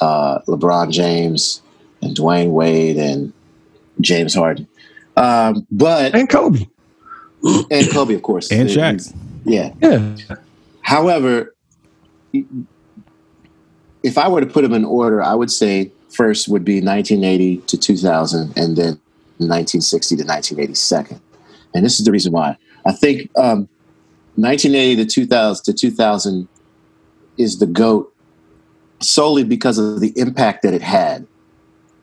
uh, 0.00 0.38
LeBron 0.46 0.90
James 0.90 1.60
and 2.02 2.16
Dwyane 2.16 2.50
Wade 2.50 2.96
and 2.96 3.32
James 4.00 4.34
Harden. 4.34 4.66
Um, 5.16 5.66
but 5.70 6.14
and 6.14 6.28
Kobe. 6.30 6.66
and 7.42 7.90
Kobe, 7.90 8.14
of 8.14 8.22
course, 8.22 8.50
And 8.50 8.68
He- 8.70 8.76
Shaq. 8.76 9.14
Yeah. 9.44 9.72
Yeah. 9.82 10.16
However, 10.82 11.54
if 12.32 14.18
I 14.18 14.28
were 14.28 14.40
to 14.40 14.46
put 14.46 14.62
them 14.62 14.74
in 14.74 14.84
order, 14.84 15.22
I 15.22 15.34
would 15.34 15.50
say 15.50 15.92
first 16.08 16.48
would 16.48 16.64
be 16.64 16.80
1980 16.80 17.58
to 17.58 17.78
2000, 17.78 18.40
and 18.56 18.76
then 18.76 19.00
1960 19.38 20.16
to 20.16 20.24
1982. 20.24 21.20
And 21.74 21.84
this 21.84 21.98
is 21.98 22.04
the 22.04 22.12
reason 22.12 22.32
why. 22.32 22.56
I 22.86 22.92
think 22.92 23.30
um, 23.36 23.68
1980 24.36 25.04
to 25.04 25.06
2000 25.06 25.64
to 25.64 25.72
2000 25.72 26.48
is 27.36 27.58
the 27.58 27.66
goat 27.66 28.14
solely 29.00 29.44
because 29.44 29.78
of 29.78 30.00
the 30.00 30.12
impact 30.18 30.62
that 30.62 30.74
it 30.74 30.82
had, 30.82 31.26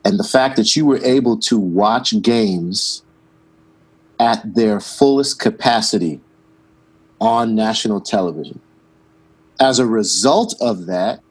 and 0.03 0.19
the 0.19 0.23
fact 0.23 0.55
that 0.55 0.76
you 0.76 0.86
were 0.86 1.03
able 1.03 1.38
to 1.38 1.57
watch 1.57 2.21
games 2.21 3.03
at 4.19 4.55
their 4.55 4.80
fullest 4.80 5.39
capacity 5.39 6.21
on 7.19 7.55
national 7.55 7.99
television. 7.99 8.59
As 9.60 9.80
a 9.80 9.86
result 9.86 10.56
of 10.60 10.86
that, 10.88 11.22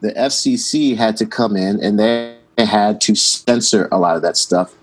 the 0.00 0.12
FCC 0.12 0.96
had 0.96 1.16
to 1.18 1.26
come 1.26 1.56
in 1.56 1.82
and 1.82 1.98
they 1.98 2.36
had 2.58 3.00
to 3.02 3.14
censor 3.14 3.88
a 3.92 3.98
lot 3.98 4.16
of 4.16 4.22
that 4.22 4.36
stuff. 4.36 4.74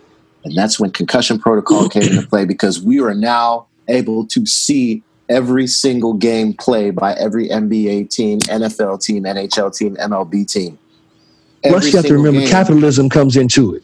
And 0.43 0.55
that's 0.55 0.79
when 0.79 0.91
concussion 0.91 1.39
protocol 1.39 1.89
came 1.89 2.03
into 2.03 2.27
play 2.27 2.45
because 2.45 2.81
we 2.81 2.99
are 3.01 3.13
now 3.13 3.67
able 3.87 4.25
to 4.27 4.45
see 4.45 5.03
every 5.29 5.67
single 5.67 6.13
game 6.13 6.53
played 6.53 6.95
by 6.95 7.13
every 7.13 7.49
NBA 7.49 8.09
team, 8.09 8.39
NFL 8.39 9.03
team, 9.03 9.23
NHL 9.23 9.75
team, 9.75 9.95
MLB 9.95 10.49
team. 10.49 10.77
Plus, 11.63 11.91
you 11.91 11.97
have 11.97 12.05
to 12.05 12.13
remember 12.13 12.39
game. 12.39 12.49
capitalism 12.49 13.09
comes 13.09 13.35
into 13.35 13.75
it. 13.75 13.83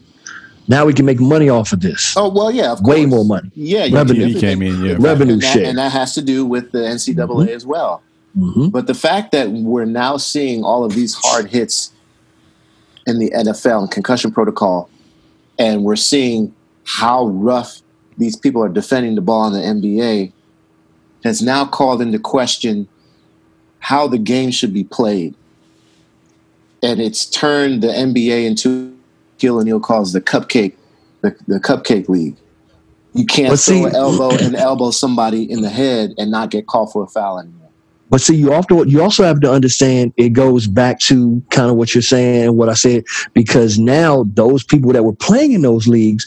Now 0.66 0.86
we 0.86 0.94
can 0.94 1.04
make 1.04 1.20
money 1.20 1.50
off 1.50 1.72
of 1.72 1.80
this. 1.80 2.14
Oh 2.16 2.30
well, 2.30 2.50
yeah, 2.50 2.72
of 2.72 2.80
Way 2.80 3.00
course. 3.00 3.10
more 3.10 3.24
money. 3.24 3.50
Yeah, 3.54 3.88
Revenue 3.92 4.32
can- 4.32 4.40
came 4.40 4.62
in, 4.62 4.82
yeah. 4.82 4.96
Revenue 4.98 5.34
and 5.34 5.42
that, 5.42 5.52
share. 5.52 5.66
and 5.66 5.76
that 5.76 5.92
has 5.92 6.14
to 6.14 6.22
do 6.22 6.46
with 6.46 6.72
the 6.72 6.78
NCAA 6.78 7.16
mm-hmm. 7.16 7.48
as 7.50 7.66
well. 7.66 8.02
Mhm. 8.38 8.72
But 8.72 8.86
the 8.86 8.94
fact 8.94 9.32
that 9.32 9.50
we're 9.50 9.84
now 9.84 10.16
seeing 10.16 10.64
all 10.64 10.84
of 10.84 10.94
these 10.94 11.14
hard 11.14 11.50
hits 11.50 11.92
in 13.06 13.18
the 13.18 13.30
NFL 13.34 13.82
and 13.82 13.90
concussion 13.90 14.32
protocol, 14.32 14.88
and 15.58 15.84
we're 15.84 15.96
seeing 15.96 16.52
how 16.84 17.28
rough 17.28 17.80
these 18.18 18.36
people 18.36 18.62
are 18.62 18.68
defending 18.68 19.14
the 19.14 19.20
ball 19.20 19.46
in 19.46 19.52
the 19.52 19.88
NBA, 19.88 20.32
has 21.22 21.40
now 21.42 21.64
called 21.64 22.02
into 22.02 22.18
question 22.18 22.88
how 23.78 24.06
the 24.06 24.18
game 24.18 24.50
should 24.50 24.72
be 24.72 24.84
played. 24.84 25.34
And 26.82 27.00
it's 27.00 27.24
turned 27.26 27.82
the 27.82 27.88
NBA 27.88 28.46
into 28.46 28.94
Gil 29.38 29.58
O'Neill 29.58 29.80
calls 29.80 30.12
the 30.12 30.20
cupcake, 30.20 30.74
the, 31.22 31.34
the 31.46 31.58
cupcake 31.60 32.08
league. 32.08 32.36
You 33.14 33.26
can't 33.26 33.58
see- 33.58 33.80
throw 33.80 33.88
an 33.88 33.94
elbow 33.94 34.30
and 34.40 34.54
elbow 34.56 34.90
somebody 34.90 35.50
in 35.50 35.62
the 35.62 35.70
head 35.70 36.14
and 36.18 36.30
not 36.30 36.50
get 36.50 36.66
called 36.66 36.92
for 36.92 37.04
a 37.04 37.06
foul 37.06 37.38
anymore. 37.38 37.63
But 38.14 38.20
see, 38.20 38.36
you 38.36 38.52
also 38.52 38.84
you 38.84 39.02
also 39.02 39.24
have 39.24 39.40
to 39.40 39.50
understand 39.50 40.14
it 40.16 40.28
goes 40.28 40.68
back 40.68 41.00
to 41.00 41.42
kind 41.50 41.68
of 41.68 41.74
what 41.74 41.96
you're 41.96 42.02
saying 42.02 42.44
and 42.44 42.56
what 42.56 42.68
I 42.68 42.74
said 42.74 43.02
because 43.32 43.76
now 43.76 44.22
those 44.34 44.62
people 44.62 44.92
that 44.92 45.02
were 45.02 45.16
playing 45.16 45.50
in 45.50 45.62
those 45.62 45.88
leagues, 45.88 46.24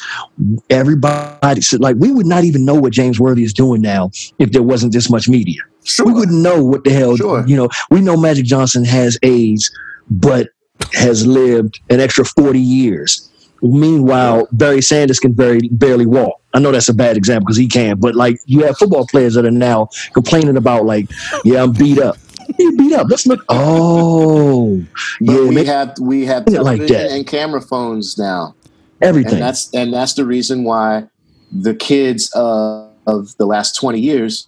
everybody 0.70 1.62
said 1.62 1.80
like 1.80 1.96
we 1.96 2.12
would 2.12 2.26
not 2.26 2.44
even 2.44 2.66
know 2.66 2.76
what 2.76 2.92
James 2.92 3.22
Worthy 3.22 3.44
is 3.44 3.54
doing 3.54 3.82
now 3.82 4.12
if 4.38 4.52
there 4.52 4.64
wasn't 4.64 4.92
this 4.92 5.10
much 5.10 5.30
media. 5.30 5.62
We 6.04 6.12
wouldn't 6.12 6.38
know 6.38 6.62
what 6.62 6.84
the 6.84 6.92
hell 6.92 7.16
you 7.48 7.56
know. 7.56 7.70
We 7.90 8.02
know 8.02 8.18
Magic 8.18 8.44
Johnson 8.44 8.84
has 8.84 9.18
AIDS, 9.24 9.72
but 10.10 10.50
has 10.92 11.26
lived 11.26 11.80
an 11.90 12.02
extra 12.02 12.26
forty 12.26 12.60
years. 12.60 13.32
Meanwhile, 13.62 14.48
Barry 14.52 14.82
Sanders 14.82 15.20
can 15.20 15.34
barely 15.34 15.70
barely 15.70 16.06
walk. 16.06 16.42
I 16.54 16.60
know 16.60 16.72
that's 16.72 16.90
a 16.90 16.94
bad 16.94 17.18
example 17.18 17.46
because 17.46 17.58
he 17.58 17.68
can, 17.68 18.00
but 18.00 18.16
like 18.16 18.40
you 18.46 18.64
have 18.66 18.78
football 18.78 19.06
players 19.08 19.34
that 19.36 19.46
are 19.46 19.52
now 19.52 19.90
complaining 20.14 20.58
about 20.58 20.86
like, 20.86 21.10
yeah, 21.44 21.64
I'm 21.64 21.72
beat 21.74 22.00
up. 22.00 22.18
You 22.58 22.76
beat 22.78 22.94
up. 22.94 23.08
Let's 23.10 23.28
look. 23.28 23.44
Oh, 23.50 24.84
But 25.22 25.34
yeah, 25.34 25.48
we 25.50 25.56
man, 25.56 25.66
have 25.66 25.96
we 26.00 26.26
have 26.26 26.44
it 26.48 26.52
like 26.62 26.78
television 26.80 26.98
that. 26.98 27.12
and 27.12 27.28
camera 27.28 27.62
phones 27.62 28.18
now. 28.18 28.56
everything. 29.02 29.34
And 29.34 29.42
that's 29.42 29.74
and 29.74 29.94
that's 29.94 30.14
the 30.14 30.26
reason 30.26 30.64
why 30.64 31.08
the 31.52 31.76
kids 31.76 32.34
uh, 32.36 32.88
of 33.06 33.36
the 33.38 33.46
last 33.46 33.76
20 33.76 34.00
years 34.00 34.48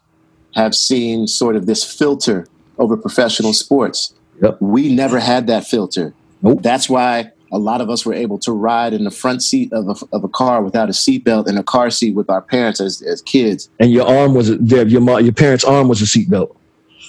have 0.55 0.73
seen 0.75 1.27
sort 1.27 1.55
of 1.55 1.65
this 1.65 1.83
filter 1.83 2.47
over 2.77 2.95
professional 2.97 3.53
sports. 3.53 4.13
Yep. 4.41 4.57
We 4.61 4.93
never 4.95 5.19
had 5.19 5.47
that 5.47 5.65
filter. 5.65 6.13
That's 6.41 6.89
why 6.89 7.31
a 7.51 7.57
lot 7.57 7.81
of 7.81 7.89
us 7.89 8.05
were 8.05 8.13
able 8.13 8.37
to 8.39 8.51
ride 8.51 8.93
in 8.93 9.03
the 9.03 9.11
front 9.11 9.41
seat 9.43 9.71
of 9.73 9.87
a, 9.87 10.15
of 10.15 10.23
a 10.23 10.29
car 10.29 10.61
without 10.61 10.89
a 10.89 10.91
seatbelt 10.91 11.47
in 11.47 11.57
a 11.57 11.63
car 11.63 11.89
seat 11.89 12.15
with 12.15 12.29
our 12.29 12.41
parents 12.41 12.79
as, 12.79 13.01
as 13.01 13.21
kids. 13.21 13.69
and 13.79 13.91
your 13.91 14.07
arm 14.07 14.33
was 14.33 14.57
there. 14.57 14.87
Your 14.87 15.01
mo- 15.01 15.17
your 15.17 15.33
parents' 15.33 15.63
arm 15.63 15.87
was 15.87 16.01
a 16.01 16.05
seatbelt. 16.05 16.55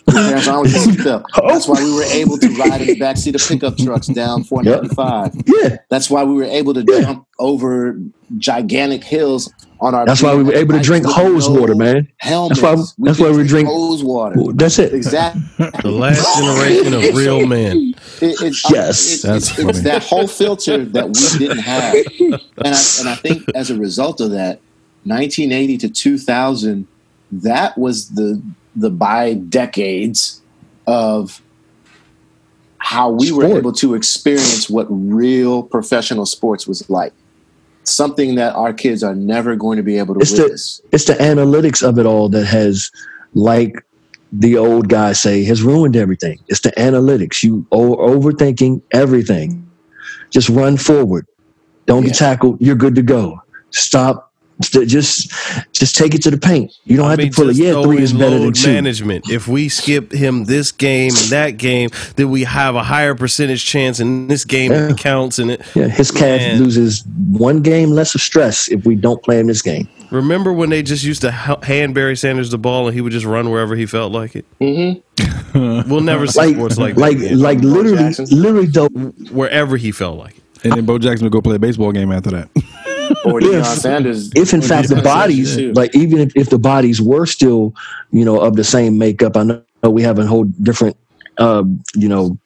Parents 0.08 0.48
aren't 0.48 0.62
with 0.62 0.74
a 0.74 0.78
seatbelt. 0.78 1.24
Oh. 1.34 1.48
That's 1.52 1.68
why 1.68 1.82
we 1.82 1.92
were 1.92 2.04
able 2.04 2.38
to 2.38 2.48
ride 2.56 2.80
in 2.80 2.86
the 2.86 3.00
backseat 3.00 3.34
of 3.34 3.46
pickup 3.46 3.76
trucks 3.76 4.06
down 4.06 4.44
495. 4.44 5.34
Yeah. 5.46 5.76
That's 5.90 6.10
why 6.10 6.24
we 6.24 6.34
were 6.34 6.44
able 6.44 6.74
to 6.74 6.84
jump 6.84 7.26
over 7.38 7.98
gigantic 8.38 9.04
hills 9.04 9.52
on 9.80 9.94
our. 9.94 10.06
That's 10.06 10.22
why 10.22 10.34
we 10.34 10.42
were 10.42 10.54
able 10.54 10.74
to 10.74 10.80
drink 10.80 11.06
hose 11.06 11.48
water, 11.48 11.74
man. 11.74 12.08
Helmets. 12.18 12.60
That's 12.60 12.96
why. 12.96 13.06
That's 13.06 13.18
why 13.18 13.30
we 13.30 13.46
drink 13.46 13.68
hose 13.68 14.04
water. 14.04 14.36
That's 14.54 14.78
it. 14.78 14.92
Exactly. 14.94 15.42
The 15.82 15.90
last 15.90 16.38
generation 16.38 16.94
of 16.94 17.14
real 17.16 17.46
men. 17.46 17.94
It, 18.20 18.40
it's, 18.42 18.70
Yes. 18.70 19.12
it's, 19.14 19.22
That's 19.22 19.58
it's, 19.58 19.58
it's 19.58 19.82
that 19.82 20.02
whole 20.04 20.26
filter 20.26 20.84
that 20.84 21.06
we 21.06 21.38
didn't 21.38 21.62
have, 21.62 21.94
and 21.94 22.74
I, 22.74 22.82
and 22.98 23.08
I 23.08 23.14
think 23.16 23.44
as 23.54 23.70
a 23.70 23.76
result 23.76 24.20
of 24.20 24.30
that, 24.32 24.60
1980 25.04 25.78
to 25.78 25.88
2000, 25.88 26.86
that 27.32 27.78
was 27.78 28.10
the 28.10 28.42
the 28.76 28.90
by 28.90 29.34
decades 29.34 30.42
of 30.86 31.40
how 32.78 33.10
we 33.10 33.30
were 33.30 33.44
able 33.58 33.72
to 33.72 33.94
experience 33.94 34.68
what 34.70 34.86
real 34.90 35.62
professional 35.62 36.26
sports 36.26 36.66
was 36.66 36.88
like. 36.90 37.12
Something 37.90 38.36
that 38.36 38.54
our 38.54 38.72
kids 38.72 39.02
are 39.02 39.14
never 39.14 39.56
going 39.56 39.76
to 39.76 39.82
be 39.82 39.98
able 39.98 40.14
to 40.14 40.20
It's 40.20 40.32
the 40.32 40.88
it's 40.92 41.04
the 41.04 41.14
analytics 41.14 41.86
of 41.86 41.98
it 41.98 42.06
all 42.06 42.28
that 42.30 42.46
has, 42.46 42.90
like 43.34 43.84
the 44.32 44.56
old 44.56 44.88
guy 44.88 45.12
say, 45.12 45.44
has 45.44 45.62
ruined 45.62 45.96
everything. 45.96 46.38
It's 46.48 46.60
the 46.60 46.70
analytics. 46.72 47.42
You 47.42 47.66
overthinking 47.72 48.82
everything. 48.92 49.68
Just 50.30 50.48
run 50.48 50.76
forward. 50.76 51.26
Don't 51.86 52.04
get 52.04 52.14
tackled. 52.14 52.60
You're 52.60 52.76
good 52.76 52.94
to 52.94 53.02
go. 53.02 53.42
Stop. 53.70 54.29
St- 54.62 54.88
Just 54.88 55.30
just 55.72 55.96
take 55.96 56.14
it 56.14 56.22
to 56.22 56.30
the 56.30 56.38
paint. 56.38 56.72
You 56.84 56.96
don't 56.98 57.06
I 57.06 57.10
have 57.10 57.18
mean, 57.18 57.30
to 57.30 57.36
pull 57.36 57.44
it. 57.50 57.54
just 57.54 57.60
Yeah, 57.62 57.82
three 57.82 58.02
is 58.02 58.12
better 58.12 58.38
than 58.38 58.52
two. 58.52 58.72
management. 58.72 59.30
If 59.30 59.48
we 59.48 59.68
skip 59.68 60.12
him 60.12 60.44
this 60.44 60.70
game 60.72 61.10
and 61.16 61.30
that 61.30 61.52
game, 61.56 61.90
then 62.16 62.30
we 62.30 62.44
have 62.44 62.74
a 62.74 62.82
higher 62.82 63.14
percentage 63.14 63.64
chance 63.64 64.00
in 64.00 64.26
this 64.28 64.44
game 64.44 64.72
Yeah. 64.72 64.90
it 64.90 64.98
counts. 64.98 65.38
And 65.38 65.52
it, 65.52 65.62
Yeah, 65.74 65.88
his 65.88 66.10
calf 66.10 66.40
Man. 66.40 66.58
loses 66.58 67.04
one 67.30 67.62
game 67.62 67.90
less 67.90 68.14
of 68.14 68.20
stress 68.20 68.68
if 68.68 68.84
we 68.84 68.94
don't 68.96 69.22
play 69.22 69.38
him 69.40 69.46
this 69.46 69.62
game. 69.62 69.88
remember 70.10 70.52
when 70.52 70.70
they 70.70 70.82
just 70.82 71.04
used 71.04 71.20
to 71.22 71.30
hand 71.30 71.94
Barry 71.94 72.16
Sanders 72.16 72.50
the 72.50 72.58
ball 72.58 72.86
and 72.86 72.94
he 72.94 73.00
would 73.00 73.12
just 73.12 73.24
run 73.26 73.48
wherever 73.50 73.76
he 73.76 73.86
felt 73.86 74.12
like 74.12 74.36
it? 74.36 74.44
Mm-hmm. 74.60 75.00
We'll 75.90 76.00
never 76.00 76.26
see 76.28 76.38
Like, 76.40 76.54
sports 76.54 76.78
like 76.78 76.96
like, 76.96 77.18
that 77.18 77.26
again. 77.26 77.38
like 77.40 77.58
literally, 77.60 78.14
literally, 78.30 78.66
though. 78.66 78.88
wherever 79.32 79.76
he 79.76 79.90
felt 79.90 80.16
like 80.18 80.36
it. 80.36 80.42
And 80.64 80.72
then 80.74 80.84
Bo 80.86 80.98
Jackson 80.98 81.24
would 81.24 81.32
go 81.32 81.40
play 81.40 81.56
a 81.56 81.58
baseball 81.58 81.90
game 81.92 82.12
after 82.12 82.30
that. 82.30 82.48
Or 83.24 83.42
If- 83.42 83.66
Sanders. 83.66 84.30
If 84.34 84.54
in 84.54 84.62
fact 84.62 84.88
the 84.88 85.02
bodies, 85.02 85.58
like 85.74 85.94
even 85.94 86.20
if, 86.20 86.32
if 86.36 86.50
the 86.50 86.58
bodies 86.58 87.00
were 87.02 87.26
still, 87.26 87.74
you 88.10 88.24
know, 88.24 88.40
of 88.40 88.56
the 88.56 88.64
same 88.64 88.98
makeup, 88.98 89.36
I 89.36 89.42
know 89.44 89.62
we 89.90 90.02
have 90.02 90.18
a 90.18 90.26
whole 90.26 90.44
different, 90.44 90.96
um, 91.38 91.82
you 91.94 92.08
know, 92.08 92.38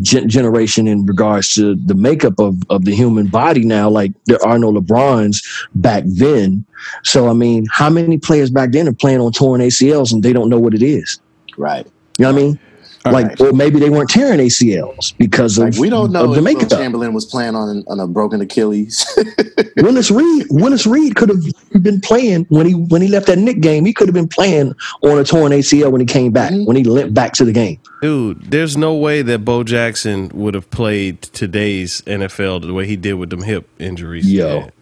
gen- 0.00 0.28
generation 0.28 0.86
in 0.88 1.04
regards 1.06 1.54
to 1.54 1.74
the 1.74 1.94
makeup 1.94 2.38
of 2.38 2.62
of 2.70 2.84
the 2.84 2.94
human 2.94 3.26
body 3.26 3.64
now. 3.64 3.88
Like 3.90 4.12
there 4.26 4.42
are 4.44 4.58
no 4.58 4.72
LeBrons 4.72 5.42
back 5.74 6.04
then. 6.06 6.64
So 7.04 7.28
I 7.28 7.32
mean, 7.32 7.66
how 7.70 7.90
many 7.90 8.18
players 8.18 8.50
back 8.50 8.72
then 8.72 8.88
are 8.88 8.92
playing 8.94 9.20
on 9.20 9.32
torn 9.32 9.60
ACLs 9.60 10.12
and 10.12 10.22
they 10.22 10.32
don't 10.32 10.48
know 10.48 10.58
what 10.58 10.74
it 10.74 10.82
is? 10.82 11.20
right. 11.56 11.86
You 12.18 12.24
know 12.24 12.32
what 12.32 12.40
I 12.40 12.42
mean? 12.44 12.58
Like, 13.04 13.40
or 13.40 13.52
maybe 13.52 13.80
they 13.80 13.90
weren't 13.90 14.08
tearing 14.10 14.38
ACLs 14.38 15.12
because 15.18 15.58
of, 15.58 15.70
Like 15.74 15.76
we 15.80 15.90
don't 15.90 16.12
know 16.12 16.24
of 16.24 16.30
the 16.30 16.34
if 16.34 16.44
Will 16.44 16.54
makeup. 16.54 16.70
Chamberlain 16.70 17.12
was 17.12 17.24
playing 17.26 17.56
on 17.56 17.82
on 17.88 17.98
a 17.98 18.06
broken 18.06 18.40
Achilles. 18.40 19.04
Willis 19.78 20.10
Reed, 20.10 20.46
Willis 20.50 20.86
Reed 20.86 21.16
could 21.16 21.28
have 21.28 21.42
been 21.82 22.00
playing 22.00 22.46
when 22.48 22.64
he 22.66 22.74
when 22.74 23.02
he 23.02 23.08
left 23.08 23.26
that 23.26 23.38
Knick 23.38 23.60
game. 23.60 23.84
He 23.84 23.92
could 23.92 24.06
have 24.06 24.14
been 24.14 24.28
playing 24.28 24.74
on 25.02 25.18
a 25.18 25.24
torn 25.24 25.50
ACL 25.50 25.90
when 25.90 26.00
he 26.00 26.06
came 26.06 26.30
back 26.30 26.52
Mm-hmm. 26.52 26.64
when 26.64 26.76
he 26.76 26.84
limped 26.84 27.14
back 27.14 27.32
to 27.34 27.44
the 27.44 27.52
game. 27.52 27.78
Dude, 28.02 28.40
there's 28.50 28.76
no 28.76 28.94
way 28.94 29.22
that 29.22 29.44
Bo 29.44 29.64
Jackson 29.64 30.30
would 30.34 30.54
have 30.54 30.70
played 30.70 31.22
today's 31.22 32.02
NFL 32.02 32.62
the 32.66 32.72
way 32.72 32.86
he 32.86 32.96
did 32.96 33.14
with 33.14 33.30
them 33.30 33.42
hip 33.42 33.68
injuries. 33.80 34.30
Yo. 34.30 34.60
had. 34.60 34.72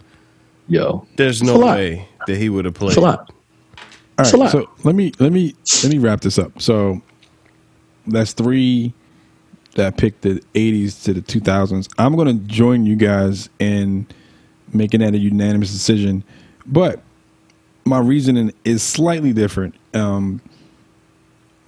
Yo, 0.68 1.06
There's 1.16 1.42
no 1.42 1.58
way 1.58 2.06
that 2.26 2.36
he 2.36 2.48
would 2.48 2.64
have 2.64 2.74
played. 2.74 2.90
it's 2.90 2.96
a 2.98 3.00
lot. 3.00 3.30
All 4.18 4.24
It's 4.24 4.32
a 4.32 4.36
lot. 4.36 4.50
so 4.52 4.70
let 4.84 4.94
me 4.94 5.12
let 5.18 5.32
me 5.32 5.54
let 5.82 5.90
me 5.92 5.98
wrap 5.98 6.20
this 6.20 6.38
up. 6.38 6.60
So 6.62 7.00
that's 8.06 8.32
three 8.32 8.92
that 9.74 9.96
picked 9.96 10.22
the 10.22 10.42
'80s 10.54 11.02
to 11.04 11.14
the 11.14 11.20
2000s. 11.20 11.88
I'm 11.98 12.16
going 12.16 12.28
to 12.28 12.44
join 12.46 12.86
you 12.86 12.96
guys 12.96 13.48
in 13.58 14.06
making 14.72 15.00
that 15.00 15.14
a 15.14 15.18
unanimous 15.18 15.72
decision, 15.72 16.24
but 16.66 17.00
my 17.84 17.98
reasoning 17.98 18.52
is 18.64 18.82
slightly 18.82 19.32
different. 19.32 19.74
Um, 19.94 20.40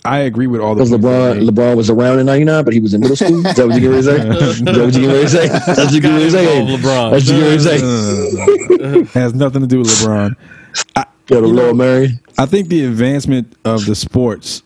I 0.04 0.20
agree 0.20 0.48
with 0.48 0.60
all 0.60 0.74
the 0.74 0.84
Because 0.84 0.98
LeBron. 0.98 1.48
LeBron 1.48 1.76
was 1.76 1.88
around 1.88 2.18
in 2.18 2.26
'99, 2.26 2.64
but 2.64 2.74
he 2.74 2.80
was 2.80 2.92
in 2.92 3.00
middle 3.00 3.16
school. 3.16 3.46
Is 3.46 3.54
that 3.54 3.66
what 3.66 3.74
you 3.74 3.80
get 3.80 3.88
ready 3.88 4.02
to 4.02 4.02
say? 4.02 4.28
Is 4.48 4.62
that 4.62 4.76
what 4.76 4.94
you 4.94 5.00
get 5.00 5.06
ready 5.06 5.22
to 5.22 5.28
say? 5.28 5.48
That's 5.48 5.78
what 5.78 5.92
you 5.92 6.00
get 6.00 6.10
ready 6.10 6.24
to 6.24 6.30
say. 6.30 6.46
LeBron. 6.62 7.10
That's 7.12 7.30
what 7.30 7.34
you 7.34 7.40
get 7.40 7.66
ready 7.66 9.06
to 9.08 9.08
say. 9.08 9.20
has 9.20 9.34
nothing 9.34 9.60
to 9.60 9.68
do 9.68 9.78
with 9.78 9.88
LeBron. 9.88 10.34
I, 10.96 11.06
Yo, 11.28 11.40
the 11.40 11.46
you 11.46 11.54
know, 11.54 11.62
Lord 11.62 11.76
Mary. 11.76 12.18
I 12.36 12.46
think 12.46 12.68
the 12.68 12.84
advancement 12.84 13.54
of 13.64 13.86
the 13.86 13.94
sports 13.94 14.62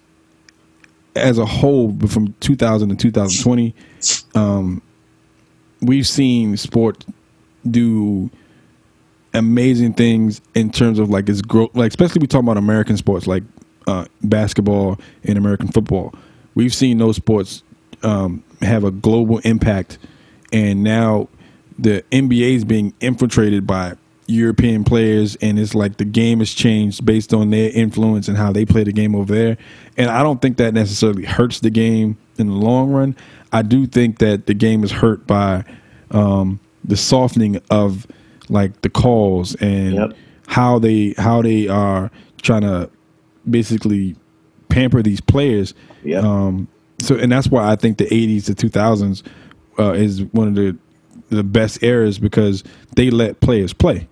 as 1.16 1.38
a 1.38 1.46
whole 1.46 1.88
but 1.88 2.10
from 2.10 2.34
2000 2.40 2.90
to 2.90 2.96
2020, 2.96 3.74
um, 4.34 4.82
we've 5.80 6.06
seen 6.06 6.56
sport 6.56 7.04
do 7.68 8.30
amazing 9.34 9.92
things 9.92 10.40
in 10.54 10.70
terms 10.70 10.98
of 10.98 11.10
like 11.10 11.28
its 11.28 11.42
growth. 11.42 11.74
Like 11.74 11.88
especially 11.88 12.20
we 12.20 12.26
talk 12.26 12.42
about 12.42 12.56
American 12.56 12.96
sports 12.96 13.26
like 13.26 13.42
uh, 13.86 14.06
basketball 14.22 14.98
and 15.24 15.38
American 15.38 15.68
football. 15.68 16.14
We've 16.54 16.74
seen 16.74 16.98
those 16.98 17.16
sports 17.16 17.62
um, 18.02 18.42
have 18.62 18.84
a 18.84 18.90
global 18.90 19.38
impact, 19.40 19.98
and 20.52 20.82
now 20.82 21.28
the 21.78 22.02
NBA 22.10 22.54
is 22.54 22.64
being 22.64 22.94
infiltrated 23.00 23.66
by 23.66 23.94
European 24.28 24.82
players, 24.84 25.36
and 25.36 25.58
it's 25.58 25.74
like 25.74 25.98
the 25.98 26.04
game 26.04 26.40
has 26.40 26.52
changed 26.52 27.04
based 27.04 27.32
on 27.32 27.50
their 27.50 27.70
influence 27.70 28.28
and 28.28 28.36
how 28.36 28.52
they 28.52 28.64
play 28.64 28.82
the 28.84 28.92
game 28.92 29.14
over 29.14 29.32
there. 29.32 29.56
And 29.96 30.10
I 30.10 30.22
don't 30.22 30.42
think 30.42 30.56
that 30.56 30.74
necessarily 30.74 31.24
hurts 31.24 31.60
the 31.60 31.70
game 31.70 32.18
in 32.38 32.48
the 32.48 32.54
long 32.54 32.90
run. 32.90 33.16
I 33.52 33.62
do 33.62 33.86
think 33.86 34.18
that 34.18 34.46
the 34.46 34.54
game 34.54 34.82
is 34.84 34.90
hurt 34.90 35.26
by 35.26 35.64
um, 36.10 36.58
the 36.84 36.96
softening 36.96 37.60
of 37.70 38.06
like 38.48 38.82
the 38.82 38.90
calls 38.90 39.54
and 39.56 39.94
Yep. 39.94 40.12
how 40.48 40.78
they 40.78 41.14
how 41.18 41.42
they 41.42 41.68
are 41.68 42.10
trying 42.42 42.62
to 42.62 42.90
basically 43.48 44.16
pamper 44.68 45.02
these 45.02 45.20
players. 45.20 45.74
Yep. 46.04 46.22
Um, 46.24 46.68
so, 47.00 47.16
and 47.16 47.30
that's 47.30 47.48
why 47.48 47.70
I 47.70 47.76
think 47.76 47.98
the 47.98 48.06
'80s 48.06 48.46
to 48.46 48.54
2000s 48.54 49.22
uh, 49.78 49.92
is 49.92 50.22
one 50.24 50.48
of 50.48 50.54
the 50.54 50.76
the 51.28 51.42
best 51.44 51.82
eras 51.82 52.18
because 52.18 52.62
they 52.94 53.10
let 53.10 53.40
players 53.40 53.72
play, 53.72 54.06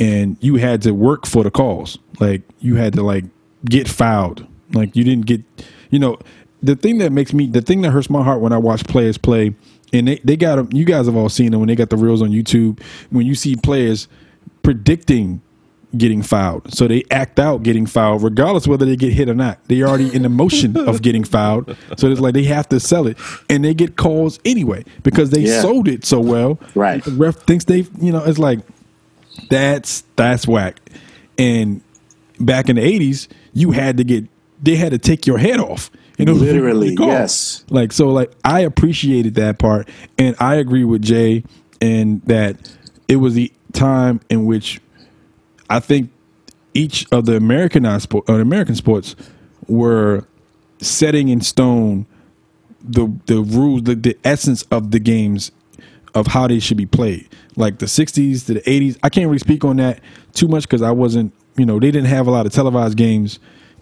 and 0.00 0.36
you 0.40 0.56
had 0.56 0.82
to 0.82 0.92
work 0.92 1.26
for 1.26 1.42
the 1.44 1.50
calls. 1.50 1.98
Like 2.20 2.42
you 2.60 2.76
had 2.76 2.92
to 2.94 3.02
like 3.02 3.24
get 3.64 3.88
fouled 3.88 4.46
Like 4.72 4.94
you 4.96 5.04
didn't 5.04 5.26
get, 5.26 5.42
you 5.90 5.98
know, 5.98 6.18
the 6.62 6.74
thing 6.76 6.98
that 6.98 7.12
makes 7.12 7.32
me, 7.32 7.46
the 7.46 7.60
thing 7.62 7.82
that 7.82 7.90
hurts 7.90 8.08
my 8.10 8.22
heart 8.22 8.40
when 8.40 8.52
I 8.52 8.58
watch 8.58 8.84
players 8.86 9.18
play, 9.18 9.54
and 9.92 10.08
they 10.08 10.16
they 10.24 10.36
got 10.36 10.56
them. 10.56 10.68
You 10.72 10.84
guys 10.84 11.06
have 11.06 11.14
all 11.16 11.28
seen 11.28 11.50
them 11.52 11.60
when 11.60 11.68
they 11.68 11.76
got 11.76 11.90
the 11.90 11.96
reels 11.96 12.22
on 12.22 12.30
YouTube. 12.30 12.80
When 13.10 13.26
you 13.26 13.34
see 13.34 13.54
players 13.56 14.08
predicting 14.62 15.40
getting 15.96 16.22
fouled. 16.22 16.74
So 16.74 16.88
they 16.88 17.04
act 17.12 17.38
out 17.38 17.62
getting 17.62 17.86
fouled, 17.86 18.22
regardless 18.24 18.66
whether 18.66 18.84
they 18.84 18.96
get 18.96 19.12
hit 19.12 19.28
or 19.28 19.34
not. 19.34 19.62
They 19.68 19.80
already 19.82 20.12
in 20.12 20.22
the 20.22 20.28
motion 20.28 20.76
of 20.88 21.02
getting 21.02 21.22
fouled. 21.22 21.76
So 21.96 22.08
it's 22.10 22.20
like 22.20 22.34
they 22.34 22.42
have 22.44 22.68
to 22.70 22.80
sell 22.80 23.06
it. 23.06 23.16
And 23.48 23.64
they 23.64 23.74
get 23.74 23.94
calls 23.96 24.40
anyway 24.44 24.84
because 25.04 25.30
they 25.30 25.42
Yeah. 25.42 25.60
sold 25.62 25.86
it 25.86 26.04
so 26.04 26.18
well. 26.18 26.58
Right. 26.74 27.04
The 27.04 27.12
ref 27.12 27.36
thinks 27.36 27.66
they 27.66 27.86
you 28.00 28.10
know, 28.10 28.24
it's 28.24 28.38
like 28.40 28.58
that's 29.48 30.04
that's 30.16 30.46
whack. 30.46 30.80
And 31.38 31.82
back 32.38 32.68
in 32.68 32.76
the 32.76 32.82
eighties, 32.82 33.28
you 33.52 33.72
had 33.72 33.96
to 33.98 34.04
get 34.04 34.26
they 34.62 34.76
had 34.76 34.92
to 34.92 34.98
take 34.98 35.26
your 35.26 35.38
head 35.38 35.60
off. 35.60 35.90
You 36.18 36.26
know, 36.26 36.32
Literally, 36.32 36.94
yes. 36.98 37.64
Like 37.70 37.92
so, 37.92 38.08
like 38.08 38.32
I 38.44 38.60
appreciated 38.60 39.34
that 39.34 39.58
part, 39.58 39.88
and 40.16 40.36
I 40.38 40.56
agree 40.56 40.84
with 40.84 41.02
Jay, 41.02 41.44
and 41.80 42.22
that 42.22 42.56
it 43.08 43.16
was 43.16 43.34
the 43.34 43.52
time 43.72 44.20
in 44.30 44.46
which 44.46 44.80
I 45.68 45.80
think 45.80 46.12
each 46.72 47.06
of 47.10 47.26
the 47.26 47.36
Americanized 47.36 48.04
sport, 48.04 48.28
uh, 48.28 48.34
American 48.34 48.76
sports 48.76 49.16
were 49.66 50.26
setting 50.78 51.28
in 51.28 51.40
stone 51.40 52.06
the 52.80 53.08
the 53.26 53.40
rules, 53.40 53.82
the, 53.84 53.94
the 53.94 54.16
essence 54.24 54.62
of 54.70 54.90
the 54.90 54.98
games 54.98 55.50
of 56.14 56.26
how 56.28 56.46
they 56.46 56.58
should 56.58 56.76
be 56.76 56.86
played. 56.86 57.28
Like 57.56 57.78
the 57.78 57.86
'60s 57.86 58.46
to 58.46 58.54
the 58.54 58.60
'80s, 58.60 58.98
I 59.02 59.08
can't 59.08 59.26
really 59.26 59.38
speak 59.38 59.64
on 59.64 59.76
that 59.76 60.00
too 60.32 60.48
much 60.48 60.64
because 60.64 60.82
I 60.82 60.90
wasn't, 60.90 61.32
you 61.56 61.66
know, 61.66 61.78
they 61.78 61.90
didn't 61.90 62.08
have 62.08 62.26
a 62.26 62.30
lot 62.30 62.46
of 62.46 62.52
televised 62.52 62.96
games, 62.96 63.38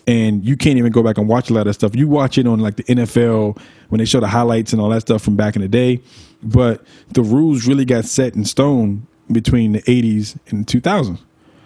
and 0.07 0.45
you 0.45 0.57
can't 0.57 0.79
even 0.79 0.93
go 0.93 1.03
back 1.03 1.19
and 1.19 1.29
watch 1.29 1.51
a 1.51 1.55
lot 1.55 1.67
of 1.67 1.75
stuff. 1.75 1.95
You 1.95 2.09
watch 2.09 2.39
it 2.39 2.47
on 2.47 2.61
like 2.61 2.77
the 2.77 2.85
NFL 2.85 3.59
when 3.89 3.99
they 3.99 4.05
show 4.05 4.21
the 4.21 4.29
highlights 4.29 4.73
and 4.73 4.81
all 4.81 4.89
that 4.91 5.03
stuff 5.03 5.23
from 5.23 5.37
back 5.37 5.57
in 5.57 5.63
the 5.63 5.69
day, 5.69 6.01
but 6.43 6.85
the 7.11 7.23
rules 7.23 7.67
really 7.67 7.85
got 7.85 8.05
set 8.05 8.35
in 8.35 8.45
stone 8.45 9.07
between 9.31 9.73
the 9.73 9.83
'80s 9.83 10.37
and 10.49 10.67
2000s. 10.67 11.19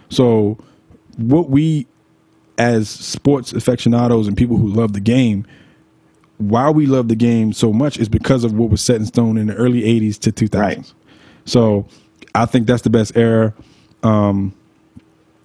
So, 0.08 0.58
what 1.16 1.50
we 1.50 1.86
as 2.58 2.88
sports 2.88 3.52
aficionados 3.52 4.26
and 4.26 4.36
people 4.36 4.56
who 4.56 4.68
love 4.68 4.92
the 4.92 5.00
game, 5.00 5.46
why 6.38 6.70
we 6.70 6.86
love 6.86 7.08
the 7.08 7.16
game 7.16 7.52
so 7.52 7.72
much 7.72 7.98
is 7.98 8.08
because 8.08 8.44
of 8.44 8.52
what 8.52 8.70
was 8.70 8.80
set 8.80 8.96
in 8.96 9.06
stone 9.06 9.36
in 9.38 9.46
the 9.46 9.54
early 9.54 9.82
80s 9.82 10.18
to 10.20 10.32
2000s. 10.32 10.92
So, 11.44 11.86
I 12.34 12.44
think 12.46 12.66
that's 12.66 12.82
the 12.82 12.90
best 12.90 13.16
era. 13.16 13.54
Um, 14.02 14.54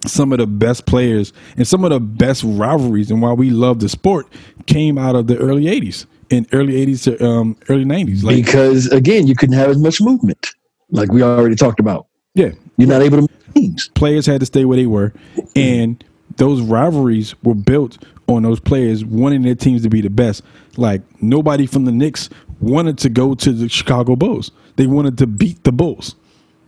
some 0.06 0.32
of 0.32 0.38
the 0.38 0.46
best 0.46 0.84
players 0.86 1.32
and 1.56 1.66
some 1.66 1.84
of 1.84 1.90
the 1.90 2.00
best 2.00 2.42
rivalries 2.44 3.10
and 3.10 3.22
why 3.22 3.32
we 3.32 3.50
love 3.50 3.78
the 3.78 3.88
sport 3.88 4.26
came 4.66 4.98
out 4.98 5.14
of 5.14 5.28
the 5.28 5.38
early 5.38 5.64
80s 5.64 6.06
and 6.30 6.46
early 6.52 6.74
80s 6.86 7.04
to 7.04 7.24
um, 7.24 7.56
early 7.68 7.84
90s. 7.84 8.22
Like, 8.24 8.36
because 8.36 8.88
again, 8.88 9.26
you 9.26 9.34
couldn't 9.36 9.56
have 9.56 9.70
as 9.70 9.78
much 9.78 10.00
movement, 10.00 10.54
like 10.90 11.12
we 11.12 11.22
already 11.22 11.54
talked 11.54 11.78
about. 11.80 12.08
yeah, 12.34 12.50
You're 12.76 12.88
not 12.88 13.02
able 13.02 13.18
to 13.18 13.22
move 13.22 13.54
teams. 13.54 13.88
players 13.94 14.26
had 14.26 14.40
to 14.40 14.46
stay 14.46 14.64
where 14.64 14.76
they 14.76 14.86
were, 14.86 15.12
and 15.54 16.02
those 16.36 16.60
rivalries 16.60 17.34
were 17.44 17.54
built 17.54 18.02
on 18.26 18.42
those 18.42 18.58
players 18.60 19.04
wanting 19.04 19.42
their 19.42 19.54
teams 19.54 19.82
to 19.82 19.88
be 19.88 20.00
the 20.00 20.10
best. 20.10 20.42
Like 20.76 21.02
nobody 21.22 21.66
from 21.66 21.84
the 21.84 21.92
Knicks 21.92 22.28
wanted 22.60 22.98
to 22.98 23.08
go 23.08 23.34
to 23.34 23.52
the 23.52 23.68
Chicago 23.68 24.16
Bulls; 24.16 24.50
they 24.76 24.86
wanted 24.86 25.18
to 25.18 25.26
beat 25.26 25.64
the 25.64 25.72
Bulls. 25.72 26.14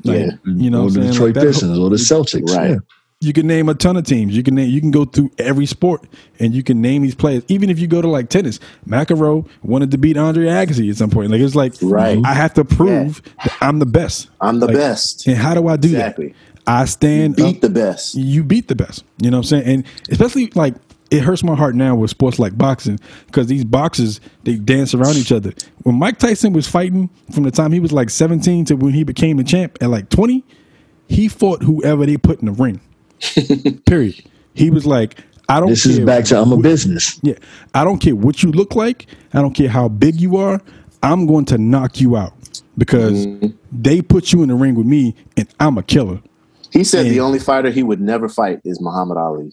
Like, 0.05 0.19
Yeah. 0.19 0.31
you 0.45 0.69
know, 0.71 0.85
or 0.85 0.91
the 0.91 1.01
Detroit 1.01 1.35
Like 1.37 1.47
Pistons 1.47 1.79
or 1.79 1.89
the 1.89 1.97
Celtics. 1.97 2.55
Right. 2.55 2.71
Yeah. 2.73 2.77
You 3.21 3.33
can 3.33 3.47
name 3.47 3.71
a 3.71 3.75
ton 3.75 3.97
of 3.97 4.05
teams. 4.05 4.37
You 4.37 4.43
can 4.43 4.55
name. 4.55 4.69
You 4.69 4.83
can 4.83 4.91
go 4.91 5.07
through 5.07 5.31
every 5.39 5.65
sport, 5.65 6.05
and 6.41 6.53
you 6.53 6.63
can 6.63 6.83
name 6.83 7.01
these 7.03 7.15
players. 7.15 7.43
Even 7.49 7.71
if 7.71 7.79
you 7.79 7.87
go 7.87 8.03
to 8.03 8.09
like 8.09 8.29
tennis, 8.29 8.61
McEnroe 8.87 9.49
wanted 9.63 9.91
to 9.93 9.99
beat 9.99 10.19
Andre 10.19 10.45
Agassi 10.47 10.91
at 10.91 10.97
some 10.97 11.09
point. 11.09 11.31
Like 11.31 11.41
it's 11.41 11.55
like, 11.55 11.73
Right. 11.81 12.19
I 12.23 12.35
have 12.35 12.53
to 12.55 12.65
prove 12.67 13.23
that 13.43 13.57
I'm 13.63 13.79
the 13.79 13.87
best. 13.87 14.29
I'm 14.43 14.61
the 14.61 14.67
Like, 14.67 14.77
best. 14.77 15.27
And 15.27 15.39
how 15.39 15.55
do 15.55 15.69
I 15.69 15.77
do 15.77 15.89
Exactly. 15.89 16.29
that? 16.29 16.35
I 16.67 16.85
stand 16.87 17.37
Beat 17.37 17.57
up- 17.57 17.61
the 17.63 17.71
best. 17.71 18.15
you 18.15 18.43
beat 18.43 18.69
the 18.69 18.75
best. 18.75 19.05
You 19.23 19.31
know 19.31 19.39
what 19.39 19.53
I'm 19.53 19.63
saying? 19.63 19.65
And 19.65 19.85
especially 20.11 20.51
like 20.55 20.75
it 21.11 21.21
hurts 21.23 21.43
my 21.45 21.55
heart 21.55 21.75
now 21.75 21.95
with 21.95 22.11
sports 22.11 22.39
like 22.39 22.57
boxing 22.59 22.99
because 23.27 23.47
these 23.47 23.65
boxers 23.65 24.21
they 24.45 24.57
dance 24.57 24.95
around 24.95 25.17
each 25.17 25.31
other. 25.33 25.53
When 25.83 25.97
Mike 25.97 26.19
Tyson 26.19 26.53
was 26.53 26.67
fighting 26.67 27.11
from 27.33 27.45
the 27.45 27.51
time 27.51 27.73
he 27.73 27.81
was 27.81 27.93
like 27.93 28.11
17 28.11 28.65
to 28.67 28.75
when 28.75 28.93
he 28.95 29.05
became 29.05 29.37
the 29.37 29.45
champ 29.45 29.79
at 29.81 29.91
like 29.91 30.09
20, 30.09 30.45
he 31.09 31.29
fought 31.29 31.63
whoever 31.63 32.07
they 32.07 32.17
put 32.17 32.41
in 32.41 32.47
the 32.47 32.53
ring. 32.53 32.81
Period. 33.87 34.23
He 34.55 34.71
was 34.71 34.87
like, 34.87 35.19
I 35.49 35.61
don't. 35.61 35.69
This 35.71 35.83
care 35.85 35.93
is 35.93 36.01
back 36.01 36.25
to 36.27 36.41
I'm 36.41 36.53
a 36.53 36.57
what- 36.57 36.63
business. 36.63 37.19
Yeah, 37.23 37.35
I 37.75 37.85
don't 37.85 37.99
care 37.99 38.17
what 38.17 38.43
you 38.43 38.51
look 38.53 38.75
like. 38.75 39.07
I 39.33 39.41
don't 39.43 39.53
care 39.55 39.69
how 39.69 39.89
big 39.89 40.21
you 40.21 40.37
are. 40.37 40.61
I'm 41.03 41.27
going 41.27 41.45
to 41.47 41.59
knock 41.59 42.01
you 42.01 42.17
out 42.17 42.33
because 42.79 43.27
Mm-hmm. 43.27 43.49
they 43.73 44.01
put 44.01 44.33
you 44.33 44.43
in 44.43 44.49
the 44.49 44.55
ring 44.55 44.75
with 44.75 44.87
me, 44.87 45.15
and 45.37 45.47
I'm 45.61 45.77
a 45.77 45.83
killer. 45.83 46.21
He 46.71 46.83
said 46.83 47.07
the 47.07 47.21
only 47.21 47.39
fighter 47.39 47.71
he 47.71 47.83
would 47.83 48.01
never 48.01 48.29
fight 48.29 48.61
is 48.65 48.81
Muhammad 48.81 49.17
Ali. 49.19 49.53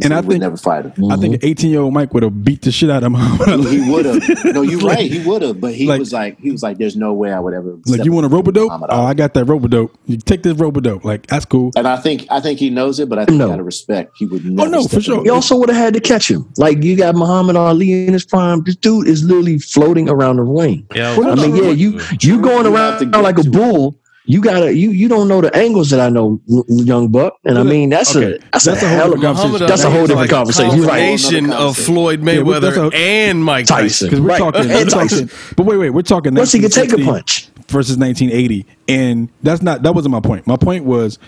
He 0.00 0.04
And 0.06 0.14
I 0.14 0.22
think- 0.22 0.40
never 0.40 0.56
fight 0.56 0.84
him. 0.84 1.10
I 1.10 1.16
think 1.16 1.36
mm-hmm. 1.36 1.46
18 1.46 1.70
year 1.70 1.80
old 1.80 1.94
Mike 1.94 2.12
would 2.14 2.22
have 2.22 2.44
beat 2.44 2.62
the 2.62 2.72
shit 2.72 2.90
out 2.90 3.02
of 3.04 3.12
him. 3.12 3.20
He, 3.70 3.90
would 3.90 4.04
have. 4.06 4.44
No, 4.54 4.62
you're 4.62 4.80
Like- 4.80 4.96
right. 4.96 5.10
He 5.10 5.26
would 5.26 5.42
have. 5.42 5.60
But 5.60 5.74
he 5.74 5.86
like- 5.86 5.98
was 6.00 6.12
like, 6.12 6.38
he 6.40 6.50
was 6.50 6.62
like, 6.62 6.78
"There's 6.78 6.96
no 6.96 7.12
way 7.12 7.32
I 7.32 7.38
would 7.40 7.54
ever." 7.54 7.76
Like 7.86 8.04
you 8.04 8.12
want 8.12 8.24
a 8.24 8.28
in 8.28 8.32
rope 8.32 8.48
a 8.48 8.52
dope? 8.52 8.72
Oh, 8.72 9.04
I 9.04 9.14
got 9.14 9.34
that 9.34 9.44
rope 9.44 9.64
a 9.64 9.68
dope. 9.68 9.96
You 10.06 10.16
take 10.16 10.42
this 10.42 10.54
rope 10.56 10.76
a 10.76 10.80
dope. 10.80 11.04
Like 11.04 11.26
that's 11.26 11.44
cool. 11.44 11.70
And 11.76 11.86
I 11.86 11.96
think 11.96 12.26
I 12.30 12.40
think 12.40 12.58
he 12.58 12.70
knows 12.70 12.98
it, 13.00 13.08
but 13.08 13.18
I 13.18 13.24
think 13.26 13.38
No. 13.38 13.52
out 13.52 13.60
of 13.60 13.66
respect, 13.66 14.12
he 14.16 14.26
would 14.26 14.42
oh, 14.44 14.48
never. 14.50 14.70
no, 14.70 14.84
for 14.88 15.00
sure. 15.00 15.18
the 15.18 15.22
He 15.24 15.30
also 15.30 15.56
would 15.58 15.68
have 15.68 15.78
had 15.78 15.94
to 15.94 16.00
catch 16.00 16.30
him. 16.30 16.50
Like 16.56 16.82
you 16.82 16.96
got 16.96 17.14
Muhammad 17.14 17.56
Ali 17.56 18.06
in 18.06 18.12
his 18.12 18.24
prime. 18.24 18.62
This 18.64 18.76
dude 18.76 19.06
is 19.08 19.24
literally 19.24 19.58
floating 19.58 20.08
around 20.08 20.36
the 20.36 20.42
ring. 20.42 20.86
Yeah, 20.94 21.16
I 21.20 21.34
mean, 21.34 21.56
yeah, 21.56 21.70
you 21.70 22.00
you 22.20 22.40
going 22.40 22.64
You 22.64 22.70
to 22.70 22.74
around 22.74 23.12
like 23.22 23.38
a 23.38 23.42
to 23.42 23.48
it. 23.48 23.52
bull. 23.52 23.96
You 24.26 24.42
gotta 24.42 24.74
you 24.74 24.90
you 24.90 25.08
don't 25.08 25.28
know 25.28 25.40
the 25.40 25.54
angles 25.56 25.90
that 25.90 26.00
I 26.00 26.08
know, 26.10 26.40
young 26.68 27.08
buck. 27.08 27.38
And 27.44 27.58
I 27.58 27.62
mean 27.62 27.88
that's 27.88 28.14
Okay. 28.14 28.36
a 28.36 28.38
that's, 28.52 28.64
That's 28.66 28.82
a, 28.82 28.86
a 28.86 28.88
whole 28.88 28.98
hell 28.98 29.12
of 29.14 29.18
a 29.18 29.22
conversation. 29.22 29.66
that's 29.66 29.84
a 29.84 29.90
whole 29.90 30.02
is 30.02 30.08
different 30.08 30.20
like 30.20 30.30
conversation. 30.30 30.76
You're 30.76 30.86
right. 30.86 30.98
Combination 30.98 31.44
of 31.46 31.58
conversation. 31.58 31.94
Floyd 31.94 32.20
Yeah, 32.20 32.34
Mayweather 32.34 32.92
a- 32.92 32.96
and 32.96 33.44
Mike 33.44 33.66
Tyson. 33.66 33.84
Tyson. 33.84 34.06
Because 34.08 34.20
we're 34.20 34.28
Right. 34.28 34.38
talking, 34.38 34.60
And 34.60 34.70
we're 34.70 34.84
Tyson. 34.84 35.28
talking. 35.28 35.54
But 35.56 35.66
wait, 35.66 35.76
wait, 35.78 35.90
we're 35.90 36.02
talking. 36.02 36.34
Plus, 36.34 36.52
he 36.52 36.60
could 36.60 36.72
take 36.72 36.92
a 36.92 36.98
punch. 36.98 37.48
versus 37.68 37.96
1980, 37.96 38.66
and 38.88 39.28
that's 39.42 39.62
not 39.62 39.82
that 39.84 39.94
wasn't 39.94 40.12
my 40.12 40.20
point. 40.20 40.46
My 40.46 40.56
point 40.56 40.84
was 40.84 41.18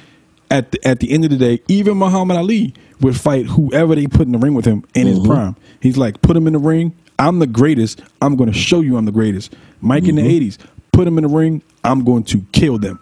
at 0.51 0.70
the, 0.73 0.86
at 0.86 1.01
the 1.01 1.10
end 1.12 1.24
of 1.24 1.31
the 1.31 1.39
day, 1.39 1.62
even 1.69 1.97
Muhammad 1.97 2.36
Ali 2.36 2.74
would 3.01 3.16
fight 3.16 3.47
whoever 3.47 3.94
they 3.94 4.06
put 4.06 4.23
in 4.23 4.32
the 4.32 4.39
ring 4.39 4.55
with 4.55 4.64
him 4.66 4.85
in 4.94 5.06
his 5.06 5.19
mm-hmm. 5.19 5.31
prime. 5.31 5.56
He's 5.81 5.97
like, 5.97 6.20
put 6.23 6.36
him 6.36 6.47
in 6.47 6.52
the 6.52 6.59
ring. 6.59 6.94
I'm 7.19 7.39
the 7.39 7.47
greatest. 7.47 8.02
I'm 8.20 8.36
going 8.36 8.52
to 8.52 8.59
show 8.59 8.81
you 8.81 8.97
I'm 8.97 9.05
the 9.06 9.12
greatest. 9.12 9.55
Mike 9.81 10.05
in 10.05 10.16
the 10.16 10.23
mm-hmm. 10.23 10.47
80s, 10.47 10.59
put 10.93 11.06
him 11.06 11.19
in 11.19 11.23
the 11.23 11.28
ring. 11.28 11.62
I'm 11.84 12.04
going 12.04 12.24
to 12.24 12.40
kill 12.52 12.78
them. 12.78 12.98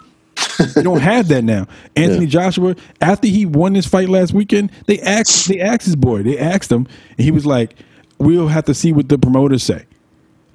you 0.76 0.82
don't 0.82 1.00
have 1.00 1.28
that 1.28 1.42
now. 1.44 1.66
Anthony 1.96 2.26
Joshua, 2.26 2.76
after 3.00 3.26
he 3.28 3.46
won 3.46 3.72
this 3.74 3.86
fight 3.86 4.08
last 4.08 4.32
weekend, 4.32 4.70
they 4.86 4.98
asked 5.00 5.48
they 5.48 5.60
asked 5.60 5.84
his 5.84 5.96
boy, 5.96 6.22
they 6.22 6.38
asked 6.38 6.70
him, 6.70 6.86
and 7.16 7.24
he 7.24 7.30
was 7.30 7.44
like, 7.46 7.76
"We'll 8.18 8.48
have 8.48 8.64
to 8.66 8.74
see 8.74 8.92
what 8.92 9.08
the 9.08 9.18
promoters 9.18 9.62
say." 9.62 9.86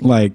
Like, 0.02 0.34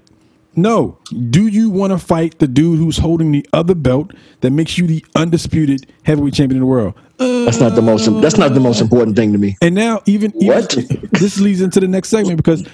no. 0.55 0.97
Do 1.29 1.47
you 1.47 1.69
want 1.69 1.91
to 1.93 1.97
fight 1.99 2.39
the 2.39 2.47
dude 2.47 2.79
who's 2.79 2.97
holding 2.97 3.31
the 3.31 3.45
other 3.53 3.75
belt 3.75 4.11
that 4.41 4.51
makes 4.51 4.77
you 4.77 4.87
the 4.87 5.05
undisputed 5.15 5.85
heavyweight 6.03 6.33
champion 6.33 6.57
in 6.57 6.61
the 6.61 6.65
world? 6.65 6.93
Uh, 7.19 7.45
That's 7.45 7.59
not 7.59 7.75
the 7.75 7.81
most 7.83 8.05
that's 8.21 8.37
not 8.37 8.53
the 8.55 8.59
most 8.59 8.81
important 8.81 9.15
thing 9.15 9.31
to 9.33 9.37
me. 9.37 9.55
and 9.61 9.75
now 9.75 10.01
even, 10.07 10.33
even 10.41 10.47
What? 10.47 10.75
this 11.11 11.39
leads 11.39 11.61
into 11.61 11.79
the 11.79 11.87
next 11.87 12.09
segment 12.09 12.37
because 12.37 12.67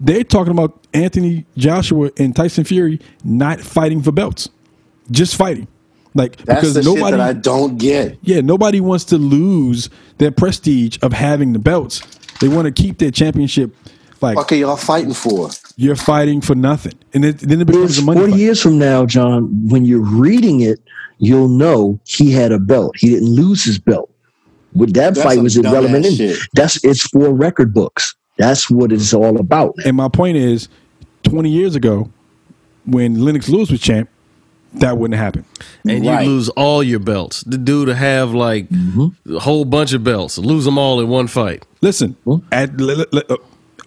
they're 0.00 0.24
talking 0.24 0.52
about 0.52 0.86
Anthony 0.94 1.46
Joshua 1.56 2.10
and 2.18 2.34
Tyson 2.34 2.64
Fury 2.64 3.00
not 3.22 3.60
fighting 3.60 4.02
for 4.02 4.12
belts, 4.12 4.48
just 5.10 5.36
fighting. 5.36 5.68
Like 6.14 6.36
That's 6.38 6.60
because 6.60 6.74
the 6.74 6.82
shit 6.82 6.94
nobody 6.94 7.16
that 7.18 7.20
I 7.28 7.32
don't 7.34 7.76
get. 7.78 8.18
yeah, 8.22 8.40
nobody 8.40 8.80
wants 8.80 9.04
to 9.06 9.16
lose 9.18 9.90
their 10.18 10.32
prestige 10.32 10.98
of 11.02 11.12
having 11.12 11.52
the 11.52 11.58
belts. 11.60 12.00
They 12.40 12.48
want 12.48 12.66
to 12.66 12.72
keep 12.82 12.98
their 12.98 13.10
championship. 13.12 13.74
Like 14.20 14.36
What 14.36 14.50
are 14.50 14.56
y'all 14.56 14.76
fighting 14.76 15.14
for? 15.14 15.50
you're 15.76 15.96
fighting 15.96 16.40
for 16.40 16.54
nothing, 16.54 16.92
and 17.14 17.24
it, 17.24 17.38
then 17.38 17.60
it 17.60 17.66
becomes 17.66 17.96
a 17.98 18.02
money 18.02 18.18
40 18.20 18.32
fight. 18.32 18.40
years 18.40 18.60
from 18.60 18.78
now, 18.78 19.06
John, 19.06 19.68
when 19.68 19.84
you're 19.84 20.04
reading 20.04 20.60
it, 20.60 20.80
you'll 21.18 21.48
know 21.48 21.98
he 22.04 22.30
had 22.32 22.50
a 22.52 22.58
belt. 22.58 22.96
He 22.98 23.08
didn't 23.10 23.30
lose 23.30 23.64
his 23.64 23.78
belt. 23.78 24.10
With 24.74 24.92
that 24.94 25.14
That's 25.14 25.22
fight 25.24 25.38
was 25.42 25.56
irrelevant. 25.56 26.04
dumbass 26.04 26.10
in- 26.10 26.16
shit. 26.16 26.38
That's 26.54 26.84
it's 26.84 27.02
for 27.02 27.32
record 27.32 27.72
books. 27.72 28.14
That's 28.40 28.70
what 28.70 28.90
it's 28.92 29.12
all 29.14 29.38
about. 29.38 29.74
And 29.84 29.96
my 29.96 30.08
point 30.08 30.36
is, 30.36 30.68
20 31.24 31.50
years 31.50 31.74
ago, 31.76 32.10
when 32.86 33.22
Lennox 33.24 33.48
Lewis 33.48 33.70
was 33.70 33.80
champ, 33.80 34.08
that 34.74 34.96
wouldn't 34.98 35.18
happen. 35.20 35.44
and 35.88 36.04
you 36.04 36.16
lose 36.20 36.48
all 36.50 36.82
your 36.82 37.00
belts. 37.00 37.42
The 37.42 37.58
dude 37.58 37.88
to 37.88 37.94
have 37.94 38.32
like 38.32 38.68
Mm-hmm. 38.68 39.36
a 39.36 39.40
whole 39.40 39.64
bunch 39.64 39.92
of 39.92 40.02
belts, 40.04 40.38
lose 40.38 40.64
them 40.64 40.78
all 40.78 41.00
in 41.00 41.08
one 41.08 41.26
fight. 41.26 41.66
Listen, 41.80 42.16
at, 42.52 42.76
le- 42.76 42.92
le- 42.94 43.06
le- 43.12 43.24
uh, 43.28 43.36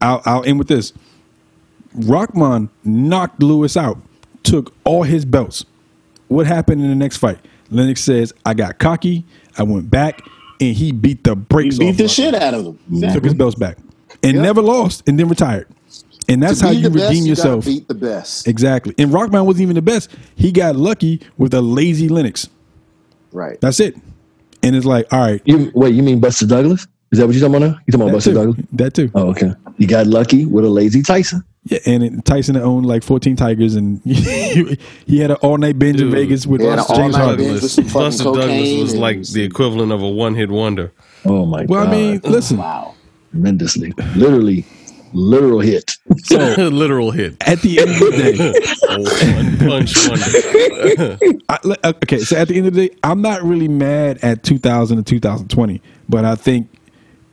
I'll, 0.01 0.21
I'll 0.25 0.43
end 0.45 0.59
with 0.59 0.67
this. 0.67 0.91
Rahman 1.95 2.69
knocked 2.83 3.41
Lewis 3.41 3.77
out, 3.77 3.97
took 4.43 4.73
all 4.83 5.03
his 5.03 5.25
belts. 5.25 5.65
What 6.27 6.47
happened 6.47 6.81
in 6.81 6.89
the 6.89 6.95
next 6.95 7.17
fight? 7.17 7.39
Lennox 7.69 8.01
says, 8.01 8.33
I 8.45 8.53
got 8.53 8.79
cocky, 8.79 9.25
I 9.57 9.63
went 9.63 9.89
back, 9.89 10.21
and 10.59 10.75
he 10.75 10.91
beat 10.91 11.23
the 11.23 11.35
He 11.35 11.41
brakes 11.41 11.77
beat 11.77 11.89
off 11.91 11.97
the 11.97 12.03
Rahman. 12.03 12.09
shit 12.09 12.35
out 12.35 12.53
of 12.53 12.65
him. 12.89 13.01
Took 13.13 13.23
his 13.23 13.33
belts 13.33 13.55
back. 13.55 13.77
And 14.23 14.41
never 14.41 14.61
lost, 14.61 15.03
and 15.07 15.19
then 15.19 15.27
retired. 15.27 15.67
And 16.29 16.41
that's 16.41 16.61
how 16.61 16.69
you 16.71 16.83
the 16.83 16.89
best, 16.89 17.09
redeem 17.09 17.23
you 17.25 17.29
yourself. 17.31 17.65
beat 17.65 17.87
the 17.89 17.93
best. 17.93 18.47
Exactly. 18.47 18.95
And 18.97 19.11
Rahman 19.11 19.45
wasn't 19.45 19.63
even 19.63 19.75
the 19.75 19.81
best. 19.81 20.09
He 20.35 20.51
got 20.53 20.75
lucky 20.77 21.21
with 21.37 21.53
a 21.53 21.61
lazy 21.61 22.07
Lennox. 22.07 22.49
Right. 23.33 23.59
That's 23.59 23.79
it. 23.81 23.95
And 24.61 24.75
it's 24.75 24.85
like, 24.85 25.11
all 25.11 25.19
right. 25.19 25.41
You 25.43 25.71
wait, 25.75 25.93
you 25.93 26.01
mean 26.03 26.21
Buster 26.21 26.47
Douglas? 26.47 26.87
Is 27.11 27.19
that 27.19 27.25
what 27.27 27.35
you're 27.35 27.47
talking 27.47 27.61
about 27.63 27.67
now? 27.73 27.79
You 27.85 27.91
talking 27.91 28.01
about 28.07 28.13
Buster 28.13 28.29
too. 28.31 28.35
Douglas? 28.35 28.65
That 28.71 28.93
too. 28.93 29.11
Oh, 29.13 29.29
okay. 29.31 29.51
You 29.77 29.87
got 29.87 30.07
lucky 30.07 30.45
with 30.45 30.63
a 30.63 30.69
lazy 30.69 31.01
Tyson. 31.03 31.43
Yeah, 31.65 31.79
and 31.85 32.03
it, 32.03 32.25
Tyson 32.25 32.55
owned 32.57 32.85
like 32.85 33.03
14 33.03 33.35
Tigers, 33.35 33.75
and 33.75 34.01
he, 34.05 34.77
had 35.19 35.31
an 35.31 35.37
all 35.41 35.57
night 35.57 35.77
binge 35.79 36.01
in 36.01 36.11
Vegas 36.11 36.45
with 36.45 36.61
He 36.61 36.67
had 36.67 36.79
an 36.79 36.85
James 36.87 36.99
all-night 37.15 37.17
Harden. 37.17 37.45
binge 37.45 37.61
with 37.61 37.71
some 37.71 37.83
fucking 37.85 38.01
Buster 38.01 38.23
Douglas 38.23 38.79
was 38.81 38.91
and- 38.93 39.01
like 39.01 39.23
the 39.23 39.43
equivalent 39.43 39.91
of 39.91 40.01
a 40.01 40.09
one 40.09 40.35
hit 40.35 40.49
wonder. 40.49 40.91
Oh 41.25 41.45
my 41.45 41.65
Well, 41.65 41.65
god. 41.65 41.69
Well, 41.69 41.87
I 41.87 41.91
mean, 41.91 42.21
listen, 42.23 42.57
Wow. 42.57 42.95
Tremendously. 43.33 43.91
Literally, 44.15 44.63
literal 45.11 45.59
hit. 45.59 45.97
So 46.23 46.37
Literal 46.69 47.11
hit. 47.11 47.35
at 47.41 47.61
the 47.61 47.79
end 47.79 47.89
of 47.89 47.99
the 47.99 48.11
day, 48.11 48.75
Oh, 48.89 49.35
one 49.35 49.57
punch 49.57 50.07
wonder. 50.07 51.17
I, 51.49 51.59
uh, 51.83 51.93
okay, 52.03 52.19
so 52.19 52.37
at 52.37 52.47
the 52.47 52.57
end 52.57 52.67
of 52.67 52.73
the 52.73 52.87
day, 52.87 52.95
I'm 53.03 53.21
not 53.21 53.41
really 53.43 53.67
mad 53.67 54.19
at 54.21 54.43
2000 54.43 54.97
and 54.99 55.07
2020, 55.07 55.81
but 56.07 56.25
I 56.25 56.35
think, 56.35 56.69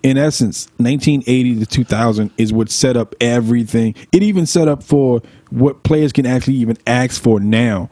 in 0.03 0.17
essence, 0.17 0.69
1980 0.79 1.61
to 1.61 1.67
2000 1.67 2.31
is 2.39 2.53
what 2.53 2.71
set 2.71 2.97
up 2.97 3.15
everything. 3.21 3.95
It 4.13 4.23
even 4.23 4.47
set 4.47 4.67
up 4.69 4.83
for 4.83 5.21
what 5.51 5.83
players 5.83 6.13
can 6.13 6.25
actually 6.25 6.55
even 6.55 6.79
ask 6.87 7.21
for 7.23 7.39
now. 7.41 7.91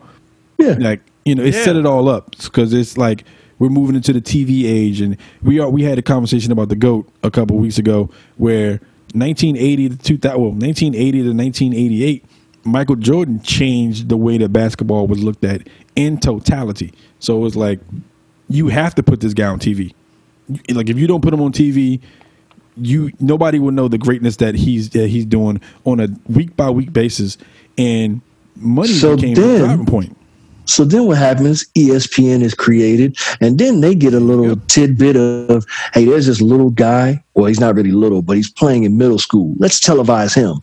Yeah. 0.57 0.77
Like 0.79 1.03
you 1.27 1.35
know, 1.35 1.45
it 1.45 1.53
set 1.53 1.77
it 1.77 1.85
all 1.85 2.09
up 2.09 2.31
because 2.31 2.73
it's 2.73 2.97
like 2.97 3.25
we're 3.59 3.69
moving 3.71 3.97
into 3.97 4.13
the 4.13 4.21
TV 4.21 4.65
age, 4.65 5.01
and 5.01 5.17
we 5.43 5.59
are. 5.61 5.69
We 5.69 5.83
had 5.83 5.99
a 5.99 6.03
conversation 6.03 6.53
about 6.53 6.69
the 6.69 6.77
goat 6.77 7.09
a 7.23 7.31
couple 7.31 7.57
weeks 7.59 7.79
ago, 7.79 8.11
where 8.37 8.81
1980 9.15 9.89
to 9.91 9.97
2000, 9.97 10.41
well, 10.41 10.51
1980 10.51 11.23
to 11.23 11.29
1988. 11.33 12.25
Michael 12.65 12.97
Jordan 12.97 13.41
changed 13.41 14.09
the 14.11 14.17
way 14.17 14.37
that 14.37 14.51
basketball 14.53 15.07
was 15.07 15.23
looked 15.23 15.45
at 15.45 15.67
in 15.97 16.19
totality. 16.19 16.93
So 17.19 17.37
it 17.37 17.41
was 17.41 17.57
like, 17.57 17.81
you 18.49 18.69
have 18.69 18.95
to 18.97 19.03
put 19.03 19.21
this 19.21 19.33
guy 19.33 19.47
on 19.47 19.59
TV. 19.59 19.95
Like 20.71 20.91
if 20.91 20.99
you 20.99 21.07
don't 21.07 21.23
put 21.23 21.33
him 21.33 21.41
on 21.41 21.53
TV, 21.53 22.01
you 22.77 23.11
nobody 23.21 23.59
will 23.59 23.71
know 23.71 23.89
the 23.89 23.97
greatness 23.97 24.37
that 24.37 24.55
he's 24.55 24.91
that 24.91 25.09
he's 25.09 25.25
doing 25.25 25.61
on 25.85 26.01
a 26.01 26.09
week 26.27 26.57
by 26.57 26.69
week 26.69 26.93
basis, 26.93 27.39
and 27.79 28.21
money 28.57 28.89
So 28.89 29.17
became 29.17 29.35
then- 29.35 29.53
the 29.61 29.67
driving 29.67 29.87
point. 29.87 30.18
So 30.69 30.85
then 30.85 31.07
what 31.07 31.16
happens? 31.19 31.65
ESPN 31.74 32.43
is 32.43 32.55
created, 32.55 33.16
and 33.40 33.59
then 33.59 33.81
they 33.81 33.95
get 33.95 34.12
a 34.15 34.20
little 34.20 34.57
tidbit 34.69 35.16
of, 35.16 35.65
hey, 35.95 36.05
there's 36.05 36.27
this 36.27 36.40
little 36.40 36.70
guy. 36.70 37.24
Well, 37.35 37.47
he's 37.47 37.61
not 37.61 37.74
really 37.74 37.93
little, 37.93 38.20
but 38.23 38.36
he's 38.36 38.51
playing 38.51 38.85
in 38.85 38.99
middle 38.99 39.19
school. 39.19 39.55
Let's 39.59 39.81
televise 39.81 40.35
him. 40.35 40.61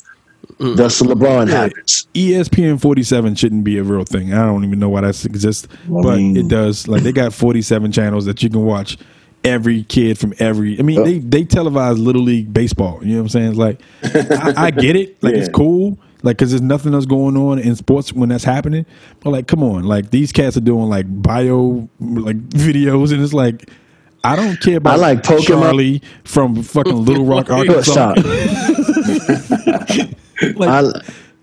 Thus, 0.58 1.00
the 1.00 1.06
LeBron 1.06 1.48
Yeah, 1.50 1.62
happens. 1.64 2.08
ESPN 2.14 2.80
47 2.80 3.36
shouldn't 3.36 3.64
be 3.64 3.78
a 3.78 3.84
real 3.84 4.06
thing. 4.06 4.34
I 4.34 4.46
don't 4.46 4.64
even 4.64 4.80
know 4.80 4.90
why 4.90 5.02
that 5.02 5.26
exists, 5.26 5.68
but 5.88 6.18
mean- 6.18 6.38
it 6.38 6.48
does. 6.48 6.88
Like 6.88 7.04
they 7.04 7.12
got 7.12 7.34
47 7.34 7.92
channels 7.92 8.26
that 8.26 8.42
you 8.44 8.50
can 8.50 8.64
watch 8.64 8.98
every 9.44 9.84
kid 9.84 10.18
from 10.18 10.34
every. 10.40 10.80
I 10.80 10.84
mean, 10.84 11.04
they 11.04 11.20
they 11.20 11.44
televise 11.44 11.98
little 12.04 12.22
league 12.22 12.54
baseball. 12.54 13.00
You 13.02 13.16
know 13.16 13.16
what 13.18 13.22
I'm 13.24 13.30
saying? 13.30 13.50
It's 13.50 13.58
like 13.58 13.82
I, 14.04 14.68
I 14.68 14.72
get 14.72 14.96
it. 14.96 15.22
Like 15.22 15.36
it's 15.36 15.50
cool. 15.54 15.98
Like 16.26 16.38
because 16.38 16.50
there's 16.50 16.62
nothing 16.62 16.94
else 16.94 17.06
going 17.06 17.38
on 17.38 17.60
in 17.60 17.76
sports 17.78 18.12
when 18.12 18.28
that's 18.30 18.44
happening. 18.44 18.86
But 19.22 19.30
like, 19.30 19.48
come 19.48 19.64
on, 19.64 19.84
like 19.84 20.10
these 20.12 20.32
cats 20.34 20.58
are 20.58 20.62
doing 20.62 20.90
like 20.90 21.06
bio 21.22 21.88
like 22.02 22.38
videos, 22.50 23.14
and 23.14 23.24
it's 23.24 23.34
like. 23.34 23.70
I 24.28 24.36
don't 24.36 24.60
care 24.60 24.78
about 24.78 24.96
I 24.96 24.98
like 24.98 25.22
Pokemon. 25.22 25.46
Charlie 25.46 26.02
from 26.24 26.64
fucking 26.64 27.06
Little 27.06 27.26
Rock, 27.34 27.52
Arkansas. 27.52 28.16
Stop. 28.16 28.18
Like, 30.56 30.70
I, 30.70 30.82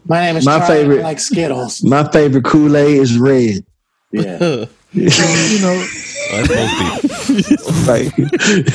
My 0.06 0.20
name 0.20 0.36
is 0.36 0.44
My 0.44 0.58
Charlie. 0.58 0.74
favorite- 0.74 0.98
I 0.98 1.02
like 1.02 1.20
Skittles. 1.20 1.82
my 1.84 2.06
favorite 2.10 2.44
Kool 2.44 2.76
Aid 2.76 2.98
is 2.98 3.16
red. 3.18 3.64
Yeah. 4.10 4.66
you 4.92 5.60
know, 5.60 5.86
That's 6.32 6.48
both 6.48 7.26
people. 7.26 7.72
Right. 7.86 8.12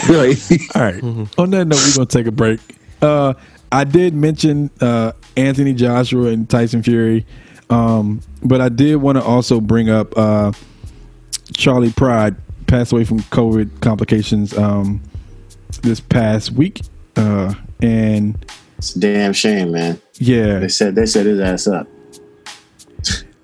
right. 0.10 0.76
All 0.76 0.82
right. 0.82 1.04
On 1.38 1.50
that 1.52 1.66
note, 1.68 1.80
we're 1.86 1.96
gonna 1.96 2.06
take 2.08 2.28
a 2.28 2.32
break. 2.32 2.60
Uh, 3.02 3.34
I 3.72 3.84
did 3.84 4.14
mention 4.14 4.70
uh, 4.82 5.12
Anthony 5.36 5.74
Joshua 5.74 6.30
and 6.30 6.50
Tyson 6.50 6.84
Fury, 6.84 7.26
um, 7.70 8.22
but 8.44 8.62
I 8.62 8.70
did 8.70 8.96
want 8.98 9.18
to 9.18 9.24
also 9.24 9.60
bring 9.60 9.90
up 9.90 10.18
uh, 10.18 10.52
Charlie 11.54 11.92
Pride 11.92 12.36
passed 12.68 12.92
away 12.92 13.04
from 13.04 13.20
COVID 13.20 13.82
complications 13.82 14.58
um, 14.58 15.02
this 15.82 16.00
past 16.00 16.52
week, 16.52 16.82
uh, 17.16 17.54
and 17.82 18.38
It's 18.78 18.96
a 18.96 19.00
damn 19.00 19.34
shame, 19.34 19.72
man. 19.72 20.02
yeah, 20.16 20.60
They 20.60 20.68
said 20.70 20.96
they 20.96 21.06
set 21.06 21.26
his 21.26 21.40
ass 21.40 21.68
up. 21.68 21.88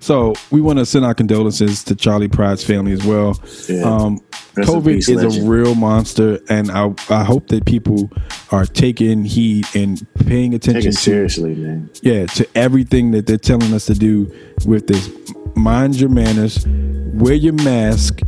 So 0.04 0.34
we 0.52 0.60
want 0.60 0.80
to 0.80 0.86
send 0.86 1.06
our 1.06 1.14
condolences 1.14 1.82
to 1.86 1.96
Charlie 1.96 2.28
Pride's 2.28 2.62
family 2.62 2.92
as 2.92 3.06
well. 3.06 3.40
Yeah. 3.70 3.84
Um, 3.84 4.20
COVID 4.56 4.96
peace, 4.96 5.08
is 5.08 5.38
a 5.38 5.50
real 5.50 5.76
monster, 5.76 6.40
and 6.50 6.70
I, 6.72 6.94
I 7.10 7.24
hope 7.24 7.48
that 7.48 7.66
people 7.66 8.12
are 8.52 8.66
taking 8.66 9.24
heed 9.24 9.66
and 9.74 10.06
paying 10.28 10.54
attention 10.54 10.92
to 10.92 10.98
seriously, 10.98 11.56
man. 11.56 11.90
yeah 12.02 12.26
to 12.26 12.46
everything 12.54 13.12
that 13.12 13.28
they're 13.28 13.38
telling 13.38 13.74
us 13.74 13.86
to 13.86 13.94
do 13.94 14.32
with 14.68 14.88
this. 14.88 15.10
Mind 15.56 15.96
your 15.96 16.10
manners, 16.10 16.68
wear 17.14 17.34
your 17.34 17.54
mask, 17.54 18.20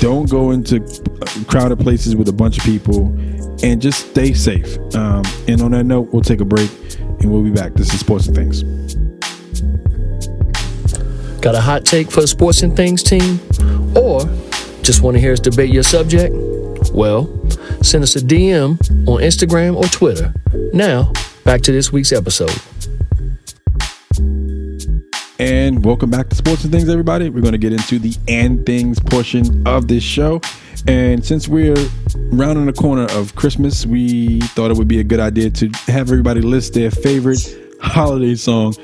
don't 0.00 0.28
go 0.28 0.50
into 0.50 0.80
crowded 1.46 1.78
places 1.78 2.16
with 2.16 2.28
a 2.28 2.34
bunch 2.34 2.58
of 2.58 2.64
people, 2.64 3.06
and 3.62 3.80
just 3.80 4.10
stay 4.10 4.34
safe. 4.34 4.76
Um, 4.96 5.22
and 5.46 5.62
on 5.62 5.70
that 5.70 5.84
note, 5.84 6.12
we'll 6.12 6.22
take 6.22 6.40
a 6.40 6.44
break, 6.44 6.70
and 6.98 7.32
we'll 7.32 7.44
be 7.44 7.52
back. 7.52 7.74
This 7.74 7.94
is 7.94 8.00
Sports 8.00 8.26
and 8.26 8.34
Things. 8.36 9.05
Got 11.46 11.54
a 11.54 11.60
hot 11.60 11.84
take 11.84 12.10
for 12.10 12.22
the 12.22 12.26
Sports 12.26 12.62
and 12.62 12.74
Things 12.74 13.04
team? 13.04 13.38
Or 13.96 14.22
just 14.82 15.02
want 15.02 15.14
to 15.14 15.20
hear 15.20 15.32
us 15.32 15.38
debate 15.38 15.72
your 15.72 15.84
subject? 15.84 16.34
Well, 16.92 17.28
send 17.82 18.02
us 18.02 18.16
a 18.16 18.18
DM 18.18 18.80
on 19.06 19.20
Instagram 19.22 19.76
or 19.76 19.84
Twitter. 19.84 20.34
Now, 20.72 21.12
back 21.44 21.60
to 21.60 21.70
this 21.70 21.92
week's 21.92 22.10
episode. 22.10 22.50
And 25.38 25.84
welcome 25.84 26.10
back 26.10 26.30
to 26.30 26.34
Sports 26.34 26.64
and 26.64 26.72
Things, 26.72 26.88
everybody. 26.88 27.30
We're 27.30 27.42
going 27.42 27.52
to 27.52 27.58
get 27.58 27.72
into 27.72 28.00
the 28.00 28.16
and 28.26 28.66
things 28.66 28.98
portion 28.98 29.64
of 29.68 29.86
this 29.86 30.02
show. 30.02 30.40
And 30.88 31.24
since 31.24 31.46
we're 31.46 31.76
rounding 32.32 32.66
the 32.66 32.72
corner 32.72 33.06
of 33.12 33.36
Christmas, 33.36 33.86
we 33.86 34.40
thought 34.40 34.72
it 34.72 34.76
would 34.76 34.88
be 34.88 34.98
a 34.98 35.04
good 35.04 35.20
idea 35.20 35.50
to 35.50 35.68
have 35.86 36.10
everybody 36.10 36.40
list 36.40 36.74
their 36.74 36.90
favorite 36.90 37.56
holiday 37.80 38.34
song. 38.34 38.74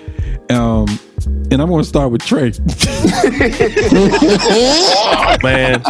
Um, 0.48 0.86
and 1.26 1.54
I'm 1.60 1.68
going 1.68 1.82
to 1.82 1.88
start 1.88 2.10
with 2.12 2.24
Trey. 2.24 2.52
Man. 5.42 5.82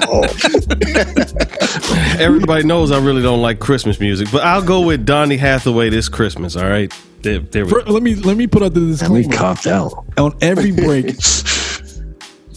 Everybody 2.21 2.65
knows 2.65 2.91
I 2.91 2.99
really 3.01 3.23
don't 3.23 3.43
like 3.43 3.59
Christmas 3.59 4.01
music, 4.01 4.29
but 4.33 4.43
I'll 4.43 4.63
go 4.63 4.81
with 4.83 5.05
Donny 5.07 5.37
Hathaway 5.37 5.91
this 5.91 6.09
Christmas, 6.09 6.57
all 6.57 6.69
right? 6.69 6.93
There, 7.23 7.39
there 7.41 7.65
we 7.65 7.71
Fir- 7.71 7.83
let 7.85 8.03
me 8.03 8.15
let 8.17 8.37
me 8.37 8.47
put 8.49 8.63
out 8.63 8.75
the 8.75 8.81
disclaimer. 8.81 9.15
We 9.15 9.23
disclaimer. 9.23 9.55
copped 9.55 9.67
out. 9.69 10.05
On 10.19 10.37
every 10.41 10.73
break, 10.73 11.07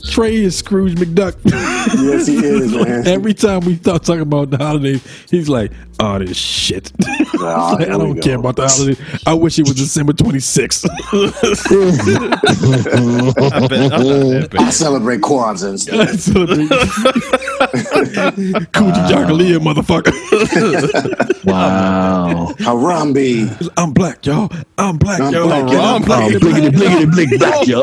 Trey 0.10 0.38
is 0.38 0.58
Scrooge 0.58 0.96
McDuck. 0.96 1.36
Yes, 1.96 2.26
he 2.26 2.38
is, 2.38 2.74
man. 2.74 3.08
Every 3.08 3.36
time 3.36 3.60
we 3.62 3.76
start 3.76 4.04
talking 4.04 4.22
about 4.24 4.50
the 4.50 4.58
holidays, 4.58 5.06
he's 5.30 5.48
like, 5.48 5.72
"Oh, 6.00 6.18
this 6.18 6.36
shit." 6.36 6.92
Ah, 7.40 7.76
I 7.80 7.86
don't 7.86 8.20
care 8.20 8.40
about 8.40 8.56
the 8.56 8.68
holidays. 8.68 9.00
I 9.28 9.36
wish 9.36 9.60
it 9.60 9.68
was 9.68 9.76
December 9.76 10.14
26th. 10.14 10.88
I 13.54 13.68
bet, 13.68 13.94
I'm 13.94 14.40
not 14.40 14.60
I 14.60 14.70
celebrate 14.72 15.22
Kwanzaa 15.22 15.74
instead. 15.74 16.10
Kujichagulia, 18.16 19.60
motherfucker. 19.60 20.14
Wow. 21.46 22.54
Harambe. 22.58 23.70
I'm 23.78 23.94
black, 23.94 24.26
y'all. 24.26 24.50
I'm 24.80 24.98
black, 24.98 25.20
I'm 25.20 25.32
y'all. 25.32 25.46
black, 25.48 25.66
Get 25.68 25.74
y'all. 25.76 25.96
I'm 25.96 26.02
black. 26.02 26.34
Oh, 26.34 26.40
blickety, 26.40 26.70
blickety, 26.72 27.12
blick 27.12 27.40
back, 27.40 27.68
yo. 27.68 27.82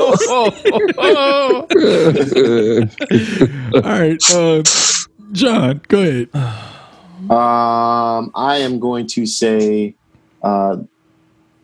All 3.77 3.83
right, 3.83 4.21
uh, 4.35 4.63
John, 5.33 5.81
go 5.87 6.01
ahead. 6.01 6.29
Um, 7.31 8.33
I 8.35 8.57
am 8.57 8.81
going 8.81 9.07
to 9.09 9.27
say, 9.27 9.95
uh, 10.43 10.77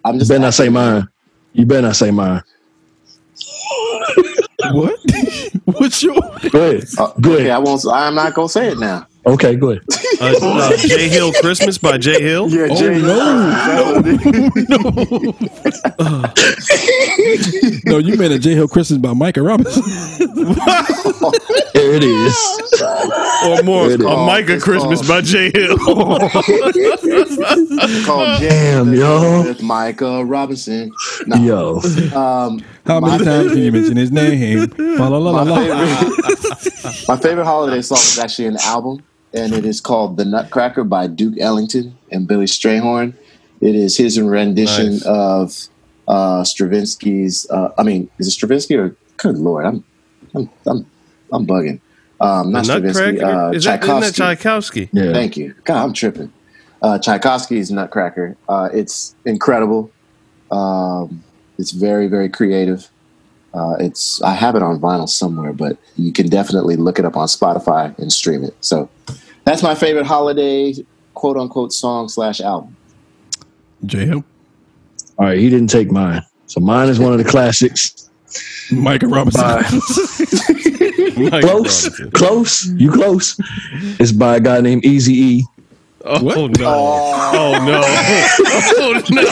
I'm 0.05 0.15
just. 0.15 0.15
You 0.15 0.19
just 0.20 0.28
better 0.31 0.40
not 0.40 0.55
say 0.55 0.69
mine. 0.69 1.09
You 1.53 1.66
better 1.66 1.82
not 1.82 1.97
say 1.97 2.11
mine. 2.12 2.43
What? 4.61 4.99
What's 5.65 6.03
your? 6.03 6.15
Go 6.51 6.71
ahead. 6.71 6.85
Uh, 6.99 7.13
Go 7.21 7.33
okay, 7.35 7.43
ahead. 7.43 7.51
I 7.53 7.59
won't. 7.59 7.85
I'm 7.93 8.15
not 8.17 8.35
gonna 8.35 8.49
say 8.49 8.71
it 8.73 8.79
now. 8.79 9.07
Okay, 9.27 9.55
go 9.57 9.71
ahead. 9.71 9.83
Uh, 10.21 10.35
uh, 10.43 10.77
Jay 10.79 11.09
Hill 11.09 11.33
Christmas 11.35 11.79
by 11.79 11.97
J 11.97 12.21
Hill. 12.21 12.49
Yeah, 12.51 12.67
Oh 12.69 12.75
Jay. 12.75 13.01
no, 13.01 14.01
no, 17.85 17.99
you 17.99 18.17
meant 18.17 18.33
a 18.33 18.39
J 18.41 18.55
Hill 18.55 18.67
Christmas 18.67 18.99
by 18.99 19.13
Micah 19.13 19.43
Robinson. 19.43 19.81
There 21.75 21.95
it 21.95 22.03
is. 22.03 22.37
Or 23.47 23.63
more, 23.63 23.87
It 23.93 24.01
is. 24.01 24.07
a 24.07 24.17
Micah 24.17 24.59
Christmas 24.59 25.07
by 25.07 25.21
Jay 25.21 25.53
Hill. 25.55 25.77
It's 25.81 26.35
called 28.07 28.41
Jay 28.41 28.49
Damn, 28.49 28.93
yo. 28.93 29.45
with 29.45 29.63
Micah 29.63 30.25
Robinson. 30.25 30.91
No, 31.29 31.37
Yo. 31.37 31.81
um, 32.19 32.61
How 32.89 33.01
many 33.01 33.23
times 33.24 33.52
can 33.52 33.59
you 33.62 33.70
mention 33.73 33.97
his 33.97 34.10
name? 34.10 34.73
La, 34.78 35.06
la, 35.09 35.19
la, 35.19 35.43
la, 35.43 35.44
my 35.44 35.55
favorite, 35.55 37.09
my 37.09 37.16
favorite 37.16 37.44
holiday 37.44 37.82
song 37.82 37.98
is 37.98 38.19
actually 38.19 38.48
an 38.48 38.56
album, 38.62 39.05
and 39.35 39.52
it 39.52 39.65
is 39.65 39.81
called 39.81 40.16
"The 40.16 40.24
Nutcracker" 40.24 40.85
by 40.85 41.06
Duke 41.06 41.35
Ellington 41.39 41.97
and 42.10 42.27
Billy 42.27 42.47
Strayhorn. 42.47 43.15
It 43.60 43.74
is 43.77 43.97
his 43.97 44.19
rendition 44.20 44.93
Nice. 44.94 45.06
of 45.06 45.69
uh, 46.09 46.43
Stravinsky's. 46.44 47.48
Uh, 47.51 47.73
I 47.78 47.82
mean, 47.82 48.10
is 48.19 48.27
it 48.28 48.31
Stravinsky 48.32 48.74
or 48.77 48.97
good 49.19 49.36
lord? 49.39 49.66
I'm 49.66 49.85
I'm 50.35 50.51
I'm, 50.66 50.86
I'm 51.31 51.47
bugging. 51.47 51.81
Um, 52.20 52.51
not 52.52 52.65
Stravinsky. 52.65 53.12
Nutcracker? 53.12 53.27
Uh, 53.39 53.51
Is 53.52 53.65
that, 53.65 53.82
isn't 53.85 54.01
that 54.01 54.15
Tchaikovsky. 54.15 54.86
Tchaikovsky? 54.86 54.90
Yeah. 54.93 55.12
Thank 55.12 55.36
you. 55.36 55.55
God, 55.65 55.85
I'm 55.85 55.93
tripping. 55.93 56.32
Uh, 56.82 56.98
Tchaikovsky's 56.98 57.70
Nutcracker. 57.70 58.36
Uh, 58.48 58.69
it's 58.73 59.15
incredible. 59.24 59.90
Um, 60.51 61.23
it's 61.59 61.73
very, 61.73 62.07
very 62.07 62.29
creative. 62.29 62.89
Uh, 63.55 63.77
it's 63.81 64.23
I 64.23 64.33
have 64.35 64.55
it 64.55 64.63
on 64.63 64.79
vinyl 64.81 65.09
somewhere, 65.09 65.53
but 65.53 65.79
you 65.97 66.13
can 66.13 66.29
definitely 66.29 66.77
look 66.77 66.99
it 66.99 67.05
up 67.05 67.17
on 67.17 67.27
Spotify 67.29 67.97
and 67.99 68.13
stream 68.13 68.45
it. 68.45 68.55
So 68.61 68.89
that's 69.45 69.63
my 69.63 69.75
favorite 69.75 70.07
holiday 70.07 70.75
quote 71.15 71.37
unquote 71.37 71.73
song 71.73 72.09
slash 72.09 72.41
album. 72.41 72.77
J 73.87 74.07
Hill, 74.07 74.25
All 75.19 75.27
right, 75.27 75.39
he 75.39 75.49
didn't 75.51 75.71
take 75.71 75.91
mine. 75.91 76.23
So 76.47 76.61
mine 76.61 76.89
is 76.89 76.99
one 76.99 77.13
of 77.13 77.19
the 77.19 77.25
classics. 77.25 78.09
Micah 78.71 79.07
Robinson. 79.07 79.41
By, 79.41 79.63
Micah 81.31 81.47
close, 81.47 81.89
Robinson. 81.89 82.11
close, 82.13 82.67
you 82.73 82.93
close. 82.93 83.41
It's 83.99 84.13
by 84.13 84.37
a 84.37 84.41
guy 84.41 84.61
named 84.61 84.85
Easy 84.85 85.15
E. 85.15 85.45
Oh 86.11 86.23
What? 86.23 86.59
no! 86.59 86.67
Oh 87.35 87.59
no! 87.67 87.83
Oh, 87.85 88.73
oh 88.79 89.03
no! 89.11 89.23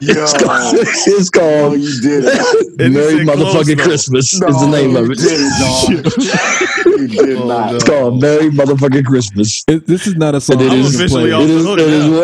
Yo, 0.00 0.24
it's 0.24 1.30
oh, 1.36 1.38
called 1.38 1.80
you 1.80 2.00
did 2.00 2.24
it. 2.26 2.90
Merry 2.92 3.26
said 3.26 3.28
close, 3.34 3.66
Motherfucking 3.66 3.76
though. 3.76 3.84
Christmas 3.84 4.32
is 4.32 4.40
the 4.40 4.66
name 4.66 4.96
of 4.96 5.06
you 5.06 5.12
it. 5.12 5.18
did 5.18 5.40
it, 5.40 5.52
dog. 5.60 6.93
you 6.98 7.08
did 7.08 7.38
Oh, 7.38 7.46
not. 7.48 7.70
no. 7.70 7.76
It's 7.76 7.84
called 7.84 8.20
Merry 8.20 8.50
Motherfucking 8.50 9.04
Christmas. 9.04 9.64
It- 9.68 9.86
this 9.86 10.06
is 10.06 10.16
not 10.16 10.34
a 10.34 10.40
song. 10.40 10.60
And 10.60 10.66
it 10.66 10.70
I 10.70 10.74
I'm 10.74 10.80
is- 10.80 10.86
would 10.86 10.94
officially 10.94 11.22
play. 11.30 11.32
off 11.32 11.42
It 11.42 11.46
the 11.48 11.54
is, 11.56 11.64
hook 11.64 11.78
it 11.78 11.88
is 11.88 12.10
one, 12.10 12.20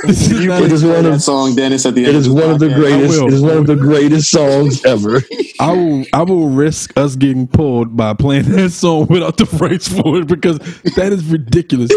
This 0.06 0.30
is 0.30 0.46
not 0.46 0.62
it 0.62 0.70
a- 0.70 0.74
is 0.74 0.84
one 0.84 1.06
of 1.06 1.22
song, 1.22 1.54
Dennis, 1.54 1.86
at 1.86 1.94
the 1.94 2.04
it 2.04 2.08
end 2.08 2.16
is 2.16 2.26
of 2.26 2.34
this 2.34 2.42
one 2.44 2.54
of 2.54 2.60
the 2.60 2.68
greatest. 2.74 3.20
It 3.22 3.32
is 3.32 3.40
one 3.42 3.56
of 3.58 3.66
the 3.66 3.76
greatest 3.76 4.30
songs 4.30 4.84
ever. 4.84 5.22
I 5.60 5.72
will 5.72 6.04
I 6.12 6.22
will 6.22 6.48
risk 6.48 6.96
us 6.96 7.16
getting 7.16 7.46
pulled 7.46 7.96
by 7.96 8.14
playing 8.14 8.44
that 8.52 8.70
song 8.70 9.06
without 9.08 9.36
the 9.36 9.46
phrase 9.46 9.86
for 9.88 10.16
it 10.18 10.26
because 10.26 10.58
that 10.96 11.12
is 11.12 11.24
ridiculous. 11.26 11.90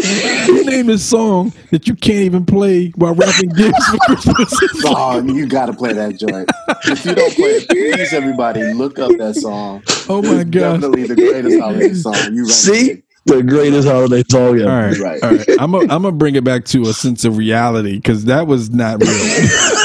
You 0.47 0.65
name 0.65 0.89
a 0.89 0.97
song 0.97 1.53
that 1.71 1.87
you 1.87 1.95
can't 1.95 2.19
even 2.25 2.45
play 2.45 2.89
while 2.95 3.13
wrapping 3.15 3.49
gifts 3.51 3.85
for 3.87 3.97
Christmas. 3.99 4.53
Oh, 4.85 5.21
you 5.23 5.47
got 5.47 5.67
to 5.67 5.73
play 5.73 5.93
that 5.93 6.17
joint. 6.19 6.49
If 6.85 7.05
you 7.05 7.15
don't 7.15 7.33
play 7.35 7.49
it, 7.51 7.69
please, 7.69 8.13
everybody, 8.13 8.73
look 8.73 8.99
up 8.99 9.11
that 9.17 9.35
song. 9.35 9.81
Oh 10.09 10.21
my 10.21 10.43
God. 10.43 10.81
Definitely 10.81 11.03
the 11.07 11.15
greatest 11.15 11.59
holiday 11.59 11.92
song. 11.93 12.15
You 12.33 12.43
right. 12.43 12.51
See, 12.51 13.03
the 13.25 13.41
greatest 13.41 13.87
holiday 13.87 14.21
song 14.29 14.59
ever. 14.59 14.69
All 14.69 14.75
right, 14.81 14.97
Right. 14.99 15.23
all 15.23 15.31
right. 15.35 15.47
I'm 15.59 15.71
gonna 15.71 15.83
I'm 15.83 16.01
gonna 16.01 16.11
bring 16.11 16.35
it 16.35 16.43
back 16.43 16.65
to 16.65 16.81
a 16.83 16.93
sense 16.93 17.23
of 17.25 17.37
reality 17.37 17.95
because 17.95 18.25
that 18.25 18.47
was 18.47 18.69
not 18.69 19.01
real. 19.01 19.09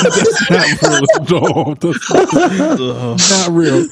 That's 0.03 0.51
not 0.51 0.83
real 0.83 1.05
at 1.21 1.33
all. 1.33 1.75
That's 1.75 3.31
not 3.31 3.51
real. 3.51 3.87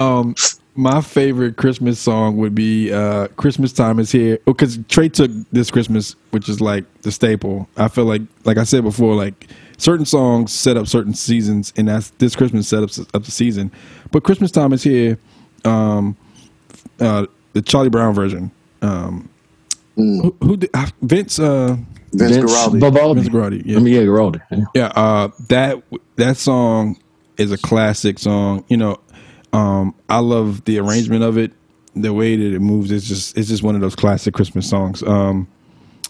Um, 0.00 0.34
my 0.74 1.00
favorite 1.00 1.56
Christmas 1.56 1.98
song 1.98 2.36
would 2.38 2.54
be 2.54 2.92
uh, 2.92 3.28
"Christmas 3.36 3.72
Time 3.72 3.98
Is 3.98 4.10
Here" 4.12 4.38
because 4.44 4.78
Trey 4.88 5.08
took 5.08 5.30
this 5.52 5.70
Christmas, 5.70 6.14
which 6.30 6.48
is 6.48 6.60
like 6.60 6.84
the 7.02 7.10
staple. 7.12 7.68
I 7.76 7.88
feel 7.88 8.04
like, 8.04 8.22
like 8.44 8.58
I 8.58 8.64
said 8.64 8.84
before, 8.84 9.14
like 9.16 9.48
certain 9.76 10.06
songs 10.06 10.52
set 10.52 10.76
up 10.76 10.86
certain 10.86 11.14
seasons, 11.14 11.72
and 11.76 11.88
that's 11.88 12.10
this 12.18 12.36
Christmas 12.36 12.68
set 12.68 12.82
up, 12.82 12.90
up 13.14 13.24
the 13.24 13.30
season. 13.32 13.72
But 14.12 14.22
"Christmas 14.22 14.52
Time 14.52 14.72
Is 14.72 14.82
Here," 14.84 15.18
um, 15.64 16.16
uh, 17.00 17.26
the 17.52 17.62
Charlie 17.62 17.90
Brown 17.90 18.14
version. 18.14 18.50
Um, 18.82 19.28
who, 19.96 20.36
who 20.40 20.56
did 20.56 20.70
uh, 20.74 20.86
Vince? 21.02 21.38
Uh, 21.38 21.76
Vince 22.12 22.36
Guaraldi. 22.36 22.80
Vivaldi. 22.80 23.20
Vince 23.20 23.34
Guaraldi, 23.34 23.62
yeah. 23.66 23.76
I 23.76 23.80
mean, 23.80 23.94
yeah, 23.94 24.00
Guaraldi. 24.02 24.42
Yeah. 24.50 24.64
yeah, 24.74 24.86
uh, 24.88 25.28
that 25.48 25.82
that 26.16 26.36
song 26.36 26.96
is 27.36 27.52
a 27.52 27.58
classic 27.58 28.18
song. 28.18 28.64
You 28.68 28.76
know, 28.76 29.00
um, 29.52 29.94
I 30.08 30.18
love 30.18 30.64
the 30.64 30.78
arrangement 30.78 31.24
of 31.24 31.36
it, 31.36 31.52
the 31.94 32.12
way 32.12 32.36
that 32.36 32.54
it 32.54 32.60
moves. 32.60 32.90
It's 32.90 33.06
just 33.06 33.36
it's 33.36 33.48
just 33.48 33.62
one 33.62 33.74
of 33.74 33.80
those 33.80 33.96
classic 33.96 34.34
Christmas 34.34 34.68
songs. 34.68 35.02
Um, 35.02 35.48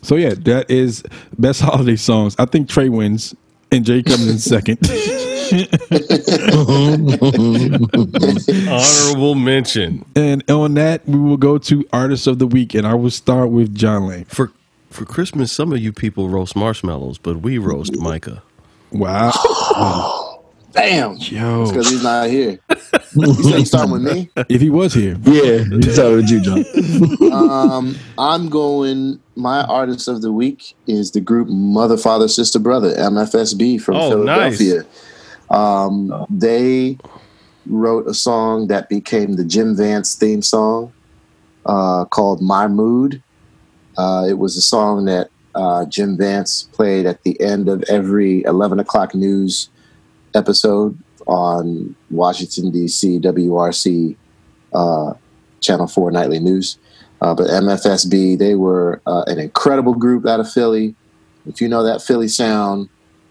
so 0.02 0.16
yeah, 0.16 0.34
that 0.34 0.70
is 0.70 1.02
best 1.38 1.60
holiday 1.62 1.96
songs. 1.96 2.36
I 2.38 2.44
think 2.44 2.68
Trey 2.68 2.88
wins 2.88 3.34
and 3.72 3.84
Jay 3.84 4.02
comes 4.02 4.28
in 4.28 4.38
second. 4.38 4.78
Honorable 8.68 9.34
mention 9.34 10.04
and 10.14 10.48
on 10.50 10.74
that, 10.74 11.02
we 11.06 11.18
will 11.18 11.36
go 11.36 11.58
to 11.58 11.86
artist 11.92 12.26
of 12.26 12.38
the 12.38 12.46
week, 12.46 12.74
and 12.74 12.86
I 12.86 12.94
will 12.94 13.10
start 13.10 13.50
with 13.50 13.74
John 13.74 14.06
Lane. 14.06 14.24
for 14.26 14.52
for 14.90 15.04
Christmas. 15.04 15.52
Some 15.52 15.72
of 15.72 15.78
you 15.78 15.92
people 15.92 16.28
roast 16.28 16.56
marshmallows, 16.56 17.18
but 17.18 17.38
we 17.42 17.58
roast 17.58 17.96
Micah. 17.98 18.42
Wow, 18.90 19.32
Damn. 20.72 21.16
yo, 21.18 21.66
Because 21.68 21.90
he's 21.90 22.02
not 22.02 22.28
here. 22.28 22.58
You 23.14 23.34
said 23.34 23.58
you 23.60 23.64
starting 23.66 23.92
with 23.92 24.02
me? 24.02 24.30
if 24.48 24.60
he 24.60 24.70
was 24.70 24.94
here, 24.94 25.16
Yeah, 25.24 25.64
you 25.70 25.82
started 25.82 26.16
with 26.16 26.30
you, 26.30 26.40
John. 26.40 27.32
Um, 27.32 27.96
I'm 28.16 28.48
going. 28.48 29.20
My 29.36 29.62
artist 29.64 30.08
of 30.08 30.20
the 30.22 30.32
week 30.32 30.74
is 30.86 31.12
the 31.12 31.20
group 31.20 31.48
Mother, 31.48 31.96
Father, 31.96 32.26
Sister, 32.28 32.58
Brother 32.58 32.94
(MFSB) 32.94 33.80
from 33.80 33.96
Oh, 33.96 34.22
nice. 34.24 34.60
Um, 35.50 36.26
they 36.28 36.98
wrote 37.66 38.06
a 38.06 38.14
song 38.14 38.68
that 38.68 38.88
became 38.88 39.34
the 39.34 39.44
Jim 39.44 39.76
Vance 39.76 40.14
theme 40.14 40.42
song 40.42 40.92
uh, 41.66 42.04
called 42.06 42.40
"My 42.40 42.66
Mood." 42.66 43.22
Uh, 43.96 44.26
it 44.28 44.38
was 44.38 44.56
a 44.56 44.60
song 44.60 45.04
that 45.06 45.30
uh, 45.54 45.84
Jim 45.86 46.16
Vance 46.16 46.64
played 46.72 47.06
at 47.06 47.22
the 47.24 47.40
end 47.40 47.68
of 47.68 47.82
every 47.88 48.44
11 48.44 48.78
o'clock 48.78 49.12
news 49.12 49.70
episode 50.34 50.96
on 51.26 51.96
Washington 52.10 52.70
D.C. 52.70 53.18
WRC 53.18 54.16
uh, 54.72 55.14
Channel 55.60 55.88
Four 55.88 56.12
Nightly 56.12 56.38
News. 56.38 56.78
Uh, 57.20 57.34
but 57.34 57.48
MFSB, 57.48 58.38
they 58.38 58.54
were 58.54 59.02
uh, 59.04 59.24
an 59.26 59.40
incredible 59.40 59.94
group 59.94 60.26
out 60.26 60.38
of 60.38 60.50
Philly. 60.50 60.94
If 61.46 61.60
you 61.60 61.68
know 61.68 61.82
that 61.82 62.00
Philly 62.00 62.28
sound, 62.28 62.88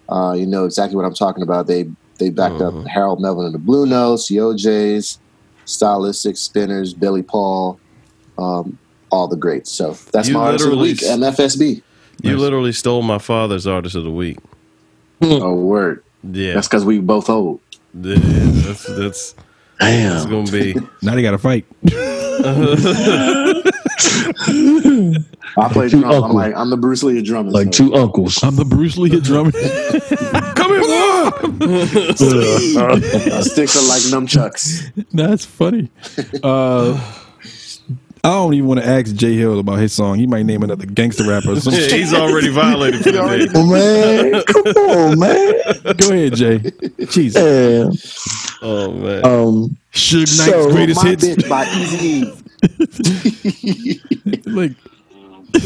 you 0.10 0.46
know 0.46 0.66
exactly 0.66 0.98
what 0.98 1.06
I'm 1.06 1.14
talking 1.14 1.44
about. 1.44 1.68
They 1.68 1.90
they 2.18 2.30
backed 2.30 2.62
up 2.62 2.74
Harold 2.88 3.20
Melvin 3.22 3.46
and 3.46 3.54
the 3.54 3.60
Blue 3.60 3.86
Notes, 3.86 4.32
O'Jays, 4.32 5.20
Stylistic 5.66 6.38
Spinners, 6.38 6.94
Billy 6.94 7.22
Paul, 7.24 7.80
um, 8.38 8.78
all 9.12 9.28
the 9.28 9.36
greats. 9.36 9.72
So 9.72 9.92
that's 10.12 10.28
You 10.28 10.36
my 10.36 10.42
artist 10.46 10.66
of 10.66 10.72
the 10.72 10.78
week, 10.78 10.98
MFSB. 11.00 11.82
You 12.24 12.38
literally 12.38 12.72
stole 12.72 13.02
my 13.04 13.20
father's 13.20 13.68
artist 13.68 13.96
of 13.96 14.04
the 14.04 14.12
week. 14.12 14.38
Oh, 15.22 15.56
word. 15.56 16.04
Yeah, 16.32 16.54
That's 16.54 16.68
because 16.68 16.86
we 16.86 17.00
both 17.00 17.28
old. 17.30 17.60
Yeah, 18.00 18.16
that's 18.20 18.84
that's 18.86 19.34
that's 19.80 20.26
Damn. 20.26 20.30
gonna 20.30 20.52
be. 20.52 20.76
now 21.02 21.16
they 21.16 21.22
got 21.24 21.32
to 21.32 21.38
fight. 21.40 21.66
I 25.58 25.70
play 25.72 25.90
Two 25.90 26.02
drums. 26.02 26.24
I'm 26.24 26.32
like 26.34 26.56
I'm 26.56 26.70
the 26.70 26.78
Bruce 26.78 27.02
Lee 27.04 27.18
of 27.18 27.26
drummers. 27.26 27.54
Like 27.54 27.74
so- 27.74 27.86
two 27.88 27.96
uncles. 27.96 28.42
I'm 28.44 28.56
the 28.56 28.66
Bruce 28.66 28.98
Lee 28.98 29.16
of 29.16 29.24
drumming. 29.24 29.54
Come 31.32 31.60
here, 31.60 31.86
boy. 32.14 33.00
sticks 33.42 33.76
are 33.76 33.88
like 33.88 34.04
nunchucks. 34.12 34.92
That's 35.12 35.46
funny. 35.46 35.90
Uh, 36.44 36.96
I 38.24 38.30
don't 38.32 38.54
even 38.56 38.68
want 38.68 38.80
to 38.82 38.86
ask 38.88 39.14
Jay 39.16 39.36
Hill 39.36 39.60
about 39.60 39.80
his 39.80 39.94
song. 39.94 40.18
He 40.18 40.26
might 40.28 40.44
name 40.46 40.64
another 40.64 40.86
gangster 40.86 41.24
rapper 41.24 41.52
or 41.52 41.60
something. 41.60 41.82
Yeah, 41.82 41.88
he's 41.96 42.14
already 42.14 42.50
violated 42.50 43.02
for 43.04 43.12
the 43.12 43.22
day. 43.22 43.48
Oh, 43.56 43.66
man, 43.72 44.44
come 44.44 44.66
on, 44.90 45.20
man. 45.20 45.54
Go 45.98 46.12
ahead, 46.12 46.36
Jay. 46.36 46.60
Jesus. 47.06 47.36
Yeah. 47.42 47.90
Oh 48.68 48.92
man, 48.92 49.24
Um, 49.24 49.78
Suge 49.94 50.36
Knight's 50.38 50.52
So, 50.52 50.72
greatest 50.72 51.04
My 51.04 51.10
hits. 51.12 51.24
bitch 51.26 51.48
by 51.48 51.66
Eazy 51.66 52.44
Like, 54.56 54.72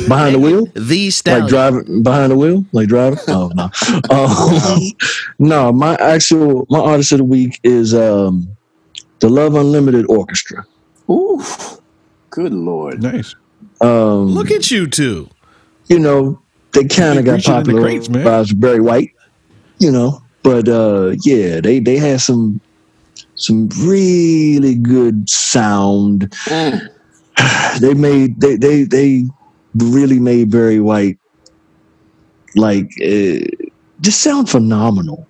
behind 0.07 0.35
the 0.35 0.39
wheel. 0.39 0.65
the 0.73 1.11
like 1.25 1.47
driving 1.47 2.03
behind 2.03 2.31
the 2.31 2.35
wheel, 2.37 2.65
like 2.71 2.87
driving. 2.87 3.19
Oh 3.27 3.51
no, 3.55 3.69
um, 4.09 4.91
no. 5.39 5.71
My 5.71 5.95
actual 5.95 6.65
my 6.69 6.79
artist 6.79 7.11
of 7.11 7.19
the 7.19 7.23
week 7.23 7.59
is 7.63 7.93
um, 7.93 8.55
the 9.19 9.29
Love 9.29 9.55
Unlimited 9.55 10.05
Orchestra. 10.07 10.65
Ooh, 11.09 11.41
good 12.29 12.53
lord. 12.53 13.01
nice. 13.01 13.35
Um, 13.81 14.27
Look 14.27 14.51
at 14.51 14.69
you 14.71 14.87
two. 14.87 15.29
you 15.87 15.99
know, 15.99 16.39
they 16.73 16.85
kind 16.85 17.17
of 17.19 17.25
got 17.25 17.33
reaching 17.35 17.53
in 17.55 17.59
the 17.59 17.65
popular 17.65 17.81
crates, 17.81 18.09
man. 18.09 18.23
by 18.23 18.45
Barry 18.55 18.79
White, 18.81 19.11
you 19.79 19.91
know. 19.91 20.21
But 20.43 20.67
uh, 20.67 21.15
yeah, 21.23 21.59
they 21.61 21.79
they 21.79 21.97
had 21.97 22.21
some 22.21 22.61
some 23.35 23.69
really 23.83 24.75
good 24.75 25.29
sound. 25.29 26.33
They 27.79 27.93
made 27.95 28.39
they 28.39 28.55
they 28.57 28.83
they 28.83 29.23
really 29.75 30.19
made 30.19 30.51
Barry 30.51 30.79
White 30.79 31.17
like 32.55 32.91
uh, 33.03 33.39
just 34.01 34.21
sound 34.21 34.49
phenomenal. 34.49 35.27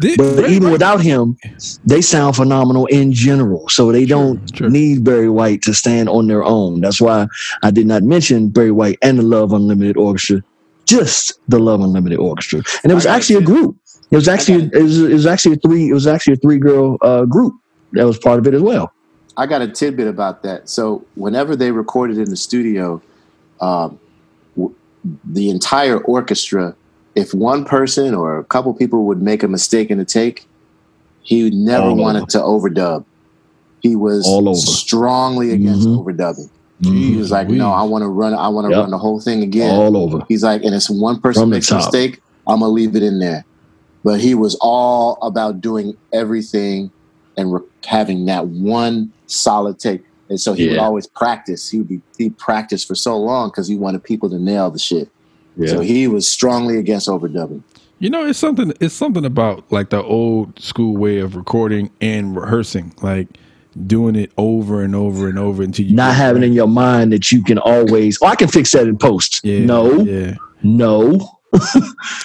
Did- 0.00 0.18
But 0.18 0.36
Barry 0.36 0.52
even 0.52 0.64
White- 0.68 0.72
without 0.72 1.00
him, 1.00 1.36
they 1.84 2.00
sound 2.00 2.36
phenomenal 2.36 2.86
in 2.86 3.12
general. 3.12 3.68
So 3.68 3.92
they 3.92 4.06
don't 4.06 4.60
need 4.60 5.04
Barry 5.04 5.28
White 5.28 5.62
to 5.62 5.74
stand 5.74 6.08
on 6.08 6.26
their 6.26 6.44
own. 6.44 6.80
That's 6.80 7.00
why 7.00 7.26
I 7.62 7.70
did 7.70 7.86
not 7.86 8.02
mention 8.02 8.48
Barry 8.48 8.70
White 8.72 8.98
and 9.02 9.18
the 9.18 9.22
Love 9.22 9.52
Unlimited 9.52 9.96
Orchestra, 9.96 10.42
just 10.86 11.32
the 11.48 11.58
Love 11.58 11.80
Unlimited 11.80 12.18
Orchestra. 12.18 12.62
And 12.82 12.92
it 12.92 12.94
was 12.94 13.06
actually 13.06 13.36
a 13.36 13.42
group. 13.42 13.76
It 14.10 14.16
was 14.16 14.26
actually 14.28 14.64
it 14.72 14.82
was, 14.82 15.00
it 15.00 15.12
was 15.12 15.26
actually 15.26 15.54
a 15.54 15.58
three 15.58 15.88
it 15.88 15.92
was 15.94 16.06
actually 16.08 16.32
a 16.34 16.36
three 16.38 16.58
girl 16.58 16.98
uh, 17.00 17.24
group 17.26 17.54
that 17.92 18.04
was 18.04 18.18
part 18.18 18.38
of 18.40 18.46
it 18.46 18.54
as 18.54 18.62
well. 18.62 18.92
I 19.36 19.46
got 19.46 19.62
a 19.62 19.68
tidbit 19.68 20.08
about 20.08 20.42
that. 20.42 20.68
So 20.68 21.04
whenever 21.14 21.54
they 21.54 21.70
recorded 21.70 22.18
in 22.18 22.28
the 22.28 22.36
studio, 22.36 23.00
um, 23.60 24.00
w- 24.56 24.74
the 25.24 25.50
entire 25.50 25.98
orchestra, 25.98 26.76
if 27.14 27.34
one 27.34 27.64
person 27.64 28.14
or 28.14 28.38
a 28.38 28.44
couple 28.44 28.72
people 28.74 29.04
would 29.06 29.20
make 29.22 29.42
a 29.42 29.48
mistake 29.48 29.90
in 29.90 29.98
the 29.98 30.04
take, 30.04 30.46
he 31.22 31.50
never 31.50 31.88
All 31.88 31.96
wanted 31.96 32.28
to 32.30 32.38
overdub. 32.38 33.04
He 33.80 33.96
was 33.96 34.26
All 34.26 34.48
over. 34.48 34.56
strongly 34.56 35.52
against 35.52 35.88
overdubbing. 35.88 36.50
He 36.82 37.16
was 37.16 37.30
like, 37.30 37.48
"No, 37.48 37.70
I 37.72 37.82
want 37.82 38.02
to 38.02 38.08
run. 38.08 38.32
I 38.32 38.48
want 38.48 38.66
to 38.66 38.70
Yep. 38.70 38.80
run 38.80 38.90
the 38.90 38.98
whole 38.98 39.20
thing 39.20 39.42
again." 39.42 39.74
All 39.74 39.96
over. 39.96 40.24
He's 40.28 40.42
like, 40.42 40.62
and 40.62 40.74
if 40.74 40.86
one 40.88 41.20
person 41.20 41.42
From 41.42 41.50
makes 41.50 41.70
a 41.70 41.76
mistake, 41.76 42.20
I'm 42.46 42.60
gonna 42.60 42.72
leave 42.72 42.96
it 42.96 43.02
in 43.02 43.18
there. 43.18 43.44
But 44.02 44.20
he 44.20 44.34
was 44.34 44.54
all 44.62 45.18
about 45.20 45.60
doing 45.60 45.94
everything 46.12 46.90
and 47.36 47.52
re- 47.52 47.60
having 47.84 48.24
that 48.26 48.46
one 48.48 49.12
solid 49.26 49.78
take. 49.78 50.02
And 50.30 50.40
so 50.40 50.52
he 50.54 50.68
would 50.68 50.78
always 50.78 51.06
practice. 51.06 51.68
He 51.68 51.78
would 51.78 51.88
be 51.88 52.00
he 52.16 52.30
practiced 52.30 52.86
for 52.88 52.94
so 52.94 53.18
long 53.18 53.50
because 53.50 53.68
he 53.68 53.76
wanted 53.76 54.02
people 54.02 54.30
to 54.30 54.38
nail 54.38 54.70
the 54.70 54.78
shit. 54.78 55.10
Yeah. 55.56 55.68
So 55.68 55.80
he 55.80 56.06
was 56.08 56.26
strongly 56.26 56.78
against 56.78 57.08
overdubbing. 57.08 57.62
You 57.98 58.08
know, 58.08 58.24
it's 58.24 58.38
something. 58.38 58.72
It's 58.80 58.94
something 58.94 59.24
about 59.26 59.70
like 59.70 59.90
the 59.90 60.02
old 60.02 60.58
school 60.58 60.96
way 60.96 61.18
of 61.18 61.36
recording 61.36 61.90
and 62.00 62.34
rehearsing, 62.34 62.94
like 63.02 63.28
doing 63.86 64.16
it 64.16 64.32
over 64.38 64.82
and 64.82 64.94
over 64.96 65.28
and 65.28 65.38
over 65.38 65.62
until 65.62 65.84
you 65.86 65.94
Not 65.94 66.14
having 66.14 66.42
right. 66.42 66.48
in 66.48 66.54
your 66.54 66.66
mind 66.68 67.12
that 67.12 67.30
you 67.30 67.42
can 67.42 67.58
always 67.58 68.18
oh 68.22 68.26
I 68.26 68.36
can 68.36 68.48
fix 68.48 68.72
that 68.72 68.86
in 68.86 68.96
post. 68.96 69.40
Yeah, 69.44 69.64
no, 69.64 70.00
yeah. 70.02 70.34
no. 70.62 71.38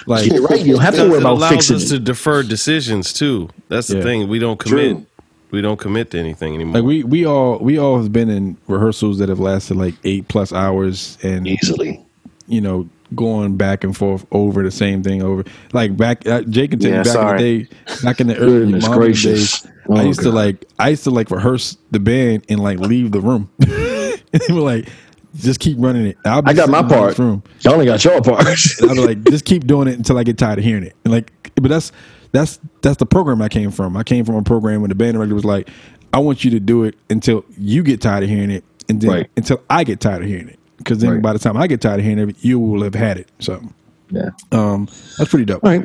Like 0.06 0.30
right. 0.48 0.64
You 0.64 0.74
don't 0.74 0.82
have 0.82 0.94
to 0.94 1.08
worry 1.08 1.18
about 1.20 1.48
fixing 1.50 1.76
us 1.76 1.86
it. 1.86 1.96
to 1.96 1.98
defer 1.98 2.42
decisions 2.44 3.12
too. 3.12 3.48
That's 3.68 3.88
the 3.88 3.96
Yeah. 3.98 4.02
thing. 4.04 4.28
We 4.28 4.38
don't 4.38 4.58
commit. 4.58 4.92
True. 4.96 5.06
We 5.50 5.60
don't 5.62 5.78
commit 5.78 6.10
to 6.10 6.18
anything 6.18 6.54
anymore. 6.54 6.74
Like 6.76 6.84
we 6.84 7.04
we 7.04 7.24
all 7.24 7.58
we 7.58 7.78
all 7.78 7.96
have 7.98 8.12
been 8.12 8.28
in 8.30 8.56
rehearsals 8.66 9.18
that 9.18 9.28
have 9.28 9.38
lasted 9.40 9.76
like 9.76 9.94
eight 10.04 10.28
plus 10.28 10.52
hours 10.52 11.18
and 11.22 11.46
Easily. 11.46 12.04
you 12.48 12.60
know 12.60 12.88
going 13.14 13.56
back 13.56 13.84
and 13.84 13.96
forth 13.96 14.26
over 14.32 14.64
the 14.64 14.70
same 14.70 15.00
thing 15.04 15.22
over 15.22 15.44
like 15.72 15.96
back 15.96 16.26
uh, 16.26 16.42
Jake 16.42 16.72
can 16.72 16.80
tell 16.80 16.90
Yeah, 16.90 16.98
you 16.98 17.04
back 17.04 17.12
sorry. 17.12 17.38
in 17.38 17.58
the 17.58 17.64
day 17.64 17.76
back 18.02 18.20
in 18.20 18.26
the 18.26 18.36
early 18.36 18.72
Goodness 18.72 19.22
days 19.22 19.66
Oh, 19.88 19.96
I 19.96 20.02
used 20.02 20.22
to 20.22 20.32
like 20.32 20.64
I 20.80 20.88
used 20.88 21.04
to 21.04 21.10
like 21.12 21.30
rehearse 21.30 21.76
the 21.92 22.00
band 22.00 22.44
and 22.48 22.58
like 22.60 22.80
leave 22.80 23.12
the 23.12 23.20
room 23.20 23.48
and 23.60 24.18
they 24.32 24.52
were 24.52 24.60
like 24.60 24.88
just 25.36 25.60
keep 25.60 25.76
running 25.78 26.06
it 26.06 26.18
I'll 26.24 26.42
be 26.42 26.50
I 26.50 26.52
got 26.54 26.68
my 26.68 26.78
sitting 26.82 26.96
in 26.96 26.98
the 27.00 27.06
next 27.06 27.16
part. 27.16 27.18
room 27.20 27.42
You 27.60 27.70
only 27.70 27.86
got 27.86 28.04
your 28.04 28.20
part. 28.22 28.44
I'll 28.82 28.94
be 28.96 29.06
like, 29.06 29.22
just 29.24 29.44
keep 29.44 29.66
doing 29.68 29.86
it 29.86 29.94
until 29.96 30.18
I 30.18 30.24
get 30.24 30.36
tired 30.36 30.58
of 30.58 30.64
hearing 30.64 30.82
it. 30.82 30.96
And 31.04 31.12
like, 31.14 31.30
but 31.54 31.68
that's 31.68 31.92
that's 32.36 32.60
that's 32.82 32.98
the 32.98 33.06
program 33.06 33.40
I 33.40 33.48
came 33.48 33.70
from. 33.70 33.96
I 33.96 34.02
came 34.02 34.24
from 34.24 34.34
a 34.36 34.42
program 34.42 34.80
when 34.82 34.90
the 34.90 34.94
band 34.94 35.14
director 35.14 35.34
was 35.34 35.44
like, 35.44 35.68
I 36.12 36.18
want 36.18 36.44
you 36.44 36.50
to 36.52 36.60
do 36.60 36.84
it 36.84 36.94
until 37.10 37.44
you 37.58 37.82
get 37.82 38.00
tired 38.00 38.22
of 38.24 38.28
hearing 38.28 38.50
it, 38.50 38.64
and 38.88 39.00
then 39.00 39.10
Right. 39.10 39.30
until 39.36 39.62
I 39.70 39.84
get 39.84 40.00
tired 40.00 40.22
of 40.22 40.28
hearing 40.28 40.48
it. 40.48 40.58
Because 40.76 40.98
then 40.98 41.10
Right. 41.12 41.22
by 41.22 41.32
the 41.32 41.38
time 41.38 41.56
I 41.56 41.66
get 41.66 41.80
tired 41.80 42.00
of 42.00 42.04
hearing 42.06 42.28
it, 42.30 42.36
you 42.40 42.58
will 42.60 42.82
have 42.82 42.94
had 42.94 43.16
it. 43.18 43.28
So 43.38 43.62
yeah. 44.10 44.30
um, 44.52 44.86
that's 45.18 45.30
pretty 45.30 45.46
dope. 45.46 45.62
Right. 45.62 45.84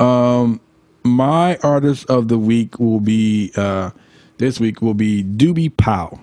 Um, 0.00 0.60
my 1.04 1.56
artist 1.62 2.08
of 2.08 2.28
the 2.28 2.38
week 2.38 2.78
will 2.78 3.00
be 3.00 3.50
uh, 3.56 3.90
this 4.38 4.60
week 4.60 4.80
will 4.80 4.94
be 4.94 5.24
Doobie 5.24 5.76
Powell. 5.76 6.20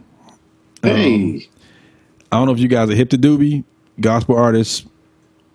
Hey, 0.82 1.48
I 2.32 2.38
don't 2.38 2.46
know 2.48 2.54
if 2.54 2.60
you 2.60 2.68
guys 2.68 2.90
are 2.90 2.96
hip 2.96 3.10
to 3.10 3.18
Doobie, 3.18 3.64
gospel 4.00 4.38
artist, 4.38 4.88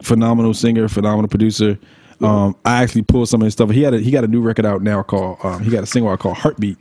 phenomenal 0.02 0.52
singer, 0.54 0.88
phenomenal 0.88 1.28
producer. 1.28 1.78
Um, 2.20 2.56
I 2.64 2.82
actually 2.82 3.02
pulled 3.02 3.28
some 3.28 3.40
of 3.40 3.46
his 3.46 3.54
stuff. 3.54 3.70
He 3.70 3.82
had 3.82 3.94
a, 3.94 3.98
he 3.98 4.10
got 4.10 4.24
a 4.24 4.28
new 4.28 4.40
record 4.40 4.66
out 4.66 4.82
now 4.82 5.02
called 5.02 5.38
um, 5.42 5.62
he 5.62 5.70
got 5.70 5.82
a 5.82 5.86
single 5.86 6.10
out 6.10 6.18
called 6.18 6.36
Heartbeat 6.36 6.76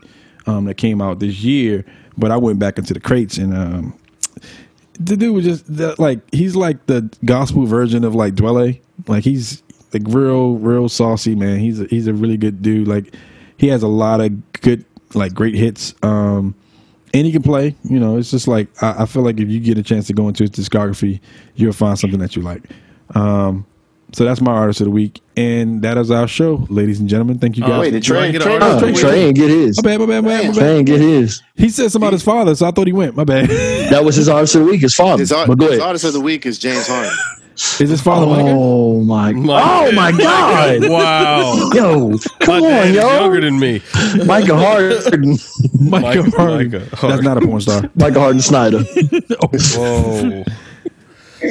um, 0.45 0.66
that 0.66 0.76
came 0.76 1.02
out 1.02 1.20
this 1.20 1.40
year. 1.41 1.86
But 2.18 2.32
I 2.32 2.38
went 2.38 2.60
back 2.60 2.78
into 2.78 2.94
the 2.94 2.99
crates 2.99 3.38
and 3.38 3.56
um, 3.56 3.99
the 4.99 5.16
dude 5.16 5.34
was 5.34 5.45
just 5.45 5.74
the, 5.74 5.95
like 5.98 6.20
he's 6.34 6.56
like 6.56 6.86
the 6.88 7.10
gospel 7.24 7.66
version 7.66 8.03
of 8.03 8.16
like 8.16 8.36
Dwele. 8.36 8.80
Like 9.07 9.24
he's 9.24 9.64
like 9.94 10.03
real 10.07 10.56
real 10.56 10.90
saucy 10.90 11.36
man. 11.36 11.60
He's 11.60 11.80
a, 11.80 11.86
he's 11.86 12.07
a 12.07 12.14
really 12.14 12.38
good 12.38 12.61
dude. 12.61 12.88
Like 12.88 13.16
he 13.57 13.68
has 13.68 13.84
a 13.84 13.88
lot 13.88 14.20
of 14.20 14.52
good 14.61 14.86
like 15.14 15.34
great 15.34 15.56
hits. 15.56 15.95
Um, 16.03 16.56
and 17.14 17.26
he 17.26 17.32
can 17.32 17.41
play. 17.41 17.76
You 17.84 17.99
know, 17.99 18.18
it's 18.18 18.32
just 18.32 18.48
like 18.48 18.68
I, 18.84 19.03
I 19.03 19.06
feel 19.06 19.24
like 19.24 19.40
if 19.40 19.49
you 19.49 19.60
get 19.60 19.78
a 19.78 19.84
chance 19.84 20.07
to 20.07 20.14
go 20.14 20.28
into 20.28 20.44
his 20.44 20.52
discography, 20.52 21.22
you'll 21.56 21.74
find 21.74 21.98
something 21.98 22.20
that 22.20 22.36
you 22.36 22.41
like. 22.41 22.64
Um, 23.16 23.66
so 24.14 24.23
that's 24.26 24.41
my 24.41 24.52
artist 24.52 24.81
of 24.81 24.86
the 24.86 24.91
week, 24.91 25.22
and 25.38 25.81
that 25.84 25.98
is 25.98 26.10
our 26.11 26.27
show, 26.27 26.65
ladies 26.69 26.99
and 26.99 27.07
gentlemen. 27.10 27.40
Thank 27.40 27.57
you 27.57 27.64
Oh, 27.64 27.68
guys. 27.68 27.80
wait, 27.80 27.88
for 27.88 27.91
did 27.94 28.03
Trey, 28.03 28.19
I 28.27 28.31
get 28.31 28.41
Trey, 28.41 28.56
an 28.56 28.64
Oh, 28.64 28.73
artist? 28.76 28.99
Trey- 29.02 29.10
Trey 29.11 29.23
ain't 29.26 29.36
get 29.36 29.49
his. 29.49 29.77
my 29.84 29.90
bad, 29.90 29.99
my 29.99 30.06
bad, 30.07 30.23
my 30.23 30.30
bad, 30.30 30.48
my 30.48 30.53
Trey 30.53 30.61
bad. 30.64 30.76
ain't 30.77 30.88
get 30.88 30.99
his. 30.99 31.41
He 31.56 31.69
said 31.69 31.91
something 31.91 32.07
about 32.07 32.14
his 32.14 32.23
father, 32.23 32.56
so 32.56 32.68
I 32.68 32.72
thought 32.72 32.88
he 32.88 32.94
went. 32.94 33.15
My 33.15 33.23
bad. 33.23 33.49
That 33.90 34.03
was 34.06 34.15
his 34.15 34.30
artist 34.30 34.56
of 34.56 34.61
the 34.65 34.72
week, 34.72 34.81
his 34.81 34.94
father. 34.95 35.19
his, 35.22 35.31
art, 35.31 35.48
but 35.48 35.57
go 35.57 35.65
his 35.68 35.77
ahead. 35.77 35.88
artist 35.88 36.06
of 36.06 36.14
the 36.14 36.22
week 36.22 36.45
is 36.45 36.60
James 36.60 36.88
Harden. 36.88 37.11
is 37.80 37.90
his 37.90 38.02
father 38.02 38.26
Oh 38.30 39.02
my! 39.02 39.31
My- 39.34 39.61
oh 39.64 39.91
my 39.94 40.11
God! 40.11 40.80
Wow. 40.90 41.69
Yo, 41.73 42.18
come 42.40 42.61
My 42.61 42.69
dad 42.69 42.81
on, 42.84 42.88
is 42.90 42.95
younger 42.95 43.41
than 43.41 43.60
me. 43.60 43.81
Micah 44.26 44.56
Harden, 44.57 45.38
Micah 45.80 46.23
Micah- 46.23 46.38
Harden. 46.38 46.72
Micah 46.72 46.98
That's 47.07 47.22
not 47.23 47.38
a 47.38 47.41
porn 47.41 47.61
star. 47.61 47.90
Micah 47.95 48.19
Harden 48.19 48.41
Snyder. 48.41 48.84
Whoa. 48.84 50.44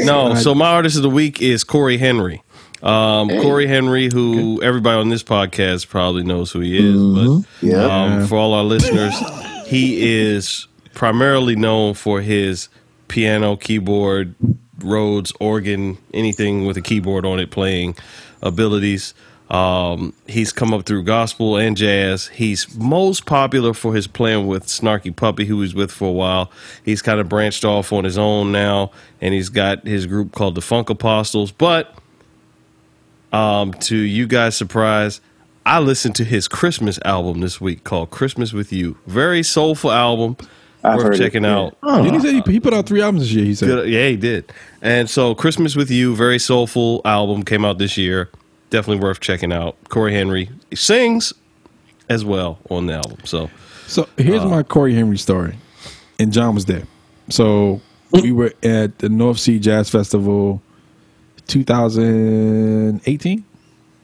No, 0.05 0.35
so 0.35 0.55
my 0.55 0.67
artist 0.71 0.97
of 0.97 1.03
the 1.03 1.11
week 1.11 1.41
is 1.43 1.65
Cory 1.65 1.97
Henry. 1.99 2.43
Um, 2.83 3.29
Cory 3.29 3.67
Henry, 3.67 4.09
who 4.13 4.63
everybody 4.63 4.99
on 5.01 5.09
this 5.09 5.23
podcast 5.23 5.89
probably 5.89 6.23
knows 6.23 6.53
who 6.53 6.61
he 6.61 6.77
is, 6.79 6.97
but 6.97 7.67
Yeah. 7.67 7.83
um, 7.85 8.27
for 8.27 8.37
all 8.37 8.55
our 8.55 8.63
listeners, 8.65 9.15
he 9.67 10.21
is 10.21 10.67
primarily 10.95 11.57
known 11.57 11.95
for 11.95 12.21
his 12.21 12.69
piano, 13.09 13.57
keyboard, 13.57 14.35
Rhodes, 14.81 15.33
organ, 15.41 15.99
anything 16.15 16.65
with 16.67 16.77
a 16.77 16.81
keyboard 16.81 17.27
on 17.27 17.41
it 17.41 17.51
playing 17.51 17.97
abilities. 18.43 19.13
Um, 19.51 20.13
he's 20.29 20.53
come 20.53 20.73
up 20.75 20.85
through 20.87 21.03
gospel 21.05 21.57
and 21.57 21.77
jazz. 21.77 22.29
He's 22.29 22.73
most 22.77 23.25
popular 23.27 23.73
for 23.75 23.95
his 23.95 24.07
playing 24.07 24.47
with 24.47 24.67
Snarky 24.67 25.15
Puppy, 25.15 25.47
who 25.47 25.63
he's 25.63 25.75
with 25.75 25.91
for 25.91 26.09
a 26.09 26.13
while. 26.13 26.53
He's 26.85 27.01
kind 27.03 27.19
of 27.19 27.29
branched 27.29 27.65
off 27.65 27.93
on 27.93 28.05
his 28.05 28.19
own 28.19 28.53
now, 28.53 28.93
and 29.21 29.33
he's 29.35 29.49
got 29.49 29.85
his 29.87 30.07
group 30.07 30.33
called 30.33 30.55
the 30.55 30.61
Funk 30.61 30.91
Apostles. 30.91 31.51
But 31.51 31.93
um, 33.33 33.73
to 33.75 33.97
you 33.97 34.27
guys' 34.27 34.57
surprise, 34.57 35.21
I 35.67 35.81
listened 35.81 36.15
to 36.17 36.25
his 36.25 36.49
Christmas 36.49 36.99
album 37.05 37.41
this 37.41 37.61
week 37.61 37.85
called 37.85 38.11
Christmas 38.11 38.53
with 38.53 38.73
You. 38.73 38.97
Very 39.07 39.43
soulful 39.43 39.93
album. 39.93 40.37
I've 40.85 40.97
worth 40.97 41.05
heard 41.05 41.15
it, 41.15 41.19
checking 41.19 41.45
out. 41.45 41.77
Didn't 41.83 42.15
he 42.15 42.21
say 42.21 42.33
he, 42.35 42.53
he 42.53 42.61
put 42.61 42.73
out 42.73 42.87
three 42.87 43.03
albums 43.03 43.25
this 43.25 43.33
year? 43.33 43.45
He 43.45 43.55
said. 43.55 43.67
Good, 43.67 43.89
yeah, 43.89 44.09
he 44.09 44.17
did. 44.17 44.51
And 44.81 45.11
so, 45.11 45.35
Christmas 45.35 45.75
with 45.75 45.91
You, 45.91 46.15
very 46.15 46.39
soulful 46.39 47.03
album, 47.05 47.43
came 47.43 47.65
out 47.65 47.79
this 47.79 47.97
year. 47.97 48.31
Definitely 48.71 49.03
worth 49.03 49.21
checking 49.21 49.53
out. 49.53 49.77
Cory 49.89 50.13
Henry 50.15 50.49
sings 50.75 51.33
as 52.09 52.25
well 52.25 52.59
on 52.71 52.87
the 52.87 52.95
album. 52.95 53.19
So, 53.25 53.51
So 53.87 54.09
here's 54.17 54.45
my 54.45 54.63
Cory 54.63 54.95
Henry 54.95 55.19
story, 55.19 55.57
and 56.19 56.33
John 56.33 56.55
was 56.55 56.67
there. 56.67 56.85
So 57.29 57.81
we 58.13 58.31
were 58.33 58.53
at 58.63 58.99
the 58.99 59.09
North 59.09 59.39
Sea 59.39 59.59
Jazz 59.59 59.91
Festival, 59.91 60.63
2018, 61.49 63.45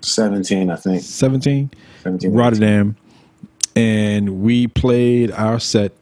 17, 0.00 0.70
I 0.70 0.76
think. 0.76 1.02
17, 1.02 1.70
17. 2.02 2.32
Rotterdam, 2.32 2.96
and 3.76 4.42
we 4.42 4.66
played 4.66 5.30
our 5.32 5.60
set. 5.60 5.92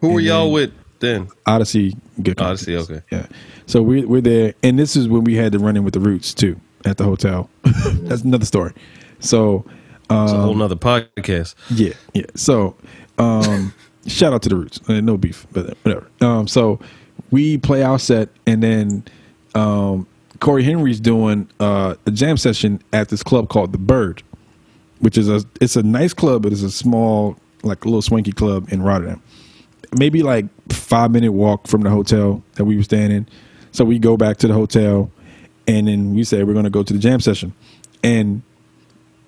who 0.00 0.12
were 0.12 0.20
y'all 0.20 0.50
with 0.52 0.72
then? 1.00 1.28
Odyssey. 1.46 1.96
Good 2.22 2.40
Odyssey, 2.40 2.74
Company. 2.76 2.98
okay. 2.98 3.16
Yeah. 3.16 3.26
So 3.66 3.82
we 3.82 4.04
we're 4.04 4.20
there, 4.20 4.54
and 4.62 4.78
this 4.78 4.96
is 4.96 5.08
when 5.08 5.24
we 5.24 5.34
had 5.34 5.52
to 5.52 5.58
run 5.58 5.76
in 5.76 5.84
with 5.84 5.94
the 5.94 6.00
Roots 6.00 6.32
too 6.34 6.58
at 6.84 6.96
the 6.96 7.04
hotel. 7.04 7.50
That's 7.62 8.22
another 8.22 8.46
story. 8.46 8.72
So 9.20 9.64
It's 10.04 10.10
a 10.10 10.14
um, 10.14 10.28
whole 10.40 10.54
nother 10.54 10.76
podcast. 10.76 11.54
Yeah, 11.70 11.92
yeah. 12.14 12.26
So, 12.34 12.76
um, 13.18 13.74
shout 14.06 14.32
out 14.32 14.42
to 14.42 14.48
the 14.48 14.56
Roots. 14.56 14.80
Uh, 14.88 15.00
no 15.00 15.16
beef, 15.16 15.46
but 15.52 15.76
whatever. 15.82 16.08
Um, 16.20 16.46
so 16.48 16.78
we 17.30 17.58
play 17.58 17.82
our 17.82 17.98
set, 17.98 18.28
and 18.46 18.62
then 18.62 19.04
um, 19.54 20.06
Cory 20.40 20.62
Henry's 20.62 21.00
doing 21.00 21.48
uh, 21.60 21.94
a 22.06 22.10
jam 22.10 22.36
session 22.36 22.82
at 22.92 23.08
this 23.08 23.22
club 23.22 23.48
called 23.48 23.72
the 23.72 23.78
Bird, 23.78 24.22
which 25.00 25.16
is 25.18 25.28
a 25.28 25.42
it's 25.60 25.76
a 25.76 25.82
nice 25.82 26.12
club, 26.12 26.42
but 26.42 26.52
it's 26.52 26.62
a 26.62 26.70
small, 26.70 27.36
like 27.62 27.84
a 27.84 27.88
little 27.88 28.02
swanky 28.02 28.32
club 28.32 28.72
in 28.72 28.82
Rotterdam. 28.82 29.22
Maybe 29.96 30.22
like 30.22 30.46
five 30.72 31.10
minute 31.10 31.32
walk 31.32 31.66
from 31.66 31.82
the 31.82 31.90
hotel 31.90 32.42
that 32.54 32.64
we 32.64 32.76
were 32.76 32.82
staying 32.82 33.12
in. 33.12 33.28
So 33.72 33.84
we 33.84 33.98
go 33.98 34.16
back 34.16 34.38
to 34.38 34.48
the 34.48 34.54
hotel, 34.54 35.10
and 35.66 35.88
then 35.88 36.14
we 36.14 36.24
say 36.24 36.42
we're 36.42 36.54
going 36.54 36.64
to 36.64 36.70
go 36.70 36.82
to 36.82 36.92
the 36.92 36.98
jam 36.98 37.20
session, 37.20 37.52
and 38.02 38.42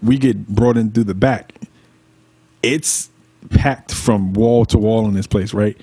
we 0.02 0.18
get 0.18 0.48
brought 0.48 0.76
in 0.76 0.90
through 0.90 1.05
the 1.05 1.14
back. 1.14 1.55
It's 2.62 3.10
packed 3.51 3.93
from 3.93 4.32
wall 4.32 4.64
to 4.66 4.78
wall 4.78 5.06
in 5.06 5.14
this 5.14 5.26
place, 5.26 5.55
right? 5.55 5.76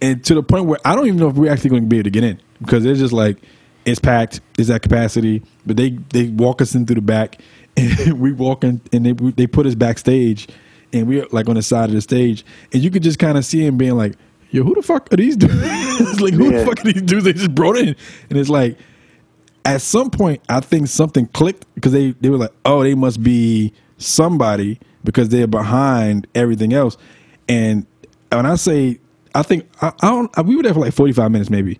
And 0.00 0.24
to 0.24 0.34
the 0.34 0.42
point 0.42 0.64
where 0.64 0.78
I 0.84 0.94
don't 0.94 1.06
even 1.06 1.18
know 1.18 1.28
if 1.28 1.36
we're 1.36 1.52
actually 1.52 1.70
going 1.70 1.82
to 1.82 1.88
be 1.88 1.98
able 1.98 2.04
to 2.04 2.10
get 2.10 2.24
in 2.24 2.40
because 2.60 2.84
it's 2.84 2.98
just 2.98 3.12
like 3.12 3.38
it's 3.84 4.00
packed, 4.00 4.40
it's 4.58 4.70
at 4.70 4.82
capacity. 4.82 5.42
But 5.66 5.76
they 5.76 5.90
they 6.10 6.28
walk 6.28 6.60
us 6.62 6.74
in 6.74 6.86
through 6.86 6.96
the 6.96 7.00
back, 7.02 7.40
and 7.76 8.12
we 8.20 8.32
walk 8.32 8.64
in, 8.64 8.80
and 8.92 9.06
they 9.06 9.12
they 9.12 9.46
put 9.46 9.66
us 9.66 9.74
backstage, 9.74 10.48
and 10.92 11.06
we're 11.06 11.26
like 11.32 11.48
on 11.48 11.54
the 11.56 11.62
side 11.62 11.88
of 11.88 11.94
the 11.94 12.00
stage, 12.00 12.44
and 12.72 12.82
you 12.82 12.90
could 12.90 13.02
just 13.02 13.18
kind 13.18 13.38
of 13.38 13.44
see 13.44 13.64
him 13.66 13.76
being 13.76 13.96
like, 13.96 14.14
"Yo, 14.50 14.62
who 14.62 14.74
the 14.74 14.82
fuck 14.82 15.12
are 15.12 15.16
these 15.16 15.36
dudes? 15.36 15.54
it's 15.56 16.20
like 16.22 16.34
who 16.34 16.50
Yeah. 16.50 16.58
the 16.60 16.66
fuck 16.66 16.80
are 16.80 16.92
these 16.92 17.02
dudes 17.02 17.24
they 17.24 17.32
just 17.32 17.54
brought 17.54 17.76
in?" 17.76 17.94
And 18.30 18.38
it's 18.38 18.48
like 18.50 18.78
at 19.64 19.80
some 19.80 20.10
point 20.10 20.40
I 20.48 20.60
think 20.60 20.88
something 20.88 21.26
clicked 21.28 21.66
because 21.74 21.92
they 21.92 22.12
they 22.20 22.28
were 22.30 22.38
like, 22.38 22.52
oh, 22.64 22.82
they 22.82 22.94
must 22.94 23.22
be 23.22 23.72
somebody 23.98 24.80
because 25.04 25.28
they're 25.28 25.46
behind 25.46 26.26
everything 26.34 26.72
else. 26.72 26.96
And 27.48 27.86
when 28.30 28.46
I 28.46 28.56
say, 28.56 28.98
I 29.34 29.42
think 29.42 29.68
I, 29.80 29.92
I 30.00 30.10
don't. 30.10 30.46
We 30.46 30.56
were 30.56 30.62
there 30.64 30.74
for 30.74 30.80
like 30.80 30.92
forty 30.94 31.12
five 31.12 31.30
minutes, 31.30 31.50
maybe. 31.50 31.78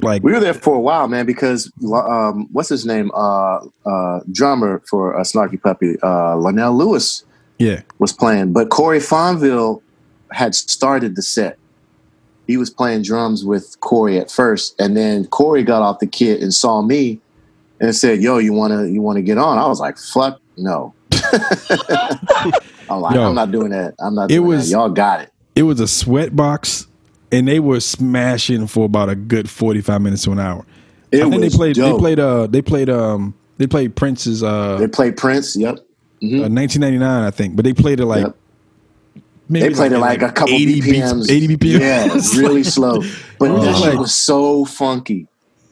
Like 0.00 0.22
We 0.22 0.32
were 0.32 0.40
there 0.40 0.54
for 0.54 0.74
a 0.74 0.80
while, 0.80 1.08
man, 1.08 1.26
because 1.26 1.72
um, 1.92 2.48
what's 2.52 2.68
his 2.68 2.86
name? 2.86 3.10
Uh, 3.14 3.60
uh, 3.86 4.20
drummer 4.30 4.82
for 4.88 5.18
uh, 5.18 5.22
Snarky 5.22 5.60
Puppy, 5.60 5.96
uh, 6.02 6.36
Larnell 6.36 6.76
Lewis 6.76 7.24
yeah, 7.58 7.82
was 7.98 8.12
playing, 8.12 8.52
but 8.52 8.70
Corey 8.70 9.00
Fonville 9.00 9.82
had 10.30 10.54
started 10.54 11.16
the 11.16 11.22
set. 11.22 11.58
He 12.46 12.56
was 12.56 12.70
playing 12.70 13.02
drums 13.02 13.44
with 13.44 13.78
Corey 13.80 14.18
at 14.18 14.30
first, 14.30 14.80
and 14.80 14.96
then 14.96 15.26
Corey 15.26 15.62
got 15.62 15.82
off 15.82 15.98
the 15.98 16.06
kit 16.06 16.40
and 16.40 16.54
saw 16.54 16.80
me 16.82 17.20
and 17.80 17.94
said, 17.94 18.20
"Yo, 18.22 18.38
you 18.38 18.52
wanna 18.52 18.86
you 18.86 19.02
wanna 19.02 19.22
get 19.22 19.38
on?" 19.38 19.58
I 19.58 19.66
was 19.66 19.80
like, 19.80 19.98
"Fuck 19.98 20.40
no." 20.56 20.94
I'm 22.90 23.00
like, 23.00 23.16
I'm 23.16 23.34
not 23.34 23.50
doing 23.50 23.70
that. 23.70 23.94
I'm 23.98 24.14
not. 24.14 24.30
it 24.30 24.38
was- 24.40 24.70
that. 24.70 24.76
y'all 24.76 24.88
got 24.88 25.20
it. 25.20 25.32
it 25.54 25.62
was 25.62 25.80
a 25.80 25.88
sweat 25.88 26.34
box, 26.34 26.86
and 27.32 27.46
they 27.48 27.60
were 27.60 27.80
smashing 27.80 28.66
for 28.66 28.86
about 28.86 29.08
a 29.08 29.14
good 29.14 29.48
forty 29.50 29.80
five 29.80 30.00
minutes 30.02 30.24
to 30.24 30.32
an 30.32 30.38
hour. 30.40 30.64
It 31.12 31.22
I 31.24 31.30
think 31.30 31.42
was 31.42 31.52
they 31.52 31.56
played. 31.56 31.76
dope. 31.76 31.96
They 31.96 32.00
played. 32.00 32.18
Uh, 32.20 32.46
they 32.46 32.62
played. 32.62 32.90
Um, 32.90 33.34
they 33.58 33.66
played 33.66 33.96
Prince's. 33.96 34.42
Uh, 34.42 34.76
They 34.78 34.86
played 34.88 35.16
Prince. 35.16 35.56
Yep. 35.56 35.76
uh, 35.76 35.80
1999, 36.20 37.02
I 37.24 37.30
think, 37.30 37.56
but 37.56 37.64
they 37.64 37.72
played 37.72 38.00
it 38.00 38.06
like. 38.06 38.24
Yep. 38.24 38.36
maybe 39.48 39.68
They 39.68 39.74
played 39.74 39.92
it 39.92 39.98
like, 39.98 40.22
a 40.22 40.30
couple 40.32 40.54
80 40.54 40.80
BPMs. 40.82 41.26
beats, 41.26 41.30
80 41.30 41.56
BPMs. 41.56 41.80
Yeah, 41.80 42.40
really 42.40 42.62
slow. 42.64 43.02
But 43.38 43.50
Oh. 43.50 43.60
that 43.62 43.76
shit 43.76 43.90
Like- 43.90 43.98
was 44.00 44.14
so 44.14 44.64
funky. 44.64 45.26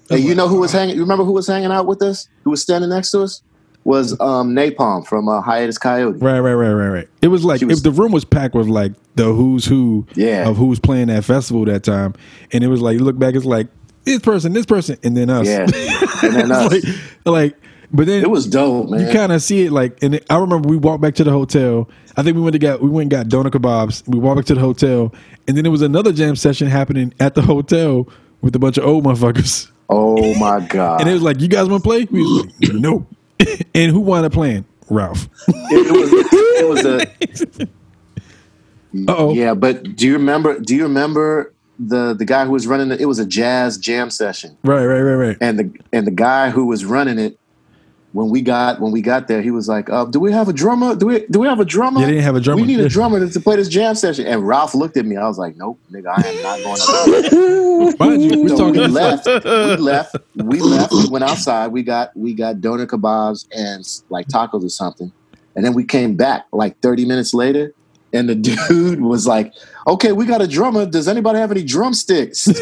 And 0.08 0.20
you 0.20 0.34
know 0.36 0.46
who 0.48 0.60
was 0.60 0.70
hanging? 0.70 0.94
You 0.94 1.02
remember 1.02 1.24
who 1.24 1.32
was 1.32 1.48
hanging 1.48 1.72
out 1.72 1.84
with 1.86 2.00
us? 2.00 2.28
Who 2.44 2.50
was 2.50 2.62
standing 2.62 2.90
next 2.90 3.10
to 3.10 3.22
us? 3.22 3.42
Was 3.86 4.18
um, 4.20 4.52
Nai 4.52 4.70
Palm 4.70 5.04
from 5.04 5.28
uh, 5.28 5.40
Hiatus 5.40 5.78
Kaiyote. 5.78 6.20
Right, 6.20 6.40
right, 6.40 6.54
right, 6.54 6.72
right, 6.72 6.88
right. 6.88 7.08
It 7.22 7.28
was 7.28 7.44
like 7.44 7.60
was- 7.62 7.78
if 7.78 7.84
the 7.84 7.92
room 7.92 8.10
was 8.10 8.24
packed 8.24 8.54
with 8.54 8.66
like 8.68 8.92
the 9.14 9.32
who's 9.32 9.64
who 9.64 10.06
Yeah. 10.14 10.48
of 10.48 10.56
who's 10.56 10.78
playing 10.80 11.06
that 11.06 11.24
festival 11.24 11.64
that 11.66 11.84
time, 11.84 12.14
and 12.52 12.64
it 12.64 12.68
was 12.68 12.80
like 12.82 12.94
you 12.98 13.04
look 13.04 13.18
back, 13.18 13.34
it's 13.36 13.44
like 13.46 13.68
this 14.04 14.18
person, 14.20 14.52
this 14.52 14.66
person, 14.66 14.98
and 15.04 15.16
then 15.16 15.30
us. 15.30 15.46
Yeah, 15.46 15.60
and 16.22 16.34
then 16.34 16.50
us. 16.52 16.72
like, 16.72 16.84
like, 17.24 17.56
but 17.92 18.06
then 18.06 18.22
It 18.24 18.28
was 18.30 18.46
dope, 18.48 18.90
man. 18.90 19.06
you 19.06 19.12
kind 19.12 19.30
of 19.30 19.40
see 19.40 19.62
it 19.66 19.70
like, 19.72 20.02
and 20.02 20.16
it, 20.16 20.26
I 20.28 20.38
remember 20.38 20.68
we 20.68 20.76
walked 20.76 21.00
back 21.00 21.14
to 21.16 21.24
the 21.24 21.30
hotel. 21.30 21.88
I 22.16 22.22
think 22.24 22.34
we 22.34 22.42
went 22.42 22.54
to 22.54 22.58
get 22.58 22.82
we 22.82 22.88
went 22.88 23.02
and 23.04 23.10
got 23.12 23.28
doner 23.28 23.50
kebabs. 23.50 24.02
We 24.08 24.18
walked 24.18 24.36
back 24.38 24.46
to 24.46 24.54
the 24.54 24.60
hotel, 24.60 25.14
and 25.46 25.56
then 25.56 25.62
there 25.62 25.70
was 25.70 25.82
another 25.82 26.12
jam 26.12 26.34
session 26.34 26.66
happening 26.66 27.14
at 27.20 27.34
the 27.36 27.42
hotel 27.42 28.08
with 28.40 28.56
a 28.56 28.58
bunch 28.58 28.78
of 28.78 28.84
old 28.84 29.04
motherfuckers. 29.04 29.70
oh 29.88 30.34
my 30.40 30.58
god! 30.66 31.00
And 31.02 31.08
it 31.08 31.12
was 31.12 31.22
like, 31.22 31.40
"You 31.40 31.46
guys 31.46 31.68
want 31.68 31.84
to 31.84 31.88
play?" 31.88 32.04
We 32.10 32.20
was 32.22 32.46
like, 32.60 32.72
"No." 32.74 33.06
and 33.74 33.90
who 33.92 34.00
wound 34.00 34.26
up 34.26 34.32
playing? 34.32 34.64
Ralph. 34.88 35.28
it, 35.48 35.86
it 35.86 35.92
was 35.92 36.10
it 36.12 36.68
was 36.68 36.84
a 36.84 37.68
Uh-oh. 39.08 39.34
yeah. 39.34 39.54
But 39.54 39.96
do 39.96 40.06
you 40.06 40.14
remember? 40.14 40.58
Do 40.58 40.74
you 40.74 40.84
remember 40.84 41.52
the 41.78 42.14
the 42.14 42.24
guy 42.24 42.44
who 42.44 42.52
was 42.52 42.66
running 42.66 42.90
it? 42.90 43.00
It 43.00 43.06
was 43.06 43.18
a 43.18 43.26
jazz 43.26 43.78
jam 43.78 44.10
session. 44.10 44.56
Right, 44.62 44.86
right, 44.86 45.00
right, 45.00 45.14
right. 45.14 45.36
and 45.40 45.58
the 45.58 45.70
and 45.92 46.06
the 46.06 46.12
guy 46.12 46.50
who 46.50 46.66
was 46.66 46.84
running 46.84 47.18
it 47.18 47.38
when 48.16 48.30
we 48.30 48.40
got 48.40 48.80
when 48.80 48.92
we 48.92 49.02
got 49.02 49.28
there, 49.28 49.42
he 49.42 49.50
was 49.50 49.68
like, 49.68 49.90
uh, 49.90 50.06
"Do 50.06 50.18
we 50.18 50.32
have 50.32 50.48
a 50.48 50.52
drummer? 50.54 50.96
Do 50.96 51.04
we 51.04 51.26
do 51.26 51.38
we 51.38 51.46
have 51.46 51.60
a 51.60 51.66
drummer? 51.66 52.00
Yeah, 52.00 52.06
they 52.06 52.12
didn't 52.12 52.24
have 52.24 52.36
a 52.36 52.40
drummer. 52.40 52.62
We 52.62 52.66
need 52.66 52.80
a 52.80 52.88
drummer 52.88 53.20
to, 53.20 53.28
to 53.30 53.40
play 53.40 53.56
this 53.56 53.68
jam 53.68 53.94
session." 53.94 54.26
And 54.26 54.48
Ralph 54.48 54.74
looked 54.74 54.96
at 54.96 55.04
me. 55.04 55.16
I 55.18 55.28
was 55.28 55.36
like, 55.36 55.54
"Nope, 55.56 55.78
nigga, 55.92 56.06
I 56.16 56.26
am 56.26 56.42
not 56.42 56.62
going 56.62 56.76
to." 56.76 57.96
Mind 57.98 58.22
you, 58.22 58.48
so 58.48 58.56
talking 58.56 58.80
we 58.80 58.86
left. 58.86 59.26
We 59.26 59.76
left. 59.76 60.16
We 60.34 60.60
left. 60.60 60.92
We 60.94 61.08
went 61.10 61.24
outside. 61.24 61.72
We 61.72 61.82
got 61.82 62.16
we 62.16 62.32
got 62.32 62.62
doner 62.62 62.86
kebabs 62.86 63.46
and 63.54 63.86
like 64.08 64.28
tacos 64.28 64.64
or 64.64 64.70
something, 64.70 65.12
and 65.54 65.62
then 65.62 65.74
we 65.74 65.84
came 65.84 66.16
back 66.16 66.46
like 66.52 66.80
thirty 66.80 67.04
minutes 67.04 67.34
later. 67.34 67.74
And 68.14 68.30
the 68.30 68.34
dude 68.68 69.02
was 69.02 69.26
like, 69.26 69.52
"Okay, 69.86 70.12
we 70.12 70.26
got 70.26 70.42
a 70.42 70.46
drummer. 70.48 70.86
Does 70.86 71.08
anybody 71.08 71.38
have 71.38 71.50
any 71.50 71.62
drumsticks?" 71.62 72.48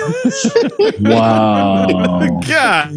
Wow. 1.01 1.87
God, 2.47 2.91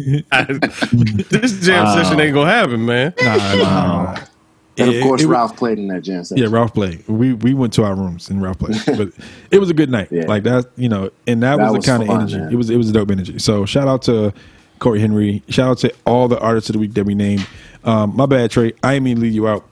this 1.30 1.60
jam 1.60 1.84
Wow. 1.84 1.94
session 1.94 2.20
ain't 2.20 2.34
gonna 2.34 2.50
happen, 2.50 2.84
man. 2.84 3.14
Nah, 3.22 3.36
nah, 3.36 3.54
nah. 3.56 4.16
and 4.78 4.94
of 4.94 5.02
course, 5.02 5.22
it 5.22 5.26
was- 5.26 5.26
Ralph 5.26 5.56
played 5.56 5.78
in 5.78 5.88
that 5.88 6.02
jam 6.02 6.24
session. 6.24 6.42
Yeah, 6.42 6.50
Ralph 6.50 6.74
played. 6.74 7.06
We 7.08 7.32
we 7.34 7.54
went 7.54 7.72
to 7.74 7.84
our 7.84 7.94
rooms 7.94 8.28
and 8.30 8.42
Ralph 8.42 8.58
played, 8.58 8.76
but 8.86 9.08
it 9.50 9.58
was 9.58 9.70
a 9.70 9.74
good 9.74 9.90
night. 9.90 10.08
Yeah. 10.10 10.26
Like 10.26 10.42
that, 10.44 10.66
you 10.76 10.88
know, 10.88 11.10
and 11.26 11.42
that, 11.42 11.56
That 11.58 11.64
was 11.64 11.76
was 11.78 11.84
the 11.84 11.90
kind 11.90 12.02
of 12.02 12.08
energy. 12.10 12.38
man. 12.38 12.52
It 12.52 12.56
was 12.56 12.70
it 12.70 12.76
was 12.76 12.90
a 12.90 12.92
dope 12.92 13.10
energy. 13.10 13.38
So 13.38 13.64
shout 13.66 13.88
out 13.88 14.02
to 14.02 14.32
Cory 14.78 15.00
Henry. 15.00 15.42
Shout 15.48 15.70
out 15.70 15.78
to 15.78 15.92
all 16.06 16.28
the 16.28 16.38
artists 16.38 16.70
of 16.70 16.74
the 16.74 16.78
week 16.80 16.94
that 16.94 17.04
we 17.04 17.14
named. 17.14 17.46
Um, 17.84 18.14
my 18.16 18.26
bad, 18.26 18.50
Trey. 18.50 18.72
I 18.82 18.94
didn't 18.94 19.04
mean 19.04 19.16
to 19.16 19.22
leave 19.22 19.34
you 19.34 19.48
out 19.48 19.64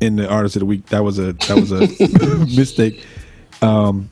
in 0.00 0.16
the 0.16 0.28
artist 0.28 0.56
of 0.56 0.60
the 0.60 0.66
week. 0.66 0.86
That 0.86 1.04
was 1.04 1.18
a 1.18 1.32
that 1.32 1.56
was 1.56 1.72
a 1.72 1.80
mistake. 2.56 3.04
Um, 3.62 4.10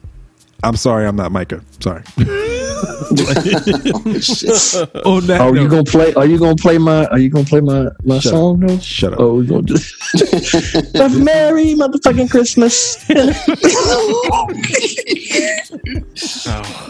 I'm 0.63 0.77
sorry. 0.77 1.07
I'm 1.07 1.17
not 1.17 1.33
Micah. 1.33 1.61
Sorry. 1.81 2.03
On 5.05 5.27
that 5.27 5.39
Are 5.41 5.55
you 5.57 5.69
gonna 5.69 5.85
play? 5.85 6.13
Are 6.15 6.27
you 6.27 6.39
gonna 6.39 6.57
play 6.57 6.79
my? 6.79 7.07
Are 7.07 7.19
you 7.19 7.29
gonna 7.31 7.45
play 7.45 7.61
my 7.61 7.89
my 8.05 8.19
Shut 8.19 8.33
song 8.33 8.61
though? 8.61 8.79
Shut 8.79 9.13
up. 9.13 9.21
Oh, 9.21 9.35
we 9.35 9.47
gonna 9.47 9.63
do. 9.63 9.75
a 11.01 11.09
Merry 11.11 11.75
motherfucking 11.75 12.31
Christmas. 12.31 13.05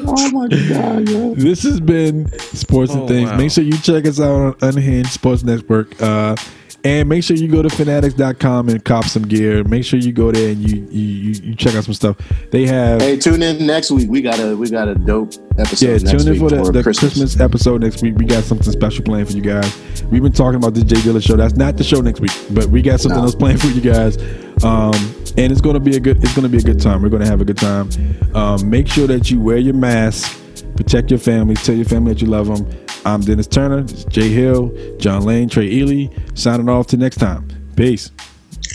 Oh 0.04 0.30
my 0.32 0.48
god, 0.68 1.08
yo. 1.08 1.34
This 1.34 1.62
has 1.62 1.80
been 1.80 2.30
Sports 2.38 2.92
and 2.92 3.02
Oh, 3.02 3.08
Things. 3.08 3.30
wow. 3.30 3.36
Make 3.36 3.50
sure 3.50 3.64
you 3.64 3.76
check 3.78 4.06
us 4.06 4.20
out 4.20 4.30
on 4.62 4.68
Unhinged 4.68 5.10
Sports 5.10 5.42
Network. 5.44 6.00
Uh, 6.02 6.36
and 6.84 7.08
make 7.08 7.22
sure 7.22 7.36
you 7.36 7.48
go 7.48 7.62
to 7.62 7.68
fanatics.com 7.70 8.68
and 8.68 8.84
cop 8.84 9.04
some 9.04 9.22
gear. 9.22 9.62
Make 9.64 9.84
sure 9.84 9.98
you 9.98 10.12
go 10.12 10.32
there 10.32 10.50
and 10.50 10.58
you 10.68 10.86
you, 10.90 11.30
you, 11.42 11.54
check 11.54 11.74
out 11.74 11.84
some 11.84 11.94
stuff. 11.94 12.16
They 12.50 12.66
have 12.66 13.00
Hey, 13.00 13.16
tune 13.16 13.42
in 13.42 13.66
next 13.66 13.90
week. 13.90 14.08
We 14.10 14.20
got 14.22 14.38
a 14.40 14.56
we 14.56 14.68
got 14.68 14.88
a 14.88 14.94
dope 14.94 15.32
episode. 15.58 15.86
yeah, 15.86 15.98
tune 15.98 16.26
in 16.28 16.38
for 16.38 16.50
the, 16.50 16.62
the 16.72 16.82
Christmas. 16.82 17.12
Christmas. 17.14 17.40
episode 17.40 17.80
next 17.82 18.02
week. 18.02 18.16
We 18.16 18.24
got 18.24 18.44
something 18.44 18.70
special 18.72 19.04
planned 19.04 19.28
for 19.30 19.36
you 19.36 19.42
guys. 19.42 19.80
We've 20.10 20.22
been 20.22 20.32
talking 20.32 20.56
about 20.56 20.74
the 20.74 20.84
J 20.84 20.96
Dilla 20.96 21.22
show. 21.22 21.36
That's 21.36 21.54
not 21.56 21.76
the 21.76 21.84
show 21.84 22.00
next 22.00 22.20
week, 22.20 22.32
but 22.50 22.66
we 22.66 22.82
got 22.82 23.00
something 23.00 23.18
No. 23.18 23.24
else 23.26 23.34
planned 23.34 23.60
for 23.60 23.68
you 23.68 23.80
guys. 23.80 24.16
Um, 24.64 24.92
and 25.38 25.50
it's 25.50 25.60
gonna 25.60 25.80
be 25.80 25.96
a 25.96 26.00
good 26.00 26.22
it's 26.22 26.34
gonna 26.34 26.48
be 26.48 26.58
a 26.58 26.62
good 26.62 26.80
time. 26.80 27.02
We're 27.02 27.08
gonna 27.08 27.26
have 27.26 27.40
a 27.40 27.44
good 27.44 27.56
time. 27.58 27.88
Um, 28.34 28.68
make 28.68 28.88
sure 28.88 29.06
that 29.06 29.30
you 29.30 29.40
wear 29.40 29.58
your 29.58 29.74
mask, 29.74 30.38
protect 30.76 31.10
your 31.10 31.18
family, 31.20 31.54
tell 31.54 31.74
your 31.74 31.84
family 31.84 32.12
that 32.14 32.22
you 32.22 32.28
love 32.28 32.48
them. 32.48 32.66
I'm 33.04 33.20
Dennis 33.20 33.46
Turner, 33.48 33.82
this 33.82 34.00
is 34.00 34.04
Jay 34.04 34.28
Hill, 34.28 34.72
John 34.98 35.24
Lane, 35.24 35.48
Trey 35.48 35.66
Ely, 35.68 36.06
signing 36.34 36.68
off 36.68 36.86
to 36.88 36.96
next 36.96 37.16
time. 37.16 37.48
Peace. 37.76 38.12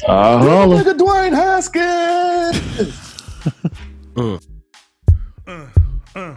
Uh, 0.05 0.37
holla. 0.39 0.75
Look 0.75 0.87
at 0.87 0.97
Dwayne 0.97 1.33
Haskins. 1.33 3.03
Uh, 6.15 6.35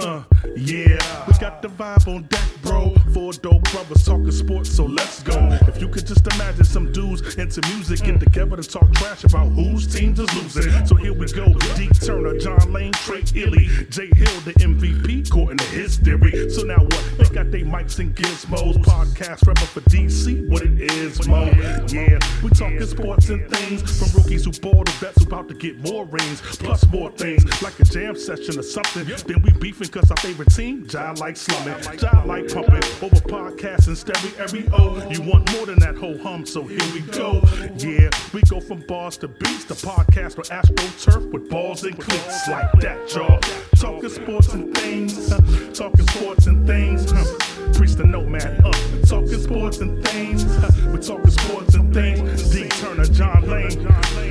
uh, 0.00 0.22
yeah, 0.56 1.24
we 1.26 1.32
got 1.38 1.62
the 1.62 1.68
vibe 1.68 2.06
on 2.08 2.22
deck, 2.24 2.48
bro. 2.62 2.94
Four 3.12 3.32
dope 3.32 3.62
brothers 3.70 4.04
talking 4.04 4.30
sports, 4.30 4.70
so 4.70 4.84
let's 4.84 5.22
go. 5.22 5.36
If 5.66 5.80
you 5.80 5.88
could 5.88 6.06
just 6.06 6.26
imagine 6.34 6.64
some 6.64 6.92
dudes 6.92 7.36
into 7.36 7.66
music 7.68 8.00
get 8.00 8.20
together 8.20 8.56
to 8.56 8.62
talk 8.62 8.92
trash 8.94 9.24
about 9.24 9.48
whose 9.48 9.86
teams 9.86 10.18
is 10.18 10.34
losing. 10.34 10.86
So 10.86 10.94
here 10.94 11.12
we 11.12 11.26
go. 11.32 11.52
D 11.76 11.88
Turner, 12.04 12.38
John 12.38 12.72
Lane, 12.72 12.92
Trey 12.92 13.22
Ely, 13.34 13.66
Jay 13.90 14.10
Hill, 14.14 14.40
the 14.42 14.54
MVP, 14.58 15.26
according 15.26 15.58
to 15.58 15.64
history. 15.64 16.50
So 16.50 16.62
now 16.62 16.78
what? 16.78 17.04
They 17.18 17.34
got 17.34 17.50
they 17.50 17.62
mics 17.62 17.98
and 17.98 18.14
gizmos. 18.14 18.76
Podcast 18.84 19.46
rapper 19.46 19.66
for 19.66 19.80
DC, 19.82 20.48
what 20.48 20.62
it 20.62 20.80
is, 20.80 21.26
Mo. 21.26 21.44
Yeah, 21.88 22.18
we 22.42 22.50
talking 22.50 22.86
sports 22.86 23.28
and 23.28 23.48
things 23.50 23.82
from 23.98 24.20
rookies 24.20 24.44
who 24.44 24.52
ball 24.52 24.84
to 24.84 24.92
vets 24.92 25.22
who 25.22 25.28
about 25.28 25.48
to 25.48 25.54
get 25.54 25.78
more 25.78 26.04
rings, 26.06 26.40
plus 26.40 26.86
more 26.88 27.10
things 27.12 27.44
like 27.62 27.78
a 27.80 27.84
jam 27.84 28.16
session 28.16 28.58
or 28.58 28.62
something. 28.62 29.04
Then 29.26 29.42
we 29.42 29.52
beefing 29.52 29.88
cause 29.88 30.10
our 30.10 30.16
favorite 30.28 30.50
team, 30.50 30.86
Jai 30.86 31.12
like 31.12 31.38
slumming, 31.38 31.80
Jai 31.96 32.22
like 32.24 32.52
pumping 32.52 32.84
over 33.00 33.16
podcasts 33.16 33.86
and 33.86 33.96
stereo. 33.96 35.08
You 35.08 35.22
want 35.22 35.50
more 35.54 35.64
than 35.64 35.78
that 35.78 35.96
whole 35.96 36.18
hum, 36.18 36.44
so 36.44 36.64
here 36.64 36.84
we 36.92 37.00
go. 37.00 37.40
Yeah, 37.78 38.10
we 38.34 38.42
go 38.42 38.60
from 38.60 38.80
bars 38.80 39.16
to 39.18 39.28
beats, 39.28 39.64
the 39.64 39.74
podcast 39.74 40.36
or 40.36 40.52
Astro 40.52 40.76
Turf 41.00 41.24
with 41.32 41.48
balls 41.48 41.84
and 41.84 41.98
cleats 41.98 42.46
like 42.46 42.70
that, 42.80 43.14
y'all. 43.14 43.40
Talking 43.76 44.10
sports 44.10 44.52
and 44.52 44.76
things, 44.76 45.30
huh? 45.30 45.40
talking 45.72 46.06
sports 46.08 46.46
and 46.46 46.66
things. 46.66 47.10
Huh? 47.10 47.24
Preach 47.72 47.92
the 47.92 48.04
nomad 48.04 48.62
up. 48.66 48.74
Talking 49.08 49.40
sports 49.40 49.78
and 49.78 50.04
things. 50.08 50.44
Huh? 50.44 50.70
We're 50.88 51.00
talking 51.00 51.30
sports 51.30 51.74
and 51.74 51.94
things. 51.94 52.50
D 52.50 52.68
Turner, 52.68 53.04
John 53.06 53.48
Lane. 53.48 53.86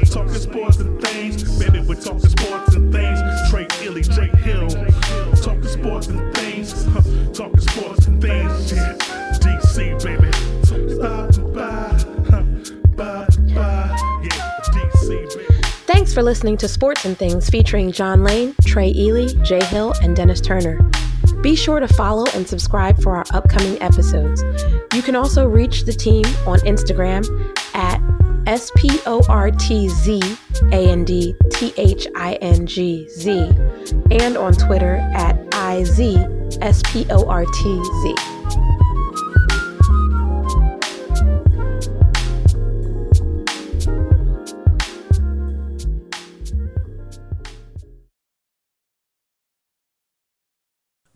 Talking 0.06 0.34
sports 0.36 0.78
and 0.78 1.02
things. 1.02 1.58
Baby, 1.58 1.80
we're 1.80 1.96
talking 1.96 2.30
sports 2.30 2.76
and 2.76 2.94
things. 2.94 3.20
Trey 3.50 3.66
Ely, 3.82 4.02
Jay 4.02 4.28
Hill. 4.44 4.68
Sports 5.80 6.08
and 6.08 6.36
things. 6.36 6.84
Talking 7.38 7.60
sports 7.60 8.08
and 8.08 8.22
things. 8.22 8.72
Yeah. 8.74 8.98
DC, 9.34 10.04
baby. 10.04 10.28
Yeah, 14.24 14.60
DC, 14.72 15.10
baby. 15.10 15.46
Thanks 15.86 16.14
for 16.14 16.24
listening 16.24 16.58
to 16.58 16.68
Sports 16.68 17.06
and 17.06 17.18
Things 17.18 17.50
featuring 17.50 17.92
John 17.92 18.24
Lane, 18.24 18.56
Trey 18.66 18.92
Ely, 18.96 19.28
Jay 19.44 19.64
Hill, 19.66 19.94
and 20.02 20.16
Dennis 20.16 20.42
Turner. 20.42 20.80
Be 21.42 21.56
sure 21.56 21.80
to 21.80 21.88
follow 21.88 22.26
and 22.34 22.48
subscribe 22.48 23.00
for 23.02 23.16
our 23.16 23.26
upcoming 23.32 23.80
episodes. 23.82 24.44
You 24.94 25.02
can 25.04 25.16
also 25.16 25.48
reach 25.48 25.84
the 25.84 25.94
team 25.94 26.26
on 26.48 26.60
Instagram 26.60 27.24
at 27.76 28.02
S 28.48 28.72
P 28.78 28.90
O 29.06 29.22
R 29.28 29.52
T 29.52 29.90
Z 29.90 30.22
A 30.72 30.90
N 30.90 31.04
D 31.04 31.36
T 31.52 31.74
H 31.76 32.08
I 32.16 32.36
N 32.36 32.66
G 32.66 33.08
Z 33.10 33.52
and 34.10 34.38
on 34.38 34.54
Twitter 34.54 34.96
at 35.14 35.38
I 35.54 35.84
Z 35.84 36.16
S 36.62 36.82
P 36.86 37.06
O 37.10 37.28
R 37.28 37.44
T 37.44 37.84
Z. 37.84 38.16